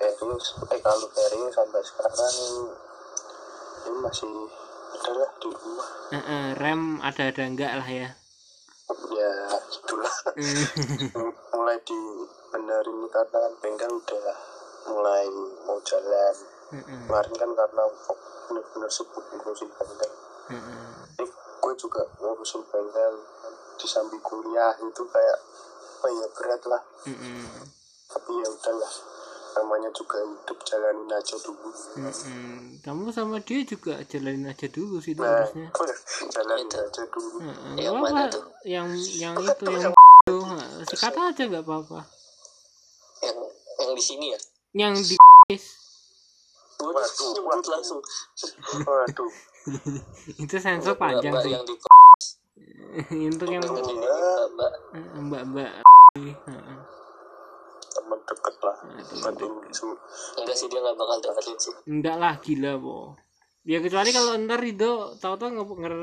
kalau 0.00 0.16
Verius 0.16 0.46
eh 0.72 0.80
kalau 0.80 1.08
Verius 1.12 1.52
sampai 1.52 1.82
sekarang 1.84 2.36
ini 3.84 3.98
masih 4.00 4.32
adalah 4.96 5.30
di 5.36 5.48
rumah. 5.52 5.88
Heeh, 6.12 6.44
rem 6.56 6.82
ada-ada 7.04 7.42
enggak 7.44 7.72
lah 7.76 7.88
ya? 7.88 8.08
Ya 9.12 9.32
itulah. 9.60 10.14
Mulai 11.56 11.78
dibenerin 11.84 13.00
karena 13.12 13.38
kan 13.44 13.52
bengkel 13.60 13.92
udah 13.92 14.36
mulai 14.88 15.28
mau 15.68 15.78
jalan. 15.84 16.36
Heeh, 16.72 17.00
kemarin 17.04 17.34
kan 17.36 17.50
karena 17.52 17.82
bener-bener 18.48 18.90
sibuk 18.90 19.24
ngurusin 19.36 19.68
bengkel. 19.76 20.12
Ini 21.20 21.26
gue 21.60 21.74
juga 21.76 22.02
ngurusin 22.18 22.64
bengkel 22.72 23.14
di 23.76 23.86
samping 23.88 24.20
kuliah 24.24 24.72
itu 24.80 25.02
kayak 25.12 25.38
apa 26.00 26.08
ya 26.08 26.26
berat 26.32 26.62
lah. 26.64 26.82
Heeh. 27.04 27.68
tapi 28.10 28.42
ya 28.42 28.48
udahlah 28.50 28.92
namanya 29.52 29.90
juga 29.90 30.16
hidup 30.20 30.58
jalanin 30.62 31.10
aja 31.10 31.36
dulu 31.40 31.68
Mm-mm. 31.96 32.80
Kamu 32.80 33.10
sama 33.10 33.36
dia 33.40 33.60
juga 33.62 33.98
jalanin 34.04 34.46
aja 34.46 34.66
dulu 34.66 34.98
sih 34.98 35.12
itu 35.12 35.20
nah 35.20 35.42
harusnya. 35.42 35.68
jalanin 36.34 36.66
Itu. 36.66 36.76
aja 36.78 37.02
dulu 37.08 37.36
Heeh, 37.40 37.72
Yang 37.76 37.92
nggak 37.92 38.02
mana 38.04 38.22
tuh? 38.28 38.44
Yang 38.62 38.88
yang 39.16 39.34
itu 39.50 39.64
yang 39.68 39.92
itu 39.94 40.36
Heeh, 40.38 40.84
sikat 40.86 41.14
aja 41.14 41.42
nggak 41.46 41.64
apa-apa. 41.64 42.00
yang 43.20 43.38
yang 43.78 43.92
di 43.92 44.02
sini 44.02 44.26
ya 44.30 44.40
Yang 44.72 44.94
di 45.08 45.16
Waduh, 46.80 46.96
Waduh, 46.96 47.30
nyebut 47.36 47.66
langsung 47.68 48.00
waduh 48.88 49.30
itu 50.40 50.56
sensor 50.56 50.96
Mbak- 50.96 51.00
panjang 51.20 51.34
mbak 51.36 51.44
sih. 51.44 51.52
yang 51.52 51.64
di 51.68 51.74
Untuk 53.28 53.48
yang 53.48 53.60
mbak 53.60 54.72
mbak-mbak. 55.20 55.70
Heeh. 56.16 56.69
Teman 58.10 58.26
deket 58.26 58.56
lah. 58.66 58.76
Sem- 59.70 59.98
enggak 60.42 60.56
sih 60.58 60.66
dia 60.66 60.80
nggak 60.82 60.96
bakal 60.98 61.16
dengerin 61.22 61.56
sih. 61.62 61.74
Enggak 61.86 62.16
lah 62.18 62.34
gila 62.42 62.72
po. 62.82 63.14
Ya 63.62 63.78
kecuali 63.78 64.10
kalau 64.10 64.34
ntar 64.34 64.58
Rido 64.58 65.14
tahu-tahu 65.22 65.50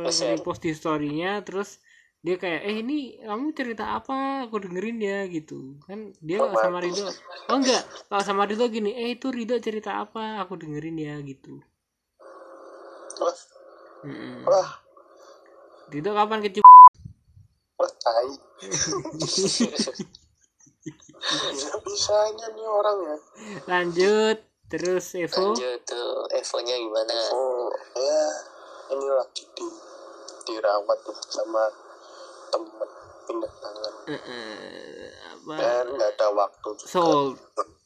Share. 0.07 0.39
nge-repost 0.39 0.61
di 0.63 0.71
story-nya 0.71 1.43
terus 1.43 1.83
dia 2.23 2.39
kayak 2.39 2.61
eh 2.63 2.75
ini 2.79 3.19
kamu 3.19 3.51
cerita 3.51 3.99
apa? 3.99 4.47
Aku 4.47 4.63
dengerin 4.63 5.03
ya 5.03 5.27
gitu. 5.27 5.75
Kan 5.83 6.15
dia 6.23 6.47
Oh, 6.47 6.55
sama. 6.55 6.79
Rido. 6.79 7.03
Oh 7.51 7.59
enggak. 7.59 7.83
Kalau 8.07 8.23
sama 8.23 8.47
Rido 8.47 8.71
gini 8.71 8.95
eh 8.95 9.19
itu 9.19 9.27
Rido 9.27 9.59
cerita 9.59 9.99
apa? 9.99 10.39
Aku 10.47 10.55
dengerin 10.55 10.95
ya 10.95 11.19
gitu. 11.27 11.59
Wah. 13.19 13.35
Mm-mm. 14.07 14.45
wah. 14.47 14.69
Rido 15.91 16.15
kapan 16.15 16.39
kecil? 16.45 16.63
Wah 17.77 17.91
tai 17.99 18.31
bisa 21.53 21.75
bisanya 21.83 22.47
nih 22.53 22.67
orang 22.67 22.97
ya. 23.03 23.17
Lanjut. 23.67 24.37
Terus 24.67 25.15
Evo? 25.15 25.55
Lanjut 25.55 25.79
tuh. 25.87 26.27
Evo-nya 26.35 26.75
gimana? 26.75 27.15
Oh 27.31 27.71
ya 27.95 28.23
ini 28.91 29.07
lagi 29.11 29.43
di 29.55 29.67
dirawat 30.47 30.99
tuh 31.03 31.17
sama 31.27 31.71
temen 32.51 32.89
pindah 33.27 33.53
tangan. 33.63 33.93
Eh, 34.11 35.11
apa? 35.11 35.53
Dan 35.55 35.83
nggak 35.95 36.11
ada 36.19 36.27
waktu 36.35 36.69
juga. 36.79 36.87
Soul 36.91 37.35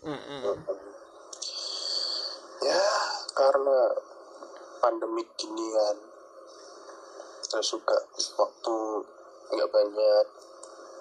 Eh, 0.01 0.09
eh. 0.09 0.57
ya 2.65 2.85
karena 3.37 3.93
pandemi 4.81 5.21
gini 5.37 5.65
kan 5.69 5.97
terus 7.53 7.69
juga 7.69 8.01
waktu 8.33 8.75
nggak 9.53 9.69
banyak 9.69 10.25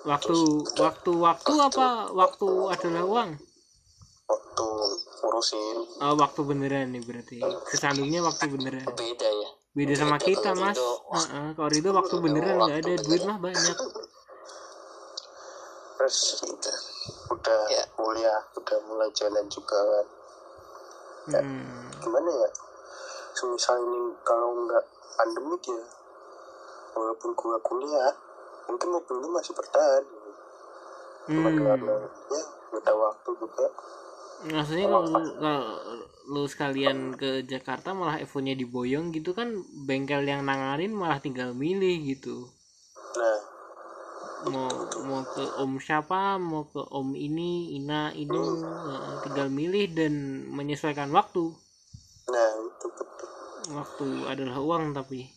waktu 0.07 0.37
waktu 0.81 1.11
waktu 1.13 1.53
apa? 1.61 1.87
Waktu 2.13 2.49
adalah 2.73 3.05
uang? 3.05 3.31
Waktu 4.31 4.67
ngurusin. 5.21 5.77
Oh, 6.01 6.15
waktu 6.17 6.41
beneran 6.47 6.95
nih 6.95 7.03
berarti. 7.05 7.39
Kesandungnya 7.69 8.25
waktu 8.25 8.47
beneran. 8.49 8.87
Beda 8.95 9.29
ya. 9.29 9.51
Beda 9.71 9.95
sama 9.95 10.17
Beda 10.19 10.27
kita 10.27 10.51
mas. 10.57 10.75
Rido. 10.79 10.91
Heeh, 11.15 11.47
kalau 11.55 11.69
Rido 11.71 11.91
waktu 11.95 12.15
beneran 12.19 12.55
nggak 12.59 12.79
ada 12.81 12.95
duit 13.05 13.23
mah 13.27 13.39
banyak. 13.39 13.77
Terus 16.01 16.17
gitu 16.41 16.73
udah 17.31 17.61
Ya. 17.69 17.85
kuliah 17.95 18.41
udah 18.57 18.79
mulai 18.89 19.11
jalan 19.13 19.45
juga 19.53 19.79
kan. 19.79 20.07
Hmm. 21.31 21.93
gimana 22.01 22.27
ya? 22.33 22.51
Semisal 23.37 23.77
ini 23.79 24.17
kalau 24.25 24.67
nggak 24.67 24.85
pandemik 25.15 25.63
ya 25.69 25.85
walaupun 26.97 27.31
gua 27.39 27.61
kuliah 27.63 28.11
mungkin 28.71 28.89
mobilnya 28.95 29.29
masih 29.35 29.53
bertahan. 29.53 30.05
Hmm. 31.31 31.45
karena 31.47 31.95
ya 32.71 32.93
waktu 32.95 33.31
juga. 33.39 33.67
Maksudnya 34.41 34.87
kalau 34.89 35.05
lu- 35.05 35.37
kalau 35.37 35.65
lu 36.33 36.43
sekalian 36.49 37.13
ke 37.13 37.45
Jakarta 37.45 37.93
malah 37.93 38.17
Evo-nya 38.23 38.57
diboyong 38.57 39.13
gitu 39.13 39.37
kan 39.37 39.53
bengkel 39.85 40.25
yang 40.25 40.47
nanganin 40.47 40.97
malah 40.97 41.21
tinggal 41.21 41.53
milih 41.53 42.17
gitu. 42.17 42.49
Nah. 43.19 43.39
Mau 44.41 44.73
mau 45.05 45.21
ke 45.21 45.45
om 45.61 45.77
siapa 45.77 46.41
mau 46.41 46.65
ke 46.65 46.81
om 46.81 47.13
ini 47.13 47.77
ina 47.77 48.09
ini 48.17 48.41
eh, 48.65 49.13
tinggal 49.21 49.53
milih 49.53 49.93
dan 49.93 50.49
menyesuaikan 50.49 51.13
waktu. 51.13 51.53
Nah 52.33 52.51
itu 52.65 52.87
betul. 52.97 53.29
Waktu 53.77 54.07
adalah 54.25 54.57
uang 54.65 54.97
tapi. 54.97 55.29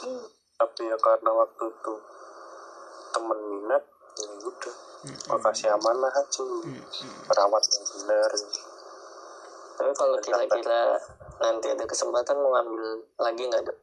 Hmm. 0.00 0.39
Tapi 0.60 0.92
ya 0.92 0.96
karena 1.00 1.30
waktu 1.32 1.64
itu 1.72 1.94
temen 3.16 3.38
minat 3.48 3.84
ya 4.20 4.28
udah. 4.44 4.76
Makasih 5.00 5.72
amanah 5.72 6.12
aja 6.12 6.44
perawat 7.24 7.64
yang 7.64 7.84
benar. 7.88 8.30
Tapi 9.80 9.92
kalau 9.96 10.16
kira-kira 10.20 11.00
nanti 11.40 11.72
ada 11.72 11.84
kesempatan 11.88 12.36
mau 12.36 12.52
ngambil 12.52 12.84
lagi 13.16 13.42
nggak 13.48 13.64
dok? 13.64 13.78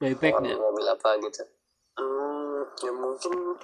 Buyback 0.00 0.32
ngambil 0.40 0.56
mobil 0.56 0.86
apa 0.88 1.20
gitu? 1.20 1.44
Hmm, 2.00 2.64
ya 2.80 2.92
mungkin 2.96 3.60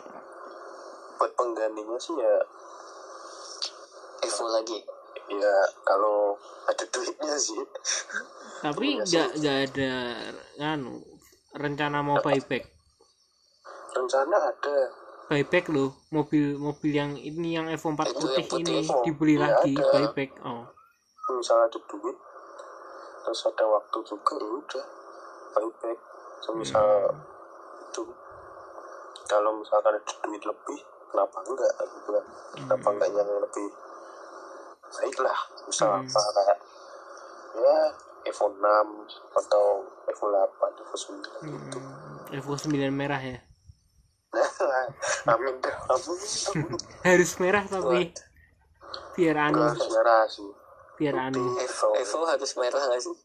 buat 1.17 1.33
penggantinya 1.33 1.97
sih 1.97 2.13
ya 2.21 2.37
Evo 4.21 4.45
lagi. 4.53 4.85
Ya 5.33 5.57
kalau 5.89 6.37
ada 6.69 6.85
duitnya 6.85 7.41
sih. 7.41 7.65
Tapi 8.61 9.01
nggak 9.01 9.41
nggak 9.41 9.59
ada 9.73 9.93
anu 10.61 11.01
rencana 11.55 12.03
mau 12.05 12.19
buyback? 12.23 12.65
Rencana 13.97 14.37
ada. 14.39 14.77
Buyback 15.31 15.71
loh 15.71 15.95
mobil 16.11 16.59
mobil 16.59 16.91
yang 16.91 17.15
ini 17.15 17.55
yang 17.55 17.71
Evo 17.71 17.95
4 17.95 18.03
Itu 18.03 18.19
putih 18.19 18.35
yang 18.35 18.49
putih 18.51 18.75
ini 18.83 18.95
dibeli 19.07 19.35
Iya, 19.39 19.43
lagi 19.47 19.73
ada. 19.79 19.91
buyback 19.95 20.31
oh. 20.43 20.65
Misalnya 21.31 21.65
ada 21.71 21.79
duit. 21.87 22.17
Terus 23.21 23.41
ada 23.47 23.65
waktu 23.71 23.99
juga 24.03 24.35
ya 24.39 24.51
udah. 24.59 24.87
Buyback 25.55 25.99
semisal 26.43 26.89
itu. 27.87 28.03
Kalau 29.31 29.51
misalkan 29.59 29.95
ada 29.95 30.13
duit 30.27 30.43
lebih 30.43 30.81
kenapa 31.11 31.39
enggak? 31.47 31.73
Gitu 31.79 32.11
kan 32.11 32.25
kenapa 32.59 32.89
enggak 32.95 33.11
yang 33.15 33.31
lebih 33.39 33.67
baik 34.91 35.17
lah 35.23 35.39
misal 35.71 36.03
apa 36.03 36.21
kayak 36.35 36.59
ya 37.55 37.79
Evo 38.25 38.53
6 38.53 38.61
atau 39.33 39.65
Evo 40.05 40.25
8 40.29 40.83
Evo 40.85 40.95
9 40.97 41.25
gitu. 41.49 41.79
Hmm, 41.81 42.37
Evo 42.37 42.53
9 42.53 42.93
merah 42.93 43.23
ya? 43.23 43.39
Amin 45.33 45.57
amin 45.91 46.19
harus 47.09 47.33
merah 47.43 47.65
tapi 47.67 48.15
biar 49.19 49.37
anu 49.51 49.59
harus 49.65 49.89
merah 49.91 50.23
sih. 50.29 50.51
Biar 51.01 51.17
anu 51.17 51.57
Evo 51.57 51.89
Evo 51.97 52.19
harus 52.29 52.53
merah 52.61 52.83
nggak 52.85 53.01
sih? 53.01 53.17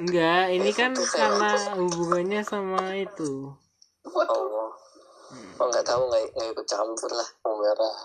Enggak 0.00 0.44
ini 0.54 0.70
kan 0.72 0.94
karena 0.94 1.76
hubungannya 1.76 2.40
sama 2.46 2.94
itu. 2.94 3.52
Oh 4.06 4.70
oh 5.58 5.66
nggak 5.66 5.84
tahu 5.84 6.02
nggak 6.08 6.22
nggak 6.32 6.48
ikut 6.54 6.66
campur 6.70 7.10
lah. 7.10 7.28
Merah. 7.42 7.96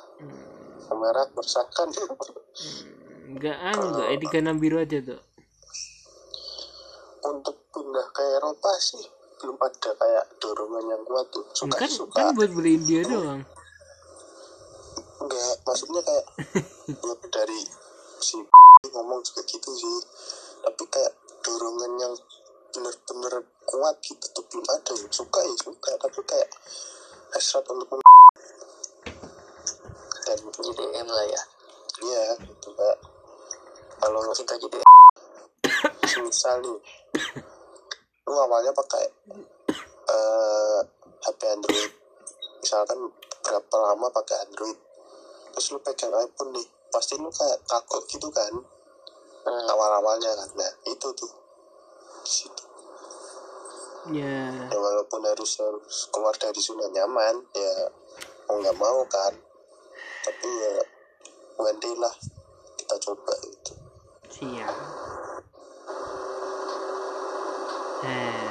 Evo 0.81 0.93
merah 0.97 1.25
meresahkan. 1.31 1.87
Enggak 3.29 3.57
anu 3.71 3.83
enggak 3.93 4.07
E36 4.17 4.57
biru 4.59 4.77
aja 4.81 4.99
tuh 4.99 5.21
untuk 7.27 7.55
pindah 7.75 8.07
ke 8.15 8.23
Eropa 8.39 8.71
sih. 8.79 9.05
Belum 9.37 9.57
ada 9.61 9.91
kayak 9.93 10.25
dorongan 10.41 10.85
yang 10.89 11.01
kuat 11.05 11.27
tuh. 11.29 11.45
Suka 11.53 11.77
kan 11.77 11.89
suka. 11.91 12.15
kan 12.17 12.33
buat 12.33 12.51
beli 12.55 12.79
India 12.79 13.05
doang. 13.05 13.41
Enggak 15.21 15.53
maksudnya 15.67 16.01
kayak 16.01 16.25
ya 17.05 17.13
dari 17.29 17.59
si 18.23 18.41
ngomong 18.93 19.21
juga 19.21 19.41
gitu 19.45 19.69
sih. 19.75 19.97
Tapi 20.63 20.83
kayak 20.89 21.13
dorongan 21.45 21.91
yang 22.01 22.13
bener-bener 22.73 23.33
kuat 23.67 23.95
gitu 24.01 24.25
tuh 24.33 24.43
belum 24.49 24.65
ada. 24.71 24.93
Ya 24.95 25.09
suka 25.11 25.39
ya 25.43 25.55
suka. 25.61 25.91
Tapi 26.01 26.19
kayak 26.25 26.49
hasrat 27.35 27.65
untuk 27.69 27.87
mem- 27.93 28.05
dan 30.27 30.39
JDM 30.43 31.07
lah 31.07 31.25
ya. 31.29 31.41
Iya 31.97 32.23
gitu 32.45 32.69
kayak 32.75 32.99
kalau 33.97 34.21
kita 34.33 34.53
jadi 34.61 34.86
misal 36.25 36.61
nih 36.61 36.79
lu 38.27 38.35
awalnya 38.35 38.75
pakai 38.75 39.03
eh 40.07 40.79
HP 41.23 41.39
Android. 41.47 41.91
Misalkan 42.59 42.99
berapa 43.43 43.75
lama 43.79 44.07
pakai 44.11 44.35
Android. 44.47 44.77
Terus 45.55 45.67
lu 45.73 45.79
pegang 45.79 46.11
iPhone 46.11 46.51
nih 46.51 46.67
pasti 46.91 47.15
lu 47.15 47.31
kayak 47.31 47.59
kaget 47.63 48.03
gitu 48.19 48.27
kan? 48.31 48.53
Hmm. 49.47 49.63
awal-awalnya 49.71 50.27
kan. 50.35 50.49
Nah 50.59 50.71
itu 50.91 51.07
tuh. 51.15 51.31
Di 52.23 52.31
situ. 52.31 52.63
Ya. 54.11 54.67
Ya 54.71 54.77
walaupun 54.79 55.23
harus 55.23 55.59
harus 55.59 56.11
keluar 56.11 56.35
dari 56.35 56.59
zona 56.59 56.87
nyaman 56.91 57.43
ya 57.55 57.71
mau 58.47 58.59
nggak 58.59 58.75
mau 58.79 58.99
kan. 59.07 59.33
Tapi 60.27 60.47
ya 60.47 60.73
one 61.63 61.79
day 61.79 61.95
lah 61.95 62.15
kita 62.75 62.95
coba 63.07 63.33
gitu. 63.39 63.71
Siap 64.27 64.75
eh 68.05 68.49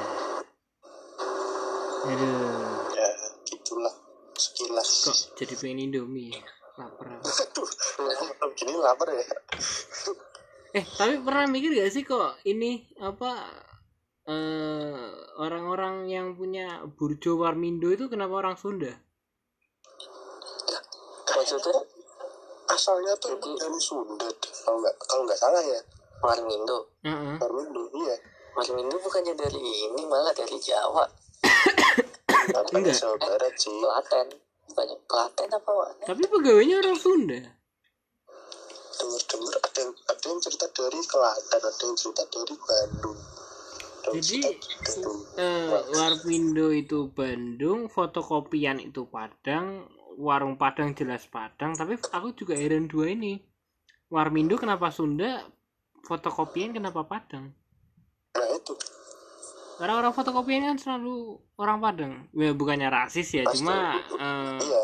aduh 2.03 2.91
ya 2.91 3.07
gitulah 3.47 3.95
sekilas 4.35 4.65
kok 4.85 5.17
jadi 5.39 5.53
pengen 5.57 5.89
Indomie 5.89 6.35
ya? 6.35 6.41
lapar 6.77 7.09
aduh 7.09 7.69
gini 8.53 8.73
lapar 8.77 9.09
ya. 9.09 9.25
Eh 10.77 10.85
tapi 10.85 11.17
pernah 11.25 11.49
mikir 11.49 11.73
gak 11.73 11.89
sih 11.89 12.05
kok 12.05 12.37
ini 12.45 12.85
apa 13.01 13.49
eh 14.29 15.09
orang-orang 15.41 16.05
yang 16.05 16.37
punya 16.37 16.85
Burjo 16.85 17.41
Warmindo 17.41 17.89
itu 17.89 18.05
kenapa 18.11 18.37
orang 18.37 18.59
Sunda? 18.59 18.93
maksudnya 21.27 21.79
asalnya 22.67 23.13
tuh 23.21 23.37
dari 23.39 23.79
Sunda 23.79 24.27
kalau 24.65 24.83
nggak 24.83 24.95
kalau 25.05 25.21
nggak 25.25 25.39
salah 25.39 25.63
ya 25.63 25.79
Warmindo. 26.21 26.93
Heeh. 27.05 27.35
Parmindo 27.37 27.81
iya. 27.93 28.15
Warmindo 28.57 28.97
bukannya 29.01 29.33
dari 29.37 29.61
ini 29.61 30.01
malah 30.09 30.33
dari 30.33 30.57
Jawa. 30.57 31.05
Enggak. 32.73 32.95
Jawa 32.97 33.15
Barat 33.21 33.53
sih. 33.53 33.69
Klaten 33.69 34.46
banyak 34.75 34.99
Klaten 35.07 35.49
apa 35.51 35.71
mana 35.71 36.03
Tapi 36.03 36.23
pegawainya 36.27 36.75
orang 36.83 36.97
Sunda. 36.99 37.39
denger 38.97 39.21
dengar 39.29 39.53
ada 39.61 39.79
yang 39.85 39.93
ada 40.09 40.25
yang 40.25 40.39
cerita 40.41 40.65
dari 40.73 40.99
Klaten 41.05 41.61
ada 41.61 41.83
yang 41.85 41.97
cerita 41.97 42.23
dari 42.33 42.55
Bandung 42.57 43.19
Jadi 44.07 44.39
eh, 45.35 45.79
Warmindo 45.91 46.71
itu 46.71 47.11
Bandung, 47.11 47.91
fotokopian 47.91 48.79
itu 48.79 49.03
Padang, 49.11 49.83
warung 50.15 50.55
Padang 50.55 50.95
jelas 50.95 51.27
Padang. 51.27 51.75
Tapi 51.75 51.99
aku 52.15 52.31
juga 52.31 52.55
heran 52.55 52.87
dua 52.87 53.11
ini. 53.11 53.35
Warmindo 54.07 54.55
kenapa 54.55 54.95
Sunda, 54.95 55.43
fotokopian 56.07 56.71
kenapa 56.71 57.03
Padang? 57.03 57.51
nah 58.37 58.47
itu 58.53 58.73
Karena 59.77 59.93
orang 59.93 60.13
fotokopian 60.13 60.73
kan 60.73 60.77
selalu 60.81 61.37
orang 61.61 61.77
Padang. 61.77 62.13
Ya 62.33 62.51
bukannya 62.57 62.89
rasis 62.89 63.29
ya, 63.29 63.45
Pasti. 63.45 63.61
cuma 63.61 63.93
eh, 64.17 64.57
iya 64.61 64.81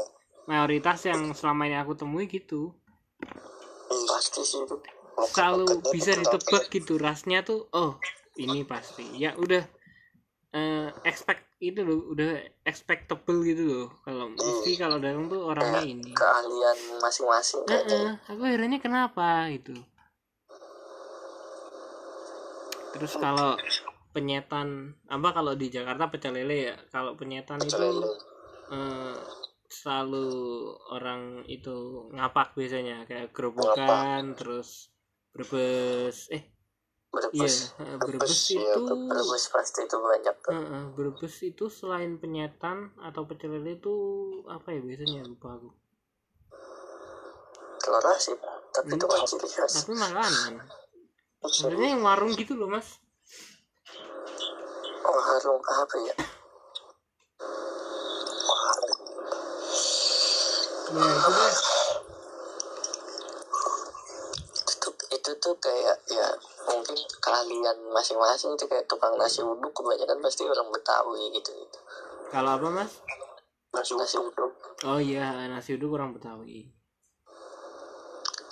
mayoritas 0.48 1.00
yang 1.08 1.32
selama 1.32 1.68
ini 1.68 1.78
aku 1.80 1.96
temui 1.96 2.28
gitu. 2.28 2.76
iya. 3.24 4.04
pasti 4.10 4.42
sih 4.44 4.60
itu 4.66 4.76
selalu 5.30 5.66
bisa 5.94 6.18
ditebak 6.18 6.68
gitu 6.74 6.98
rasnya 6.98 7.46
tuh 7.46 7.70
oh 7.72 8.02
ini 8.42 8.66
pasti 8.66 9.06
ya 9.16 9.38
udah 9.38 9.62
eh, 10.52 10.90
expect 11.06 11.46
itu 11.62 11.86
loh 11.86 12.12
udah 12.12 12.42
expectable 12.66 13.40
gitu 13.46 13.64
loh 13.64 13.88
kalau 14.04 14.34
mesti 14.34 14.76
kalau 14.76 14.98
datang 14.98 15.30
tuh 15.30 15.46
orangnya 15.46 15.86
ini 15.86 16.12
keahlian 16.12 16.78
masing-masing 17.00 17.62
kayaknya 17.70 18.18
Heeh, 18.20 18.34
aku 18.34 18.42
herannya 18.44 18.80
kenapa 18.82 19.48
gitu 19.54 19.78
terus 22.98 23.14
kalau 23.16 23.56
penyetan 24.14 24.94
apa 25.10 25.34
kalau 25.34 25.58
di 25.58 25.68
Jakarta 25.74 26.14
pecel 26.14 26.38
lele 26.38 26.72
ya? 26.72 26.76
Kalau 26.94 27.18
penyetan 27.18 27.60
Pecel 27.60 27.82
itu 27.82 28.00
lele. 28.00 28.10
eh, 28.72 29.18
selalu 29.74 30.30
orang 30.94 31.42
itu 31.50 32.08
ngapak 32.14 32.54
biasanya 32.54 33.10
kayak 33.10 33.34
gerobokan 33.34 34.38
terus 34.38 34.94
berbes 35.34 36.30
eh 36.30 36.54
iya 37.34 37.50
Brebes 37.50 37.56
eh, 37.78 37.98
berbes 38.02 38.42
iya, 38.58 38.74
itu 38.74 38.82
Brebes 39.06 39.46
pasti 39.54 39.80
itu 39.86 39.98
banyak 40.02 40.36
tuh. 40.42 40.54
Eh, 40.54 40.86
berbes 40.98 41.36
itu 41.46 41.66
selain 41.70 42.18
penyetan 42.18 42.90
atau 43.02 43.30
pecel 43.30 43.54
lele 43.54 43.78
itu 43.78 43.94
apa 44.50 44.74
ya 44.74 44.82
biasanya? 44.82 45.22
Lupa 45.22 45.58
aku. 45.58 45.70
Telur 47.82 48.06
asin 48.14 48.38
tapi 48.74 48.98
itu 48.98 49.06
kan 49.06 49.22
ciri 49.30 49.46
khas. 49.46 49.74
Tapi 49.86 49.94
makanan. 49.94 50.54
Sebenarnya 51.46 51.90
yang 51.94 52.02
warung 52.02 52.34
gitu 52.34 52.58
loh 52.58 52.66
mas 52.66 52.98
oh 55.04 55.20
harung 55.20 55.62
apa 55.64 55.96
ya 56.04 56.16
ya 60.94 61.06
itu 64.74 64.90
itu 65.10 65.32
tuh 65.42 65.56
kayak 65.58 65.98
ya 66.10 66.28
mungkin 66.70 66.98
kalian 67.20 67.78
masing-masing 67.92 68.54
itu 68.54 68.66
kayak 68.70 68.86
tukang 68.86 69.18
nasi 69.18 69.42
uduk 69.42 69.74
kebanyakan 69.74 70.22
pasti 70.22 70.46
orang 70.46 70.70
Betawi 70.70 71.34
gitu 71.34 71.50
gitu 71.52 71.80
kalau 72.30 72.58
apa 72.58 72.68
mas 72.70 72.92
nasi 73.74 73.98
nasi 73.98 74.18
uduk 74.22 74.54
oh 74.86 75.02
iya 75.02 75.50
nasi 75.50 75.74
uduk 75.74 75.98
orang 75.98 76.14
betawi 76.14 76.70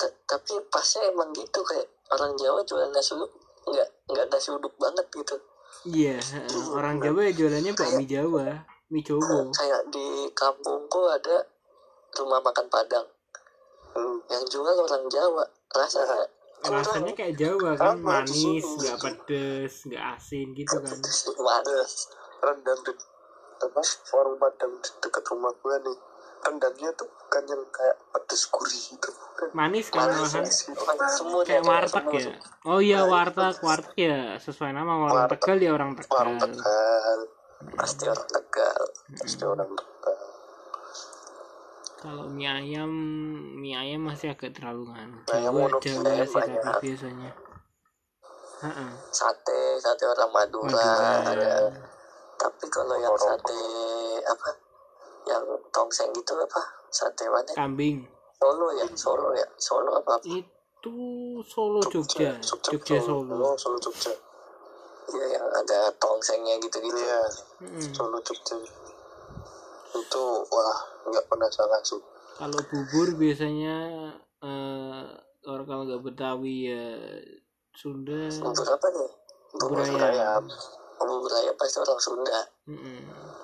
T- 0.01 0.17
tapi 0.25 0.57
pasnya 0.73 1.13
emang 1.13 1.29
gitu 1.37 1.61
kayak 1.61 1.85
orang 2.09 2.33
Jawa 2.33 2.65
jualan 2.65 2.89
nasi 2.89 3.13
uduk 3.13 3.29
nggak 3.69 3.89
nggak 4.09 4.25
nasi 4.33 4.49
uduk 4.49 4.73
banget 4.81 5.05
gitu 5.13 5.37
iya 5.87 6.17
orang 6.71 7.01
jawa 7.01 7.27
ya 7.27 7.31
jualannya 7.33 7.73
bakmi 7.73 8.05
jawa 8.05 8.67
mie 8.91 9.03
jowo 9.07 9.47
kayak 9.55 9.87
di 9.87 10.27
kampungku 10.35 11.01
ada 11.07 11.47
rumah 12.19 12.43
makan 12.43 12.67
Padang. 12.67 13.07
Hmm. 13.91 14.19
yang 14.31 14.43
jual 14.47 14.63
orang 14.67 15.03
Jawa 15.11 15.43
rasanya 15.71 16.27
rasanya 16.63 17.11
kayak 17.11 17.35
jawa 17.39 17.75
kan 17.75 17.99
manis 17.99 18.63
nggak 18.63 18.99
pedes 18.99 19.87
nggak 19.87 20.03
asin 20.15 20.51
gitu 20.55 20.75
kan. 20.79 20.95
Manis. 21.39 22.11
Rendang 22.39 22.81
apa 23.61 23.81
warung 24.15 24.39
padang 24.41 24.73
dekat 24.79 25.23
rumah 25.29 25.53
gua 25.59 25.75
nih 25.83 25.97
rendangnya 26.41 26.89
tuh 26.97 27.07
bukan 27.07 27.43
yang 27.45 27.63
kayak 27.69 27.97
pedes 28.11 28.43
gurih 28.49 28.83
gitu. 28.97 29.09
Manis 29.53 29.87
kan 29.89 30.09
manis 30.09 30.33
malahan? 30.33 30.43
bukan 30.77 30.97
semut 31.09 31.45
kayak 31.45 31.63
warteg 31.65 32.05
ya? 32.13 32.33
oh 32.69 32.79
iya 32.81 32.99
warteg 33.05 33.57
warteg 33.61 33.97
ya 33.97 34.19
sesuai 34.41 34.73
nama. 34.73 34.93
Warung 34.97 35.25
Warteg. 35.25 35.39
tegal 35.41 35.57
ya 35.61 35.71
orang 35.73 35.91
tegal. 35.97 36.17
Warung 36.17 36.37
tegal 36.41 37.19
pasti 37.77 38.03
orang 38.09 38.27
Tegal 38.29 38.81
pasti 39.17 39.43
orang 39.45 39.71
tegal. 39.77 40.19
Kalau 42.01 42.25
mie 42.33 42.49
ayam 42.49 42.91
mie 43.61 43.77
ayam 43.77 44.01
masih 44.09 44.33
agak 44.33 44.57
terlalu 44.57 44.89
nganu. 44.89 45.17
Ayam 45.29 45.53
ayam 45.53 45.77
sih 45.77 46.57
tapi 46.65 46.89
biasanya. 46.89 47.31
Heeh. 48.61 48.91
sate 49.09 49.81
sate 49.81 50.05
orang 50.05 50.29
Madura 50.29 50.69
Madura. 50.69 51.33
ada. 51.33 51.53
Tapi 52.37 52.65
kalau 52.69 52.93
yang 52.97 53.13
sate 53.17 53.57
apa 54.25 54.49
yang 55.29 55.45
tongseng 55.69 56.09
gitu 56.17 56.33
apa 56.33 56.61
sate 56.89 57.29
mana 57.29 57.51
kambing. 57.53 58.03
Solo 58.41 58.73
ya 58.73 58.87
Solo 58.97 59.29
ya 59.37 59.45
Solo 59.55 60.01
apa? 60.01 60.17
Itu 60.25 60.97
Solo 61.45 61.79
Jogja 61.85 62.33
Jogja. 62.41 62.97
Solo. 62.97 63.53
Oh 63.53 63.55
Solo 63.55 63.77
Jogja. 63.77 64.09
Ya 65.11 65.25
yang 65.37 65.45
ada 65.45 65.93
tongsengnya 66.01 66.57
gitu 66.57 66.81
gitu 66.81 66.97
iya. 66.97 67.21
Mm-mm. 67.61 67.93
Solo 67.93 68.17
Jogja. 68.25 68.57
Itu 69.93 70.23
wah 70.49 70.79
nggak 71.05 71.25
pernah 71.29 71.49
salah 71.53 71.77
sih. 71.85 72.01
Kalau 72.41 72.59
bubur 72.65 73.13
biasanya 73.13 73.77
eh 74.41 75.05
orang 75.45 75.65
kalau 75.69 75.83
nggak 75.85 76.01
Betawi 76.01 76.73
ya 76.73 76.85
Sunda. 77.77 78.25
Bubur 78.41 78.67
apa 78.67 78.87
nih? 78.89 79.09
Bubur 79.53 79.85
ayam. 79.85 80.43
Bubur 80.97 81.31
ayam 81.37 81.53
pasti 81.61 81.77
orang 81.77 82.01
Sunda. 82.01 82.39
Mm-mm. 82.65 82.99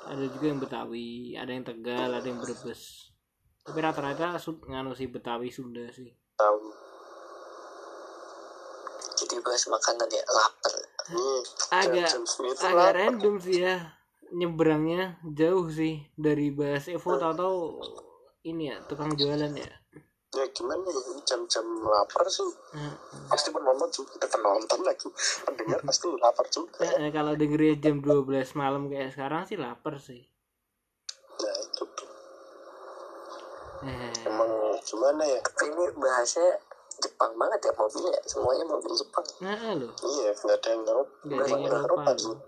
Ada 0.08 0.26
juga 0.32 0.46
yang 0.48 0.60
Betawi 0.64 1.36
ada 1.36 1.52
yang 1.52 1.66
Tegal 1.68 2.10
ada 2.16 2.28
yang 2.28 2.40
Brebes. 2.40 3.12
Tapi 3.68 3.78
rata-rata 3.84 4.40
nganu 4.40 4.96
sih 4.96 5.12
Betawi 5.12 5.52
Sunda 5.52 5.88
sih. 5.92 6.10
Tahu 6.40 6.88
jadi 9.18 9.42
bahas 9.42 9.64
makanan 9.66 10.08
ya 10.14 10.24
lapar. 10.30 10.74
Ini 11.08 11.34
agak 11.74 12.10
agak 12.62 12.74
lah 12.76 12.92
random 12.94 13.36
sih 13.42 13.66
ya 13.66 13.98
nyebrangnya 14.36 15.20
jauh 15.24 15.72
sih 15.72 16.04
dari 16.20 16.52
bahas 16.52 16.92
Evo 16.92 17.16
tahu-tahu 17.16 17.80
ini 18.44 18.72
ya 18.72 18.84
tukang 18.86 19.16
jualan 19.16 19.52
ya 19.56 19.72
ya 20.36 20.46
gimana 20.52 20.84
ya 20.84 21.02
ini 21.16 21.22
jam-jam 21.24 21.66
lapar 21.88 22.28
sih. 22.28 22.44
Nah, 22.76 22.96
pasti 23.32 23.48
penonton 23.56 23.90
juga 23.96 24.28
penonton 24.28 24.80
lagi. 24.84 25.08
Pendengar 25.48 25.80
pasti 25.88 26.06
lapar 26.20 26.46
juga. 26.52 26.84
Eh, 26.84 27.12
kalau 27.16 27.34
dengerin 27.40 27.80
jam 27.80 27.96
12 28.04 28.60
malam 28.60 28.92
kayak 28.92 29.16
sekarang 29.16 29.48
sih 29.48 29.56
lapar 29.56 29.96
sih. 30.04 30.28
Nah 31.40 31.56
itu 31.64 31.84
tuh. 31.96 32.10
Eh, 33.88 34.14
emang 34.28 34.52
gimana 34.84 35.24
ya? 35.24 35.40
Ini 35.64 35.86
bahasnya 35.96 36.60
Jepang 36.98 37.32
banget 37.38 37.60
ya 37.70 37.72
mobilnya. 37.78 38.22
Semuanya 38.28 38.66
mobil 38.68 38.92
Jepang. 39.00 39.26
Nah 39.40 39.62
loh. 39.80 39.94
Iya 39.96 40.32
nggak 40.34 40.58
ada 40.60 40.70
yang 40.76 40.84
Eropa. 40.84 41.14
Nggak 41.24 41.46
ada 41.46 41.52
yang 41.56 41.64
Eropa 41.72 42.12
loh. 42.26 42.40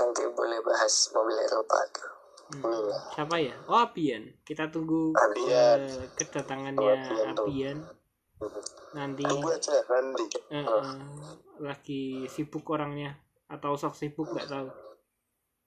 nanti 0.00 0.24
boleh 0.32 0.64
bahas 0.64 1.12
mobil 1.12 1.36
Eropa 1.44 1.76
tuh 1.92 2.19
Hmm. 2.50 2.90
Siapa 3.12 3.36
ya? 3.38 3.54
Oh 3.66 3.78
Apian. 3.78 4.26
Kita 4.42 4.66
tunggu 4.68 5.14
Apian. 5.14 5.78
eh, 5.80 6.06
kedatangannya 6.14 6.82
Apian. 6.82 7.26
Apian. 7.32 7.78
Nanti 8.90 9.22
tunggu 9.22 9.50
aja 9.50 9.74
nanti 9.86 10.24
eh, 10.50 10.58
eh, 10.58 10.94
lagi 11.58 12.02
sibuk 12.26 12.66
orangnya. 12.68 13.14
Atau 13.46 13.74
sok 13.74 13.94
sibuk 13.94 14.26
nggak 14.28 14.48
tahu. 14.48 14.68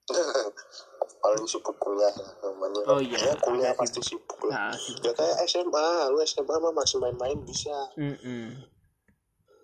Paling 1.24 1.46
sibuk 1.48 1.72
kuliah 1.78 2.12
namanya. 2.42 2.82
Oh 2.84 3.00
iya, 3.00 3.16
Ya, 3.16 3.32
kuliah 3.40 3.72
agak 3.72 3.80
pasti 3.80 4.00
sibuk. 4.04 4.36
lah. 4.44 4.68
Nah, 4.68 4.76
sibuk. 4.76 5.08
Ya 5.08 5.12
kayak 5.14 5.36
SMA 5.48 5.88
lu 6.12 6.20
SMA 6.20 6.54
mah 6.54 6.72
masih 6.74 7.00
main-main 7.00 7.40
bisa. 7.40 7.72
Mm-mm. 7.96 8.60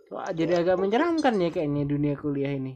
Wah, 0.08 0.32
jadi 0.32 0.64
agak 0.64 0.80
menyeramkan 0.80 1.36
ya 1.36 1.52
kayaknya 1.52 1.84
dunia 1.84 2.16
kuliah 2.16 2.50
ini. 2.50 2.74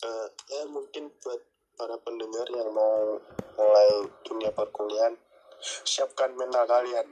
Eh, 0.00 0.26
ya 0.48 0.64
mungkin 0.66 1.12
buat 1.20 1.40
para 1.80 1.96
pendengar 2.04 2.44
yang 2.52 2.68
mau 2.76 3.16
mulai 3.56 3.88
dunia 4.20 4.52
perkuliahan 4.52 5.16
siapkan 5.88 6.28
mental 6.36 6.68
kalian 6.68 7.08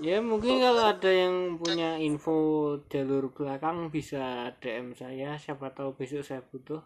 Ya 0.00 0.16
mungkin 0.24 0.64
kalau 0.64 0.96
ada 0.96 1.12
yang 1.12 1.60
punya 1.60 2.00
info 2.00 2.72
jalur 2.88 3.28
belakang 3.36 3.92
bisa 3.92 4.48
DM 4.56 4.96
saya 4.96 5.36
siapa 5.36 5.76
tahu 5.76 5.92
besok 5.92 6.24
saya 6.24 6.40
butuh. 6.40 6.80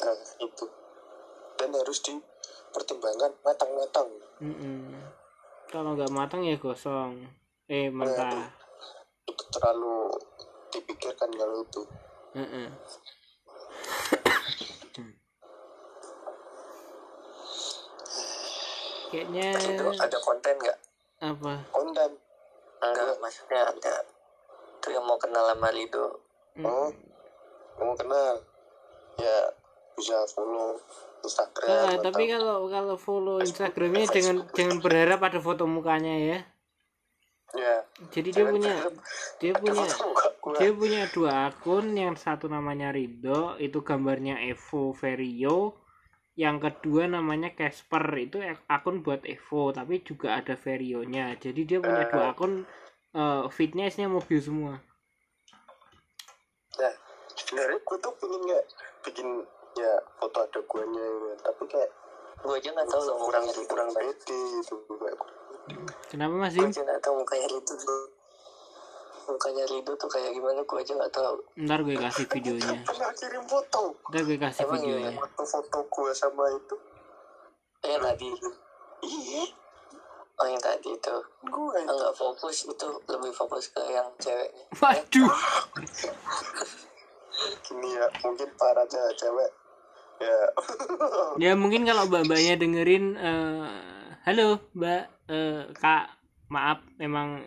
nah, 0.00 0.16
itu 0.40 0.64
dan 1.60 1.68
harus 1.76 2.00
dipertimbangkan 2.00 3.36
matang-matang 3.44 4.08
Mm-mm. 4.40 5.04
Kalau 5.68 5.92
nggak 5.92 6.16
matang 6.16 6.40
ya 6.48 6.56
gosong. 6.56 7.28
Eh 7.68 7.92
mentah. 7.92 8.56
itu 9.28 9.44
terlalu 9.52 10.08
dipikirkan 10.72 11.28
kalau 11.28 11.60
itu 11.60 11.82
Mm-mm. 12.32 12.66
Kayaknya 19.12 19.46
itu 19.52 19.84
ada 19.92 20.18
konten 20.18 20.54
nggak? 20.56 20.78
Apa? 21.20 21.52
konten? 21.68 22.10
Enggak 22.80 23.14
maksudnya 23.20 23.60
ada. 23.68 23.94
Tuh 24.80 24.90
yang 24.90 25.04
mau 25.04 25.14
kenal 25.14 25.46
sama 25.46 25.68
Rido. 25.68 26.18
Mm. 26.52 26.64
oh 26.64 26.88
kamu 27.76 27.92
kenal? 27.94 28.40
Ya 29.16 29.38
bisa 29.92 30.24
follow 30.26 30.80
Instagram 31.20 31.68
Ah, 31.68 31.94
atau- 31.94 32.04
tapi 32.08 32.24
kalau 32.26 32.66
kalau 32.66 32.96
follow 32.96 33.36
Instagramnya 33.38 34.08
jangan 34.08 34.36
jangan 34.50 34.80
berharap 34.80 35.20
ada 35.20 35.38
foto 35.38 35.68
mukanya 35.68 36.16
ya. 36.16 36.38
ya. 37.52 37.76
Jadi 38.10 38.32
dia 38.32 38.44
punya 38.48 38.72
dia 39.38 39.52
punya 39.54 39.84
dia 40.56 40.70
punya 40.72 41.02
dua 41.12 41.52
akun 41.52 41.92
yang 41.92 42.16
satu 42.16 42.48
namanya 42.48 42.90
Rido 42.90 43.54
itu 43.56 43.84
gambarnya 43.84 44.40
Evo 44.42 44.90
Vario 44.92 45.76
yang 46.32 46.56
kedua 46.56 47.04
namanya 47.04 47.52
Casper 47.52 48.04
itu 48.16 48.40
ak- 48.40 48.64
akun 48.64 49.04
buat 49.04 49.20
Evo 49.28 49.68
tapi 49.68 50.00
juga 50.00 50.40
ada 50.40 50.56
Varionya 50.56 51.36
jadi 51.36 51.60
dia 51.60 51.78
punya 51.84 52.08
dua 52.08 52.32
akun 52.32 52.64
eh, 53.12 53.44
fitnya 53.52 53.92
isinya 53.92 54.16
mobil 54.16 54.40
semua. 54.40 54.80
Nah, 56.80 56.94
sebenarnya 57.36 57.78
gue 57.84 57.96
tuh 58.00 58.12
pengen 58.16 58.40
nggak 58.48 58.64
bikin 59.04 59.28
ya 59.76 59.92
foto 60.20 60.38
ada 60.40 60.60
guanya 60.64 61.04
ya. 61.04 61.34
tapi 61.44 61.62
kayak 61.68 61.90
gue 62.42 62.54
aja 62.56 62.68
nggak 62.72 62.88
tahu 62.88 63.02
loh 63.08 63.16
kurang 63.28 63.44
kurang 63.68 63.88
pede 63.92 64.40
gitu 64.60 64.74
kayak 65.00 65.16
kenapa 66.08 66.34
Mas 66.36 66.56
gue 66.56 66.64
aja 66.64 66.80
nggak 66.80 67.00
tahu 67.00 67.14
mukanya 67.20 67.46
Rido 67.52 67.74
mukanya 69.28 69.64
Rido 69.68 69.92
tuh 69.94 70.10
kayak 70.10 70.34
gimana 70.34 70.60
gue 70.62 70.78
aja 70.78 70.92
nggak 70.96 71.12
tahu. 71.14 71.36
Ntar 71.62 71.78
gue 71.86 71.96
kasih 71.96 72.26
videonya. 72.26 72.76
Pernah 72.82 73.12
kirim 73.14 73.44
foto. 73.46 73.82
Ntar 74.10 74.22
gue 74.26 74.38
kasih 74.38 74.62
Emang 74.66 74.82
iya? 74.82 74.86
videonya. 74.86 75.10
foto-foto 75.18 75.78
gue 75.86 76.12
sama 76.14 76.44
itu. 76.50 76.76
Eh 77.82 77.98
tadi 77.98 78.28
iya. 79.02 79.44
Oh 80.40 80.46
yang 80.48 80.62
tadi 80.64 80.88
itu 80.90 81.16
gue 81.44 81.76
enggak 81.84 82.14
fokus 82.16 82.66
itu 82.66 82.86
lebih 83.06 83.32
fokus 83.36 83.70
ke 83.70 83.82
yang 83.86 84.08
ceweknya. 84.18 84.64
Waduh. 84.80 85.32
Gini 87.62 87.88
ya 87.94 88.06
mungkin 88.24 88.48
para 88.58 88.82
cewek 88.90 89.50
ya. 90.22 90.38
Ya 91.42 91.52
mungkin 91.56 91.88
kalau 91.88 92.06
mbak-mbaknya 92.06 92.60
dengerin 92.60 93.16
eh, 93.16 93.68
halo 94.28 94.60
mbak 94.76 95.10
eh, 95.26 95.66
kak 95.74 96.12
maaf 96.52 96.84
memang 97.00 97.40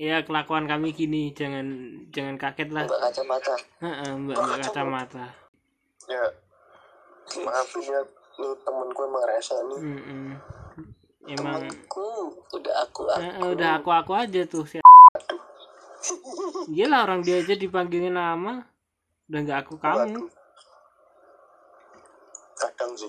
ya 0.00 0.24
kelakuan 0.24 0.64
kami 0.64 0.96
gini 0.96 1.32
jangan 1.36 1.66
jangan 2.08 2.36
kaget 2.40 2.68
lah. 2.72 2.84
Mbak 2.88 3.00
kacamata. 3.00 3.54
Heeh, 3.84 4.10
mbak 4.16 4.36
mbak 4.36 4.58
kacamata. 4.64 5.26
Ya 6.08 6.24
maafin 7.44 7.82
ya 7.86 8.00
nih 8.40 8.52
temen 8.64 8.88
gue 8.92 9.06
emang 9.06 9.24
rese 9.28 9.56
nih. 9.56 9.80
Mm-mm. 9.80 10.26
emang 11.22 11.62
temanku 11.62 12.34
udah 12.50 12.74
aku 12.82 13.06
aku 13.06 13.22
eh, 13.22 13.46
udah 13.54 13.70
aku 13.78 13.90
aku 13.94 14.12
aja 14.18 14.42
tuh 14.42 14.66
si 14.66 14.82
Iyalah 16.66 17.06
orang 17.06 17.22
dia 17.22 17.38
aja 17.38 17.54
dipanggilin 17.54 18.10
nama. 18.10 18.66
Udah 19.30 19.40
nggak 19.46 19.58
aku 19.62 19.78
kamu. 19.78 20.26
Kadang 22.58 22.92
sih. 22.98 23.06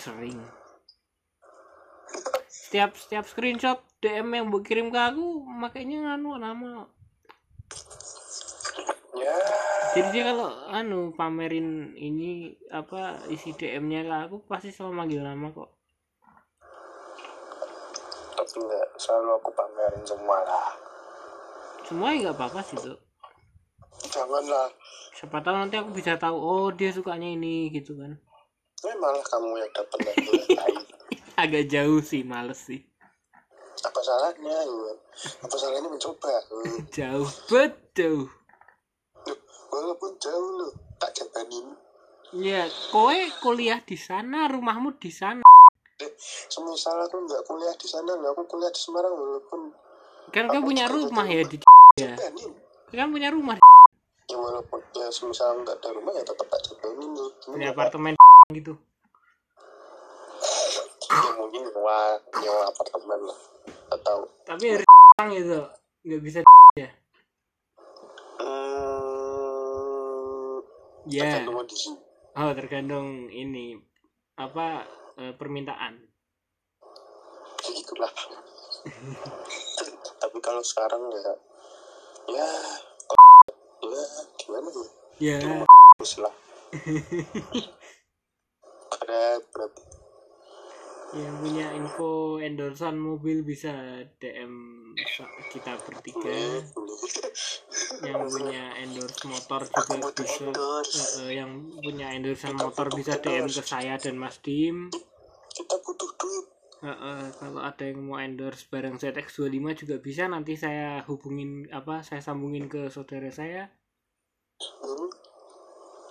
Sering 0.00 0.63
setiap 2.74 2.98
setiap 2.98 3.22
screenshot 3.30 3.78
DM 4.02 4.34
yang 4.34 4.50
kirim 4.66 4.90
ke 4.90 4.98
aku 4.98 5.46
makanya 5.46 6.10
nganu 6.10 6.34
nama. 6.42 6.90
Ya. 9.14 9.38
Jadi 9.94 10.10
dia 10.10 10.34
kalau 10.34 10.50
anu 10.74 11.14
pamerin 11.14 11.94
ini 11.94 12.50
apa 12.74 13.22
isi 13.30 13.54
DM-nya 13.54 14.02
ke 14.02 14.14
aku 14.26 14.36
pasti 14.50 14.74
selalu 14.74 14.90
manggil 14.90 15.22
nama 15.22 15.54
kok. 15.54 15.70
Tapi 18.42 18.58
nggak 18.58 18.88
selalu 18.98 19.30
aku 19.38 19.50
pamerin 19.54 20.02
semua 20.02 20.42
lah. 20.42 20.74
Semua 21.86 22.10
ya 22.10 22.26
nggak 22.26 22.34
apa-apa 22.42 22.58
sih 22.66 22.74
tuh 22.82 22.98
janganlah. 24.10 24.66
Siapa 25.14 25.38
tahu 25.46 25.62
nanti 25.62 25.78
aku 25.78 25.94
bisa 25.94 26.18
tahu 26.18 26.34
oh 26.34 26.74
dia 26.74 26.90
sukanya 26.90 27.30
ini 27.30 27.70
gitu 27.70 27.94
kan. 27.94 28.18
Ini 28.82 28.98
malah 28.98 29.22
kamu 29.22 29.62
yang 29.62 29.70
dapat 29.70 29.98
agak 31.34 31.70
jauh 31.70 32.00
sih 32.00 32.22
males 32.22 32.58
sih. 32.58 32.80
Apa 33.84 34.00
salahnya 34.00 34.54
ya? 34.54 34.94
apa 35.44 35.56
salahnya 35.58 35.88
mencoba 35.90 36.34
jauh 36.96 37.28
betul. 37.50 38.30
Walaupun 39.70 40.10
jauh 40.22 40.50
loh. 40.62 40.72
Tak 40.98 41.10
jabanin. 41.14 41.74
Ya 42.34 42.66
kowe 42.90 43.18
kuliah 43.42 43.82
di 43.82 43.98
sana 43.98 44.46
rumahmu 44.50 44.96
di 44.98 45.10
sana. 45.10 45.42
Semisal 46.50 47.06
aku 47.06 47.22
nggak 47.26 47.42
kuliah 47.46 47.74
di 47.78 47.86
sana 47.86 48.14
loh 48.18 48.34
aku 48.34 48.42
kuliah 48.50 48.70
di 48.70 48.80
Semarang 48.80 49.14
walaupun 49.14 49.84
kan 50.34 50.50
kau 50.50 50.62
punya 50.68 50.90
rumah 50.90 51.26
ya 51.30 51.46
di 51.46 51.56
ya? 51.94 52.18
kan 52.90 53.08
punya 53.10 53.30
rumah 53.30 53.54
ya 54.26 54.36
walaupun 54.38 54.80
ya 54.98 55.06
semisal 55.14 55.62
nggak 55.62 55.78
ada 55.78 55.88
rumah 55.94 56.12
ya 56.16 56.26
tetap 56.26 56.46
tak 56.50 56.60
jabanin 56.66 57.14
punya 57.44 57.70
apa? 57.70 57.86
apartemen 57.86 58.14
gitu 58.50 58.74
ya 61.14 61.30
mungkin 61.38 61.62
nyewa 61.62 62.18
nyewa 62.42 62.66
apartemen 62.66 63.20
lah 63.30 63.38
atau 63.94 64.26
tapi 64.42 64.74
harus 64.74 64.90
orang 65.14 65.28
gitu 65.38 65.60
nggak 66.04 66.20
bisa 66.20 66.38
ya? 66.76 66.90
Hmm, 68.34 70.58
ya. 71.08 71.22
tergantung 71.22 71.56
oh 72.34 72.50
tergantung 72.52 73.30
ini 73.30 73.78
apa 74.34 74.82
eh, 75.22 75.32
permintaan. 75.38 76.02
Gitulah 77.64 78.12
tapi 80.20 80.38
kalau 80.44 80.60
sekarang 80.60 81.08
ya 81.08 81.32
ya 82.28 82.48
ya 83.84 84.04
gimana 84.40 84.68
ya 85.20 85.36
ya. 85.40 85.64
Terus 85.96 86.14
lah. 86.20 86.34
Berat 89.04 89.44
berat 89.52 89.72
yang 91.14 91.34
punya 91.38 91.66
info 91.78 92.42
endorsan 92.42 92.98
mobil 92.98 93.46
bisa 93.46 93.70
DM 94.18 94.52
kita 95.54 95.78
bertiga. 95.86 96.58
Yang 98.02 98.20
punya 98.34 98.62
endorse 98.82 99.22
motor 99.30 99.62
juga 99.70 100.10
bisa 100.10 100.42
endorse. 100.42 100.98
Eh, 100.98 101.06
eh, 101.22 101.30
yang 101.38 101.50
punya 101.78 102.06
endorsan 102.10 102.54
motor 102.58 102.90
bisa 102.90 103.22
DM 103.22 103.46
ke 103.46 103.62
saya 103.62 103.94
dan 103.94 104.18
Mas 104.18 104.42
Dim. 104.42 104.90
Kita 105.54 105.74
butuh 105.86 106.10
duit. 106.18 106.46
Eh, 106.82 106.90
eh, 106.90 107.24
kalau 107.38 107.60
ada 107.62 107.84
yang 107.86 108.02
mau 108.02 108.18
endorse 108.18 108.66
barang 108.66 108.98
ZX25 108.98 109.86
juga 109.86 109.96
bisa. 110.02 110.26
Nanti 110.26 110.58
saya 110.58 111.06
hubungin 111.06 111.70
apa 111.70 112.02
saya 112.02 112.18
sambungin 112.18 112.66
ke 112.66 112.90
saudara 112.90 113.30
saya. 113.30 113.70
Hmm, 114.82 115.10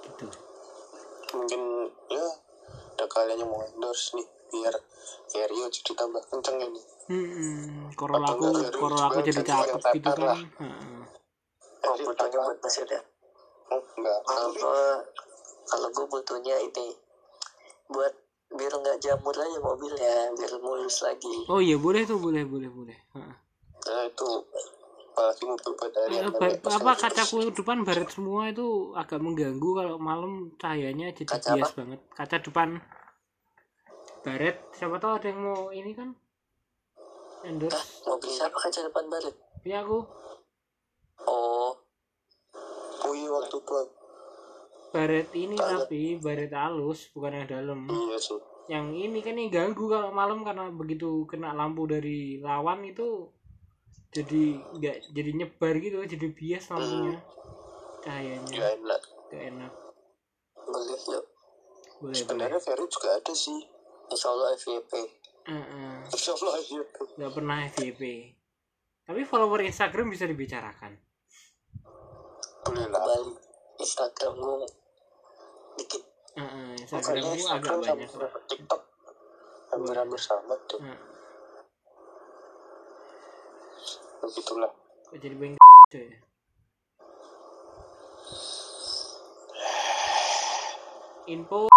gitu. 0.08 0.28
Mungkin 1.36 1.62
ya 2.08 2.26
ada 2.96 3.06
kalian 3.12 3.44
yang 3.44 3.52
mau 3.52 3.68
endorse 3.68 4.16
nih 4.16 4.43
biar 4.54 4.76
kayak 5.28 5.48
Rio 5.50 5.66
jadi 5.68 5.92
tambah 5.98 6.22
kenceng 6.30 6.62
ini 6.62 6.82
Hmm, 7.04 7.92
Corolla 8.00 8.32
aku, 8.32 8.48
Corolla 8.72 9.12
aku 9.12 9.20
jadi 9.28 9.44
cakep 9.44 9.82
gitu 9.92 10.10
kan. 10.16 10.24
lah. 10.24 10.40
Heeh. 10.40 11.02
oh 11.84 11.96
butuhnya 12.00 12.40
buat 12.40 12.58
mesin 12.64 12.88
ya 12.88 13.02
oh, 13.68 13.82
enggak 14.00 14.20
kalau 14.24 14.50
kalau 15.68 15.88
gue 15.92 16.06
butuhnya 16.08 16.56
ini 16.64 16.96
buat 17.92 18.14
biar 18.54 18.72
nggak 18.72 18.98
jamur 19.02 19.36
aja 19.36 19.60
mobilnya 19.60 20.32
biar 20.38 20.54
mulus 20.62 21.02
lagi 21.02 21.44
Oh 21.50 21.60
iya 21.60 21.76
boleh 21.76 22.06
tuh, 22.06 22.22
boleh, 22.22 22.46
boleh, 22.48 22.70
boleh. 22.70 22.98
Heeh. 23.18 23.36
nah 23.84 24.02
itu 24.08 24.30
apalagi 25.12 25.44
mobil 25.44 25.74
Eh, 26.04 26.30
ba- 26.30 26.60
apa 26.78 26.92
kacaku 27.00 27.52
depan 27.52 27.84
baret 27.84 28.10
semua 28.12 28.48
itu 28.48 28.92
agak 28.94 29.20
mengganggu 29.24 29.70
kalau 29.76 29.96
malam 30.00 30.52
cahayanya 30.56 31.12
jadi 31.12 31.32
Kaca 31.36 31.52
bias 31.56 31.72
banget. 31.76 32.00
Kaca 32.16 32.38
depan 32.40 32.70
baret, 34.24 34.58
siapa 34.72 34.98
tahu 34.98 35.20
ada 35.20 35.28
yang 35.28 35.40
mau 35.44 35.70
ini 35.70 35.92
kan? 35.92 36.16
Endorse. 37.44 37.76
Hah, 37.76 37.86
mobil 38.08 38.32
siapa 38.32 38.56
kaca 38.56 38.80
depan 38.88 39.06
baret 39.12 39.36
punya 39.64 39.80
aku. 39.84 40.00
Oh. 41.24 41.72
Iya 43.14 43.30
waktu 43.30 43.58
itu 43.62 43.74
baret 44.94 45.30
ini 45.38 45.56
tapi 45.58 46.02
baret 46.18 46.52
halus 46.52 47.10
bukan 47.16 47.40
yang 47.40 47.48
dalam. 47.48 47.80
Iya 47.88 48.18
sih. 48.20 48.40
Yang 48.72 48.88
ini 48.96 49.20
kan 49.24 49.36
yang 49.40 49.52
ganggu 49.52 49.86
kalau 49.92 50.10
malam 50.12 50.44
karena 50.44 50.72
begitu 50.72 51.28
kena 51.28 51.52
lampu 51.54 51.88
dari 51.88 52.40
lawan 52.40 52.84
itu 52.84 53.28
jadi 54.14 54.62
nggak 54.78 54.98
jadi 55.14 55.32
nyebar 55.34 55.74
gitu 55.82 55.98
jadi 56.06 56.28
bias 56.32 56.70
lampunya. 56.70 57.20
Cahayanya. 58.04 58.56
Ya 58.56 58.68
enak. 58.76 59.02
Gak 59.32 59.44
enak. 59.52 59.72
Boleh 60.64 61.00
yuk 61.06 61.06
boleh 61.06 61.24
boleh. 62.04 62.16
Sebenarnya 62.20 62.60
Ferry 62.60 62.86
juga 62.92 63.10
ada 63.16 63.34
sih 63.34 63.60
insya 64.10 64.28
Allah 64.32 64.56
FYP 64.56 64.92
Heeh. 65.44 66.08
Insya 66.08 66.32
Allah 66.36 66.56
iya 66.60 66.84
nggak 67.20 67.34
pernah 67.36 67.58
FYP 67.68 68.02
tapi 69.04 69.28
follower 69.28 69.60
Instagram 69.68 70.16
bisa 70.16 70.24
dibicarakan. 70.24 70.96
Boleh 72.64 72.88
lah 72.88 73.20
Instagram 73.76 74.40
gue 74.40 74.64
dikit. 75.76 76.08
Heeh, 76.40 76.80
Makanya 76.88 77.36
Instagramku 77.36 77.52
agak 77.52 78.00
Instagram 78.00 78.00
banyak. 78.00 78.08
TikTok. 78.48 78.82
Hampir-hampir 79.76 80.20
sama 80.24 80.56
deh 80.56 80.80
Heeh. 80.80 81.00
begitulah. 84.24 84.72
Kok 85.12 85.20
jadi 85.20 85.36
beng 85.36 85.60
ya 85.60 86.00
info 91.34 91.72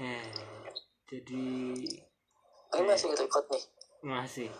eh 0.00 0.24
jadi 1.04 1.46
ini 2.70 2.84
masih 2.86 3.12
record 3.12 3.44
nih. 3.52 3.64
Masih. 4.00 4.50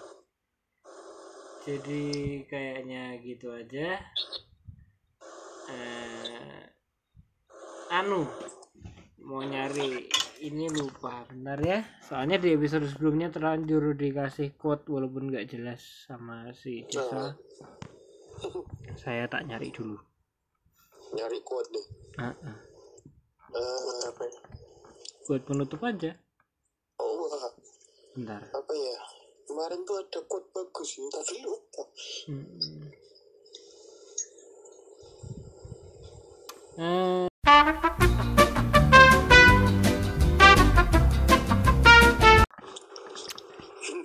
Jadi 1.64 2.04
kayaknya 2.44 3.16
gitu 3.24 3.54
aja. 3.54 3.96
Eh 5.70 6.60
anu 7.88 8.28
mau 9.24 9.40
nyari 9.46 10.10
ini 10.44 10.66
lupa 10.68 11.24
bentar 11.30 11.56
ya. 11.62 11.80
Soalnya 12.04 12.36
di 12.36 12.52
episode 12.52 12.84
sebelumnya 12.90 13.32
terlanjur 13.32 13.96
dikasih 13.96 14.58
quote 14.60 14.90
walaupun 14.92 15.32
nggak 15.32 15.48
jelas 15.48 15.80
sama 16.04 16.52
si 16.52 16.84
Desa 16.84 17.38
saya 18.96 19.24
tak 19.30 19.48
nyari 19.48 19.72
dulu. 19.72 19.96
Nyari 21.16 21.38
quote 21.44 21.70
deh. 21.72 21.86
Heeh. 22.18 22.56
Eh, 23.50 24.00
apa 24.06 24.22
ya? 24.26 24.59
Buat 25.30 25.46
penutup 25.46 25.78
aja. 25.86 26.10
Oh 26.98 27.30
bentar. 28.18 28.42
apa 28.50 28.74
ya? 28.74 28.98
Kemarin 29.46 29.86
tuh 29.86 30.02
ada 30.02 30.18
quote 30.26 30.50
bagus 30.50 30.98
tapi 31.06 31.38
lupa. 31.46 31.82
Hmm. 32.26 32.90
Eh, 36.82 37.30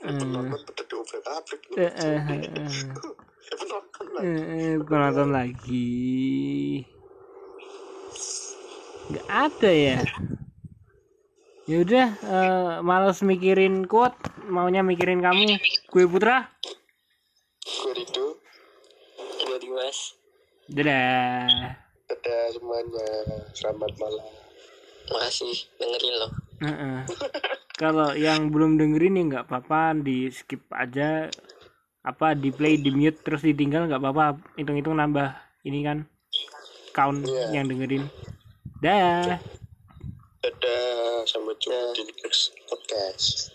penonton 0.06 0.62
eh, 1.74 1.90
eh, 2.06 2.22
eh, 4.22 4.78
penonton 4.78 5.30
lagi. 5.34 5.90
Nggak 9.10 9.26
ada 9.26 9.72
ya 9.74 9.98
ya 11.66 11.82
udah 11.82 12.08
eh, 12.14 12.74
males 12.82 13.20
mikirin 13.22 13.90
quote 13.90 14.18
maunya 14.46 14.86
mikirin 14.86 15.22
kamu. 15.22 15.58
Gue 15.90 16.06
putra. 16.06 16.50
Gue 17.66 17.92
Rido 17.94 18.38
Gue 19.46 19.58
Dimas. 19.58 20.14
dadah. 20.66 21.74
Dadah 22.06 22.44
semuanya. 22.54 23.08
Selamat 23.54 23.92
malam. 23.98 24.26
Makasih 25.10 25.54
dengerin 25.78 26.16
loh. 26.18 26.32
Heeh. 26.62 26.98
kalau 27.82 28.14
yang 28.16 28.50
belum 28.50 28.78
dengerin 28.78 29.20
ya 29.20 29.24
nggak 29.28 29.46
apa-apa 29.50 29.98
di 29.98 30.30
skip 30.30 30.66
aja. 30.70 31.30
Apa 32.06 32.38
di 32.38 32.54
play 32.54 32.78
di 32.78 32.94
mute 32.94 33.18
terus 33.26 33.42
ditinggal 33.42 33.90
nggak 33.90 34.02
apa-apa. 34.02 34.38
Hitung-hitung 34.54 35.02
nambah 35.02 35.34
ini 35.66 35.82
kan 35.82 36.06
count 36.94 37.26
Iya. 37.26 37.58
yang 37.58 37.66
dengerin. 37.66 38.06
Dah 38.78 39.42
dadah 40.46 41.26
sampai 41.26 41.58
jumpa 41.58 41.98
di 41.98 42.14
next 42.22 42.54
podcast 42.70 43.55